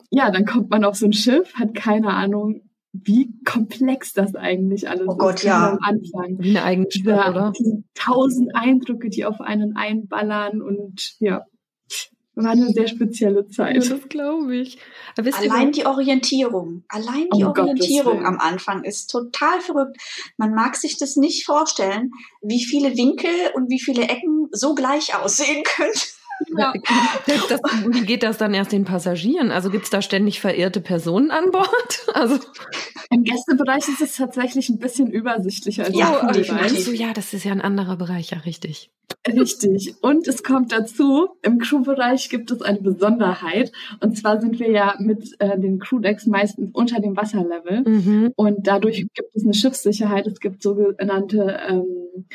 ja, 0.09 0.32
dann 0.32 0.45
kommt 0.45 0.70
man 0.70 0.86
auf 0.86 0.95
so 0.95 1.05
ein 1.05 1.14
Schiff, 1.14 1.53
hat 1.55 1.74
keine 1.74 2.09
Ahnung, 2.09 2.62
wie 2.94 3.34
komplex 3.46 4.14
das 4.14 4.36
eigentlich 4.36 4.89
alles 4.89 5.08
oh 5.08 5.16
Gott, 5.16 5.36
ist 5.36 5.44
ja. 5.44 5.72
am 5.72 5.80
Anfang. 5.82 6.38
Wie 6.39 6.50
eine 6.50 6.64
eigene 6.64 6.92
Stadt, 6.92 7.30
oder? 7.30 7.54
Diese 7.58 7.84
tausend 7.94 8.56
Eindrücke, 8.56 9.10
die 9.10 9.26
auf 9.26 9.39
einen 9.39 9.76
einballern 9.76 10.62
und 10.62 11.16
ja, 11.20 11.46
war 12.36 12.52
eine 12.52 12.70
sehr 12.70 12.88
spezielle 12.88 13.48
Zeit. 13.48 13.84
Ja, 13.84 13.96
das 13.96 14.10
glaube 14.10 14.56
ich. 14.56 14.78
allein 15.18 15.72
die 15.72 15.86
Orientierung, 15.86 16.84
allein 16.88 17.28
die 17.36 17.44
oh 17.44 17.50
Orientierung 17.50 18.20
Gott, 18.20 18.26
am 18.26 18.39
Anfang 18.39 18.84
ist 18.84 19.08
total 19.08 19.60
verrückt. 19.60 19.98
Man 20.38 20.54
mag 20.54 20.76
sich 20.76 20.98
das 20.98 21.18
nicht 21.18 21.46
vorstellen, 21.46 22.12
wie 22.42 22.64
viele 22.64 22.96
Winkel 22.96 23.32
und 23.56 23.70
wie 23.70 23.80
viele 23.80 24.04
Ecken 24.04 24.48
so 24.52 24.76
gleich 24.76 25.16
aussehen 25.16 25.64
können. 25.64 25.92
Ja. 26.58 26.74
Das, 27.50 27.62
wie 27.88 28.06
geht 28.06 28.24
das 28.24 28.38
dann 28.38 28.54
erst 28.54 28.72
den 28.72 28.86
Passagieren? 28.86 29.52
Also 29.52 29.70
gibt 29.70 29.86
es 29.86 29.89
da 29.89 30.02
ständig 30.02 30.39
verirrte 30.39 30.82
Personen 30.82 31.32
an 31.32 31.52
Bord? 31.52 31.68
Also 32.14 32.39
Im 33.10 33.24
Gästebereich 33.24 33.88
ist 33.88 34.02
es 34.02 34.16
tatsächlich 34.16 34.70
ein 34.70 34.78
bisschen 34.78 35.10
übersichtlicher. 35.12 35.86
Als 35.86 35.98
ja, 35.98 36.32
definitiv. 36.32 36.86
So, 36.86 36.92
ja, 36.92 37.14
das 37.14 37.34
ist 37.34 37.44
ja 37.46 37.52
ein 37.52 37.62
anderer 37.62 37.96
Bereich, 37.96 38.32
ja, 38.32 38.39
richtig. 38.39 38.89
Richtig. 39.28 39.96
Und 40.02 40.28
es 40.28 40.44
kommt 40.44 40.72
dazu, 40.72 41.30
im 41.42 41.60
Crewbereich 41.60 42.30
gibt 42.30 42.52
es 42.52 42.62
eine 42.62 42.80
Besonderheit. 42.80 43.72
Und 44.00 44.18
zwar 44.18 44.42
sind 44.42 44.60
wir 44.60 44.72
ja 44.72 44.96
mit 45.00 45.36
äh, 45.39 45.60
den 45.60 45.80
Crewdecks 45.80 46.26
meistens 46.26 46.72
unter 46.74 47.00
dem 47.00 47.16
Wasserlevel. 47.16 47.84
Mhm. 47.84 48.34
Und 48.36 48.68
dadurch 48.68 49.08
gibt 49.14 49.36
es 49.36 49.44
eine 49.44 49.54
Schiffssicherheit. 49.54 50.28
Es 50.28 50.39
gibt 50.39 50.64
sogenannte 50.64 51.60
ähm, 51.70 52.26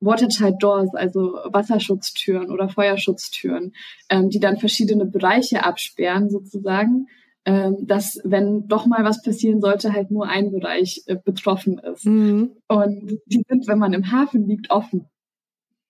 Watertight 0.00 0.62
Doors, 0.62 0.94
also 0.94 1.38
Wasserschutztüren 1.44 2.50
oder 2.50 2.68
Feuerschutztüren, 2.68 3.72
ähm, 4.10 4.28
die 4.30 4.40
dann 4.40 4.58
verschiedene 4.58 5.06
Bereiche 5.06 5.64
absperren 5.64 6.30
sozusagen, 6.30 7.06
ähm, 7.44 7.86
dass 7.86 8.20
wenn 8.24 8.68
doch 8.68 8.86
mal 8.86 9.04
was 9.04 9.22
passieren 9.22 9.60
sollte, 9.60 9.92
halt 9.92 10.10
nur 10.10 10.28
ein 10.28 10.50
Bereich 10.50 11.02
äh, 11.06 11.16
betroffen 11.16 11.78
ist. 11.78 12.04
Mhm. 12.04 12.56
Und 12.68 13.20
die 13.26 13.42
sind, 13.48 13.68
wenn 13.68 13.78
man 13.78 13.92
im 13.92 14.10
Hafen 14.10 14.46
liegt, 14.46 14.70
offen. 14.70 15.08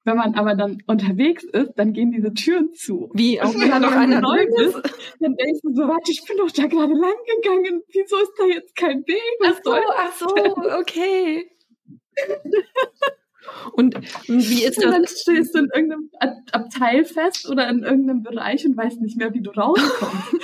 Wenn 0.04 0.18
man 0.18 0.36
aber 0.36 0.54
dann 0.54 0.82
unterwegs 0.86 1.42
ist, 1.42 1.72
dann 1.74 1.92
gehen 1.92 2.12
diese 2.12 2.32
Türen 2.32 2.72
zu. 2.74 3.10
Wie? 3.12 3.40
Auch 3.42 3.52
wenn 3.54 3.70
da 3.70 3.80
noch 3.80 3.90
einer 3.90 4.20
neu 4.20 4.38
ist, 4.38 4.76
dann 5.18 5.34
denkst 5.34 5.62
du 5.64 5.74
so, 5.74 5.82
warte, 5.88 6.12
ich 6.12 6.22
bin 6.24 6.36
doch 6.36 6.50
da 6.52 6.66
gerade 6.66 6.92
lang 6.92 7.16
gegangen. 7.42 7.82
Wieso 7.88 8.16
ist 8.18 8.32
da 8.38 8.44
jetzt 8.46 8.76
kein 8.76 9.04
Weg? 9.04 9.20
Was 9.40 9.56
ach 9.56 9.62
so, 9.64 9.72
ach 9.96 10.12
so, 10.12 10.78
okay. 10.78 11.50
Und 13.72 13.96
wie 14.26 14.64
ist 14.64 14.78
das? 14.78 14.84
Und 14.84 14.90
dann 14.92 15.06
stehst 15.06 15.54
du 15.54 15.58
in 15.58 15.68
irgendeinem 15.74 16.10
Abteil 16.52 17.04
fest 17.04 17.48
oder 17.48 17.68
in 17.68 17.82
irgendeinem 17.82 18.22
Bereich 18.22 18.64
und 18.66 18.76
weißt 18.76 19.00
nicht 19.00 19.16
mehr, 19.16 19.32
wie 19.34 19.42
du 19.42 19.50
rauskommst. 19.50 20.32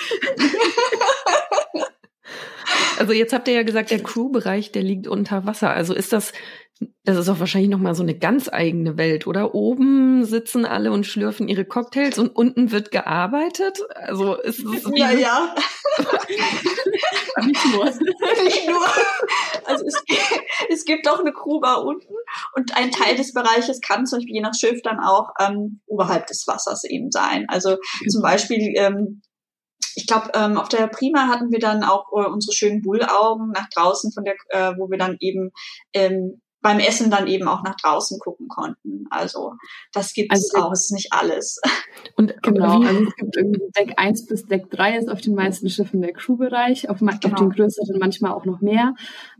Also 2.99 3.15
jetzt 3.15 3.33
habt 3.33 3.49
ihr 3.49 3.55
ja 3.55 3.63
gesagt, 3.65 3.91
der 3.91 4.01
Crew-Bereich, 4.01 4.71
der 4.71 4.83
liegt 4.83 5.09
unter 5.09 5.45
Wasser. 5.45 5.71
Also 5.71 5.93
ist 5.93 6.13
das, 6.13 6.33
das 7.05 7.17
ist 7.17 7.29
auch 7.29 7.41
wahrscheinlich 7.41 7.71
nochmal 7.71 7.95
so 7.95 8.03
eine 8.03 8.17
ganz 8.17 8.49
eigene 8.49 8.97
Welt, 8.97 9.27
oder? 9.27 9.55
Oben 9.55 10.25
sitzen 10.25 10.65
alle 10.65 10.93
und 10.93 11.07
schlürfen 11.07 11.49
ihre 11.49 11.65
Cocktails 11.65 12.19
und 12.19 12.29
unten 12.29 12.71
wird 12.71 12.91
gearbeitet. 12.91 13.81
Also 13.95 14.35
ist 14.35 14.65
es 14.65 14.85
Ja, 14.95 15.11
ja. 15.11 15.55
Nicht 17.45 17.67
nur. 17.73 17.85
Nicht 18.45 18.69
nur. 18.69 18.87
Also 19.65 19.85
es, 19.87 20.03
es 20.69 20.85
gibt 20.85 21.09
auch 21.09 21.21
eine 21.21 21.33
Crewbar 21.33 21.85
unten 21.85 22.15
und 22.55 22.77
ein 22.77 22.91
Teil 22.91 23.17
des 23.17 23.33
Bereiches 23.33 23.81
kann 23.81 24.07
zum 24.07 24.19
Beispiel 24.19 24.37
je 24.37 24.41
nach 24.41 24.55
Schiff 24.55 24.81
dann 24.83 25.01
auch 25.01 25.31
ähm, 25.41 25.81
oberhalb 25.87 26.27
des 26.27 26.47
Wassers 26.47 26.85
eben 26.85 27.11
sein. 27.11 27.47
Also 27.49 27.77
zum 28.09 28.23
Beispiel 28.23 28.75
ähm, 28.77 29.23
ich 29.95 30.07
glaube, 30.07 30.31
ähm, 30.35 30.57
auf 30.57 30.69
der 30.69 30.87
Prima 30.87 31.29
hatten 31.29 31.51
wir 31.51 31.59
dann 31.59 31.83
auch 31.85 32.07
äh, 32.13 32.27
unsere 32.27 32.55
schönen 32.55 32.83
Bullaugen 32.83 33.51
nach 33.51 33.69
draußen 33.75 34.13
von 34.13 34.25
der, 34.25 34.37
äh, 34.49 34.73
wo 34.79 34.91
wir 34.91 34.99
dann 34.99 35.17
eben 35.21 35.51
ähm, 35.93 36.41
beim 36.63 36.79
Essen 36.79 37.11
dann 37.11 37.27
eben 37.27 37.49
auch 37.49 37.63
nach 37.63 37.77
draußen 37.77 38.19
gucken 38.21 38.49
konnten. 38.49 39.07
Also 39.11 39.55
das 39.93 40.15
gibt 40.15 40.33
es 40.33 40.55
also, 40.55 40.69
auch, 40.69 40.73
es 40.73 40.87
ist 40.87 40.93
nicht 40.93 41.13
alles. 41.13 41.61
Und 42.17 42.35
genau, 42.43 42.81
also 42.81 43.05
es 43.05 43.17
gibt 43.17 43.37
irgendwie 43.37 43.61
Deck 43.77 43.95
1 43.97 44.27
bis 44.27 44.47
Deck 44.47 44.71
3 44.71 44.99
ist 44.99 45.11
auf 45.11 45.21
den 45.21 45.35
meisten 45.35 45.69
Schiffen 45.69 46.01
der 46.01 46.13
Crewbereich, 46.13 46.89
auf, 46.89 46.99
genau. 46.99 47.13
auf 47.13 47.35
den 47.35 47.51
größeren 47.51 47.99
manchmal 47.99 48.33
auch 48.33 48.45
noch 48.45 48.61
mehr. 48.61 48.95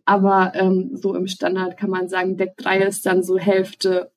Aber 0.05 0.53
ähm, 0.55 0.91
so 0.95 1.15
im 1.15 1.29
Standard 1.29 1.77
kann 1.79 1.91
man 1.91 2.09
sagen, 2.09 2.37
Deck 2.37 2.57
3 2.57 2.81
ist 2.81 3.07
dann 3.07 3.23
so 3.23 3.39
Hälfte 3.39 4.11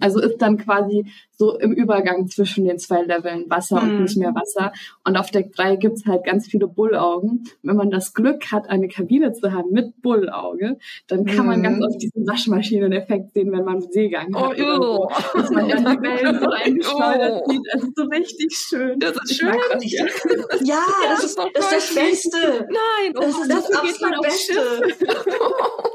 also 0.00 0.20
ist 0.20 0.38
dann 0.38 0.58
quasi 0.58 1.06
so 1.32 1.58
im 1.58 1.72
Übergang 1.72 2.28
zwischen 2.28 2.64
den 2.64 2.78
zwei 2.78 3.02
Leveln 3.02 3.50
Wasser 3.50 3.80
mhm. 3.80 3.90
und 3.90 4.02
nicht 4.02 4.16
mehr 4.16 4.34
Wasser. 4.34 4.72
Und 5.04 5.16
auf 5.16 5.30
Deck 5.30 5.52
3 5.54 5.76
gibt's 5.76 6.06
halt 6.06 6.24
ganz 6.24 6.46
viele 6.46 6.68
Bullaugen. 6.68 7.44
Wenn 7.62 7.76
man 7.76 7.90
das 7.90 8.14
Glück 8.14 8.52
hat, 8.52 8.68
eine 8.68 8.88
Kabine 8.88 9.32
zu 9.32 9.52
haben 9.52 9.72
mit 9.72 10.00
Bullauge, 10.02 10.78
dann 11.08 11.24
kann 11.24 11.46
mhm. 11.46 11.46
man 11.46 11.62
ganz 11.62 11.84
oft 11.84 12.00
diesen 12.00 12.26
Waschmaschinen-Effekt 12.26 13.32
sehen, 13.32 13.50
wenn 13.50 13.64
man 13.64 13.80
Seegang 13.80 14.34
hat. 14.36 14.60
Oh, 14.60 14.62
so. 14.62 15.08
Dass 15.34 15.50
man 15.50 15.68
dann 15.68 15.84
die 15.84 16.02
Wellen 16.02 16.38
so 16.38 16.50
eingeschleudert 16.64 17.42
oh. 17.44 17.50
sieht. 17.50 17.62
Das 17.72 17.82
ist 17.82 17.96
so 17.96 18.04
richtig 18.04 18.52
schön. 18.54 19.00
Das 19.00 19.16
ist 19.16 19.36
schön. 19.36 19.56
Das 19.72 19.84
ja. 19.90 20.04
ja, 20.62 20.84
das 21.10 21.24
ist, 21.24 21.38
das, 21.38 21.72
ist 21.72 21.72
das 21.72 21.94
Beste. 21.94 22.68
Nein, 22.68 23.12
oh, 23.16 23.20
das 23.20 23.38
ist 23.38 23.50
das, 23.50 23.68
das 23.68 23.76
absolut 23.76 24.22
Beste. 24.22 24.54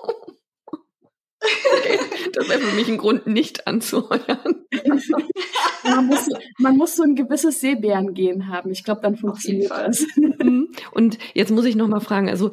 Okay, 1.40 2.00
das 2.34 2.50
wäre 2.50 2.60
für 2.60 2.76
mich 2.76 2.88
ein 2.88 2.98
Grund, 2.98 3.28
nicht 3.28 3.68
anzuheuern. 3.68 4.66
man, 5.84 6.08
muss, 6.08 6.28
man 6.58 6.78
muss 6.78 6.96
so 6.96 7.04
ein 7.04 7.16
gewisses 7.16 7.62
Seebärengehen 7.62 8.48
haben. 8.48 8.72
Ich 8.72 8.84
glaube, 8.84 9.02
dann 9.02 9.18
funktioniert 9.18 9.72
das. 9.72 10.06
Mhm. 10.16 10.70
Und 10.92 11.18
jetzt 11.34 11.52
muss 11.52 11.66
ich 11.66 11.76
noch 11.76 11.88
mal 11.88 12.00
fragen, 12.00 12.30
also 12.30 12.52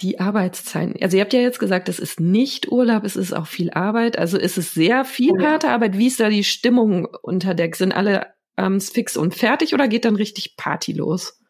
die 0.00 0.20
Arbeitszeiten. 0.20 0.94
Also 1.02 1.16
ihr 1.16 1.22
habt 1.22 1.32
ja 1.32 1.40
jetzt 1.40 1.58
gesagt, 1.58 1.88
es 1.88 1.98
ist 1.98 2.20
nicht 2.20 2.70
Urlaub, 2.70 3.04
es 3.04 3.16
ist 3.16 3.32
auch 3.32 3.46
viel 3.46 3.70
Arbeit. 3.70 4.18
Also 4.18 4.38
ist 4.38 4.58
es 4.58 4.72
sehr 4.72 5.04
viel 5.04 5.32
oh, 5.32 5.42
harte 5.42 5.70
Arbeit. 5.70 5.98
Wie 5.98 6.06
ist 6.06 6.20
da 6.20 6.28
die 6.28 6.44
Stimmung 6.44 7.08
unter 7.22 7.54
Deck? 7.54 7.76
Sind 7.76 7.92
alle 7.92 8.26
abends 8.56 8.90
fix 8.90 9.16
und 9.16 9.34
fertig 9.34 9.74
oder 9.74 9.88
geht 9.88 10.04
dann 10.04 10.16
richtig 10.16 10.56
Party 10.56 10.92
los? 10.92 11.40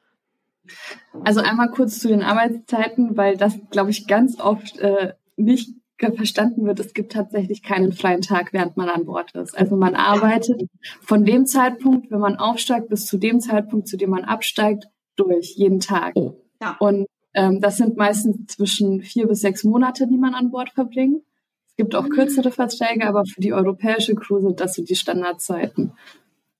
Also 1.24 1.40
einmal 1.40 1.70
kurz 1.70 1.98
zu 1.98 2.08
den 2.08 2.22
Arbeitszeiten, 2.22 3.16
weil 3.16 3.36
das, 3.36 3.58
glaube 3.70 3.90
ich, 3.90 4.06
ganz 4.06 4.38
oft 4.40 4.78
äh, 4.78 5.14
nicht 5.36 5.70
verstanden 5.98 6.64
wird, 6.64 6.80
es 6.80 6.94
gibt 6.94 7.12
tatsächlich 7.12 7.62
keinen 7.62 7.92
freien 7.92 8.20
Tag, 8.20 8.52
während 8.52 8.76
man 8.76 8.88
an 8.88 9.04
Bord 9.04 9.32
ist. 9.32 9.56
Also 9.56 9.76
man 9.76 9.94
arbeitet 9.94 10.62
von 11.00 11.24
dem 11.24 11.46
Zeitpunkt, 11.46 12.10
wenn 12.10 12.20
man 12.20 12.36
aufsteigt, 12.36 12.88
bis 12.88 13.06
zu 13.06 13.18
dem 13.18 13.40
Zeitpunkt, 13.40 13.88
zu 13.88 13.96
dem 13.96 14.10
man 14.10 14.24
absteigt, 14.24 14.88
durch, 15.16 15.54
jeden 15.56 15.80
Tag. 15.80 16.12
Oh. 16.14 16.36
Ja. 16.60 16.76
Und 16.78 17.06
ähm, 17.34 17.60
das 17.60 17.76
sind 17.76 17.96
meistens 17.96 18.54
zwischen 18.54 19.02
vier 19.02 19.26
bis 19.26 19.40
sechs 19.40 19.64
Monate, 19.64 20.06
die 20.06 20.16
man 20.16 20.34
an 20.34 20.50
Bord 20.50 20.70
verbringt. 20.70 21.22
Es 21.66 21.76
gibt 21.76 21.94
auch 21.94 22.08
kürzere 22.08 22.50
Verträge, 22.50 23.06
aber 23.06 23.24
für 23.24 23.40
die 23.40 23.52
europäische 23.52 24.14
Crew 24.14 24.40
sind 24.40 24.60
das 24.60 24.74
so 24.74 24.82
die 24.82 24.96
Standardzeiten. 24.96 25.92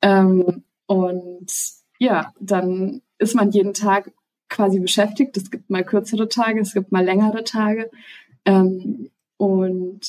Ähm, 0.03 0.65
und 0.87 1.53
ja, 1.99 2.33
dann 2.41 3.03
ist 3.19 3.35
man 3.35 3.51
jeden 3.51 3.75
Tag 3.75 4.13
quasi 4.49 4.81
beschäftigt. 4.81 5.37
Es 5.37 5.51
gibt 5.51 5.71
mal 5.71 5.85
kürzere 5.85 6.29
Tage, 6.29 6.61
es 6.61 6.75
gibt 6.75 6.93
mal 6.93 7.05
längere 7.05 7.45
Tage. 7.45 7.91
Ähm, 8.45 9.11
und, 9.39 10.01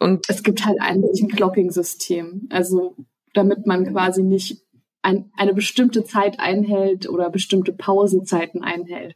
und 0.00 0.28
es 0.28 0.42
gibt 0.42 0.66
halt 0.66 0.80
eigentlich 0.80 1.22
ein 1.22 1.28
Clocking-System. 1.28 2.48
Also 2.50 2.96
damit 3.34 3.66
man 3.66 3.92
quasi 3.92 4.22
nicht 4.22 4.62
ein, 5.02 5.30
eine 5.36 5.52
bestimmte 5.54 6.04
Zeit 6.04 6.40
einhält 6.40 7.08
oder 7.08 7.30
bestimmte 7.30 7.72
Pausenzeiten 7.72 8.64
einhält. 8.64 9.14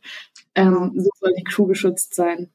Ähm, 0.55 0.93
so 0.97 1.09
soll 1.19 1.33
die 1.37 1.45
Crew 1.45 1.67
geschützt 1.67 2.15
sein. 2.15 2.51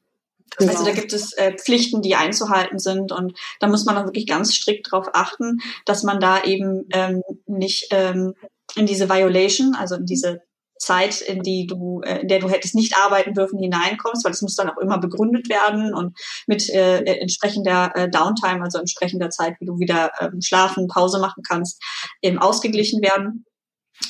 Genau. 0.56 0.70
Also 0.70 0.84
da 0.84 0.92
gibt 0.92 1.12
es 1.12 1.32
äh, 1.32 1.52
Pflichten, 1.52 2.00
die 2.00 2.14
einzuhalten 2.14 2.78
sind 2.78 3.10
und 3.10 3.36
da 3.58 3.66
muss 3.66 3.86
man 3.86 3.96
dann 3.96 4.06
wirklich 4.06 4.28
ganz 4.28 4.54
strikt 4.54 4.92
darauf 4.92 5.08
achten, 5.12 5.58
dass 5.84 6.04
man 6.04 6.20
da 6.20 6.44
eben 6.44 6.86
ähm, 6.92 7.22
nicht 7.46 7.88
ähm, 7.90 8.34
in 8.76 8.86
diese 8.86 9.08
Violation, 9.08 9.74
also 9.74 9.96
in 9.96 10.06
diese 10.06 10.42
Zeit, 10.84 11.20
in 11.20 11.42
die 11.42 11.66
du, 11.66 12.00
äh, 12.02 12.20
in 12.20 12.28
der 12.28 12.38
du 12.38 12.48
hättest 12.48 12.74
nicht 12.74 12.96
arbeiten 12.96 13.34
dürfen, 13.34 13.58
hineinkommst, 13.58 14.24
weil 14.24 14.32
es 14.32 14.42
muss 14.42 14.56
dann 14.56 14.70
auch 14.70 14.78
immer 14.78 14.98
begründet 14.98 15.48
werden 15.48 15.94
und 15.94 16.16
mit 16.46 16.68
äh, 16.70 17.02
entsprechender 17.04 17.92
äh, 17.94 18.08
Downtime, 18.08 18.62
also 18.62 18.78
entsprechender 18.78 19.30
Zeit, 19.30 19.56
wie 19.60 19.66
du 19.66 19.78
wieder 19.78 20.10
ähm, 20.20 20.40
schlafen, 20.40 20.88
Pause 20.88 21.20
machen 21.20 21.42
kannst, 21.46 21.82
eben 22.22 22.38
ausgeglichen 22.38 23.02
werden. 23.02 23.44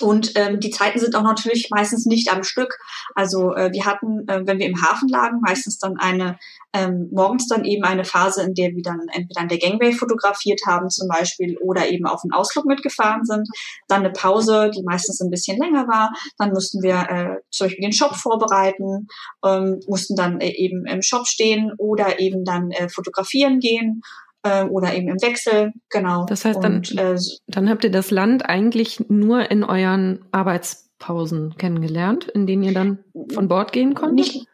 Und 0.00 0.32
ähm, 0.34 0.60
die 0.60 0.70
Zeiten 0.70 0.98
sind 0.98 1.14
auch 1.14 1.22
natürlich 1.22 1.68
meistens 1.70 2.06
nicht 2.06 2.32
am 2.32 2.42
Stück. 2.42 2.78
Also 3.14 3.54
äh, 3.54 3.70
wir 3.72 3.84
hatten, 3.84 4.26
äh, 4.28 4.42
wenn 4.44 4.58
wir 4.58 4.66
im 4.66 4.82
Hafen 4.82 5.08
lagen, 5.08 5.40
meistens 5.40 5.78
dann 5.78 5.96
eine, 5.98 6.38
ähm, 6.72 7.08
morgens 7.12 7.46
dann 7.48 7.64
eben 7.64 7.84
eine 7.84 8.04
Phase, 8.04 8.42
in 8.42 8.54
der 8.54 8.70
wir 8.70 8.82
dann 8.82 9.00
entweder 9.12 9.42
an 9.42 9.48
der 9.48 9.58
Gangway 9.58 9.92
fotografiert 9.92 10.62
haben 10.66 10.90
zum 10.90 11.08
Beispiel 11.08 11.56
oder 11.58 11.88
eben 11.88 12.06
auf 12.06 12.22
einen 12.24 12.32
Ausflug 12.32 12.64
mitgefahren 12.64 13.24
sind. 13.24 13.48
Dann 13.86 14.00
eine 14.00 14.10
Pause, 14.10 14.70
die 14.74 14.82
meistens 14.82 15.20
ein 15.20 15.30
bisschen 15.30 15.58
länger 15.58 15.86
war. 15.86 16.12
Dann 16.38 16.50
mussten 16.50 16.82
wir 16.82 17.08
äh, 17.08 17.36
zum 17.50 17.66
Beispiel 17.66 17.84
den 17.84 17.92
Shop 17.92 18.16
vorbereiten, 18.16 19.06
ähm, 19.44 19.80
mussten 19.86 20.16
dann 20.16 20.40
äh, 20.40 20.50
eben 20.50 20.86
im 20.86 21.02
Shop 21.02 21.26
stehen 21.26 21.72
oder 21.78 22.18
eben 22.18 22.44
dann 22.44 22.70
äh, 22.70 22.88
fotografieren 22.88 23.60
gehen 23.60 24.02
äh, 24.44 24.64
oder 24.64 24.94
eben 24.94 25.08
im 25.08 25.20
Wechsel, 25.20 25.72
genau. 25.90 26.26
Das 26.26 26.44
heißt, 26.44 26.62
dann, 26.62 26.76
Und, 26.76 26.96
äh, 26.96 27.16
dann 27.48 27.68
habt 27.68 27.82
ihr 27.82 27.90
das 27.90 28.10
Land 28.10 28.48
eigentlich 28.48 29.08
nur 29.08 29.50
in 29.50 29.64
euren 29.64 30.24
Arbeitspausen 30.30 31.56
kennengelernt, 31.56 32.28
in 32.28 32.46
denen 32.46 32.62
ihr 32.62 32.74
dann 32.74 32.98
von 33.32 33.48
Bord 33.48 33.72
gehen 33.72 33.94
konntet? 33.94 34.34
Nicht, 34.34 34.46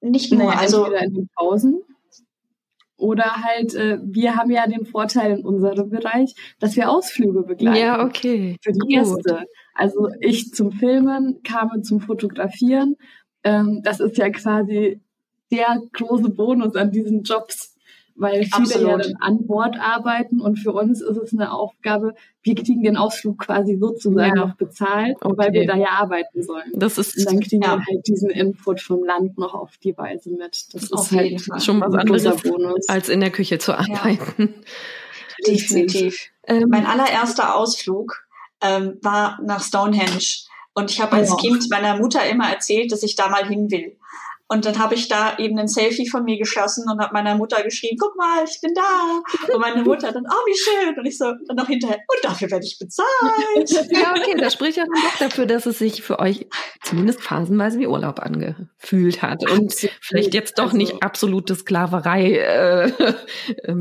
nicht 0.00 0.32
nur, 0.32 0.44
naja, 0.44 0.58
also 0.58 0.86
in 0.86 1.14
den 1.14 1.28
Pausen. 1.36 1.82
Oder 2.96 3.42
halt, 3.44 3.74
äh, 3.74 3.98
wir 4.02 4.36
haben 4.36 4.50
ja 4.50 4.66
den 4.66 4.86
Vorteil 4.86 5.38
in 5.38 5.44
unserem 5.44 5.90
Bereich, 5.90 6.34
dass 6.58 6.76
wir 6.76 6.90
Ausflüge 6.90 7.42
begleiten. 7.42 7.76
Ja, 7.76 8.04
okay. 8.04 8.56
Für 8.62 8.72
die 8.72 8.78
Gut. 8.78 8.88
Gäste. 8.88 9.44
Also 9.74 10.08
ich 10.20 10.52
zum 10.52 10.72
Filmen, 10.72 11.40
kam 11.44 11.82
zum 11.84 12.00
Fotografieren. 12.00 12.96
Ähm, 13.44 13.82
das 13.84 14.00
ist 14.00 14.16
ja 14.16 14.30
quasi 14.30 15.00
der 15.52 15.80
große 15.92 16.30
Bonus 16.30 16.74
an 16.74 16.90
diesen 16.90 17.22
Jobs 17.22 17.77
weil 18.18 18.44
viele 18.44 18.56
Absolut. 18.56 18.88
ja 18.88 18.96
dann 18.98 19.14
an 19.20 19.46
Bord 19.46 19.78
arbeiten 19.78 20.40
und 20.40 20.58
für 20.58 20.72
uns 20.72 21.00
ist 21.00 21.16
es 21.16 21.32
eine 21.32 21.52
Aufgabe, 21.52 22.14
wir 22.42 22.54
kriegen 22.56 22.82
den 22.82 22.96
Ausflug 22.96 23.38
quasi 23.38 23.78
sozusagen 23.78 24.36
ja. 24.36 24.46
noch 24.46 24.56
bezahlt, 24.56 25.16
okay. 25.20 25.34
weil 25.36 25.52
wir 25.52 25.66
da 25.66 25.76
ja 25.76 25.90
arbeiten 25.90 26.42
sollen. 26.42 26.72
Das 26.74 26.98
ist, 26.98 27.16
und 27.16 27.26
dann 27.26 27.40
kriegen 27.40 27.62
ja. 27.62 27.76
wir 27.76 27.84
halt 27.86 28.06
diesen 28.06 28.30
Input 28.30 28.80
vom 28.80 29.04
Land 29.04 29.38
noch 29.38 29.54
auf 29.54 29.76
die 29.78 29.96
Weise 29.96 30.30
mit. 30.30 30.74
Das 30.74 30.92
auf 30.92 31.12
ist 31.12 31.16
halt 31.16 31.40
Fall. 31.40 31.60
schon 31.60 31.80
was 31.80 31.94
anderes, 31.94 32.42
Bonus. 32.42 32.88
als 32.88 33.08
in 33.08 33.20
der 33.20 33.30
Küche 33.30 33.58
zu 33.58 33.72
arbeiten. 33.72 34.54
Ja. 34.56 34.62
Definitiv. 35.46 36.30
Ähm, 36.46 36.64
mein 36.68 36.86
allererster 36.86 37.54
Ausflug 37.54 38.26
ähm, 38.60 38.98
war 39.02 39.38
nach 39.44 39.62
Stonehenge. 39.62 40.18
Und 40.74 40.90
ich 40.90 41.00
habe 41.00 41.16
als 41.16 41.30
oh. 41.30 41.36
Kind 41.36 41.70
meiner 41.70 41.96
Mutter 41.96 42.28
immer 42.28 42.50
erzählt, 42.50 42.90
dass 42.90 43.04
ich 43.04 43.14
da 43.14 43.28
mal 43.28 43.46
hin 43.46 43.70
will. 43.70 43.97
Und 44.50 44.64
dann 44.64 44.78
habe 44.78 44.94
ich 44.94 45.08
da 45.08 45.36
eben 45.36 45.58
ein 45.58 45.68
Selfie 45.68 46.08
von 46.08 46.24
mir 46.24 46.38
geschossen 46.38 46.84
und 46.90 46.98
habe 47.00 47.12
meiner 47.12 47.36
Mutter 47.36 47.62
geschrieben, 47.62 47.98
guck 48.00 48.16
mal, 48.16 48.44
ich 48.44 48.58
bin 48.62 48.72
da. 48.74 49.52
Und 49.52 49.60
meine 49.60 49.82
Mutter 49.82 50.10
dann, 50.10 50.24
oh, 50.26 50.46
wie 50.46 50.56
schön. 50.56 50.98
Und 50.98 51.04
ich 51.04 51.18
so, 51.18 51.26
dann 51.46 51.56
noch 51.56 51.66
hinterher, 51.66 51.98
und 51.98 52.24
dafür 52.24 52.50
werde 52.50 52.64
ich 52.64 52.78
bezahlt. 52.78 53.08
ja, 53.90 54.14
okay, 54.16 54.36
das 54.38 54.54
spricht 54.54 54.78
ja 54.78 54.84
dann 54.84 55.02
doch 55.02 55.18
dafür, 55.18 55.44
dass 55.44 55.66
es 55.66 55.78
sich 55.78 56.02
für 56.02 56.18
euch 56.18 56.46
zumindest 56.82 57.20
phasenweise 57.20 57.78
wie 57.78 57.86
Urlaub 57.86 58.20
angefühlt 58.20 59.20
hat. 59.20 59.48
Und 59.50 59.74
vielleicht 60.00 60.32
jetzt 60.32 60.58
doch 60.58 60.66
also, 60.66 60.76
nicht 60.78 61.02
absolute 61.02 61.54
Sklaverei, 61.54 62.38
äh, 62.38 62.88
äh, 63.64 63.74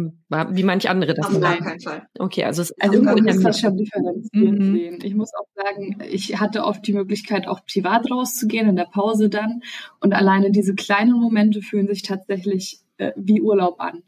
wie 0.50 0.64
manch 0.64 0.90
andere 0.90 1.14
das 1.14 1.28
Auf 1.28 1.40
gar 1.40 1.58
keinen 1.58 1.80
Fall. 1.80 2.08
Okay, 2.20 2.44
also 2.44 2.62
es 2.62 2.74
also 2.80 3.02
man 3.02 3.24
muss 3.24 3.42
das 3.42 3.62
schon 3.62 3.78
differenzieren 3.78 4.58
mhm. 4.58 4.76
sehen. 4.76 5.00
Ich 5.02 5.16
muss 5.16 5.32
auch 5.34 5.48
sagen, 5.56 6.00
ich 6.10 6.40
hatte 6.40 6.66
oft 6.66 6.86
die 6.86 6.94
Möglichkeit, 6.94 7.48
auch 7.48 7.62
privat 7.66 8.12
rauszugehen, 8.12 8.68
in 8.68 8.76
der 8.76 8.90
Pause 8.92 9.30
dann. 9.30 9.62
Und 10.02 10.14
alleine 10.14 10.52
diese 10.58 10.74
kleinen 10.74 11.14
Momente 11.14 11.62
fühlen 11.62 11.88
sich 11.88 12.02
tatsächlich 12.02 12.80
äh, 12.98 13.12
wie 13.16 13.42
Urlaub 13.42 13.80
an. 13.80 14.02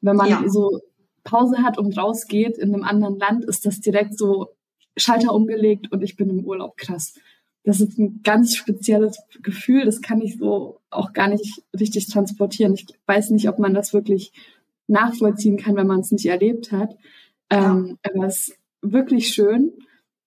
Wenn 0.00 0.16
man 0.16 0.28
ja. 0.28 0.42
so 0.48 0.80
Pause 1.22 1.62
hat 1.62 1.78
und 1.78 1.96
rausgeht 1.96 2.58
in 2.58 2.74
einem 2.74 2.82
anderen 2.82 3.18
Land, 3.18 3.44
ist 3.44 3.64
das 3.64 3.80
direkt 3.80 4.18
so 4.18 4.48
Schalter 4.96 5.32
umgelegt 5.32 5.92
und 5.92 6.02
ich 6.02 6.16
bin 6.16 6.28
im 6.28 6.44
Urlaub 6.44 6.76
krass. 6.76 7.14
Das 7.62 7.80
ist 7.80 7.96
ein 7.98 8.20
ganz 8.24 8.56
spezielles 8.56 9.16
Gefühl, 9.42 9.84
das 9.84 10.02
kann 10.02 10.20
ich 10.20 10.38
so 10.38 10.80
auch 10.90 11.12
gar 11.12 11.28
nicht 11.28 11.62
richtig 11.78 12.08
transportieren. 12.08 12.74
Ich 12.74 12.86
weiß 13.06 13.30
nicht, 13.30 13.48
ob 13.48 13.60
man 13.60 13.72
das 13.72 13.94
wirklich 13.94 14.32
nachvollziehen 14.88 15.56
kann, 15.56 15.76
wenn 15.76 15.86
man 15.86 16.00
es 16.00 16.10
nicht 16.10 16.26
erlebt 16.26 16.72
hat. 16.72 16.96
Ähm, 17.48 17.98
aber 18.02 18.26
es 18.26 18.48
ist 18.48 18.58
wirklich 18.80 19.28
schön. 19.28 19.72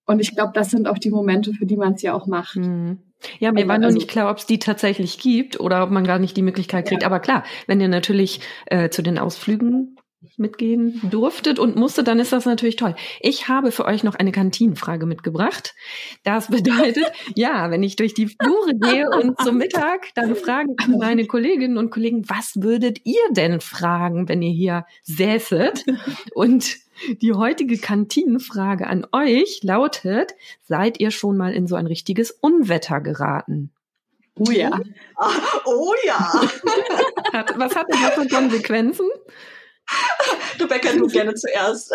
Und 0.05 0.21
ich 0.21 0.35
glaube, 0.35 0.53
das 0.55 0.71
sind 0.71 0.87
auch 0.87 0.97
die 0.97 1.11
Momente, 1.11 1.53
für 1.53 1.65
die 1.65 1.75
man 1.75 1.95
es 1.95 2.01
ja 2.01 2.13
auch 2.13 2.27
macht. 2.27 2.55
Mhm. 2.55 2.99
Ja, 3.39 3.51
mir 3.51 3.59
also, 3.59 3.69
war 3.69 3.77
nur 3.77 3.85
also, 3.87 3.97
nicht 3.97 4.09
klar, 4.09 4.29
ob 4.29 4.37
es 4.37 4.45
die 4.45 4.59
tatsächlich 4.59 5.19
gibt 5.19 5.59
oder 5.59 5.83
ob 5.83 5.91
man 5.91 6.05
gar 6.05 6.19
nicht 6.19 6.35
die 6.37 6.41
Möglichkeit 6.41 6.87
kriegt. 6.87 7.03
Ja. 7.03 7.07
Aber 7.07 7.19
klar, 7.19 7.43
wenn 7.67 7.81
ihr 7.81 7.87
natürlich 7.87 8.41
äh, 8.67 8.89
zu 8.89 9.01
den 9.01 9.17
Ausflügen 9.17 9.95
mitgehen 10.37 10.99
durftet 11.09 11.59
und 11.59 11.75
musste, 11.75 12.03
dann 12.03 12.19
ist 12.19 12.31
das 12.31 12.45
natürlich 12.45 12.75
toll. 12.75 12.95
Ich 13.21 13.47
habe 13.47 13.71
für 13.71 13.85
euch 13.85 14.03
noch 14.03 14.15
eine 14.15 14.31
Kantinenfrage 14.31 15.05
mitgebracht. 15.05 15.73
Das 16.23 16.47
bedeutet, 16.49 17.11
ja, 17.35 17.71
wenn 17.71 17.83
ich 17.83 17.95
durch 17.95 18.13
die 18.13 18.27
Flure 18.27 18.73
gehe 18.75 19.09
und 19.09 19.39
zum 19.41 19.57
Mittag 19.57 20.07
dann 20.15 20.35
fragen 20.35 20.75
an 20.83 20.97
meine 20.97 21.25
Kolleginnen 21.25 21.77
und 21.77 21.91
Kollegen, 21.91 22.29
was 22.29 22.53
würdet 22.55 23.01
ihr 23.05 23.23
denn 23.31 23.61
fragen, 23.61 24.27
wenn 24.29 24.41
ihr 24.41 24.53
hier 24.53 24.85
säßet? 25.03 25.85
Und 26.33 26.77
die 27.21 27.33
heutige 27.33 27.77
Kantinenfrage 27.77 28.87
an 28.87 29.05
euch 29.11 29.61
lautet, 29.63 30.33
seid 30.63 30.99
ihr 30.99 31.11
schon 31.11 31.37
mal 31.37 31.53
in 31.53 31.67
so 31.67 31.75
ein 31.75 31.87
richtiges 31.87 32.31
Unwetter 32.31 33.01
geraten? 33.01 33.71
Oh 34.37 34.51
ja. 34.51 34.79
Oh 35.65 35.93
ja. 36.05 36.41
was 37.55 37.75
hat 37.75 37.87
denn 37.89 38.01
das 38.01 38.13
für 38.15 38.27
Konsequenzen? 38.27 39.07
Rebecca, 40.59 40.93
du 40.97 41.07
gerne 41.07 41.33
zuerst. 41.33 41.93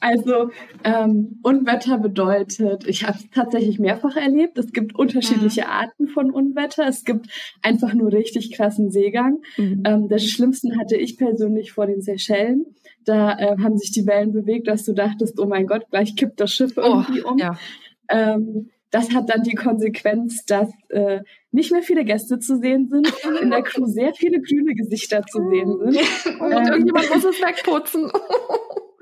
Also 0.00 0.50
ähm, 0.84 1.40
Unwetter 1.42 1.98
bedeutet, 1.98 2.86
ich 2.86 3.04
habe 3.04 3.18
es 3.18 3.30
tatsächlich 3.30 3.78
mehrfach 3.78 4.16
erlebt. 4.16 4.58
Es 4.58 4.72
gibt 4.72 4.94
unterschiedliche 4.94 5.62
mhm. 5.62 5.70
Arten 5.70 6.08
von 6.08 6.30
Unwetter. 6.30 6.86
Es 6.86 7.04
gibt 7.04 7.26
einfach 7.62 7.94
nur 7.94 8.12
richtig 8.12 8.52
krassen 8.52 8.90
Seegang. 8.90 9.42
Mhm. 9.56 9.82
Ähm, 9.84 10.08
der 10.08 10.18
schlimmsten 10.18 10.78
hatte 10.78 10.96
ich 10.96 11.18
persönlich 11.18 11.72
vor 11.72 11.86
den 11.86 12.00
Seychellen. 12.00 12.66
Da 13.04 13.38
äh, 13.38 13.56
haben 13.58 13.76
sich 13.76 13.90
die 13.90 14.06
Wellen 14.06 14.32
bewegt, 14.32 14.68
dass 14.68 14.84
du 14.84 14.92
dachtest, 14.92 15.40
oh 15.40 15.46
mein 15.46 15.66
Gott, 15.66 15.88
gleich 15.90 16.14
kippt 16.14 16.40
das 16.40 16.52
Schiff 16.52 16.74
oh, 16.76 16.82
irgendwie 16.82 17.22
oh, 17.22 17.30
um. 17.30 17.38
Ja. 17.38 17.58
Ähm, 18.08 18.70
das 18.90 19.12
hat 19.12 19.28
dann 19.28 19.42
die 19.42 19.54
Konsequenz, 19.54 20.44
dass 20.44 20.68
äh, 20.88 21.20
nicht 21.50 21.72
mehr 21.72 21.82
viele 21.82 22.04
Gäste 22.04 22.38
zu 22.38 22.58
sehen 22.58 22.88
sind, 22.88 23.12
in 23.40 23.50
der 23.50 23.62
Crew 23.62 23.86
sehr 23.86 24.14
viele 24.14 24.40
grüne 24.40 24.74
Gesichter 24.74 25.22
zu 25.22 25.48
sehen 25.50 25.76
sind. 25.78 25.96
Und 26.40 26.52
ähm, 26.52 26.66
irgendjemand 26.66 27.10
muss 27.14 27.24
es 27.24 27.40
wegputzen. 27.40 28.10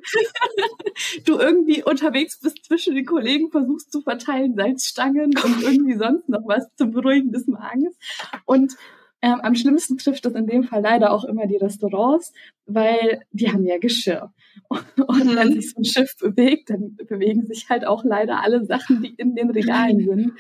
du 1.27 1.39
irgendwie 1.39 1.83
unterwegs 1.83 2.39
bist 2.41 2.65
zwischen 2.65 2.95
den 2.95 3.07
Kollegen, 3.07 3.51
versuchst 3.51 3.93
zu 3.93 4.03
verteilen 4.03 4.55
Salzstangen 4.55 5.35
und 5.37 5.63
irgendwie 5.63 5.97
sonst 5.97 6.29
noch 6.29 6.47
was 6.47 6.67
zum 6.77 6.91
Beruhigen 6.91 7.33
des 7.33 7.47
Magens. 7.47 7.97
Und 8.45 8.77
ähm, 9.25 9.41
am 9.41 9.55
schlimmsten 9.55 9.97
trifft 9.97 10.27
das 10.27 10.35
in 10.35 10.47
dem 10.47 10.65
Fall 10.65 10.83
leider 10.83 11.11
auch 11.11 11.25
immer 11.25 11.47
die 11.47 11.57
Restaurants, 11.57 12.35
weil 12.67 13.23
die 13.33 13.51
haben 13.51 13.65
ja 13.65 13.79
Geschirr. 13.79 14.35
Und, 14.69 14.85
und 15.09 15.35
wenn 15.35 15.49
mhm. 15.49 15.53
sich 15.55 15.71
so 15.71 15.81
ein 15.81 15.85
Schiff 15.87 16.15
bewegt, 16.19 16.69
dann 16.69 16.95
bewegen 17.09 17.47
sich 17.47 17.71
halt 17.71 17.87
auch 17.87 18.05
leider 18.05 18.43
alle 18.43 18.67
Sachen, 18.67 19.01
die 19.03 19.15
in 19.15 19.35
den 19.35 19.49
Regalen 19.49 20.05
sind. 20.05 20.33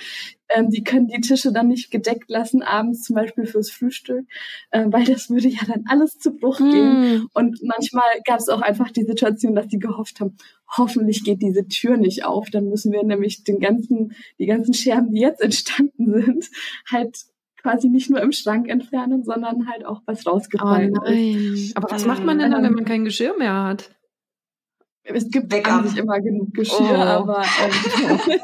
Ähm, 0.50 0.68
die 0.68 0.84
können 0.84 1.08
die 1.08 1.22
Tische 1.22 1.50
dann 1.50 1.68
nicht 1.68 1.90
gedeckt 1.90 2.28
lassen, 2.28 2.60
abends 2.60 3.04
zum 3.04 3.16
Beispiel 3.16 3.46
fürs 3.46 3.70
Frühstück, 3.70 4.26
äh, 4.70 4.84
weil 4.88 5.04
das 5.04 5.30
würde 5.30 5.48
ja 5.48 5.62
dann 5.66 5.84
alles 5.88 6.18
zu 6.18 6.36
Bruch 6.36 6.58
gehen. 6.58 7.22
Mm. 7.22 7.28
Und 7.32 7.62
manchmal 7.62 8.04
gab 8.26 8.40
es 8.40 8.50
auch 8.50 8.60
einfach 8.60 8.90
die 8.90 9.04
Situation, 9.04 9.54
dass 9.54 9.70
sie 9.70 9.78
gehofft 9.78 10.20
haben, 10.20 10.36
hoffentlich 10.76 11.24
geht 11.24 11.40
diese 11.40 11.66
Tür 11.68 11.96
nicht 11.96 12.26
auf. 12.26 12.50
Dann 12.50 12.68
müssen 12.68 12.92
wir 12.92 13.02
nämlich 13.02 13.44
den 13.44 13.60
ganzen, 13.60 14.12
die 14.38 14.46
ganzen 14.46 14.74
Scherben, 14.74 15.14
die 15.14 15.22
jetzt 15.22 15.40
entstanden 15.40 16.12
sind, 16.22 16.50
halt 16.90 17.16
quasi 17.64 17.88
nicht 17.88 18.10
nur 18.10 18.20
im 18.20 18.32
Schrank 18.32 18.68
entfernen, 18.68 19.24
sondern 19.24 19.66
halt 19.66 19.86
auch 19.86 20.02
was 20.04 20.26
rausgefallen 20.26 20.98
oh. 20.98 21.04
Ist. 21.06 21.74
Aber 21.76 21.90
was 21.90 22.04
macht 22.04 22.22
man 22.22 22.38
denn 22.38 22.50
dann, 22.50 22.62
wenn 22.62 22.74
man 22.74 22.84
kein 22.84 23.04
Geschirr 23.04 23.36
mehr 23.38 23.64
hat? 23.64 23.90
Es 25.02 25.30
gibt 25.30 25.52
eigentlich 25.52 25.96
immer 25.96 26.20
genug 26.20 26.52
Geschirr, 26.52 26.78
oh. 26.80 27.30
aber 27.30 27.42
ähm, 27.42 28.38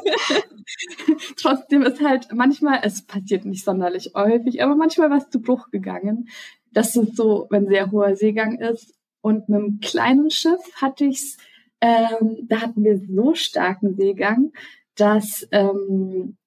trotzdem 1.37 1.83
ist 1.83 2.01
halt 2.01 2.29
manchmal, 2.33 2.79
es 2.83 3.05
passiert 3.05 3.45
nicht 3.45 3.63
sonderlich 3.63 4.11
häufig, 4.15 4.63
aber 4.63 4.75
manchmal 4.75 5.11
was 5.11 5.29
zu 5.29 5.39
Bruch 5.39 5.69
gegangen. 5.69 6.27
Das 6.71 6.95
ist 6.95 7.15
so, 7.15 7.45
wenn 7.51 7.67
sehr 7.67 7.91
hoher 7.91 8.15
Seegang 8.15 8.57
ist. 8.59 8.95
Und 9.21 9.49
mit 9.49 9.59
einem 9.59 9.79
kleinen 9.81 10.31
Schiff 10.31 10.61
hatte 10.75 11.05
ich's, 11.05 11.37
ähm, 11.79 12.47
da 12.47 12.61
hatten 12.61 12.83
wir 12.83 12.97
so 12.97 13.35
starken 13.35 13.95
Seegang, 13.95 14.51
dass 14.95 15.47
ähm, 15.51 16.37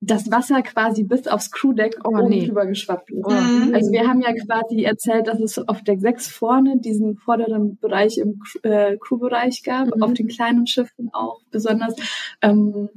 das 0.00 0.30
Wasser 0.30 0.62
quasi 0.62 1.04
bis 1.04 1.26
aufs 1.26 1.50
Crewdeck 1.50 1.96
oh, 2.04 2.08
oben 2.08 2.28
nee. 2.28 2.46
drüber 2.46 2.66
geschwappt 2.66 3.10
ist. 3.10 3.24
Oh. 3.24 3.30
Also 3.30 3.90
wir 3.92 4.06
haben 4.06 4.20
ja 4.20 4.32
quasi 4.34 4.82
erzählt, 4.82 5.26
dass 5.26 5.40
es 5.40 5.58
auf 5.58 5.82
Deck 5.82 6.00
6 6.00 6.28
vorne 6.28 6.78
diesen 6.78 7.16
vorderen 7.16 7.78
Bereich 7.78 8.18
im 8.18 8.40
äh, 8.62 8.96
Crewbereich 8.98 9.62
gab, 9.62 9.94
mhm. 9.94 10.02
auf 10.02 10.12
den 10.12 10.28
kleinen 10.28 10.66
Schiffen 10.66 11.10
auch 11.12 11.40
besonders. 11.50 11.94
Ähm, 12.42 12.90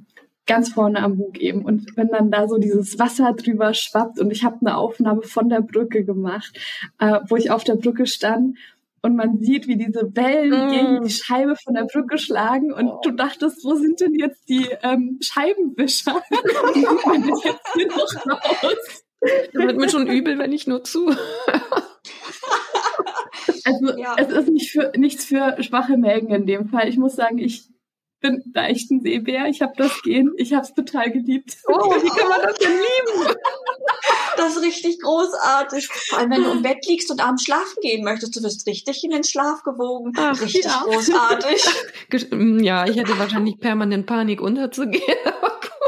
ganz 0.45 0.69
vorne 0.69 1.01
am 1.03 1.15
Bug 1.15 1.37
eben. 1.37 1.63
Und 1.63 1.95
wenn 1.95 2.07
dann 2.07 2.31
da 2.31 2.47
so 2.47 2.57
dieses 2.57 2.97
Wasser 2.97 3.33
drüber 3.33 3.73
schwappt 3.75 4.19
und 4.19 4.31
ich 4.31 4.43
habe 4.43 4.57
eine 4.61 4.77
Aufnahme 4.77 5.21
von 5.21 5.47
der 5.47 5.61
Brücke 5.61 6.03
gemacht, 6.03 6.59
äh, 6.97 7.19
wo 7.29 7.35
ich 7.35 7.51
auf 7.51 7.63
der 7.63 7.75
Brücke 7.75 8.07
stand 8.07 8.57
und 9.01 9.15
man 9.15 9.39
sieht, 9.39 9.67
wie 9.67 9.77
diese 9.77 10.15
Wellen 10.15 10.67
mm. 10.67 10.71
gegen 10.71 11.03
die 11.03 11.09
Scheibe 11.09 11.55
von 11.55 11.73
der 11.73 11.85
Brücke 11.85 12.17
schlagen 12.17 12.73
und 12.73 12.87
oh. 12.87 12.99
du 13.03 13.11
dachtest, 13.11 13.63
wo 13.63 13.75
sind 13.75 13.99
denn 14.01 14.15
jetzt 14.15 14.47
die 14.49 14.67
ähm, 14.83 15.19
Scheibenwischer? 15.21 16.21
die 16.75 16.81
man 17.05 17.27
jetzt 17.27 17.73
hier 17.73 17.87
noch 17.87 18.63
raus. 18.63 19.03
Da 19.53 19.59
wird 19.59 19.77
mir 19.77 19.89
schon 19.89 20.07
übel, 20.07 20.39
wenn 20.39 20.51
ich 20.51 20.67
nur 20.67 20.83
zu. 20.83 21.09
also 23.65 23.97
ja. 23.97 24.15
es 24.17 24.29
ist 24.29 24.49
nicht 24.49 24.71
für, 24.71 24.91
nichts 24.95 25.25
für 25.25 25.61
schwache 25.61 25.97
Mägen 25.97 26.33
in 26.33 26.45
dem 26.45 26.69
Fall. 26.69 26.87
Ich 26.87 26.97
muss 26.97 27.15
sagen, 27.15 27.37
ich 27.37 27.67
bin 28.21 28.43
da 28.53 28.67
echt 28.67 28.91
ein 28.91 29.01
Seebär. 29.01 29.45
Ich 29.47 29.61
habe 29.61 29.73
das 29.77 30.01
Gehen. 30.01 30.33
Ich 30.37 30.53
habe 30.53 30.63
es 30.63 30.73
total 30.73 31.11
geliebt. 31.11 31.57
Oh, 31.67 31.71
wie 31.73 32.09
kann 32.09 32.29
man 32.29 32.41
das 32.41 32.57
denn 32.59 32.71
lieben? 32.71 33.35
Das 34.39 34.55
ist 34.55 34.63
richtig 34.63 34.99
großartig. 35.01 35.87
Vor 35.87 36.19
allem, 36.19 36.31
wenn 36.31 36.43
du 36.43 36.51
im 36.51 36.61
Bett 36.61 36.85
liegst 36.87 37.11
und 37.11 37.21
abends 37.21 37.43
schlafen 37.43 37.77
gehen 37.81 38.03
möchtest, 38.03 38.35
du 38.35 38.43
wirst 38.43 38.65
richtig 38.67 39.03
in 39.03 39.11
den 39.11 39.23
Schlaf 39.23 39.63
gewogen. 39.63 40.13
Ach, 40.17 40.39
richtig 40.41 40.65
ja. 40.65 40.83
großartig. 40.83 41.65
Mm, 42.31 42.59
ja, 42.59 42.85
ich 42.87 42.97
hätte 42.97 43.17
wahrscheinlich 43.19 43.59
permanent 43.59 44.05
Panik 44.05 44.41
unterzugehen. 44.41 45.03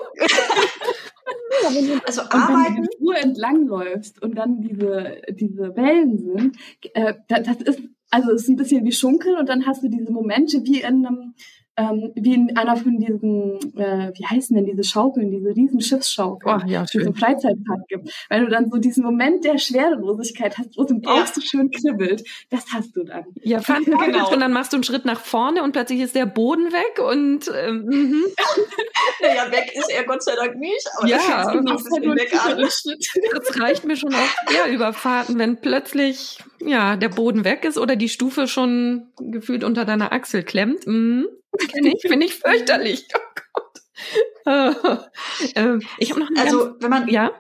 also 2.05 2.21
und 2.21 2.33
arbeiten. 2.33 2.75
Wenn 2.75 2.83
du 2.83 3.13
die 3.13 3.21
entlang 3.21 3.67
läufst 3.67 4.21
und 4.21 4.35
dann 4.35 4.61
diese, 4.61 5.21
diese 5.29 5.75
Wellen 5.75 6.17
sind, 6.17 6.57
äh, 6.93 7.15
das, 7.27 7.43
das 7.43 7.61
ist, 7.61 7.81
also 8.09 8.31
es 8.31 8.43
ist 8.43 8.49
ein 8.49 8.55
bisschen 8.55 8.85
wie 8.85 8.91
Schunkeln 8.91 9.37
und 9.37 9.49
dann 9.49 9.65
hast 9.65 9.83
du 9.83 9.89
diese 9.89 10.11
Momente 10.11 10.63
wie 10.63 10.81
in 10.81 11.05
einem 11.05 11.33
ähm, 11.82 12.11
wie 12.15 12.34
in 12.34 12.57
einer 12.57 12.75
von 12.75 12.99
diesen, 12.99 13.57
äh, 13.77 14.11
wie 14.15 14.25
heißen 14.25 14.55
denn 14.55 14.65
diese 14.65 14.84
Schaukeln, 14.84 15.32
diese 15.32 15.55
riesen 15.55 15.82
Schiffsschaukeln, 15.82 16.61
oh, 16.63 16.67
ja, 16.67 16.86
die 16.86 16.97
es 16.99 17.05
im 17.05 17.15
Freizeitpark 17.15 17.88
gibt. 17.88 18.11
Weil 18.29 18.45
du 18.45 18.51
dann 18.51 18.69
so 18.69 18.77
diesen 18.77 19.03
Moment 19.03 19.43
der 19.43 19.57
Schwerelosigkeit 19.57 20.57
hast, 20.57 20.77
wo 20.77 20.84
es 20.84 20.91
im 20.91 21.01
Bauch 21.01 21.17
ja. 21.17 21.25
so 21.25 21.41
schön 21.41 21.71
kribbelt, 21.71 22.23
das 22.49 22.65
hast 22.73 22.95
du 22.95 23.03
dann. 23.03 23.25
Ja, 23.41 23.61
fand 23.61 23.86
genau. 23.86 24.32
Und 24.32 24.39
dann 24.39 24.53
machst 24.53 24.73
du 24.73 24.77
einen 24.77 24.84
Schritt 24.84 25.05
nach 25.05 25.19
vorne 25.19 25.63
und 25.63 25.71
plötzlich 25.71 26.01
ist 26.01 26.15
der 26.15 26.25
Boden 26.25 26.71
weg 26.71 26.99
und 27.03 27.51
ähm, 27.55 27.86
mhm. 27.86 28.23
naja, 29.21 29.51
weg 29.51 29.71
ist 29.73 29.91
er 29.91 30.03
Gott 30.03 30.23
sei 30.23 30.36
Dank 30.36 30.57
nicht, 30.57 30.88
aber 30.97 31.07
ja, 31.07 31.17
das, 31.17 31.84
das, 31.84 31.91
weg 31.91 32.32
das 33.36 33.59
reicht 33.59 33.86
mir 33.86 33.95
schon 33.95 34.13
auf 34.13 34.36
Überfahrten, 34.69 35.39
wenn 35.39 35.57
plötzlich 35.57 36.39
ja 36.59 36.95
der 36.95 37.09
Boden 37.09 37.43
weg 37.43 37.65
ist 37.65 37.77
oder 37.77 37.95
die 37.95 38.09
Stufe 38.09 38.47
schon 38.47 39.07
gefühlt 39.19 39.63
unter 39.63 39.86
deiner 39.86 40.11
Achsel 40.11 40.43
klemmt. 40.43 40.86
Mhm. 40.86 41.27
Kenne 41.68 41.93
ich, 41.93 42.01
finde 42.01 42.26
ich 42.26 42.36
fürchterlich. 42.36 43.07
Oh 43.16 43.41
Gott. 43.53 43.82
ähm, 45.55 45.82
ich 45.97 46.09
habe 46.09 46.22
noch 46.22 46.30
eine 46.30 46.41
Also, 46.41 46.76
wenn 46.80 46.89
man 46.89 47.07
ja 47.07 47.32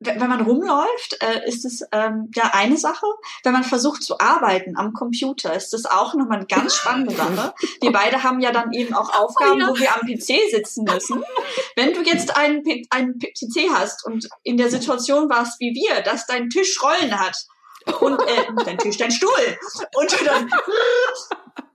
wenn 0.00 0.28
man 0.28 0.40
rumläuft, 0.40 1.18
äh, 1.20 1.48
ist 1.48 1.64
es 1.64 1.82
ähm, 1.92 2.30
ja 2.34 2.50
eine 2.52 2.76
Sache. 2.76 3.06
Wenn 3.42 3.52
man 3.52 3.64
versucht 3.64 4.02
zu 4.02 4.18
arbeiten 4.18 4.76
am 4.76 4.92
Computer, 4.92 5.54
ist 5.54 5.72
das 5.72 5.86
auch 5.86 6.14
nochmal 6.14 6.38
eine 6.38 6.46
ganz 6.46 6.74
spannende 6.76 7.14
Sache. 7.14 7.54
Wir 7.80 7.92
beide 7.92 8.22
haben 8.22 8.40
ja 8.40 8.52
dann 8.52 8.72
eben 8.72 8.94
auch 8.94 9.14
Aufgaben, 9.18 9.62
oh, 9.62 9.66
ja. 9.66 9.68
wo 9.68 9.78
wir 9.78 9.94
am 9.94 10.00
PC 10.00 10.50
sitzen 10.50 10.84
müssen. 10.84 11.22
Wenn 11.76 11.92
du 11.92 12.02
jetzt 12.02 12.36
einen, 12.36 12.62
einen 12.90 13.18
PC 13.18 13.70
hast 13.72 14.04
und 14.04 14.28
in 14.42 14.56
der 14.56 14.70
Situation 14.70 15.28
warst 15.28 15.60
wie 15.60 15.74
wir, 15.74 16.02
dass 16.02 16.26
dein 16.26 16.50
Tisch 16.50 16.82
Rollen 16.82 17.18
hat 17.18 17.36
und 18.00 18.20
äh, 18.22 18.64
dein 18.64 18.78
Tisch, 18.78 18.96
dein 18.96 19.10
Stuhl 19.10 19.58
und 19.94 20.12
du 20.12 20.24
dann 20.24 20.50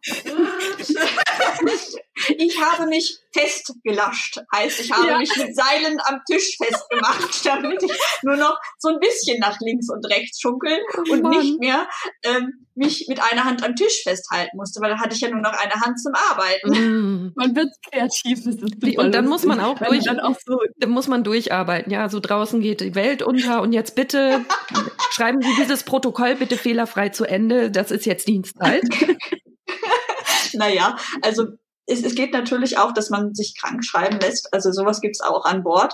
ich 2.37 2.61
habe 2.61 2.85
mich 2.87 3.19
festgelascht. 3.33 4.39
Heißt, 4.53 4.79
ich 4.79 4.91
habe 4.91 5.07
ja. 5.07 5.17
mich 5.17 5.35
mit 5.37 5.55
Seilen 5.55 5.97
am 6.05 6.21
Tisch 6.29 6.57
festgemacht, 6.57 7.45
damit 7.45 7.81
ich 7.83 7.91
nur 8.23 8.37
noch 8.37 8.57
so 8.77 8.89
ein 8.89 8.99
bisschen 8.99 9.39
nach 9.39 9.57
links 9.59 9.89
und 9.89 10.05
rechts 10.05 10.39
schunkeln 10.41 10.79
oh, 10.97 11.11
und 11.11 11.23
Mann. 11.23 11.31
nicht 11.31 11.59
mehr 11.59 11.87
ähm, 12.23 12.65
mich 12.75 13.07
mit 13.09 13.19
einer 13.21 13.43
Hand 13.43 13.63
am 13.63 13.75
Tisch 13.75 14.03
festhalten 14.03 14.55
musste, 14.55 14.79
weil 14.81 14.91
dann 14.91 15.01
hatte 15.01 15.13
ich 15.13 15.21
ja 15.21 15.29
nur 15.29 15.41
noch 15.41 15.53
eine 15.53 15.73
Hand 15.73 15.99
zum 15.99 16.13
Arbeiten. 16.13 16.69
Mm. 16.69 17.33
Man 17.35 17.55
wird 17.55 17.69
kreativ. 17.91 18.43
Das 18.45 18.55
ist 18.55 18.97
und 18.97 19.11
dann 19.13 19.27
muss 19.27 19.43
man 19.43 19.59
auch 19.59 19.77
durch, 19.77 20.05
dann, 20.05 20.19
auch 20.19 20.37
so 20.45 20.59
dann 20.77 20.89
muss 20.89 21.07
man 21.07 21.23
durcharbeiten. 21.23 21.91
Ja, 21.91 22.09
so 22.09 22.19
draußen 22.19 22.61
geht 22.61 22.81
die 22.81 22.95
Welt 22.95 23.21
unter 23.21 23.61
und 23.61 23.73
jetzt 23.73 23.95
bitte 23.95 24.45
schreiben 25.11 25.41
Sie 25.41 25.53
dieses 25.59 25.83
Protokoll 25.83 26.35
bitte 26.35 26.57
fehlerfrei 26.57 27.09
zu 27.09 27.25
Ende. 27.25 27.69
Das 27.69 27.91
ist 27.91 28.05
jetzt 28.05 28.27
Dienstzeit. 28.27 28.83
naja, 30.53 30.97
also 31.21 31.47
es, 31.85 32.03
es 32.03 32.15
geht 32.15 32.33
natürlich 32.33 32.77
auch, 32.77 32.93
dass 32.93 33.09
man 33.09 33.33
sich 33.33 33.55
krank 33.59 33.83
schreiben 33.83 34.19
lässt. 34.19 34.53
Also 34.53 34.71
sowas 34.71 35.01
gibt's 35.01 35.21
auch 35.21 35.45
an 35.45 35.63
Bord. 35.63 35.93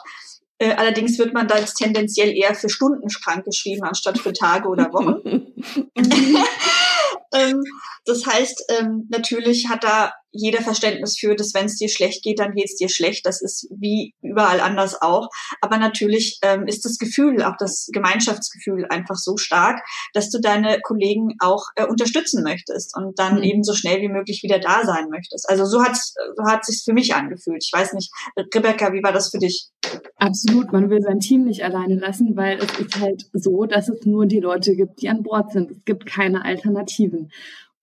Äh, 0.57 0.73
allerdings 0.73 1.17
wird 1.19 1.33
man 1.33 1.47
da 1.47 1.57
jetzt 1.57 1.75
tendenziell 1.75 2.31
eher 2.31 2.55
für 2.55 2.69
Stunden 2.69 3.07
krank 3.09 3.45
geschrieben, 3.45 3.83
anstatt 3.83 4.19
für 4.19 4.33
Tage 4.33 4.67
oder 4.69 4.91
Wochen. 4.93 5.53
ähm, 7.33 7.63
das 8.05 8.25
heißt, 8.25 8.65
ähm, 8.79 9.07
natürlich 9.09 9.67
hat 9.69 9.83
da 9.83 10.11
jeder 10.35 10.61
Verständnis 10.61 11.17
für, 11.17 11.35
dass 11.35 11.53
wenn 11.53 11.65
es 11.65 11.77
dir 11.77 11.89
schlecht 11.89 12.23
geht, 12.23 12.39
dann 12.39 12.53
geht 12.53 12.65
es 12.65 12.75
dir 12.75 12.89
schlecht. 12.89 13.25
Das 13.25 13.41
ist 13.41 13.67
wie 13.71 14.13
überall 14.21 14.59
anders 14.59 15.01
auch. 15.01 15.29
Aber 15.61 15.77
natürlich 15.77 16.39
ähm, 16.41 16.67
ist 16.67 16.83
das 16.83 16.97
Gefühl, 16.97 17.41
auch 17.41 17.55
das 17.57 17.87
Gemeinschaftsgefühl 17.93 18.85
einfach 18.89 19.15
so 19.15 19.37
stark, 19.37 19.79
dass 20.13 20.29
du 20.29 20.39
deine 20.39 20.79
Kollegen 20.81 21.29
auch 21.39 21.63
äh, 21.75 21.85
unterstützen 21.85 22.43
möchtest 22.43 22.95
und 22.97 23.17
dann 23.17 23.37
mhm. 23.37 23.43
eben 23.43 23.63
so 23.63 23.73
schnell 23.73 24.01
wie 24.01 24.09
möglich 24.09 24.41
wieder 24.43 24.59
da 24.59 24.83
sein 24.85 25.09
möchtest. 25.09 25.49
Also 25.49 25.65
so 25.65 25.81
hat 25.81 25.95
so 25.95 26.43
hat 26.45 26.65
sich 26.65 26.81
für 26.83 26.93
mich 26.93 27.15
angefühlt. 27.15 27.63
Ich 27.65 27.71
weiß 27.73 27.93
nicht, 27.93 28.11
Rebecca, 28.53 28.91
wie 28.91 29.03
war 29.03 29.13
das 29.13 29.29
für 29.29 29.39
dich? 29.39 29.69
Absolut, 30.17 30.71
man 30.73 30.89
will 30.89 31.01
sein 31.01 31.19
Team 31.19 31.45
nicht 31.45 31.63
alleine 31.63 31.95
lassen, 31.95 32.35
weil 32.35 32.57
es 32.57 32.79
ist 32.79 32.99
halt 32.99 33.25
so, 33.33 33.65
dass 33.65 33.87
es 33.87 34.05
nur 34.05 34.25
die 34.25 34.39
Leute 34.39 34.75
gibt, 34.75 35.01
die 35.01 35.09
an 35.09 35.23
Bord 35.23 35.51
sind. 35.51 35.71
Es 35.71 35.85
gibt 35.85 36.05
keine 36.05 36.43
Alternativen. 36.43 37.31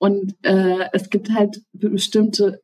Und 0.02 0.34
äh, 0.42 0.88
es 0.92 1.10
gibt 1.10 1.30
halt 1.30 1.62
bestimmte 1.72 2.60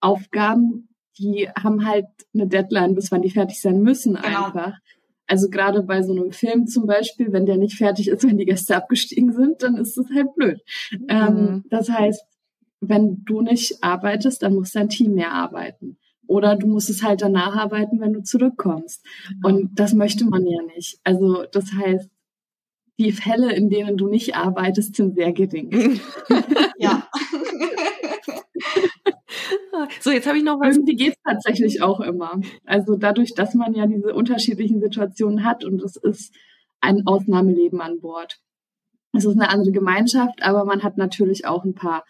Aufgaben, 0.00 0.88
die 1.18 1.46
haben 1.50 1.86
halt 1.86 2.06
eine 2.32 2.46
Deadline, 2.46 2.94
bis 2.94 3.12
wann 3.12 3.20
die 3.20 3.28
fertig 3.28 3.60
sein 3.60 3.82
müssen 3.82 4.14
genau. 4.14 4.46
einfach. 4.46 4.78
Also 5.26 5.50
gerade 5.50 5.82
bei 5.82 6.00
so 6.02 6.12
einem 6.12 6.32
Film 6.32 6.66
zum 6.66 6.86
Beispiel, 6.86 7.34
wenn 7.34 7.44
der 7.44 7.58
nicht 7.58 7.76
fertig 7.76 8.08
ist, 8.08 8.22
wenn 8.26 8.38
die 8.38 8.46
Gäste 8.46 8.76
abgestiegen 8.76 9.34
sind, 9.34 9.62
dann 9.62 9.76
ist 9.76 9.98
das 9.98 10.06
halt 10.08 10.34
blöd. 10.34 10.62
Mhm. 10.90 11.06
Ähm, 11.10 11.64
das 11.68 11.90
heißt, 11.90 12.24
wenn 12.80 13.24
du 13.26 13.42
nicht 13.42 13.84
arbeitest, 13.84 14.42
dann 14.42 14.54
muss 14.54 14.72
dein 14.72 14.88
Team 14.88 15.12
mehr 15.12 15.32
arbeiten. 15.32 15.98
Oder 16.26 16.56
du 16.56 16.66
musst 16.66 16.88
es 16.88 17.02
halt 17.02 17.20
danach 17.20 17.56
arbeiten, 17.56 18.00
wenn 18.00 18.14
du 18.14 18.22
zurückkommst. 18.22 19.04
Mhm. 19.28 19.44
Und 19.44 19.70
das 19.78 19.92
möchte 19.92 20.24
man 20.24 20.46
ja 20.46 20.62
nicht. 20.74 20.98
Also 21.04 21.44
das 21.52 21.74
heißt, 21.74 22.08
die 23.00 23.12
Fälle, 23.12 23.54
in 23.54 23.70
denen 23.70 23.96
du 23.96 24.08
nicht 24.08 24.36
arbeitest, 24.36 24.94
sind 24.94 25.14
sehr 25.14 25.32
gering. 25.32 26.00
ja. 26.78 27.08
So, 30.00 30.10
jetzt 30.10 30.26
habe 30.26 30.36
ich 30.36 30.44
noch 30.44 30.60
was. 30.60 30.76
Irgendwie 30.76 30.96
geht 30.96 31.14
es 31.14 31.22
tatsächlich 31.24 31.82
auch 31.82 32.00
immer. 32.00 32.40
Also 32.66 32.96
dadurch, 32.96 33.34
dass 33.34 33.54
man 33.54 33.74
ja 33.74 33.86
diese 33.86 34.14
unterschiedlichen 34.14 34.80
Situationen 34.80 35.44
hat 35.44 35.64
und 35.64 35.82
es 35.82 35.96
ist 35.96 36.34
ein 36.80 37.06
Ausnahmeleben 37.06 37.80
an 37.80 38.00
Bord. 38.00 38.38
Es 39.12 39.24
ist 39.24 39.34
eine 39.34 39.48
andere 39.48 39.72
Gemeinschaft, 39.72 40.42
aber 40.42 40.66
man 40.66 40.82
hat 40.82 40.98
natürlich 40.98 41.46
auch 41.46 41.64
ein 41.64 41.74
paar 41.74 42.04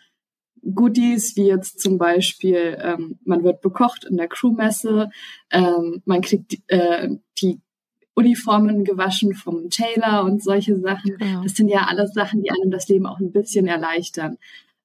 Goodies, 0.74 1.36
wie 1.36 1.47
jetzt 1.47 1.80
zum 1.80 1.99
Beispiel, 1.99 2.76
ähm, 2.82 3.18
man 3.24 3.45
wird 3.45 3.61
bekocht 3.62 4.05
in 4.05 4.16
der 4.16 4.28
Crewmesse, 4.28 5.11
ähm, 5.51 6.03
man 6.05 6.20
kriegt 6.20 6.59
äh, 6.66 7.09
die 7.41 7.61
Uniformen 8.15 8.85
gewaschen 8.85 9.35
vom 9.35 9.71
Taylor 9.71 10.25
und 10.25 10.43
solche 10.43 10.79
Sachen. 10.79 11.17
Ja. 11.21 11.43
Das 11.43 11.55
sind 11.55 11.69
ja 11.69 11.87
alles 11.89 12.13
Sachen, 12.13 12.43
die 12.43 12.51
einem 12.51 12.71
das 12.71 12.89
Leben 12.89 13.07
auch 13.07 13.19
ein 13.19 13.33
bisschen 13.33 13.67
erleichtern. 13.67 14.37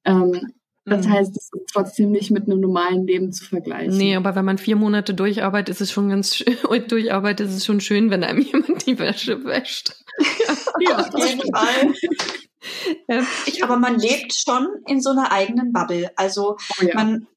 Ähm, 0.06 0.54
das 0.86 1.08
mhm. 1.08 1.14
heißt, 1.14 1.36
es 1.36 1.50
ist 1.52 1.70
trotzdem 1.74 2.12
nicht 2.12 2.30
mit 2.30 2.44
einem 2.44 2.60
normalen 2.60 3.08
Leben 3.08 3.34
zu 3.34 3.44
vergleichen. 3.44 3.98
Nee, 3.98 4.16
aber 4.16 4.36
wenn 4.36 4.46
man 4.46 4.60
vier 4.60 4.76
Monate 4.76 5.16
durcharbeitet, 5.16 5.70
ist 5.70 5.82
es 5.82 5.92
schon 5.92 6.10
ganz 6.10 6.44
durcharbeitet, 6.88 7.48
ist 7.48 7.56
es 7.56 7.66
schon 7.66 7.82
schön, 7.82 8.12
wenn 8.12 8.24
einem 8.24 8.42
jemand 8.42 8.86
die 8.86 9.00
Wäsche 9.00 9.44
wäscht. 9.46 9.96
ja, 10.88 11.00
auf 11.00 11.28
jeden 11.28 11.42
Fall. 11.52 11.94
Ich, 13.46 13.64
aber 13.64 13.78
man 13.78 13.98
lebt 14.00 14.34
schon 14.34 14.68
in 14.88 15.02
so 15.02 15.12
einer 15.12 15.32
eigenen 15.32 15.72
Bubble. 15.72 16.12
Also 16.16 16.58
oh 16.80 16.86
ja. 16.86 16.96
man, 16.96 17.28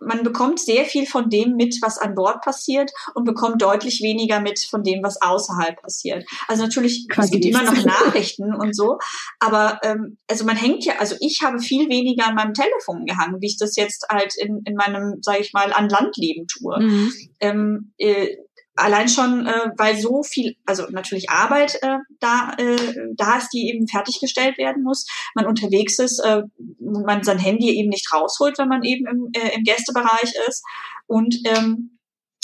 man 0.00 0.22
bekommt 0.22 0.60
sehr 0.60 0.84
viel 0.84 1.06
von 1.06 1.30
dem 1.30 1.54
mit, 1.56 1.78
was 1.80 1.98
an 1.98 2.14
Bord 2.14 2.42
passiert 2.42 2.90
und 3.14 3.24
bekommt 3.24 3.62
deutlich 3.62 4.00
weniger 4.02 4.40
mit 4.40 4.58
von 4.60 4.82
dem, 4.82 5.02
was 5.02 5.20
außerhalb 5.20 5.80
passiert. 5.80 6.24
Also 6.48 6.64
natürlich, 6.64 7.08
Quasi 7.08 7.26
es 7.26 7.30
gibt 7.32 7.44
immer 7.44 7.62
noch 7.62 7.84
Nachrichten 7.84 8.54
und 8.54 8.74
so, 8.74 8.98
aber 9.38 9.78
ähm, 9.82 10.18
also 10.28 10.44
man 10.44 10.56
hängt 10.56 10.84
ja, 10.84 10.94
also 10.98 11.16
ich 11.20 11.40
habe 11.42 11.60
viel 11.60 11.88
weniger 11.88 12.26
an 12.26 12.34
meinem 12.34 12.54
Telefon 12.54 13.06
gehangen, 13.06 13.40
wie 13.40 13.46
ich 13.46 13.58
das 13.58 13.76
jetzt 13.76 14.06
halt 14.10 14.34
in, 14.36 14.62
in 14.64 14.74
meinem, 14.74 15.18
sage 15.22 15.40
ich 15.40 15.52
mal, 15.52 15.72
an 15.72 15.88
Landleben 15.88 16.46
tue. 16.46 16.80
Mhm. 16.80 17.12
Ähm, 17.40 17.92
äh, 17.98 18.36
allein 18.74 19.08
schon, 19.08 19.46
äh, 19.46 19.70
weil 19.76 19.96
so 19.98 20.22
viel, 20.22 20.56
also 20.64 20.86
natürlich 20.90 21.30
Arbeit 21.30 21.78
äh, 21.82 21.98
da, 22.20 22.54
äh, 22.58 22.94
da 23.16 23.36
ist, 23.36 23.50
die 23.50 23.68
eben 23.68 23.86
fertiggestellt 23.86 24.58
werden 24.58 24.82
muss. 24.82 25.06
Man 25.34 25.46
unterwegs 25.46 25.98
ist, 25.98 26.18
äh, 26.20 26.42
man 26.78 27.22
sein 27.22 27.38
Handy 27.38 27.70
eben 27.78 27.90
nicht 27.90 28.12
rausholt, 28.12 28.58
wenn 28.58 28.68
man 28.68 28.82
eben 28.82 29.06
im, 29.06 29.30
äh, 29.34 29.54
im 29.54 29.64
Gästebereich 29.64 30.32
ist. 30.48 30.64
Und 31.06 31.36
ähm, 31.44 31.98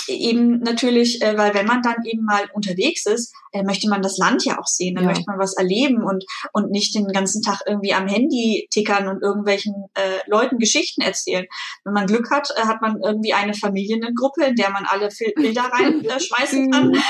eben 0.08 0.60
natürlich, 0.60 1.22
äh, 1.22 1.36
weil 1.36 1.54
wenn 1.54 1.66
man 1.66 1.82
dann 1.82 2.04
eben 2.04 2.24
mal 2.24 2.48
unterwegs 2.52 3.06
ist, 3.06 3.34
äh, 3.53 3.62
möchte 3.62 3.88
man 3.88 4.03
das 4.03 4.18
Land 4.18 4.44
ja 4.44 4.59
auch 4.59 4.66
sehen, 4.66 4.94
dann 4.94 5.05
ja. 5.05 5.11
möchte 5.11 5.24
man 5.26 5.38
was 5.38 5.57
erleben 5.57 6.03
und 6.05 6.24
und 6.53 6.70
nicht 6.70 6.94
den 6.94 7.07
ganzen 7.09 7.42
Tag 7.42 7.61
irgendwie 7.66 7.92
am 7.92 8.07
Handy 8.07 8.68
tickern 8.70 9.09
und 9.09 9.22
irgendwelchen 9.22 9.74
äh, 9.94 10.28
Leuten 10.28 10.59
Geschichten 10.59 11.03
erzählen. 11.03 11.46
Wenn 11.84 11.94
man 11.94 12.07
Glück 12.07 12.30
hat, 12.30 12.49
äh, 12.57 12.62
hat 12.62 12.80
man 12.82 13.01
irgendwie 13.03 13.32
eine 13.32 13.55
Familiennengruppe, 13.55 14.44
in 14.44 14.55
der 14.57 14.70
man 14.70 14.84
alle 14.86 15.09
Bilder 15.36 15.62
reinschmeißen 15.62 16.66
äh, 16.66 16.70
kann. 16.70 16.92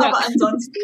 Aber 0.00 0.24
ansonsten 0.26 0.80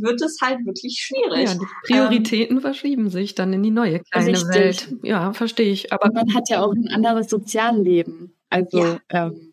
wird 0.00 0.20
es 0.20 0.38
halt 0.42 0.64
wirklich 0.66 0.98
schwierig. 1.00 1.48
Ja, 1.48 1.54
die 1.54 1.66
Prioritäten 1.86 2.56
ähm, 2.56 2.62
verschieben 2.62 3.10
sich 3.10 3.34
dann 3.34 3.52
in 3.52 3.62
die 3.62 3.70
neue 3.70 4.00
kleine 4.00 4.32
richtig. 4.32 4.54
Welt. 4.54 4.94
Ja, 5.02 5.32
verstehe 5.32 5.72
ich. 5.72 5.92
Aber 5.92 6.06
und 6.06 6.14
man 6.14 6.34
hat 6.34 6.48
ja 6.48 6.62
auch 6.62 6.72
ein 6.72 6.88
anderes 6.88 7.28
Sozialleben. 7.28 8.34
Also 8.50 8.78
ja. 8.78 8.98
ähm, 9.10 9.47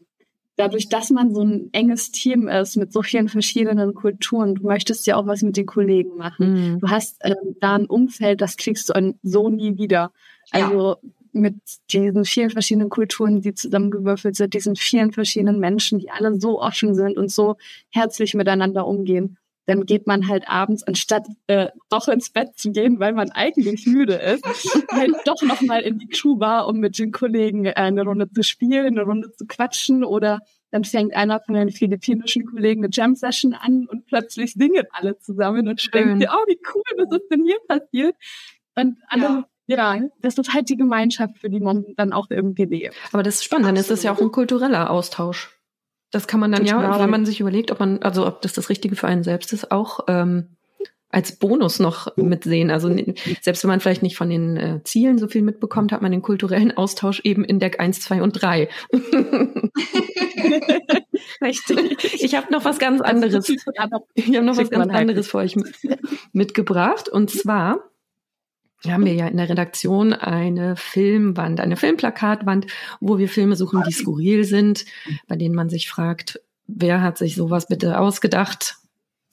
dadurch, 0.55 0.89
dass 0.89 1.09
man 1.09 1.33
so 1.33 1.41
ein 1.41 1.69
enges 1.73 2.11
Team 2.11 2.47
ist 2.47 2.77
mit 2.77 2.93
so 2.93 3.01
vielen 3.01 3.29
verschiedenen 3.29 3.93
Kulturen, 3.93 4.55
du 4.55 4.63
möchtest 4.63 5.07
ja 5.07 5.17
auch 5.17 5.27
was 5.27 5.41
mit 5.41 5.57
den 5.57 5.65
Kollegen 5.65 6.17
machen. 6.17 6.73
Mhm. 6.73 6.79
Du 6.79 6.89
hast 6.89 7.17
äh, 7.23 7.35
da 7.59 7.75
ein 7.75 7.85
Umfeld, 7.85 8.41
das 8.41 8.57
kriegst 8.57 8.89
du 8.89 9.13
so 9.23 9.49
nie 9.49 9.77
wieder. 9.77 10.11
Also 10.51 10.97
ja. 11.01 11.09
mit 11.33 11.55
diesen 11.91 12.25
vielen 12.25 12.51
verschiedenen 12.51 12.89
Kulturen, 12.89 13.41
die 13.41 13.53
zusammengewürfelt 13.53 14.35
sind, 14.35 14.53
diesen 14.53 14.75
vielen 14.75 15.11
verschiedenen 15.11 15.59
Menschen, 15.59 15.99
die 15.99 16.09
alle 16.09 16.39
so 16.39 16.61
offen 16.61 16.95
sind 16.95 17.17
und 17.17 17.31
so 17.31 17.57
herzlich 17.89 18.33
miteinander 18.33 18.87
umgehen 18.87 19.37
dann 19.65 19.85
geht 19.85 20.07
man 20.07 20.27
halt 20.27 20.47
abends, 20.47 20.83
anstatt 20.83 21.27
äh, 21.47 21.69
doch 21.89 22.07
ins 22.07 22.29
Bett 22.29 22.57
zu 22.57 22.71
gehen, 22.71 22.99
weil 22.99 23.13
man 23.13 23.31
eigentlich 23.31 23.85
müde 23.87 24.13
ist, 24.13 24.45
halt 24.91 25.13
doch 25.25 25.41
nochmal 25.41 25.81
in 25.81 25.97
die 25.97 26.07
Crewbar, 26.07 26.67
um 26.67 26.77
mit 26.77 26.99
den 26.99 27.11
Kollegen 27.11 27.65
äh, 27.65 27.73
eine 27.73 28.03
Runde 28.03 28.29
zu 28.29 28.43
spielen, 28.43 28.97
eine 28.97 29.03
Runde 29.03 29.31
zu 29.31 29.45
quatschen 29.45 30.03
oder 30.03 30.41
dann 30.71 30.83
fängt 30.83 31.15
einer 31.15 31.39
von 31.39 31.55
den 31.55 31.71
philippinischen 31.71 32.45
Kollegen 32.45 32.83
eine 32.83 32.89
Jam-Session 32.91 33.53
an 33.53 33.87
und 33.89 34.05
plötzlich 34.07 34.53
singen 34.53 34.83
alle 34.91 35.17
zusammen 35.17 35.67
und 35.67 35.93
denkt 35.93 36.21
dir, 36.21 36.29
oh, 36.31 36.45
wie 36.47 36.59
cool, 36.73 36.83
was 36.97 37.17
ist 37.17 37.29
denn 37.31 37.45
hier 37.45 37.59
passiert? 37.67 38.15
Und 38.75 38.97
alle, 39.07 39.45
ja. 39.67 39.95
ja. 39.95 40.09
das 40.21 40.37
ist 40.37 40.53
halt 40.53 40.69
die 40.69 40.75
Gemeinschaft, 40.75 41.37
für 41.37 41.49
die 41.49 41.61
man 41.61 41.85
dann 41.95 42.11
auch 42.11 42.27
irgendwie 42.29 42.65
lebt. 42.65 42.95
Aber 43.13 43.23
das 43.23 43.35
ist 43.35 43.45
spannend, 43.45 43.67
dann 43.67 43.75
ist 43.77 43.89
das 43.89 44.03
ja 44.03 44.11
auch 44.11 44.19
ein 44.19 44.31
kultureller 44.31 44.89
Austausch. 44.89 45.54
Das 46.15 46.27
kann 46.27 46.39
man 46.39 46.53
dann 46.53 46.65
Total. 46.65 46.81
ja, 46.81 46.99
wenn 47.01 47.09
man 47.09 47.25
sich 47.25 47.41
überlegt, 47.41 47.71
ob 47.71 47.81
man, 47.81 48.01
also 48.01 48.25
ob 48.25 48.41
das 48.41 48.53
das 48.53 48.69
Richtige 48.69 48.95
für 48.95 49.05
einen 49.05 49.23
selbst 49.23 49.51
ist, 49.51 49.69
auch 49.69 49.99
ähm, 50.07 50.55
als 51.09 51.37
Bonus 51.37 51.79
noch 51.79 52.15
mitsehen. 52.15 52.71
Also 52.71 52.89
selbst 53.41 53.63
wenn 53.63 53.67
man 53.67 53.81
vielleicht 53.81 54.01
nicht 54.01 54.15
von 54.15 54.29
den 54.29 54.55
äh, 54.55 54.79
Zielen 54.85 55.17
so 55.17 55.27
viel 55.27 55.41
mitbekommt, 55.41 55.91
hat 55.91 56.01
man 56.01 56.13
den 56.13 56.21
kulturellen 56.21 56.71
Austausch 56.77 57.19
eben 57.25 57.43
in 57.43 57.59
Deck 57.59 57.81
1, 57.81 57.99
2 57.99 58.21
und 58.21 58.31
3. 58.31 58.69
Richtig. 61.41 62.23
Ich 62.23 62.33
habe 62.33 62.49
noch 62.49 62.63
was 62.63 62.79
ganz 62.79 63.01
anderes. 63.01 63.49
Ich 64.15 64.33
habe 64.37 64.45
noch 64.45 64.55
was 64.55 64.69
ganz 64.69 64.93
anderes 64.93 65.27
für 65.27 65.39
euch 65.39 65.57
mitgebracht. 66.31 67.09
Und 67.09 67.29
zwar 67.29 67.91
haben 68.83 69.05
wir 69.05 69.13
ja 69.13 69.27
in 69.27 69.37
der 69.37 69.49
Redaktion 69.49 70.13
eine 70.13 70.75
Filmwand, 70.75 71.59
eine 71.59 71.75
Filmplakatwand, 71.75 72.67
wo 72.99 73.17
wir 73.17 73.29
Filme 73.29 73.55
suchen, 73.55 73.83
die 73.87 73.93
skurril 73.93 74.43
sind, 74.43 74.85
bei 75.27 75.35
denen 75.35 75.55
man 75.55 75.69
sich 75.69 75.89
fragt, 75.89 76.39
wer 76.67 77.01
hat 77.01 77.17
sich 77.17 77.35
sowas 77.35 77.67
bitte 77.67 77.99
ausgedacht? 77.99 78.75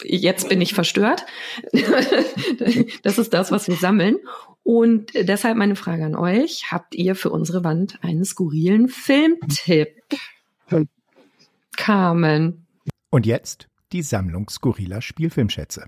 Jetzt 0.05 0.49
bin 0.49 0.61
ich 0.61 0.75
verstört. 0.75 1.27
das 3.03 3.19
ist 3.19 3.33
das, 3.35 3.53
was 3.53 3.69
wir 3.69 3.77
sammeln. 3.77 4.19
Und 4.65 5.13
deshalb 5.15 5.57
meine 5.57 5.77
Frage 5.77 6.05
an 6.05 6.17
euch. 6.17 6.71
Habt 6.71 6.95
ihr 6.95 7.15
für 7.15 7.31
unsere 7.31 7.63
Wand 7.65 8.03
einen 8.03 8.25
skurrilen 8.25 8.89
Filmtipp? 8.89 10.03
Carmen. 11.77 12.67
Und 13.11 13.27
jetzt 13.27 13.69
die 13.93 14.03
Sammlung 14.03 14.49
skurriler 14.49 15.03
Spielfilmschätze. 15.03 15.87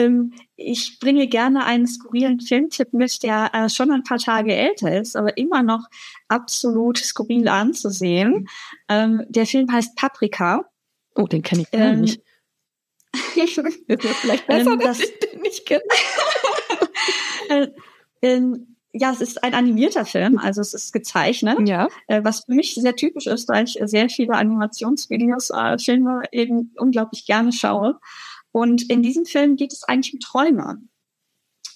Ähm, 0.00 0.32
ich 0.56 0.98
bringe 0.98 1.26
gerne 1.26 1.64
einen 1.64 1.86
skurrilen 1.86 2.40
Filmtipp 2.40 2.92
mit, 2.92 3.22
der 3.22 3.50
äh, 3.54 3.68
schon 3.68 3.90
ein 3.90 4.04
paar 4.04 4.18
Tage 4.18 4.54
älter 4.54 4.98
ist, 4.98 5.16
aber 5.16 5.36
immer 5.36 5.62
noch 5.62 5.86
absolut 6.28 6.98
skurril 6.98 7.48
anzusehen. 7.48 8.48
Ähm, 8.88 9.24
der 9.28 9.46
Film 9.46 9.70
heißt 9.70 9.96
Paprika. 9.96 10.64
Oh, 11.14 11.26
den 11.26 11.42
kenne 11.42 11.62
ich 11.62 11.70
gar 11.70 11.92
ähm, 11.92 12.02
nicht. 12.02 12.22
vielleicht 13.34 14.46
besser, 14.46 14.72
ähm, 14.72 14.78
dass 14.78 15.00
ich 15.00 15.18
den 15.18 15.40
nicht 15.40 15.66
kenne. 15.66 15.82
äh, 17.48 17.68
ähm, 18.22 18.76
ja, 18.92 19.12
es 19.12 19.20
ist 19.20 19.42
ein 19.44 19.54
animierter 19.54 20.04
Film, 20.04 20.38
also 20.38 20.60
es 20.60 20.74
ist 20.74 20.92
gezeichnet, 20.92 21.68
ja. 21.68 21.88
äh, 22.08 22.24
was 22.24 22.44
für 22.44 22.52
mich 22.52 22.74
sehr 22.74 22.96
typisch 22.96 23.26
ist, 23.26 23.48
weil 23.48 23.64
ich 23.64 23.78
sehr 23.84 24.08
viele 24.08 24.34
Animationsvideos, 24.34 25.50
äh, 25.50 25.78
Filme 25.78 26.22
eben 26.32 26.74
unglaublich 26.76 27.24
gerne 27.24 27.52
schaue. 27.52 28.00
Und 28.52 28.90
in 28.90 29.02
diesem 29.02 29.24
Film 29.24 29.56
geht 29.56 29.72
es 29.72 29.84
eigentlich 29.84 30.14
um 30.14 30.20
Träume. 30.20 30.78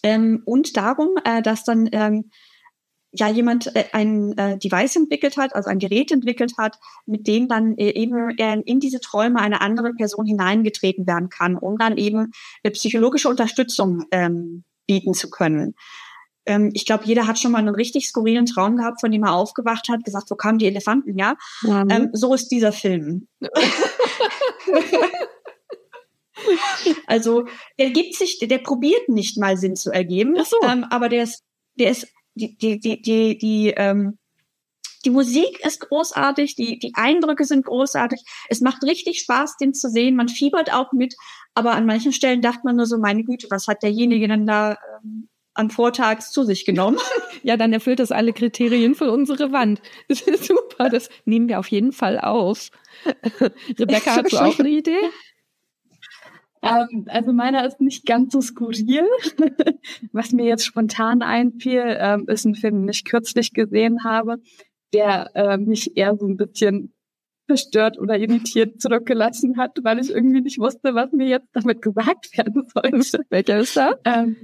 Ähm, 0.03 0.43
und 0.45 0.77
darum, 0.77 1.11
äh, 1.25 1.41
dass 1.43 1.65
dann 1.65 1.89
ähm, 1.93 2.31
ja 3.15 3.29
jemand 3.29 3.75
äh, 3.75 3.85
ein 3.93 4.37
äh, 4.37 4.59
Device 4.59 4.97
entwickelt 4.97 5.37
hat, 5.37 5.55
also 5.55 5.71
ein 5.71 5.79
Gerät 5.79 6.11
entwickelt 6.11 6.55
hat, 6.59 6.79
mit 7.07 7.27
dem 7.27 7.49
dann 7.49 7.77
äh, 7.79 7.91
eben 7.91 8.37
äh, 8.39 8.61
in 8.65 8.81
diese 8.81 9.01
Träume 9.01 9.41
einer 9.41 9.63
anderen 9.63 9.97
Person 9.97 10.27
hineingetreten 10.27 11.07
werden 11.07 11.29
kann, 11.29 11.57
um 11.57 11.79
dann 11.79 11.97
eben 11.97 12.33
äh, 12.63 12.71
psychologische 12.71 13.29
Unterstützung 13.29 14.05
ähm, 14.11 14.65
bieten 14.87 15.15
zu 15.15 15.31
können. 15.31 15.75
Ähm, 16.47 16.71
ich 16.75 16.85
glaube, 16.85 17.05
jeder 17.07 17.27
hat 17.27 17.39
schon 17.39 17.53
mal 17.53 17.59
einen 17.59 17.75
richtig 17.75 18.09
skurrilen 18.09 18.47
Traum 18.47 18.77
gehabt, 18.77 19.01
von 19.01 19.11
dem 19.11 19.23
er 19.23 19.33
aufgewacht 19.33 19.89
hat, 19.89 20.05
gesagt, 20.05 20.31
wo 20.31 20.35
kamen 20.35 20.59
die 20.59 20.67
Elefanten, 20.67 21.17
ja? 21.17 21.37
Mhm. 21.63 21.89
Ähm, 21.91 22.11
so 22.13 22.35
ist 22.35 22.49
dieser 22.49 22.73
Film. 22.73 23.29
also 27.07 27.47
der 27.79 27.91
gibt 27.91 28.15
sich, 28.15 28.39
der, 28.39 28.49
der 28.49 28.59
probiert 28.59 29.09
nicht 29.09 29.39
mal 29.39 29.57
Sinn 29.57 29.77
zu 29.77 29.91
ergeben, 29.91 30.35
Ach 30.39 30.47
so. 30.47 30.57
ähm, 30.65 30.85
aber 30.91 31.09
der 31.09 31.25
ist, 31.25 31.43
der 31.79 31.91
ist 31.91 32.09
die, 32.35 32.57
die, 32.57 32.81
die, 32.81 33.01
die, 33.01 33.39
die, 33.39 33.75
ähm, 33.77 34.19
die 35.05 35.11
Musik 35.11 35.61
ist 35.65 35.81
großartig, 35.81 36.57
die, 36.57 36.79
die 36.79 36.95
Eindrücke 36.95 37.45
sind 37.45 37.67
großartig. 37.67 38.23
Es 38.49 38.61
macht 38.61 38.83
richtig 38.83 39.21
Spaß, 39.21 39.57
den 39.59 39.75
zu 39.75 39.91
sehen. 39.91 40.17
Man 40.17 40.29
fiebert 40.29 40.73
auch 40.73 40.93
mit, 40.93 41.15
aber 41.55 41.73
an 41.73 41.87
manchen 41.87 42.13
Stellen 42.13 42.41
dachte 42.41 42.63
man 42.65 42.77
nur 42.77 42.87
so, 42.87 42.99
meine 42.99 43.23
Güte, 43.23 43.49
was 43.51 43.69
hat 43.69 43.83
derjenige 43.83 44.29
denn 44.29 44.47
da 44.47 44.79
ähm, 45.03 45.29
an 45.53 45.71
Vortags 45.71 46.31
zu 46.31 46.45
sich 46.45 46.65
genommen? 46.65 46.99
ja, 47.43 47.57
dann 47.57 47.73
erfüllt 47.73 47.99
das 47.99 48.13
alle 48.13 48.33
Kriterien 48.33 48.95
für 48.95 49.13
unsere 49.13 49.53
Wand. 49.53 49.83
Das 50.09 50.21
ist 50.23 50.45
super, 50.45 50.89
das 50.89 51.11
nehmen 51.25 51.49
wir 51.49 51.59
auf 51.59 51.69
jeden 51.69 51.93
Fall 51.93 52.19
auf. 52.19 52.71
Rebecca, 53.79 54.17
hast 54.17 54.33
du 54.33 54.39
auch 54.39 54.59
eine 54.59 54.71
Idee? 54.71 54.99
Ähm, 56.65 57.05
also 57.09 57.33
meiner 57.33 57.67
ist 57.67 57.81
nicht 57.81 58.07
ganz 58.07 58.33
so 58.33 58.41
skurril. 58.41 59.07
Was 60.13 60.33
mir 60.33 60.47
jetzt 60.47 60.65
spontan 60.65 61.23
einfiel, 61.23 61.97
ähm, 61.99 62.25
ist 62.29 62.45
ein 62.45 62.55
Film, 62.55 62.81
den 62.81 62.89
ich 62.89 63.05
kürzlich 63.05 63.53
gesehen 63.53 64.05
habe, 64.05 64.39
der 64.93 65.31
äh, 65.35 65.59
mich 65.59 65.97
eher 65.97 66.17
so 66.17 66.27
ein 66.27 66.37
bisschen 66.37 66.95
verstört 67.47 67.99
oder 67.99 68.19
irritiert 68.19 68.81
zurückgelassen 68.81 69.59
hat, 69.59 69.79
weil 69.83 69.99
ich 69.99 70.11
irgendwie 70.11 70.41
nicht 70.41 70.59
wusste, 70.59 70.95
was 70.95 71.13
mir 71.13 71.27
jetzt 71.27 71.49
damit 71.53 71.83
gesagt 71.83 72.37
werden 72.39 72.67
sollte. 72.73 73.27
Welcher 73.29 73.59
ist 73.59 73.77
das? 73.77 73.95
Ähm, 74.05 74.37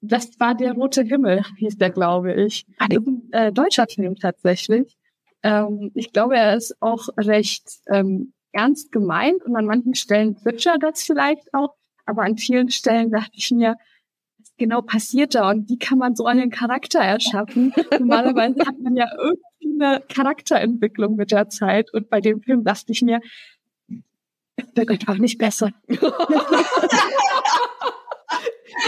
das 0.00 0.38
war 0.38 0.54
der 0.54 0.74
rote 0.74 1.02
Himmel, 1.02 1.42
hieß 1.56 1.78
der, 1.78 1.90
glaube 1.90 2.32
ich. 2.34 2.64
Ah, 2.78 2.86
das 2.88 2.98
ist 3.02 3.08
ein 3.08 3.32
äh, 3.32 3.52
deutscher 3.52 3.86
Film 3.88 4.14
tatsächlich. 4.14 4.96
Ähm, 5.42 5.90
ich 5.94 6.12
glaube, 6.12 6.36
er 6.36 6.56
ist 6.56 6.76
auch 6.80 7.08
recht 7.16 7.64
ähm, 7.88 8.32
ernst 8.56 8.90
gemeint 8.90 9.42
und 9.44 9.54
an 9.56 9.66
manchen 9.66 9.94
Stellen 9.94 10.36
zwitschert 10.36 10.82
das 10.82 11.02
vielleicht 11.02 11.52
auch, 11.52 11.74
aber 12.06 12.22
an 12.22 12.36
vielen 12.36 12.70
Stellen 12.70 13.10
dachte 13.10 13.32
ich 13.34 13.50
mir, 13.50 13.76
was 14.38 14.52
genau 14.56 14.82
passiert 14.82 15.34
da 15.34 15.50
und 15.50 15.68
wie 15.68 15.78
kann 15.78 15.98
man 15.98 16.16
so 16.16 16.26
einen 16.26 16.50
Charakter 16.50 17.00
erschaffen? 17.00 17.72
Normalerweise 17.98 18.66
hat 18.66 18.78
man 18.80 18.96
ja 18.96 19.08
irgendwie 19.18 19.82
eine 19.84 20.02
Charakterentwicklung 20.08 21.16
mit 21.16 21.32
der 21.32 21.48
Zeit 21.48 21.92
und 21.92 22.08
bei 22.08 22.20
dem 22.20 22.40
Film 22.40 22.64
dachte 22.64 22.92
ich 22.92 23.02
mir, 23.02 23.20
es 24.56 24.64
wird 24.74 24.90
einfach 24.90 25.18
nicht 25.18 25.38
besser. 25.38 25.70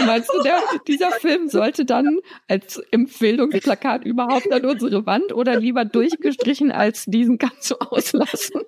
Meinst 0.05 0.29
du, 0.33 0.41
der, 0.43 0.61
dieser 0.87 1.11
Film 1.11 1.47
sollte 1.49 1.85
dann 1.85 2.19
als 2.47 2.77
Empfehlungsplakat 2.91 4.05
überhaupt 4.05 4.51
an 4.51 4.65
unsere 4.65 5.05
Wand 5.05 5.33
oder 5.33 5.59
lieber 5.59 5.85
durchgestrichen 5.85 6.71
als 6.71 7.05
diesen 7.05 7.37
ganz 7.37 7.67
so 7.67 7.79
auslassen? 7.79 8.61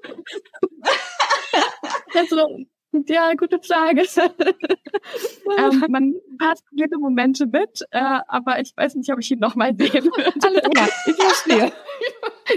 Also, 2.14 2.66
ja, 3.08 3.34
gute 3.36 3.60
Frage. 3.62 4.06
ähm, 5.58 5.86
man 5.90 6.14
hat 6.42 6.60
viele 6.70 6.98
Momente 7.00 7.46
mit, 7.46 7.82
äh, 7.92 8.20
aber 8.28 8.60
ich 8.60 8.74
weiß 8.76 8.96
nicht, 8.96 9.12
ob 9.14 9.20
ich 9.20 9.32
ihn 9.32 9.40
nochmal 9.40 9.74
sehen 9.78 10.04
würde. 10.06 10.34
Alles 10.44 10.62
klar, 10.70 10.90
ich 11.06 11.16
verstehe. 11.16 11.72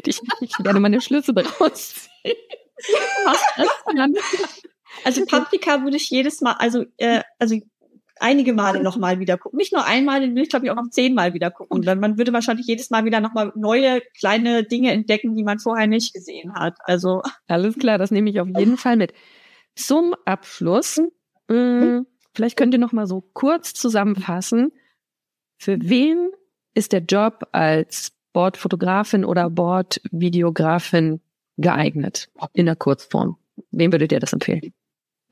Ich, 0.05 0.21
ich 0.41 0.53
werde 0.65 0.81
meine 0.81 1.01
Schlüsse 1.01 1.33
daraus 1.33 1.95
ziehen. 1.95 2.35
Also 5.05 5.25
Paprika 5.27 5.83
würde 5.83 5.97
ich 5.97 6.11
jedes 6.11 6.41
Mal, 6.41 6.55
also 6.55 6.85
äh, 6.97 7.23
also 7.39 7.57
einige 8.21 8.53
Male 8.53 8.83
nochmal 8.83 9.19
wieder 9.19 9.37
gucken. 9.39 9.57
Nicht 9.57 9.73
nur 9.73 9.85
einmal, 9.85 10.21
den 10.21 10.35
will 10.35 10.43
ich 10.43 10.49
glaube 10.49 10.67
ich 10.67 10.71
auch 10.71 10.77
noch 10.77 10.91
zehnmal 10.91 11.35
wieder 11.35 11.51
gucken. 11.51 11.77
Und 11.77 11.87
dann 11.87 12.01
man 12.01 12.19
würde 12.19 12.33
wahrscheinlich 12.33 12.67
jedes 12.67 12.91
Mal 12.91 13.05
wieder 13.05 13.21
nochmal 13.21 13.53
neue 13.57 14.01
kleine 14.19 14.65
Dinge 14.65 14.93
entdecken, 14.93 15.35
die 15.35 15.45
man 15.45 15.59
vorher 15.59 15.87
nicht 15.87 16.15
gesehen 16.15 16.55
hat. 16.55 16.77
Also 16.85 17.23
alles 17.49 17.79
klar, 17.79 17.99
das 17.99 18.11
nehme 18.11 18.31
ich 18.31 18.41
auf 18.41 18.49
jeden 18.49 18.77
Fall 18.77 18.97
mit. 18.97 19.13
Zum 19.75 20.15
Abschluss, 20.25 21.01
mh, 21.49 21.57
mm, 21.57 22.07
vielleicht 22.35 22.57
könnt 22.57 22.75
ihr 22.75 22.81
nochmal 22.81 23.07
so 23.07 23.23
kurz 23.33 23.75
zusammenfassen, 23.75 24.73
für 25.59 25.79
wen 25.81 26.31
ist 26.75 26.93
der 26.93 27.01
Job 27.01 27.49
als 27.53 28.13
Bordfotografin 28.33 29.25
oder 29.25 29.49
Bordvideografin 29.49 31.21
geeignet 31.57 32.29
in 32.53 32.67
der 32.67 32.77
Kurzform? 32.77 33.37
Wem 33.71 33.93
würdet 33.93 34.13
ihr 34.13 34.21
das 34.21 34.33
empfehlen? 34.33 34.73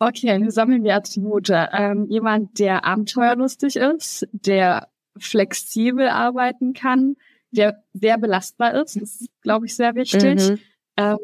Okay, 0.02 0.42
wir 0.42 0.50
sammeln 0.50 0.82
wir 0.82 0.96
Attribute. 0.96 1.50
Ähm, 1.50 2.06
jemand, 2.08 2.58
der 2.58 2.84
abenteuerlustig 2.84 3.76
ist, 3.76 4.26
der 4.32 4.88
flexibel 5.16 6.08
arbeiten 6.08 6.72
kann, 6.72 7.14
der 7.52 7.84
sehr 7.92 8.18
belastbar 8.18 8.74
ist, 8.82 8.96
das 8.96 9.20
ist, 9.20 9.30
glaube 9.42 9.66
ich, 9.66 9.76
sehr 9.76 9.94
wichtig, 9.94 10.50
mhm. 10.50 10.58
ähm, 10.96 11.18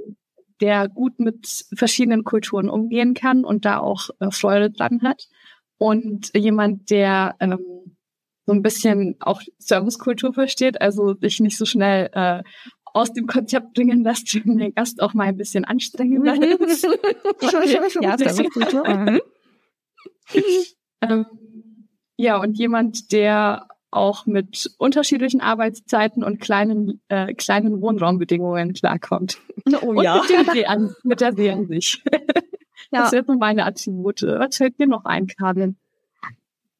der 0.60 0.88
gut 0.88 1.18
mit 1.18 1.66
verschiedenen 1.74 2.22
Kulturen 2.22 2.70
umgehen 2.70 3.14
kann 3.14 3.44
und 3.44 3.64
da 3.64 3.78
auch 3.78 4.10
äh, 4.20 4.30
Freude 4.30 4.70
dran 4.70 5.02
hat. 5.02 5.24
Und 5.78 6.30
jemand, 6.36 6.90
der 6.90 7.34
ähm, 7.40 7.58
so 8.46 8.52
ein 8.52 8.62
bisschen 8.62 9.16
auch 9.18 9.42
Servicekultur 9.58 10.32
versteht, 10.32 10.80
also 10.80 11.14
sich 11.14 11.40
nicht 11.40 11.58
so 11.58 11.64
schnell 11.64 12.10
äh, 12.12 12.44
aus 12.98 13.12
dem 13.12 13.26
Konzept 13.26 13.74
bringen 13.74 14.02
lässt, 14.02 14.34
wenn 14.34 14.58
der 14.58 14.72
Gast 14.72 15.00
auch 15.00 15.14
mal 15.14 15.28
ein 15.28 15.36
bisschen 15.36 15.64
anstrengender 15.64 16.34
mhm. 16.34 16.64
ist. 16.64 16.82
ja, 18.00 18.18
Servicekultur. 18.18 18.88
Mhm. 18.88 19.20
ähm, 21.02 21.26
ja, 22.16 22.40
und 22.40 22.58
jemand, 22.58 23.12
der 23.12 23.68
auch 23.90 24.26
mit 24.26 24.70
unterschiedlichen 24.78 25.40
Arbeitszeiten 25.40 26.22
und 26.22 26.40
kleinen 26.40 27.00
äh, 27.08 27.32
kleinen 27.34 27.80
Wohnraumbedingungen 27.80 28.74
klarkommt. 28.74 29.38
Oh 29.80 29.90
und 29.90 30.02
ja. 30.02 30.20
Mit 30.20 30.30
der, 30.30 30.44
See 30.52 30.94
mit 31.04 31.20
der 31.20 31.32
See 31.32 31.50
an 31.50 31.66
sich. 31.68 32.02
ja. 32.90 33.02
Das 33.02 33.10
sind 33.10 33.28
meine 33.38 33.64
Attribute. 33.64 34.22
Was 34.22 34.56
fällt 34.56 34.78
dir 34.78 34.86
noch 34.86 35.04
ein, 35.04 35.26
Karin? 35.28 35.76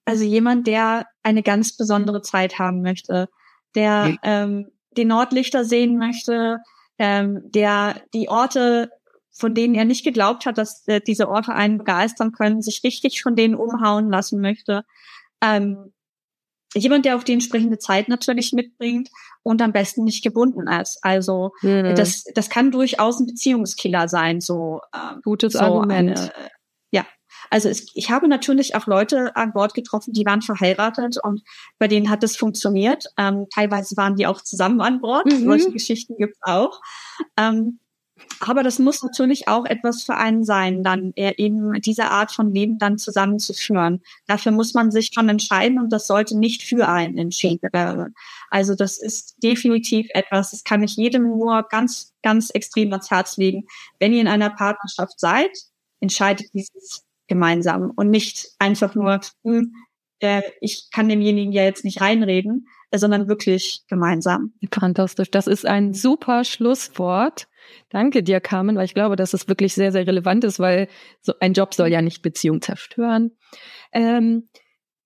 Also 0.04 0.24
jemand, 0.24 0.66
der 0.66 1.06
eine 1.22 1.42
ganz 1.42 1.76
besondere 1.76 2.22
Zeit 2.22 2.58
haben 2.58 2.82
möchte, 2.82 3.28
der 3.74 4.16
ähm, 4.22 4.70
den 4.98 5.08
Nordlichter 5.08 5.64
sehen 5.64 5.96
möchte, 5.96 6.58
ähm, 6.98 7.40
der 7.44 8.02
die 8.12 8.28
Orte, 8.28 8.90
von 9.32 9.54
denen 9.54 9.74
er 9.74 9.84
nicht 9.84 10.04
geglaubt 10.04 10.44
hat, 10.44 10.58
dass 10.58 10.86
äh, 10.88 11.00
diese 11.00 11.28
Orte 11.28 11.54
einen 11.54 11.78
begeistern 11.78 12.32
können, 12.32 12.60
sich 12.60 12.82
richtig 12.84 13.22
von 13.22 13.36
denen 13.36 13.54
umhauen 13.54 14.10
lassen 14.10 14.40
möchte. 14.40 14.84
Ähm, 15.40 15.92
jemand, 16.74 17.04
der 17.04 17.16
auch 17.16 17.22
die 17.22 17.32
entsprechende 17.32 17.78
Zeit 17.78 18.08
natürlich 18.08 18.52
mitbringt 18.52 19.08
und 19.42 19.62
am 19.62 19.72
besten 19.72 20.04
nicht 20.04 20.22
gebunden 20.22 20.66
ist. 20.66 20.98
Also 21.02 21.52
mhm. 21.62 21.94
das, 21.94 22.24
das 22.34 22.50
kann 22.50 22.70
durchaus 22.70 23.20
ein 23.20 23.26
Beziehungskiller 23.26 24.08
sein. 24.08 24.40
So 24.40 24.80
ähm, 24.94 25.20
gutes 25.22 25.54
so 25.54 25.60
Argument. 25.60 26.18
Eine, 26.18 26.32
also 27.50 27.68
es, 27.68 27.86
ich 27.94 28.10
habe 28.10 28.28
natürlich 28.28 28.74
auch 28.74 28.86
Leute 28.86 29.34
an 29.36 29.52
Bord 29.52 29.74
getroffen, 29.74 30.12
die 30.12 30.24
waren 30.24 30.42
verheiratet 30.42 31.18
und 31.22 31.42
bei 31.78 31.88
denen 31.88 32.10
hat 32.10 32.22
es 32.22 32.36
funktioniert. 32.36 33.06
Ähm, 33.16 33.46
teilweise 33.52 33.96
waren 33.96 34.16
die 34.16 34.26
auch 34.26 34.42
zusammen 34.42 34.80
an 34.80 35.00
Bord. 35.00 35.26
Mhm. 35.26 35.44
Solche 35.44 35.72
Geschichten 35.72 36.16
gibt's 36.16 36.40
auch. 36.42 36.80
Ähm, 37.36 37.78
aber 38.40 38.62
das 38.62 38.78
muss 38.78 39.02
natürlich 39.02 39.48
auch 39.48 39.64
etwas 39.64 40.02
für 40.02 40.16
einen 40.16 40.44
sein, 40.44 40.82
dann 40.82 41.12
eben 41.14 41.80
diese 41.80 42.10
Art 42.10 42.32
von 42.32 42.52
Leben 42.52 42.78
dann 42.78 42.98
zusammenzuführen. 42.98 44.02
Dafür 44.26 44.52
muss 44.52 44.74
man 44.74 44.90
sich 44.90 45.10
schon 45.12 45.28
entscheiden 45.28 45.78
und 45.78 45.92
das 45.92 46.06
sollte 46.06 46.38
nicht 46.38 46.62
für 46.62 46.88
einen 46.88 47.18
entschieden 47.18 47.68
werden. 47.72 48.14
Also 48.50 48.74
das 48.74 48.98
ist 48.98 49.36
definitiv 49.42 50.08
etwas, 50.14 50.50
das 50.50 50.64
kann 50.64 50.82
ich 50.82 50.96
jedem 50.96 51.24
nur 51.24 51.64
ganz, 51.68 52.12
ganz 52.22 52.50
extrem 52.50 52.92
ans 52.92 53.10
Herz 53.10 53.36
legen. 53.36 53.66
Wenn 53.98 54.12
ihr 54.12 54.20
in 54.20 54.28
einer 54.28 54.50
Partnerschaft 54.50 55.18
seid, 55.18 55.50
entscheidet 56.00 56.48
dieses 56.54 57.04
gemeinsam 57.28 57.92
und 57.94 58.10
nicht 58.10 58.48
einfach 58.58 58.94
nur, 58.94 59.20
hm, 59.44 59.72
äh, 60.20 60.42
ich 60.60 60.88
kann 60.92 61.08
demjenigen 61.08 61.52
ja 61.52 61.62
jetzt 61.62 61.84
nicht 61.84 62.00
reinreden, 62.00 62.66
äh, 62.90 62.98
sondern 62.98 63.28
wirklich 63.28 63.82
gemeinsam. 63.88 64.54
Fantastisch. 64.72 65.30
Das 65.30 65.46
ist 65.46 65.66
ein 65.66 65.94
super 65.94 66.44
Schlusswort. 66.44 67.46
Danke 67.90 68.22
dir, 68.22 68.40
Carmen, 68.40 68.76
weil 68.76 68.86
ich 68.86 68.94
glaube, 68.94 69.16
dass 69.16 69.34
es 69.34 69.46
wirklich 69.46 69.74
sehr, 69.74 69.92
sehr 69.92 70.06
relevant 70.06 70.44
ist, 70.44 70.58
weil 70.58 70.88
so 71.20 71.34
ein 71.40 71.52
Job 71.52 71.74
soll 71.74 71.88
ja 71.88 72.02
nicht 72.02 72.22
Beziehung 72.22 72.62
zerstören. 72.62 73.32
Ähm, 73.92 74.48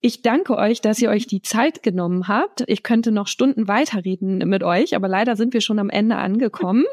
ich 0.00 0.22
danke 0.22 0.56
euch, 0.56 0.80
dass 0.80 1.00
ihr 1.00 1.10
euch 1.10 1.26
die 1.26 1.42
Zeit 1.42 1.82
genommen 1.82 2.26
habt. 2.26 2.64
Ich 2.66 2.82
könnte 2.82 3.12
noch 3.12 3.28
Stunden 3.28 3.68
weiterreden 3.68 4.38
mit 4.48 4.64
euch, 4.64 4.96
aber 4.96 5.08
leider 5.08 5.36
sind 5.36 5.54
wir 5.54 5.60
schon 5.60 5.78
am 5.78 5.90
Ende 5.90 6.16
angekommen. 6.16 6.84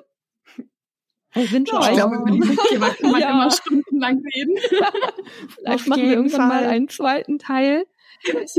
Ich 1.36 1.52
wünsche 1.52 1.74
ja, 1.74 1.80
euch. 1.80 1.90
Ich 1.90 1.96
glaube, 1.96 2.20
man 2.80 2.96
kann 2.96 3.22
ja. 3.22 3.32
immer 3.32 3.52
stundenlang 3.52 4.22
reden. 4.36 4.58
Vielleicht 5.56 5.88
machen 5.88 6.02
wir 6.02 6.10
irgendwann 6.10 6.50
Fall. 6.50 6.64
mal 6.64 6.66
einen 6.66 6.90
zweiten 6.90 7.38
Teil. 7.40 7.86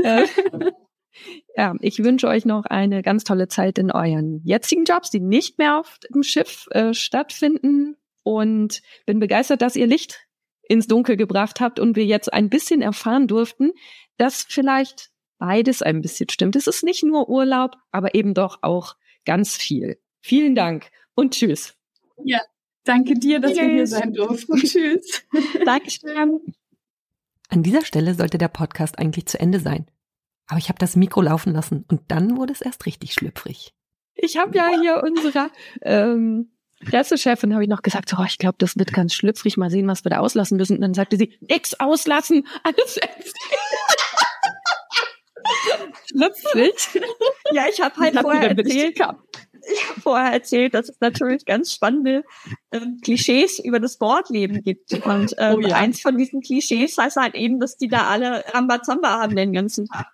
Äh, 0.03 0.25
ja, 1.57 1.75
ich 1.81 2.03
wünsche 2.03 2.27
euch 2.27 2.45
noch 2.45 2.65
eine 2.65 3.01
ganz 3.01 3.23
tolle 3.23 3.47
Zeit 3.47 3.77
in 3.77 3.91
euren 3.91 4.41
jetzigen 4.45 4.85
Jobs, 4.85 5.09
die 5.09 5.19
nicht 5.19 5.57
mehr 5.57 5.79
auf 5.79 5.99
dem 6.13 6.23
Schiff 6.23 6.67
äh, 6.71 6.93
stattfinden. 6.93 7.97
Und 8.23 8.83
bin 9.07 9.19
begeistert, 9.19 9.63
dass 9.63 9.75
ihr 9.75 9.87
Licht 9.87 10.27
ins 10.61 10.85
Dunkel 10.85 11.17
gebracht 11.17 11.59
habt 11.59 11.79
und 11.79 11.95
wir 11.95 12.05
jetzt 12.05 12.31
ein 12.31 12.49
bisschen 12.49 12.83
erfahren 12.83 13.27
durften, 13.27 13.71
dass 14.17 14.45
vielleicht 14.47 15.09
beides 15.39 15.81
ein 15.81 16.01
bisschen 16.01 16.29
stimmt. 16.29 16.55
Es 16.55 16.67
ist 16.67 16.83
nicht 16.83 17.03
nur 17.03 17.27
Urlaub, 17.29 17.77
aber 17.91 18.13
eben 18.13 18.35
doch 18.35 18.59
auch 18.61 18.95
ganz 19.25 19.57
viel. 19.57 19.99
Vielen 20.21 20.53
Dank 20.53 20.91
und 21.15 21.33
tschüss. 21.33 21.75
Ja, 22.23 22.41
danke 22.83 23.15
dir, 23.15 23.39
dass 23.39 23.51
tschüss. 23.51 23.61
wir 23.61 23.69
hier 23.69 23.87
sein 23.87 24.13
durften. 24.13 24.57
tschüss. 24.57 25.23
Dankeschön. 25.65 26.39
An 27.49 27.63
dieser 27.63 27.83
Stelle 27.83 28.15
sollte 28.15 28.37
der 28.37 28.47
Podcast 28.47 28.97
eigentlich 28.97 29.25
zu 29.25 29.39
Ende 29.39 29.59
sein. 29.59 29.85
Aber 30.47 30.57
ich 30.57 30.69
habe 30.69 30.79
das 30.79 30.95
Mikro 30.95 31.21
laufen 31.21 31.53
lassen 31.53 31.85
und 31.87 32.01
dann 32.07 32.37
wurde 32.37 32.53
es 32.53 32.61
erst 32.61 32.85
richtig 32.85 33.13
schlüpfrig. 33.13 33.73
Ich 34.15 34.37
habe 34.37 34.55
ja 34.55 34.69
hier 34.79 35.01
unserer 35.03 35.49
ähm, 35.81 36.51
Pressechefin 36.85 37.53
habe 37.53 37.63
ich 37.63 37.69
noch 37.69 37.81
gesagt, 37.81 38.13
oh, 38.17 38.23
ich 38.25 38.37
glaube, 38.37 38.55
das 38.57 38.77
wird 38.77 38.93
ganz 38.93 39.13
schlüpfrig, 39.13 39.57
mal 39.57 39.69
sehen, 39.69 39.87
was 39.87 40.03
wir 40.03 40.09
da 40.09 40.19
auslassen 40.19 40.57
müssen. 40.57 40.77
Und 40.77 40.81
dann 40.81 40.93
sagte 40.93 41.17
sie, 41.17 41.37
nix 41.41 41.73
auslassen, 41.75 42.47
alles 42.63 42.99
schlüpfrig. 46.07 47.01
Ja, 47.51 47.65
ich 47.71 47.81
habe 47.81 47.95
halt 47.97 48.19
vorher 48.19 48.57
erzählt, 48.57 48.99
vorher 50.01 50.31
erzählt, 50.31 50.73
dass 50.73 50.89
es 50.89 50.99
natürlich 50.99 51.45
ganz 51.45 51.73
spannende 51.73 52.23
ähm, 52.71 52.99
Klischees 53.03 53.59
über 53.59 53.79
das 53.79 53.97
Bordleben 53.97 54.63
gibt. 54.63 54.93
Und 55.05 55.35
ähm, 55.37 55.55
oh 55.57 55.59
ja. 55.59 55.75
eins 55.75 56.01
von 56.01 56.17
diesen 56.17 56.41
Klischees 56.41 56.97
heißt 56.97 57.17
halt 57.17 57.35
eben, 57.35 57.59
dass 57.59 57.77
die 57.77 57.87
da 57.87 58.07
alle 58.07 58.43
Rambazamba 58.53 59.19
haben 59.19 59.35
den 59.35 59.53
ganzen 59.53 59.87
Tag. 59.87 60.07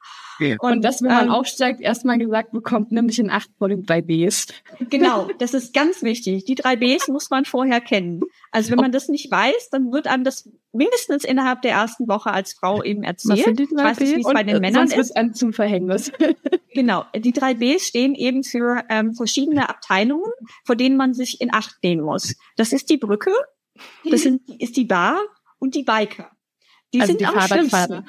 Und, 0.60 0.84
dass, 0.84 1.02
wenn 1.02 1.10
man 1.10 1.26
ähm, 1.26 1.32
aufsteigt, 1.32 1.82
erstmal 1.82 2.18
gesagt 2.18 2.52
bekommt, 2.52 2.92
nämlich 2.92 3.20
in 3.20 3.30
Acht 3.30 3.50
vor 3.58 3.70
den 3.70 3.84
drei 3.84 4.02
Bs. 4.02 4.48
Genau, 4.90 5.28
das 5.40 5.54
ist 5.54 5.74
ganz 5.74 6.04
wichtig. 6.04 6.46
Die 6.46 6.56
drei 6.56 6.76
Bs 6.76 7.08
muss 7.08 7.30
man 7.30 7.46
vorher 7.46 7.82
kennen. 7.82 8.22
Also 8.52 8.72
wenn 8.72 8.78
man 8.78 8.92
das 8.92 9.10
nicht 9.10 9.30
weiß, 9.30 9.70
dann 9.72 9.92
wird 9.92 10.08
einem 10.08 10.24
das 10.24 10.50
mindestens 10.72 11.24
innerhalb 11.24 11.62
der 11.62 11.72
ersten 11.72 12.08
Woche 12.08 12.32
als 12.32 12.54
Frau 12.54 12.84
eben 12.84 13.04
erzählt. 13.04 13.40
Was 13.40 13.46
sind 13.46 13.60
die 13.60 13.68
drei 13.68 13.94
Bs? 13.94 14.00
Wie 14.00 14.22
es 14.22 14.34
bei 14.34 14.44
den 14.44 14.62
Männern 14.62 14.88
sonst 14.88 15.10
ist. 15.10 15.16
Wird 15.16 15.36
zum 15.36 15.54
Verhängnis. 15.54 16.12
genau, 16.74 17.06
die 17.16 17.34
drei 17.34 17.56
Bs 17.56 17.88
stehen 17.88 18.16
eben 18.16 18.44
für 18.44 18.84
ähm, 18.90 19.14
verschiedene 19.14 19.70
Abteilungen, 19.70 20.32
vor 20.64 20.76
denen 20.76 20.98
man 20.98 21.14
sich 21.14 21.42
in 21.42 21.54
Acht 21.54 21.78
nehmen 21.84 22.04
muss. 22.04 22.36
Das 22.56 22.72
ist 22.72 22.90
die 22.90 22.98
Brücke, 22.98 23.32
das 24.10 24.22
sind, 24.22 24.42
ist 24.60 24.78
die 24.78 24.86
Bar 24.86 25.20
und 25.60 25.76
die 25.76 25.84
Biker. 25.84 26.32
Die 26.94 27.02
also 27.02 27.12
sind 27.12 27.22
die 27.22 27.26
am 27.26 27.34
Fahrradfahrer. 27.34 28.06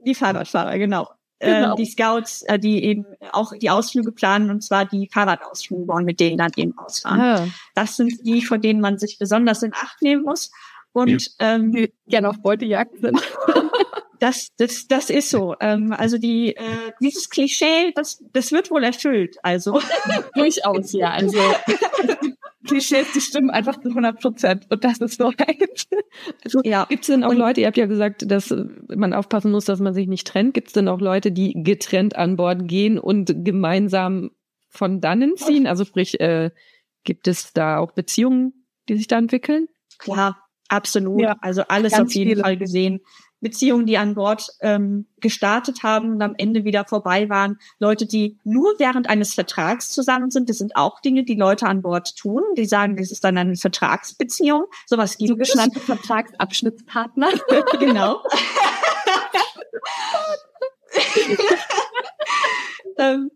Die 0.00 0.14
Fahrradfahrer, 0.14 0.78
genau. 0.78 1.08
Genau. 1.40 1.74
Äh, 1.74 1.76
die 1.76 1.86
Scouts, 1.86 2.42
äh, 2.42 2.58
die 2.58 2.82
eben 2.84 3.06
auch 3.32 3.52
die 3.52 3.70
Ausflüge 3.70 4.12
planen, 4.12 4.50
und 4.50 4.62
zwar 4.62 4.84
die 4.84 5.08
Fahrradausflüge 5.12 5.86
wollen, 5.86 6.04
mit 6.04 6.20
denen 6.20 6.38
dann 6.38 6.50
eben 6.56 6.76
ausfahren. 6.76 7.20
Ah. 7.20 7.48
Das 7.74 7.96
sind 7.96 8.26
die, 8.26 8.42
von 8.42 8.60
denen 8.60 8.80
man 8.80 8.98
sich 8.98 9.18
besonders 9.18 9.62
in 9.62 9.72
Acht 9.72 10.02
nehmen 10.02 10.24
muss. 10.24 10.50
Und 10.92 11.30
ähm, 11.38 11.72
die 11.72 11.92
gerne 12.08 12.30
auf 12.30 12.42
Beutejagd 12.42 12.98
sind. 13.00 13.20
das, 14.18 14.48
das, 14.56 14.88
das 14.88 15.10
ist 15.10 15.30
so. 15.30 15.54
Ähm, 15.60 15.92
also 15.92 16.18
die, 16.18 16.56
äh, 16.56 16.92
dieses 17.00 17.28
Klischee, 17.30 17.92
das, 17.94 18.22
das 18.32 18.50
wird 18.52 18.70
wohl 18.70 18.82
erfüllt. 18.82 19.36
Also 19.42 19.80
durchaus, 20.34 20.92
ja. 20.92 21.10
Also 21.10 21.38
Klischees, 22.66 23.12
die 23.12 23.20
stimmen 23.20 23.50
einfach 23.50 23.80
zu 23.80 23.88
100 23.88 24.20
Prozent. 24.20 24.66
Und 24.70 24.82
das 24.82 24.98
ist 24.98 25.18
so 25.18 25.32
Also 26.44 26.60
ja. 26.64 26.86
gibt 26.86 27.02
es 27.02 27.06
denn 27.06 27.22
auch 27.22 27.32
Leute, 27.32 27.60
ihr 27.60 27.66
habt 27.68 27.76
ja 27.76 27.86
gesagt, 27.86 28.30
dass 28.30 28.54
man 28.94 29.12
aufpassen 29.12 29.52
muss, 29.52 29.64
dass 29.64 29.80
man 29.80 29.94
sich 29.94 30.08
nicht 30.08 30.26
trennt. 30.26 30.54
Gibt 30.54 30.68
es 30.68 30.72
denn 30.72 30.88
auch 30.88 31.00
Leute, 31.00 31.30
die 31.30 31.54
getrennt 31.62 32.16
an 32.16 32.36
Bord 32.36 32.66
gehen 32.66 32.98
und 32.98 33.44
gemeinsam 33.44 34.30
von 34.68 35.00
dannen 35.00 35.36
ziehen? 35.36 35.66
Also 35.66 35.84
sprich, 35.84 36.20
äh, 36.20 36.50
gibt 37.04 37.28
es 37.28 37.52
da 37.52 37.78
auch 37.78 37.92
Beziehungen, 37.92 38.66
die 38.88 38.96
sich 38.96 39.06
da 39.06 39.18
entwickeln? 39.18 39.68
Klar, 39.98 40.38
absolut. 40.68 41.20
Ja, 41.20 41.36
also 41.40 41.62
alles 41.68 41.94
auf 41.94 42.12
jeden 42.12 42.30
viele. 42.30 42.42
Fall 42.42 42.56
gesehen. 42.56 43.00
Beziehungen, 43.40 43.86
die 43.86 43.98
an 43.98 44.14
Bord 44.14 44.48
ähm, 44.60 45.06
gestartet 45.20 45.82
haben 45.82 46.12
und 46.12 46.22
am 46.22 46.34
Ende 46.36 46.64
wieder 46.64 46.84
vorbei 46.84 47.28
waren. 47.28 47.58
Leute, 47.78 48.06
die 48.06 48.36
nur 48.44 48.74
während 48.78 49.08
eines 49.08 49.34
Vertrags 49.34 49.90
zusammen 49.90 50.30
sind, 50.30 50.48
das 50.48 50.58
sind 50.58 50.76
auch 50.76 51.00
Dinge, 51.00 51.24
die 51.24 51.34
Leute 51.34 51.66
an 51.66 51.82
Bord 51.82 52.16
tun. 52.16 52.42
Die 52.56 52.66
sagen, 52.66 52.96
das 52.96 53.10
ist 53.10 53.24
dann 53.24 53.38
eine 53.38 53.56
Vertragsbeziehung. 53.56 54.64
Sowas 54.86 55.18
gibt 55.18 55.40
es. 55.40 55.48
Sogenannte 55.48 55.80
Vertragsabschnittspartner. 55.80 57.28
genau. 57.78 58.22
ähm, 62.98 63.30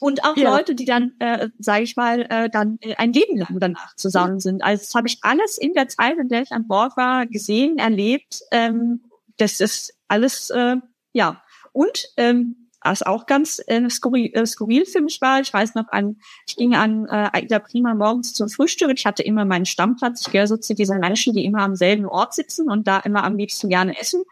und 0.00 0.24
auch 0.24 0.36
ja. 0.36 0.50
Leute, 0.50 0.74
die 0.74 0.84
dann, 0.84 1.12
äh, 1.18 1.48
sage 1.58 1.82
ich 1.82 1.96
mal, 1.96 2.26
äh, 2.30 2.48
dann 2.48 2.78
äh, 2.80 2.94
ein 2.96 3.12
Leben 3.12 3.36
lang 3.36 3.58
danach 3.58 3.96
zusammen 3.96 4.40
sind. 4.40 4.62
Also 4.62 4.84
das 4.84 4.94
habe 4.94 5.08
ich 5.08 5.18
alles 5.22 5.58
in 5.58 5.74
der 5.74 5.88
Zeit, 5.88 6.16
in 6.18 6.28
der 6.28 6.42
ich 6.42 6.52
an 6.52 6.68
Bord 6.68 6.96
war, 6.96 7.26
gesehen, 7.26 7.78
erlebt. 7.78 8.42
Ähm, 8.52 9.00
das 9.38 9.60
ist 9.60 9.94
alles, 10.08 10.50
äh, 10.50 10.76
ja. 11.12 11.42
Und 11.72 12.06
ähm, 12.16 12.68
was 12.80 13.02
auch 13.02 13.26
ganz 13.26 13.60
äh, 13.66 13.88
skurril, 13.90 14.30
äh, 14.34 14.46
skurril 14.46 14.86
für 14.86 15.00
mich 15.00 15.20
war, 15.20 15.40
ich 15.40 15.52
weiß 15.52 15.74
noch, 15.74 15.88
an, 15.88 16.16
ich 16.46 16.56
ging 16.56 16.74
an 16.74 17.06
äh, 17.06 17.28
Aida 17.32 17.58
Prima 17.58 17.94
morgens 17.94 18.32
zum 18.32 18.48
Frühstück. 18.48 18.90
Ich 18.94 19.04
hatte 19.04 19.22
immer 19.22 19.44
meinen 19.44 19.66
Stammplatz. 19.66 20.26
Ich 20.26 20.32
gehöre 20.32 20.46
so 20.46 20.56
zu 20.56 20.74
diesen 20.74 21.00
Menschen, 21.00 21.34
die 21.34 21.44
immer 21.44 21.62
am 21.62 21.74
selben 21.74 22.06
Ort 22.06 22.34
sitzen 22.34 22.70
und 22.70 22.86
da 22.86 22.98
immer 23.00 23.24
am 23.24 23.36
liebsten 23.36 23.68
gerne 23.68 23.98
essen. 23.98 24.22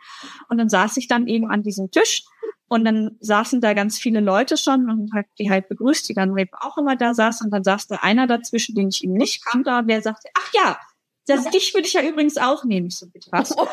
Und 0.49 0.59
dann 0.59 0.69
saß 0.69 0.97
ich 0.97 1.09
dann 1.09 1.27
eben 1.27 1.51
an 1.51 1.63
diesem 1.63 1.91
Tisch 1.91 2.25
und 2.69 2.85
dann 2.85 3.17
saßen 3.21 3.61
da 3.61 3.75
ganz 3.75 3.99
viele 3.99 4.21
Leute 4.21 4.57
schon 4.57 4.91
und 4.91 5.13
hat 5.13 5.27
die 5.39 5.51
halt 5.51 5.69
begrüßt, 5.69 6.09
die 6.09 6.15
dann 6.15 6.37
eben 6.37 6.51
auch 6.61 6.79
immer 6.79 6.97
da 6.97 7.15
saß. 7.15 7.43
Und 7.43 7.51
dann 7.51 7.65
saß 7.65 7.89
da 7.89 7.97
einer 7.97 8.27
dazwischen, 8.27 8.75
den 8.75 8.89
ich 8.89 9.05
ihm 9.05 9.13
nicht 9.13 9.45
kannte, 9.45 9.83
der 9.87 10.03
sagte, 10.03 10.29
ach 10.37 10.53
ja, 10.53 10.79
das, 11.27 11.51
dich 11.51 11.75
würde 11.75 11.87
ich 11.87 11.93
ja 11.93 12.03
übrigens 12.03 12.37
auch 12.37 12.65
nehmen. 12.65 12.87
Ich 12.89 12.97
so, 12.97 13.07
bitte 13.07 13.31
was? 13.33 13.51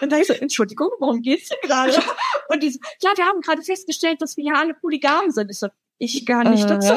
Und 0.00 0.10
da 0.10 0.18
ich 0.18 0.26
so, 0.26 0.32
Entschuldigung, 0.32 0.90
worum 0.98 1.22
geht's 1.22 1.48
hier 1.48 1.58
gerade? 1.62 2.02
Und 2.48 2.62
die 2.62 2.70
so, 2.70 2.80
ja, 3.00 3.12
wir 3.16 3.24
haben 3.24 3.40
gerade 3.40 3.62
festgestellt, 3.62 4.20
dass 4.20 4.36
wir 4.36 4.44
ja 4.44 4.54
alle 4.54 4.74
Polygam 4.74 5.30
sind. 5.30 5.50
Ich 5.50 5.58
so, 5.58 5.68
ich 5.98 6.26
gar 6.26 6.42
nicht 6.44 6.64
äh. 6.64 6.68
dazu. 6.68 6.94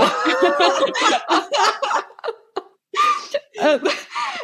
Ähm, 3.57 3.81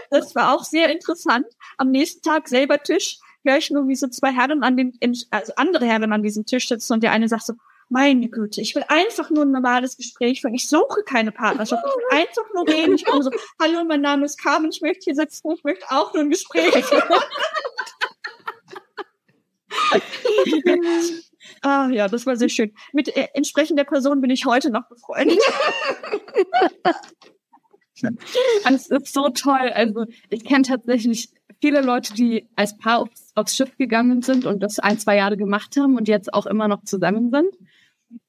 das 0.09 0.35
war 0.35 0.53
auch 0.53 0.63
sehr 0.63 0.89
interessant. 0.89 1.45
Am 1.77 1.91
nächsten 1.91 2.21
Tag 2.21 2.47
selber 2.47 2.81
Tisch, 2.81 3.19
höre 3.43 3.57
ich 3.57 3.69
nur, 3.71 3.87
wie 3.87 3.95
so 3.95 4.07
zwei 4.07 4.31
Herren 4.31 4.63
an 4.63 4.77
dem, 4.77 4.93
also 5.31 5.53
andere 5.55 5.85
Herren 5.85 6.13
an 6.13 6.23
diesem 6.23 6.45
Tisch 6.45 6.67
sitzen 6.67 6.93
und 6.93 7.03
der 7.03 7.11
eine 7.11 7.27
sagt 7.27 7.45
so, 7.45 7.53
meine 7.91 8.27
Güte, 8.29 8.61
ich 8.61 8.73
will 8.73 8.85
einfach 8.87 9.29
nur 9.29 9.43
ein 9.43 9.51
normales 9.51 9.97
Gespräch 9.97 10.41
führen. 10.41 10.53
Ich 10.53 10.69
suche 10.69 11.03
keine 11.05 11.33
Partnerschaft. 11.33 11.83
Ich 11.85 11.93
will 11.93 12.19
einfach 12.19 12.45
nur 12.53 12.65
reden. 12.67 12.95
Ich 12.95 13.03
komme 13.03 13.21
so, 13.21 13.31
hallo, 13.61 13.83
mein 13.83 13.99
Name 13.99 14.23
ist 14.25 14.41
Carmen, 14.41 14.71
ich 14.71 14.79
möchte 14.81 15.03
hier 15.03 15.15
sitzen, 15.15 15.51
ich 15.51 15.65
möchte 15.65 15.85
auch 15.89 16.13
nur 16.13 16.23
ein 16.23 16.29
Gespräch 16.29 16.85
führen. 16.85 17.03
ah, 21.61 21.89
ja, 21.91 22.07
das 22.07 22.25
war 22.25 22.37
sehr 22.37 22.47
schön. 22.47 22.73
Mit 22.93 23.13
äh, 23.15 23.27
entsprechender 23.33 23.83
Person 23.83 24.21
bin 24.21 24.29
ich 24.31 24.45
heute 24.45 24.71
noch 24.71 24.87
befreundet. 24.87 25.39
Es 28.65 28.87
ist 28.87 29.13
so 29.13 29.29
toll. 29.29 29.71
Also 29.75 30.05
ich 30.31 30.43
kenne 30.43 30.63
tatsächlich 30.63 31.29
viele 31.61 31.81
Leute, 31.81 32.15
die 32.15 32.49
als 32.55 32.75
Paar 32.75 33.01
aufs, 33.01 33.31
aufs, 33.35 33.55
Schiff 33.55 33.77
gegangen 33.77 34.23
sind 34.23 34.47
und 34.47 34.63
das 34.63 34.79
ein, 34.79 34.97
zwei 34.97 35.17
Jahre 35.17 35.37
gemacht 35.37 35.77
haben 35.77 35.97
und 35.97 36.07
jetzt 36.07 36.33
auch 36.33 36.47
immer 36.47 36.67
noch 36.67 36.83
zusammen 36.83 37.29
sind. 37.29 37.55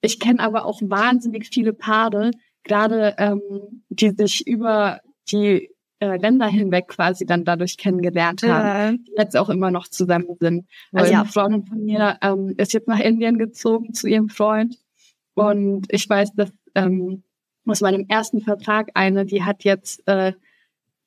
Ich 0.01 0.21
kenne 0.21 0.41
aber 0.41 0.67
auch 0.67 0.81
wahnsinnig 0.83 1.49
viele 1.53 1.73
Paare, 1.73 2.31
gerade 2.65 3.15
ähm, 3.19 3.41
die 3.89 4.11
sich 4.11 4.47
über 4.47 5.01
die 5.31 5.71
äh, 6.01 6.17
Länder 6.17 6.47
hinweg 6.47 6.89
quasi 6.89 7.25
dann 7.27 7.45
dadurch 7.45 7.77
kennengelernt 7.77 8.43
haben, 8.43 8.67
ja. 8.67 8.93
die 8.93 9.15
jetzt 9.17 9.37
auch 9.37 9.49
immer 9.49 9.71
noch 9.71 9.89
zusammen 9.89 10.37
sind. 10.41 10.67
Also 10.93 11.13
ja. 11.13 11.21
eine 11.21 11.29
Freundin 11.29 11.65
von 11.65 11.85
mir 11.85 12.19
ähm, 12.23 12.55
ist 12.57 12.73
jetzt 12.73 12.89
nach 12.89 12.99
Indien 13.01 13.39
gezogen 13.39 13.95
zu 13.95 14.09
ihrem 14.09 14.29
Freund 14.29 14.77
und 15.35 15.87
ich 15.91 16.09
weiß, 16.09 16.33
dass 16.35 16.53
ähm, 16.75 17.23
aus 17.67 17.81
meinem 17.81 18.07
ersten 18.09 18.41
Vertrag 18.41 18.91
eine, 18.95 19.25
die 19.25 19.45
hat 19.45 19.65
jetzt 19.65 20.07
äh, 20.09 20.33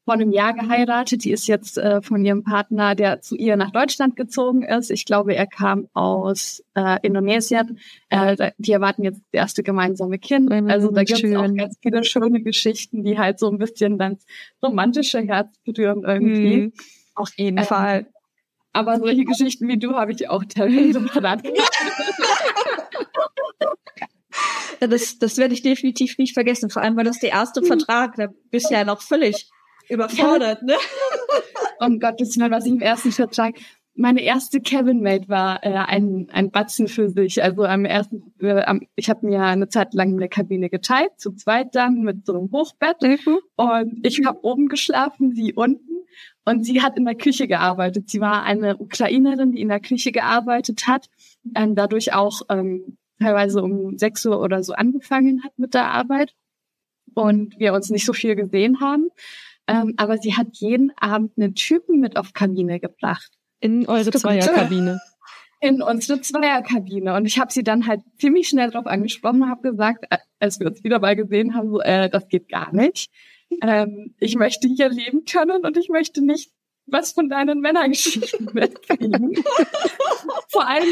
vor 0.05 0.13
einem 0.13 0.31
Jahr 0.31 0.53
geheiratet. 0.53 1.23
Die 1.23 1.31
ist 1.31 1.47
jetzt 1.47 1.79
äh, 1.79 2.01
von 2.01 2.23
ihrem 2.23 2.43
Partner, 2.43 2.93
der 2.93 3.21
zu 3.21 3.35
ihr 3.35 3.57
nach 3.57 3.71
Deutschland 3.71 4.15
gezogen 4.15 4.61
ist. 4.61 4.91
Ich 4.91 5.05
glaube, 5.05 5.35
er 5.35 5.47
kam 5.47 5.87
aus 5.93 6.63
äh, 6.75 6.99
Indonesien. 7.01 7.79
Äh, 8.09 8.51
die 8.59 8.71
erwarten 8.71 9.03
jetzt 9.03 9.21
das 9.31 9.39
erste 9.41 9.63
gemeinsame 9.63 10.19
Kind. 10.19 10.51
Also 10.69 10.91
da 10.91 11.03
gibt 11.03 11.23
es 11.23 11.35
auch 11.35 11.55
ganz 11.55 11.77
viele 11.81 12.03
schöne 12.03 12.41
Geschichten, 12.41 13.03
die 13.03 13.17
halt 13.17 13.39
so 13.39 13.49
ein 13.49 13.57
bisschen 13.57 13.97
dann 13.97 14.17
romantische 14.63 15.21
Herz 15.21 15.57
berühren 15.65 16.03
irgendwie. 16.05 16.57
Mhm. 16.57 16.73
Auf 17.15 17.33
jeden 17.35 17.57
ähm, 17.57 17.63
Fall. 17.63 18.05
Aber 18.73 18.99
solche 18.99 19.23
Geschichten 19.23 19.67
wie 19.67 19.79
du 19.79 19.95
habe 19.95 20.11
ich 20.11 20.29
auch 20.29 20.43
teilweise 20.43 21.01
parat. 21.13 21.41
das, 24.79 25.17
das 25.17 25.37
werde 25.37 25.55
ich 25.55 25.63
definitiv 25.63 26.17
nicht 26.19 26.33
vergessen. 26.33 26.69
Vor 26.69 26.83
allem, 26.83 26.95
weil 26.95 27.05
das 27.05 27.19
der 27.19 27.31
erste 27.31 27.61
hm. 27.61 27.67
Vertrag, 27.67 28.15
da 28.17 28.27
bist 28.51 28.69
du 28.69 28.75
ja 28.75 28.83
noch 28.83 29.01
völlig 29.01 29.49
überfordert, 29.89 30.63
ne? 30.63 30.75
um 31.79 31.99
Gottes 31.99 32.37
Willen, 32.37 32.51
was 32.51 32.65
ich 32.65 32.71
im 32.71 32.81
ersten 32.81 33.11
Vertrag 33.11 33.55
meine 33.95 34.21
erste 34.21 34.59
Cabin 34.59 35.01
Mate 35.01 35.29
war 35.29 35.63
äh, 35.63 35.69
ein, 35.69 36.27
ein 36.31 36.51
Batzen 36.51 36.87
für 36.87 37.09
sich. 37.09 37.41
Also 37.41 37.63
am 37.63 37.85
ersten, 37.85 38.33
äh, 38.41 38.61
am, 38.63 38.81
ich 38.95 39.09
habe 39.09 39.25
mir 39.25 39.41
eine 39.41 39.69
Zeit 39.69 39.93
lang 39.93 40.09
in 40.09 40.17
der 40.17 40.27
Kabine 40.27 40.69
geteilt, 40.69 41.11
zu 41.17 41.31
zweit 41.31 41.75
dann 41.75 42.01
mit 42.01 42.25
so 42.25 42.37
einem 42.37 42.51
Hochbett. 42.51 43.01
Mhm. 43.01 43.39
Und 43.55 44.05
ich 44.05 44.25
habe 44.25 44.43
oben 44.43 44.67
geschlafen, 44.67 45.33
sie 45.33 45.53
unten. 45.53 46.03
Und 46.43 46.63
sie 46.65 46.81
hat 46.81 46.97
in 46.97 47.05
der 47.05 47.15
Küche 47.15 47.47
gearbeitet. 47.47 48.09
Sie 48.09 48.19
war 48.19 48.43
eine 48.43 48.77
Ukrainerin, 48.77 49.53
die 49.53 49.61
in 49.61 49.69
der 49.69 49.79
Küche 49.79 50.11
gearbeitet 50.11 50.87
hat, 50.87 51.09
ähm, 51.55 51.75
dadurch 51.75 52.13
auch 52.13 52.41
ähm, 52.49 52.97
teilweise 53.19 53.63
um 53.63 53.97
sechs 53.97 54.25
Uhr 54.25 54.41
oder 54.41 54.61
so 54.61 54.73
angefangen 54.73 55.41
hat 55.43 55.57
mit 55.57 55.73
der 55.73 55.87
Arbeit 55.87 56.35
und 57.13 57.57
wir 57.59 57.73
uns 57.73 57.89
nicht 57.89 58.05
so 58.05 58.13
viel 58.13 58.35
gesehen 58.35 58.81
haben. 58.81 59.09
Ähm, 59.67 59.93
aber 59.97 60.17
sie 60.17 60.35
hat 60.35 60.47
jeden 60.53 60.91
Abend 60.97 61.33
einen 61.37 61.55
Typen 61.55 61.99
mit 61.99 62.17
auf 62.17 62.33
Kabine 62.33 62.79
gebracht. 62.79 63.31
In 63.59 63.87
eure 63.87 64.11
Zweierkabine. 64.11 64.99
In 65.61 65.81
unsere 65.81 66.21
Zweierkabine. 66.21 67.15
Und 67.15 67.25
ich 67.25 67.39
habe 67.39 67.51
sie 67.51 67.63
dann 67.63 67.87
halt 67.87 68.01
ziemlich 68.19 68.47
schnell 68.49 68.69
darauf 68.69 68.85
angesprochen 68.85 69.41
und 69.41 69.49
habe 69.49 69.71
gesagt, 69.71 70.05
äh, 70.09 70.17
als 70.39 70.59
wir 70.59 70.67
uns 70.67 70.83
wieder 70.83 70.99
mal 70.99 71.15
gesehen 71.15 71.55
haben, 71.55 71.69
so, 71.69 71.81
äh, 71.81 72.09
das 72.09 72.27
geht 72.27 72.49
gar 72.49 72.73
nicht. 72.73 73.09
Ähm, 73.61 74.13
ich 74.19 74.35
möchte 74.35 74.67
hier 74.67 74.89
leben 74.89 75.23
können 75.25 75.65
und 75.65 75.77
ich 75.77 75.89
möchte 75.89 76.23
nicht 76.23 76.51
was 76.87 77.13
von 77.13 77.29
deinen 77.29 77.61
Männergeschichten 77.61 78.49
mitkriegen. 78.53 79.43
Vor 80.49 80.67
allem, 80.67 80.87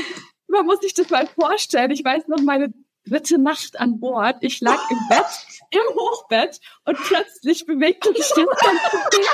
man 0.48 0.66
muss 0.66 0.80
sich 0.80 0.94
das 0.94 1.10
mal 1.10 1.28
vorstellen. 1.28 1.92
Ich 1.92 2.04
weiß 2.04 2.28
noch 2.28 2.42
meine 2.42 2.74
dritte 3.06 3.38
Nacht 3.38 3.80
an 3.80 4.00
Bord. 4.00 4.38
Ich 4.42 4.62
lag 4.62 4.80
im 4.90 5.00
Bett, 5.10 5.26
im 5.72 5.96
Hochbett 5.96 6.60
und 6.86 6.98
plötzlich 6.98 7.66
bewegte 7.66 8.14
sich 8.14 8.28
das 8.30 8.36
ganze 8.36 8.98
Ding. 9.12 9.26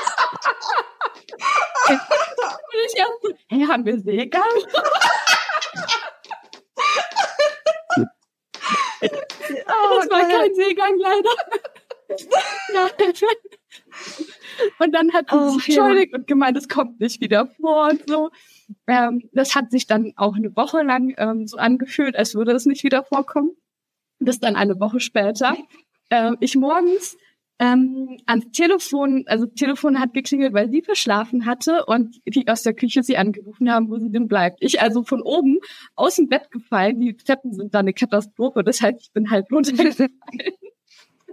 und 1.89 1.99
ich 2.87 2.97
erst 2.97 3.21
so, 3.21 3.29
hey, 3.47 3.65
haben 3.65 3.85
wir 3.85 3.99
Seegang? 3.99 4.43
oh, 9.01 9.99
das 9.99 10.09
war 10.09 10.27
kein 10.27 10.55
Seegang 10.55 10.97
leider. 10.97 11.35
Und 14.79 14.93
dann 14.93 15.13
hat 15.13 15.29
sie 15.29 15.35
oh, 15.35 15.49
sich 15.51 15.69
entschuldigt 15.69 16.11
ja. 16.11 16.17
und 16.17 16.27
gemeint, 16.27 16.57
es 16.57 16.67
kommt 16.67 16.99
nicht 16.99 17.21
wieder 17.21 17.47
vor 17.59 17.89
und 17.89 18.03
so. 18.07 18.29
Ähm, 18.87 19.29
das 19.33 19.55
hat 19.55 19.71
sich 19.71 19.87
dann 19.87 20.13
auch 20.15 20.35
eine 20.35 20.55
Woche 20.55 20.83
lang 20.83 21.13
ähm, 21.17 21.47
so 21.47 21.57
angefühlt, 21.57 22.15
als 22.15 22.35
würde 22.35 22.51
es 22.51 22.65
nicht 22.65 22.83
wieder 22.83 23.03
vorkommen. 23.03 23.51
Bis 24.19 24.39
dann 24.39 24.55
eine 24.55 24.79
Woche 24.79 24.99
später 24.99 25.55
äh, 26.09 26.33
ich 26.39 26.55
morgens 26.55 27.17
ähm, 27.61 28.17
ans 28.25 28.51
Telefon, 28.51 29.25
also 29.27 29.45
Telefon 29.45 29.99
hat 29.99 30.13
geklingelt, 30.13 30.53
weil 30.53 30.69
sie 30.69 30.81
verschlafen 30.81 31.45
hatte 31.45 31.85
und 31.85 32.15
die 32.25 32.47
aus 32.47 32.63
der 32.63 32.73
Küche 32.73 33.03
sie 33.03 33.17
angerufen 33.17 33.69
haben, 33.69 33.89
wo 33.89 33.97
sie 33.97 34.09
denn 34.09 34.27
bleibt. 34.27 34.63
Ich 34.63 34.81
also 34.81 35.03
von 35.03 35.21
oben 35.21 35.59
aus 35.95 36.15
dem 36.15 36.29
Bett 36.29 36.51
gefallen, 36.51 37.01
die 37.01 37.17
Treppen 37.17 37.53
sind 37.53 37.73
da 37.73 37.79
eine 37.79 37.93
Katastrophe, 37.93 38.63
das 38.63 38.81
heißt, 38.81 39.01
ich 39.01 39.11
bin 39.11 39.29
halt 39.29 39.47
runtergefallen. 39.51 40.09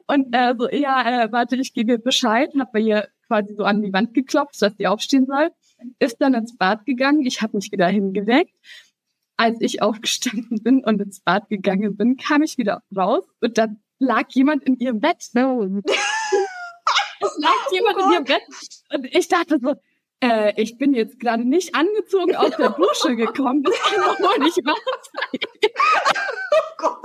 und 0.08 0.34
äh, 0.34 0.54
so, 0.58 0.68
ja, 0.68 1.24
äh, 1.24 1.32
warte, 1.32 1.56
ich 1.56 1.72
gebe 1.72 1.92
ihr 1.92 1.98
Bescheid, 1.98 2.50
habe 2.58 2.70
bei 2.72 2.80
ihr 2.80 3.08
quasi 3.28 3.54
so 3.54 3.62
an 3.62 3.82
die 3.82 3.92
Wand 3.92 4.12
geklopft, 4.12 4.60
dass 4.60 4.76
sie 4.76 4.88
aufstehen 4.88 5.26
soll, 5.26 5.50
ist 5.98 6.20
dann 6.20 6.34
ins 6.34 6.56
Bad 6.56 6.84
gegangen, 6.86 7.24
ich 7.24 7.42
habe 7.42 7.56
mich 7.56 7.72
wieder 7.72 7.86
hingeweckt. 7.88 8.54
Als 9.36 9.60
ich 9.60 9.82
aufgestanden 9.82 10.62
bin 10.62 10.82
und 10.84 11.00
ins 11.00 11.20
Bad 11.20 11.48
gegangen 11.48 11.96
bin, 11.96 12.16
kam 12.16 12.42
ich 12.42 12.56
wieder 12.56 12.82
raus 12.96 13.24
und 13.40 13.58
dann 13.58 13.82
lag 13.98 14.24
jemand 14.30 14.64
in 14.64 14.76
ihrem 14.78 15.00
Bett. 15.00 15.28
No. 15.34 15.62
es 15.84 17.38
lag 17.38 17.66
oh 17.70 17.74
jemand 17.74 17.96
Gott. 17.96 18.06
in 18.06 18.12
ihrem 18.12 18.24
Bett 18.24 18.42
und 18.94 19.06
ich 19.14 19.28
dachte 19.28 19.58
so, 19.60 19.74
äh, 20.20 20.60
ich 20.60 20.78
bin 20.78 20.94
jetzt 20.94 21.20
gerade 21.20 21.44
nicht 21.44 21.74
angezogen 21.74 22.34
aus 22.36 22.56
der 22.56 22.70
Dusche 22.70 23.16
gekommen. 23.16 23.62
Das 23.62 23.78
kann 23.82 24.04
doch 24.04 24.18
wohl 24.20 24.38
nicht 24.44 24.64
wahr 24.64 24.76
sein. 25.12 25.40
Oh 26.52 26.74
Gott. 26.78 26.96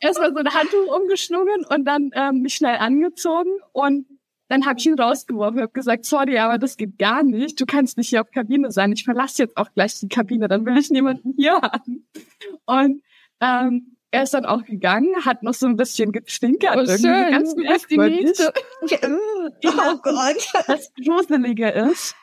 Erstmal 0.00 0.32
so 0.32 0.38
ein 0.38 0.54
Handtuch 0.54 0.96
umgeschlungen 0.96 1.64
und 1.66 1.84
dann 1.84 2.10
ähm, 2.14 2.42
mich 2.42 2.54
schnell 2.54 2.76
angezogen 2.76 3.50
und 3.72 4.06
dann 4.50 4.66
habe 4.66 4.80
ich 4.80 4.86
ihn 4.86 4.98
rausgeworfen, 4.98 5.60
habe 5.60 5.70
gesagt, 5.70 6.04
sorry, 6.04 6.36
aber 6.38 6.58
das 6.58 6.76
geht 6.76 6.98
gar 6.98 7.22
nicht. 7.22 7.60
Du 7.60 7.66
kannst 7.66 7.96
nicht 7.96 8.08
hier 8.08 8.20
auf 8.20 8.32
Kabine 8.32 8.72
sein. 8.72 8.90
Ich 8.90 9.04
verlasse 9.04 9.44
jetzt 9.44 9.56
auch 9.56 9.72
gleich 9.72 10.00
die 10.00 10.08
Kabine, 10.08 10.48
dann 10.48 10.66
will 10.66 10.76
ich 10.76 10.90
niemanden 10.90 11.34
hier 11.36 11.52
haben. 11.52 12.08
Und 12.66 13.02
ähm, 13.40 13.96
er 14.10 14.24
ist 14.24 14.34
dann 14.34 14.44
auch 14.44 14.64
gegangen, 14.64 15.24
hat 15.24 15.44
noch 15.44 15.54
so 15.54 15.68
ein 15.68 15.76
bisschen 15.76 16.10
gestinkert. 16.10 16.76
Oh, 16.76 16.84
schön. 16.84 17.30
Ganz 17.30 17.54
das 17.54 17.86
die 17.86 17.96
nächste. 17.96 18.52
oh 18.82 19.98
Gott. 20.02 20.52
Das 20.66 20.92
Gruselige 20.94 21.68
ist, 21.68 22.16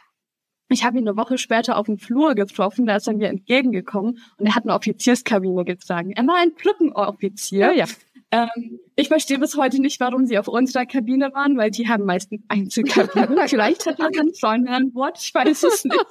ich 0.67 0.83
habe 0.83 0.97
ihn 0.97 1.07
eine 1.07 1.15
Woche 1.15 1.37
später 1.37 1.77
auf 1.77 1.85
dem 1.85 1.97
Flur 1.97 2.35
getroffen, 2.35 2.85
da 2.87 2.97
ist 2.97 3.07
er 3.07 3.13
mir 3.13 3.29
entgegengekommen 3.29 4.19
und 4.37 4.45
er 4.45 4.53
hat 4.53 4.63
eine 4.63 4.73
Offizierskabine 4.73 5.63
getragen. 5.63 6.11
Er 6.11 6.27
war 6.27 6.35
ein 6.35 6.55
Plückenoffizier. 6.55 7.67
Ja, 7.67 7.71
ja. 7.71 7.85
Ähm, 8.29 8.79
ich 8.95 9.07
verstehe 9.07 9.39
bis 9.39 9.55
heute 9.55 9.81
nicht, 9.81 9.99
warum 10.01 10.25
sie 10.25 10.37
auf 10.37 10.49
unserer 10.49 10.85
Kabine 10.85 11.33
waren, 11.33 11.57
weil 11.57 11.71
die 11.71 11.87
haben 11.87 12.05
meistens 12.05 12.41
Einzelkabinen. 12.49 13.37
Vielleicht 13.47 13.85
hat 13.85 13.99
er 13.99 14.07
einen 14.07 14.33
Freund 14.33 14.67
an 14.67 14.91
Bord, 14.91 15.17
ich 15.21 15.33
weiß 15.33 15.63
es 15.63 15.85
nicht. 15.85 16.05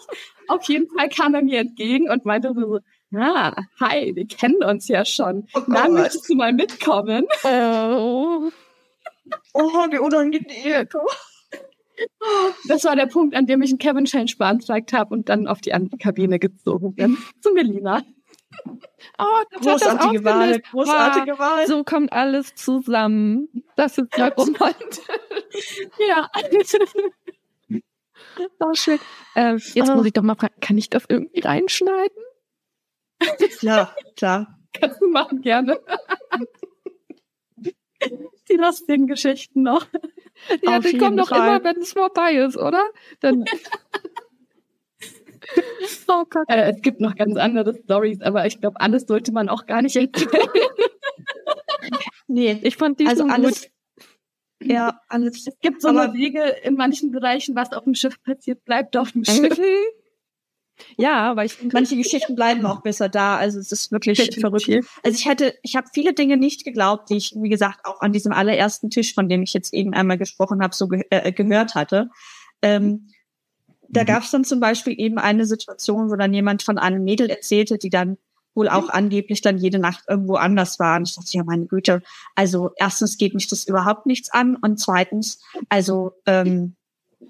auf 0.49 0.67
jeden 0.69 0.89
Fall 0.89 1.09
kam 1.11 1.35
er 1.35 1.43
mir 1.43 1.61
entgegen 1.61 2.11
und 2.11 2.25
meinte 2.25 2.55
so, 2.55 2.79
Ah, 3.15 3.55
hi, 3.81 4.13
wir 4.15 4.27
kennen 4.27 4.65
uns 4.65 4.89
ja 4.89 5.05
schon. 5.05 5.47
Oh 5.55 5.61
Na, 5.67 5.89
möchtest 5.89 6.29
du 6.29 6.35
mal 6.35 6.53
mitkommen? 6.53 7.27
Oh, 7.45 8.51
oh 9.55 9.87
wie 9.91 9.99
unangenehm. 9.99 10.89
Das 12.69 12.85
war 12.85 12.95
der 12.95 13.07
Punkt, 13.07 13.35
an 13.35 13.47
dem 13.47 13.63
ich 13.63 13.71
einen 13.71 13.79
Kevin 13.79 14.05
Change 14.05 14.35
beantragt 14.37 14.93
habe 14.93 15.15
und 15.15 15.31
dann 15.31 15.47
auf 15.47 15.63
die 15.63 15.73
andere 15.73 15.97
Kabine 15.97 16.39
gezogen 16.39 16.95
bin. 16.95 17.17
Zu 17.41 17.55
Melina. 17.55 18.03
Oh, 19.19 19.43
großartige 19.61 20.25
Wahl, 20.25 20.61
großartige 20.61 21.35
ah, 21.35 21.39
Wahl. 21.39 21.67
So 21.67 21.85
kommt 21.85 22.13
alles 22.13 22.55
zusammen. 22.55 23.49
Das 23.77 23.99
ist 23.99 24.09
ja 24.17 24.29
romantisch. 24.29 25.05
ja. 26.09 26.31
Oh, 28.61 28.75
schön. 28.75 28.99
Äh, 29.35 29.55
jetzt 29.55 29.91
oh. 29.91 29.95
muss 29.95 30.07
ich 30.07 30.13
doch 30.13 30.23
mal 30.23 30.35
fragen, 30.35 30.61
kann 30.61 30.77
ich 30.77 30.91
das 30.91 31.05
irgendwie 31.09 31.41
reinschneiden? 31.41 32.17
Klar, 33.59 33.95
klar. 34.17 34.59
Kannst 34.73 35.01
du 35.01 35.09
machen, 35.09 35.41
gerne. 35.41 35.81
Die 38.49 38.57
lustigen 38.57 39.07
Geschichten 39.07 39.63
noch. 39.63 39.87
Ja, 40.63 40.81
die 40.81 40.99
kommen 40.99 41.17
doch 41.17 41.31
immer, 41.31 41.65
wenn 41.65 41.79
es 41.79 41.95
vorbei 41.95 42.35
ist, 42.35 42.59
oder? 42.59 42.83
Dann. 43.21 43.47
oh 46.09 46.25
Gott. 46.29 46.49
Äh, 46.49 46.73
es 46.73 46.83
gibt 46.83 47.01
noch 47.01 47.15
ganz 47.15 47.37
andere 47.37 47.75
Stories, 47.85 48.21
aber 48.23 48.47
ich 48.47 48.61
glaube, 48.61 48.81
alles 48.81 49.07
sollte 49.07 49.33
man 49.33 49.49
auch 49.49 49.67
gar 49.67 49.83
nicht 49.83 49.97
erzählen. 49.97 50.29
nee, 52.27 52.59
ich 52.63 52.77
fand 52.77 53.01
die 53.01 53.07
also 53.07 53.27
alles, 53.27 53.63
gut. 53.63 53.71
Ja, 54.63 55.01
alles. 55.09 55.47
Es 55.47 55.59
gibt 55.61 55.83
so 55.83 55.89
aber, 55.89 56.15
Wege 56.15 56.43
in 56.63 56.75
manchen 56.75 57.11
Bereichen, 57.11 57.55
was 57.55 57.73
auf 57.73 57.85
dem 57.85 57.95
Schiff 57.95 58.23
passiert, 58.23 58.65
bleibt 58.65 58.97
auf 58.97 59.13
dem 59.13 59.25
Schiff. 59.25 59.59
Ja, 60.99 61.37
weil 61.37 61.47
ich 61.47 61.57
manche 61.73 61.97
Geschichten 61.97 62.35
bleiben 62.35 62.67
auch 62.67 62.83
besser 62.83 63.09
da. 63.09 63.39
Also 63.39 63.59
es 63.59 63.73
ist 63.73 63.93
wirklich 63.93 64.19
verrückt. 64.39 64.69
Also 65.03 65.19
ich 65.19 65.27
hätte, 65.27 65.55
ich 65.63 65.75
habe 65.75 65.89
viele 65.93 66.13
Dinge 66.13 66.37
nicht 66.37 66.65
geglaubt, 66.65 67.09
die 67.09 67.17
ich, 67.17 67.35
wie 67.35 67.49
gesagt, 67.49 67.87
auch 67.87 68.01
an 68.03 68.13
diesem 68.13 68.33
allerersten 68.33 68.91
Tisch, 68.91 69.15
von 69.15 69.29
dem 69.29 69.43
ich 69.43 69.55
jetzt 69.55 69.73
eben 69.73 69.95
einmal 69.95 70.19
gesprochen 70.19 70.63
habe, 70.63 70.75
so 70.75 70.89
ge 70.89 71.05
äh, 71.09 71.33
gehört 71.33 71.75
hatte. 71.75 72.11
Ähm, 72.61 73.09
da 73.89 74.03
mhm. 74.03 74.07
gab 74.07 74.23
es 74.23 74.31
dann 74.31 74.45
zum 74.45 74.61
Beispiel 74.61 74.95
eben 74.99 75.19
eine 75.19 75.47
Situation, 75.47 76.11
wo 76.11 76.17
dann 76.17 76.35
jemand 76.35 76.63
von 76.63 76.79
einem 76.79 77.05
Mädel 77.05 77.29
erzählte, 77.31 77.79
die 77.79 77.91
dann 77.91 78.19
wohl 78.55 78.69
auch 78.69 78.89
angeblich 78.89 79.43
dann 79.43 79.59
jede 79.59 79.79
Nacht 79.79 80.05
irgendwo 80.09 80.37
anders 80.37 80.79
war. 80.79 80.97
Und 80.97 81.09
ich 81.09 81.15
dachte, 81.15 81.37
ja, 81.37 81.45
meine 81.45 81.67
Güte, 81.67 82.03
also 82.35 82.71
erstens 82.77 83.19
geht 83.19 83.35
mich 83.35 83.49
das 83.49 83.69
überhaupt 83.69 84.07
nichts 84.07 84.31
an 84.31 84.57
und 84.57 84.81
zweitens, 84.81 85.41
also 85.69 86.13
ähm, 86.25 86.75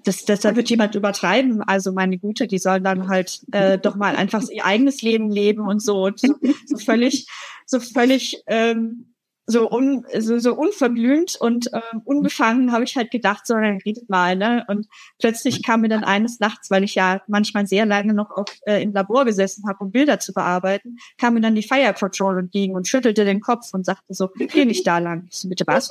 das, 0.03 0.25
das 0.25 0.41
da 0.41 0.55
wird 0.55 0.69
jemand 0.69 0.95
übertreiben. 0.95 1.61
Also 1.61 1.91
meine 1.91 2.17
Güte, 2.17 2.47
die 2.47 2.59
sollen 2.59 2.83
dann 2.83 3.09
halt 3.09 3.41
äh, 3.51 3.77
doch 3.77 3.95
mal 3.95 4.15
einfach 4.15 4.47
ihr 4.49 4.65
eigenes 4.65 5.01
Leben 5.01 5.29
leben 5.29 5.67
und 5.67 5.81
so, 5.81 6.05
und 6.05 6.19
so, 6.19 6.35
so 6.65 6.77
völlig, 6.77 7.27
so 7.65 7.79
völlig 7.79 8.41
ähm, 8.47 9.13
so, 9.49 9.71
un, 9.71 10.05
so, 10.19 10.37
so 10.39 10.53
unverblümt 10.53 11.37
und 11.39 11.71
ähm, 11.73 12.01
unbefangen 12.03 12.73
habe 12.73 12.83
ich 12.83 12.97
halt 12.97 13.11
gedacht, 13.11 13.47
so 13.47 13.53
dann 13.53 13.79
redet 13.85 14.09
mal, 14.09 14.35
ne? 14.35 14.65
Und 14.67 14.87
plötzlich 15.19 15.63
kam 15.63 15.81
mir 15.81 15.87
dann 15.87 16.03
eines 16.03 16.41
Nachts, 16.41 16.69
weil 16.69 16.83
ich 16.83 16.95
ja 16.95 17.21
manchmal 17.27 17.65
sehr 17.65 17.85
lange 17.85 18.13
noch 18.13 18.29
auf, 18.31 18.45
äh, 18.65 18.83
im 18.83 18.91
Labor 18.91 19.23
gesessen 19.23 19.63
habe, 19.67 19.85
um 19.85 19.91
Bilder 19.91 20.19
zu 20.19 20.33
bearbeiten, 20.33 20.97
kam 21.17 21.33
mir 21.33 21.41
dann 21.41 21.55
die 21.55 21.63
Fire 21.63 21.93
Patrol 21.93 22.37
entgegen 22.37 22.75
und 22.75 22.89
schüttelte 22.89 23.23
den 23.23 23.39
Kopf 23.39 23.73
und 23.73 23.85
sagte 23.85 24.13
so, 24.13 24.29
geh 24.37 24.65
nicht 24.65 24.85
da 24.85 24.97
lang. 24.97 25.27
Ich 25.31 25.37
so, 25.37 25.47
bitte 25.47 25.65
was? 25.65 25.87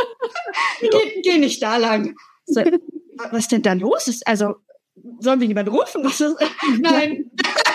geh, 0.80 1.22
geh 1.22 1.38
nicht 1.38 1.62
da 1.62 1.78
lang. 1.78 2.14
So, 2.44 2.62
was 3.30 3.48
denn 3.48 3.62
da 3.62 3.72
los 3.72 4.06
ist? 4.06 4.26
Also, 4.26 4.56
sollen 5.20 5.40
wir 5.40 5.46
jemanden 5.46 5.74
rufen? 5.74 6.04
Was 6.04 6.20
ist? 6.20 6.36
Nein. 6.78 7.30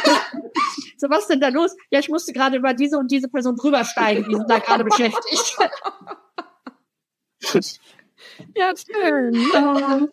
so, 0.97 1.09
was 1.09 1.27
denn 1.27 1.39
da 1.39 1.49
los? 1.49 1.75
Ja, 1.91 1.99
ich 1.99 2.09
musste 2.09 2.33
gerade 2.33 2.57
über 2.57 2.73
diese 2.73 2.97
und 2.97 3.11
diese 3.11 3.27
Person 3.29 3.55
drübersteigen, 3.55 4.25
die 4.27 4.35
sind 4.35 4.49
da 4.49 4.59
gerade 4.59 4.83
beschäftigt. 4.83 5.57
ja, 8.55 8.73
schön. 8.75 9.45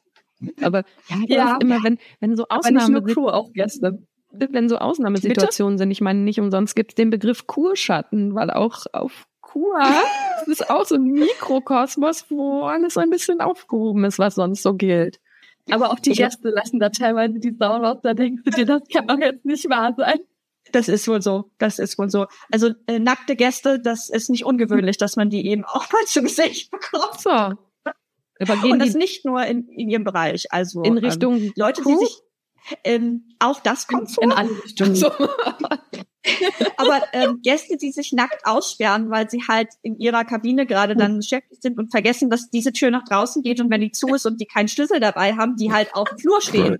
Aber 0.60 0.84
ja, 1.08 1.16
Ja. 1.28 1.58
immer, 1.60 1.82
wenn, 1.82 1.98
wenn 2.20 2.36
so 2.36 2.46
Aber 2.48 2.70
nicht 2.70 2.88
nur 2.88 3.04
Crew, 3.04 3.28
auch 3.28 3.52
Gäste. 3.52 3.98
wenn 4.32 4.68
so 4.68 4.78
Ausnahmesituationen 4.78 5.78
sind, 5.78 5.90
ich 5.90 6.00
meine, 6.00 6.20
nicht 6.20 6.40
umsonst 6.40 6.74
gibt 6.74 6.92
es 6.92 6.94
den 6.96 7.10
Begriff 7.10 7.46
Kurschatten, 7.46 8.34
weil 8.34 8.50
auch 8.50 8.86
auf 8.92 9.26
Kur 9.40 9.78
ist 10.46 10.68
auch 10.70 10.84
so 10.86 10.94
ein 10.96 11.04
Mikrokosmos, 11.04 12.26
wo 12.30 12.62
alles 12.64 12.96
ein 12.96 13.10
bisschen 13.10 13.40
aufgehoben 13.40 14.04
ist, 14.04 14.18
was 14.18 14.34
sonst 14.34 14.62
so 14.62 14.74
gilt. 14.74 15.20
Aber 15.70 15.90
auch 15.90 16.00
die 16.00 16.12
Gäste 16.12 16.50
lassen 16.50 16.80
da 16.80 16.88
teilweise 16.90 17.38
die 17.38 17.54
Sau 17.58 17.76
raus. 17.76 17.98
Da 18.02 18.14
denkst 18.14 18.42
du 18.44 18.50
dir, 18.50 18.66
das 18.66 18.82
kann 18.92 19.06
doch 19.06 19.18
jetzt 19.18 19.44
nicht 19.44 19.68
wahr 19.68 19.94
sein. 19.96 20.20
Das 20.72 20.88
ist 20.88 21.08
wohl 21.08 21.22
so. 21.22 21.50
Das 21.58 21.78
ist 21.78 21.98
wohl 21.98 22.10
so. 22.10 22.26
Also 22.50 22.70
äh, 22.86 22.98
nackte 22.98 23.36
Gäste, 23.36 23.80
das 23.80 24.10
ist 24.10 24.30
nicht 24.30 24.44
ungewöhnlich, 24.44 24.96
dass 24.96 25.16
man 25.16 25.30
die 25.30 25.46
eben 25.46 25.64
auch 25.64 25.90
mal 25.92 26.04
zu 26.06 26.22
Gesicht 26.22 26.70
bekommt. 26.70 27.20
So. 27.20 27.30
Aber 27.30 28.56
gehen 28.62 28.72
Und 28.72 28.78
das 28.80 28.94
nicht 28.94 29.24
nur 29.24 29.44
in, 29.44 29.68
in 29.68 29.88
ihrem 29.88 30.04
Bereich. 30.04 30.46
Also 30.50 30.82
in 30.82 30.96
ähm, 30.96 31.04
Richtung 31.04 31.52
Leute, 31.56 31.82
Crew? 31.82 31.98
die 31.98 32.06
sich 32.06 32.22
ähm, 32.84 33.28
auch 33.38 33.60
das 33.60 33.86
kommt 33.86 34.10
vor. 34.10 34.24
In 34.24 34.32
alle 34.32 34.50
Richtungen. 34.64 34.94
So. 34.94 35.10
Aber 36.76 37.02
ähm, 37.12 37.40
Gäste, 37.42 37.76
die 37.76 37.92
sich 37.92 38.12
nackt 38.12 38.46
aussperren, 38.46 39.10
weil 39.10 39.28
sie 39.28 39.42
halt 39.48 39.68
in 39.82 39.98
ihrer 39.98 40.24
Kabine 40.24 40.66
gerade 40.66 40.94
dann 40.96 41.16
beschäftigt 41.16 41.62
sind 41.62 41.78
und 41.78 41.90
vergessen, 41.90 42.30
dass 42.30 42.50
diese 42.50 42.72
Tür 42.72 42.90
nach 42.90 43.04
draußen 43.04 43.42
geht 43.42 43.60
und 43.60 43.70
wenn 43.70 43.80
die 43.80 43.92
zu 43.92 44.08
ist 44.08 44.26
und 44.26 44.40
die 44.40 44.46
keinen 44.46 44.68
Schlüssel 44.68 45.00
dabei 45.00 45.34
haben, 45.34 45.56
die 45.56 45.72
halt 45.72 45.94
auf 45.94 46.08
dem 46.08 46.18
Flur 46.18 46.40
stehen. 46.40 46.78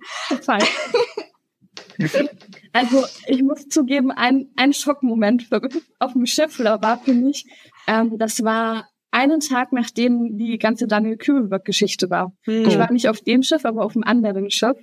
Also 2.73 3.05
ich 3.27 3.43
muss 3.43 3.69
zugeben, 3.69 4.11
ein, 4.11 4.49
ein 4.57 4.73
Schockmoment 4.73 5.43
für, 5.43 5.61
auf 5.99 6.13
dem 6.13 6.27
Schiff 6.27 6.59
war 6.59 6.99
für 6.99 7.13
mich, 7.13 7.47
ähm, 7.87 8.19
das 8.19 8.43
war 8.45 8.89
einen 9.11 9.41
Tag, 9.41 9.73
nachdem 9.73 10.39
die 10.39 10.59
ganze 10.59 10.87
Daniel 10.87 11.19
Kübelberg-Geschichte 11.19 12.09
war. 12.09 12.33
Ich 12.47 12.79
war 12.79 12.91
nicht 12.91 13.09
auf 13.09 13.21
dem 13.21 13.43
Schiff, 13.43 13.65
aber 13.65 13.85
auf 13.85 13.95
einem 13.95 14.05
anderen 14.05 14.51
Schiff. 14.51 14.79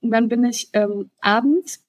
Und 0.00 0.12
dann 0.12 0.28
bin 0.28 0.44
ich 0.44 0.68
ähm, 0.74 1.10
abends 1.20 1.83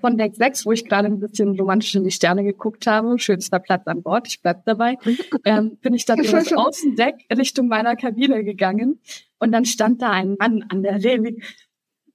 von 0.00 0.18
Deck 0.18 0.34
6, 0.34 0.66
wo 0.66 0.72
ich 0.72 0.84
gerade 0.84 1.08
ein 1.08 1.20
bisschen 1.20 1.58
romantisch 1.58 1.94
in 1.94 2.04
die 2.04 2.10
Sterne 2.10 2.44
geguckt 2.44 2.86
habe, 2.86 3.18
schönster 3.18 3.58
Platz 3.58 3.86
an 3.86 4.02
Bord, 4.02 4.28
ich 4.28 4.42
bleib 4.42 4.64
dabei, 4.64 4.96
ähm, 5.44 5.76
bin 5.80 5.94
ich 5.94 6.04
dann 6.04 6.18
über 6.24 6.38
das 6.38 6.52
Außendeck 6.52 7.26
Richtung 7.36 7.68
meiner 7.68 7.96
Kabine 7.96 8.44
gegangen 8.44 9.00
und 9.38 9.52
dann 9.52 9.64
stand 9.64 10.02
da 10.02 10.10
ein 10.10 10.36
Mann 10.38 10.64
an 10.68 10.82
der 10.82 11.02
Reling. 11.02 11.42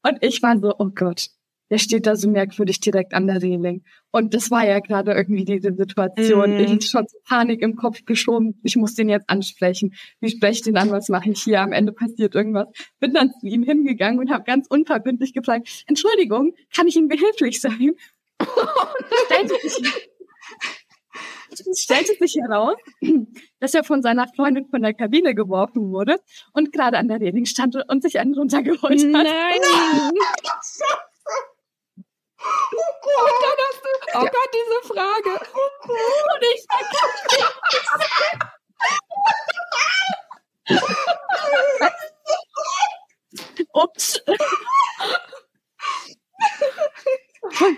Und 0.04 0.18
ich 0.22 0.42
war 0.44 0.58
so, 0.60 0.76
oh 0.78 0.90
Gott, 0.94 1.30
der 1.70 1.78
steht 1.78 2.06
da 2.06 2.16
so 2.16 2.30
merkwürdig 2.30 2.80
direkt 2.80 3.14
an 3.14 3.28
der 3.28 3.42
Reling. 3.42 3.84
Und 4.12 4.34
das 4.34 4.52
war 4.52 4.68
ja 4.68 4.80
gerade 4.80 5.14
irgendwie 5.14 5.46
diese 5.46 5.74
Situation. 5.74 6.54
Mhm. 6.54 6.60
Ich 6.60 6.72
hatte 6.72 6.86
schon 6.86 7.06
Panik 7.26 7.62
im 7.62 7.76
Kopf 7.76 8.06
geschoben. 8.06 8.60
Ich 8.64 8.76
muss 8.76 8.94
den 8.94 9.10
jetzt 9.10 9.30
ansprechen. 9.30 9.94
Wie 10.20 10.30
spreche 10.30 10.54
ich 10.54 10.62
den 10.62 10.78
an? 10.78 10.92
Was 10.92 11.10
mache 11.10 11.32
ich 11.32 11.42
hier? 11.42 11.62
Am 11.62 11.72
Ende 11.72 11.94
passiert 11.94 12.36
irgendwas. 12.36 12.68
Bin 13.00 13.14
dann 13.14 13.32
zu 13.40 13.48
ihm 13.48 13.64
hingegangen 13.64 14.20
und 14.20 14.30
habe 14.30 14.44
ganz 14.44 14.68
unverbindlich 14.68 15.34
gefragt, 15.34 15.84
Entschuldigung, 15.88 16.54
kann 16.76 16.88
ich 16.88 16.96
Ihnen 16.96 17.08
behilflich 17.08 17.60
sein? 17.60 17.94
stellte, 19.26 19.56
sich, 19.62 19.92
stellte 21.76 22.14
sich 22.20 22.36
heraus, 22.36 22.76
dass 23.60 23.74
er 23.74 23.84
von 23.84 24.02
seiner 24.02 24.28
Freundin 24.36 24.68
von 24.70 24.82
der 24.82 24.94
Kabine 24.94 25.34
geworfen 25.34 25.92
wurde 25.92 26.18
und 26.54 26.72
gerade 26.72 26.98
an 26.98 27.08
der 27.08 27.20
Reling 27.20 27.46
stand 27.46 27.78
und 27.88 28.04
sich 28.04 28.20
einen 28.20 28.34
runtergeholt 28.34 29.04
hat. 29.04 29.12
Nein! 29.12 29.24
Oh 34.16 34.22
Gott, 34.22 34.50
diese 34.54 34.94
Frage. 34.94 35.32
Und 35.90 36.42
ich 36.42 36.66
Ups. 43.74 44.22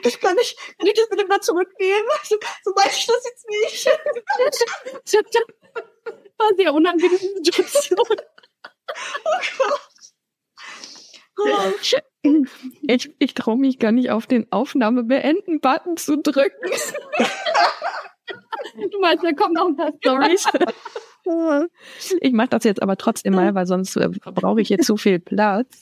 Ich 0.03 0.19
kann 0.19 0.35
nicht, 0.35 0.55
kann 0.77 0.87
ich 0.87 0.93
das 0.93 1.09
bitte 1.09 1.25
mal 1.25 1.41
zurücknehmen? 1.41 2.07
So, 2.23 2.37
so 2.63 2.71
weiß 2.71 2.95
ich 2.97 3.07
das 3.07 3.25
jetzt 3.25 3.47
nicht. 3.49 3.85
War 6.37 6.53
sehr 6.55 6.73
unangenehme 6.73 7.17
Situation. 7.17 7.97
Ich, 12.87 13.09
ich 13.19 13.33
traue 13.33 13.57
mich 13.57 13.79
gar 13.79 13.91
nicht 13.91 14.11
auf 14.11 14.27
den 14.27 14.51
Aufnahme-Beenden-Button 14.51 15.97
zu 15.97 16.17
drücken. 16.17 16.69
Du 18.91 18.99
meinst, 18.99 19.23
da 19.23 19.31
kommen 19.31 19.53
noch 19.53 19.67
ein 19.67 19.75
paar 19.75 19.93
Storys. 19.97 20.47
Ich 22.21 22.33
mache 22.33 22.49
das 22.49 22.65
jetzt 22.65 22.83
aber 22.83 22.97
trotzdem 22.97 23.33
mal, 23.33 23.55
weil 23.55 23.65
sonst 23.65 23.95
äh, 23.95 24.11
verbrauche 24.21 24.61
ich 24.61 24.67
hier 24.67 24.77
zu 24.77 24.95
viel 24.95 25.17
Platz. 25.17 25.81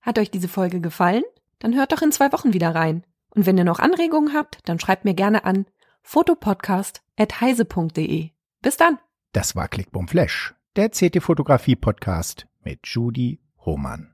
Hat 0.00 0.18
euch 0.18 0.30
diese 0.30 0.48
Folge 0.48 0.80
gefallen? 0.80 1.22
Dann 1.58 1.74
hört 1.74 1.92
doch 1.92 2.00
in 2.00 2.10
zwei 2.10 2.32
Wochen 2.32 2.54
wieder 2.54 2.74
rein. 2.74 3.04
Und 3.34 3.44
wenn 3.44 3.58
ihr 3.58 3.64
noch 3.64 3.80
Anregungen 3.80 4.32
habt, 4.32 4.60
dann 4.64 4.80
schreibt 4.80 5.04
mir 5.04 5.12
gerne 5.12 5.44
an 5.44 5.66
fotopodcast.heise.de. 6.02 8.30
Bis 8.62 8.78
dann! 8.78 8.98
Das 9.32 9.54
war 9.54 9.68
Clickbum 9.68 10.08
Flash, 10.08 10.54
der 10.76 10.88
CT-Fotografie-Podcast 10.88 12.46
mit 12.62 12.80
Judy 12.84 13.38
Hohmann. 13.66 14.13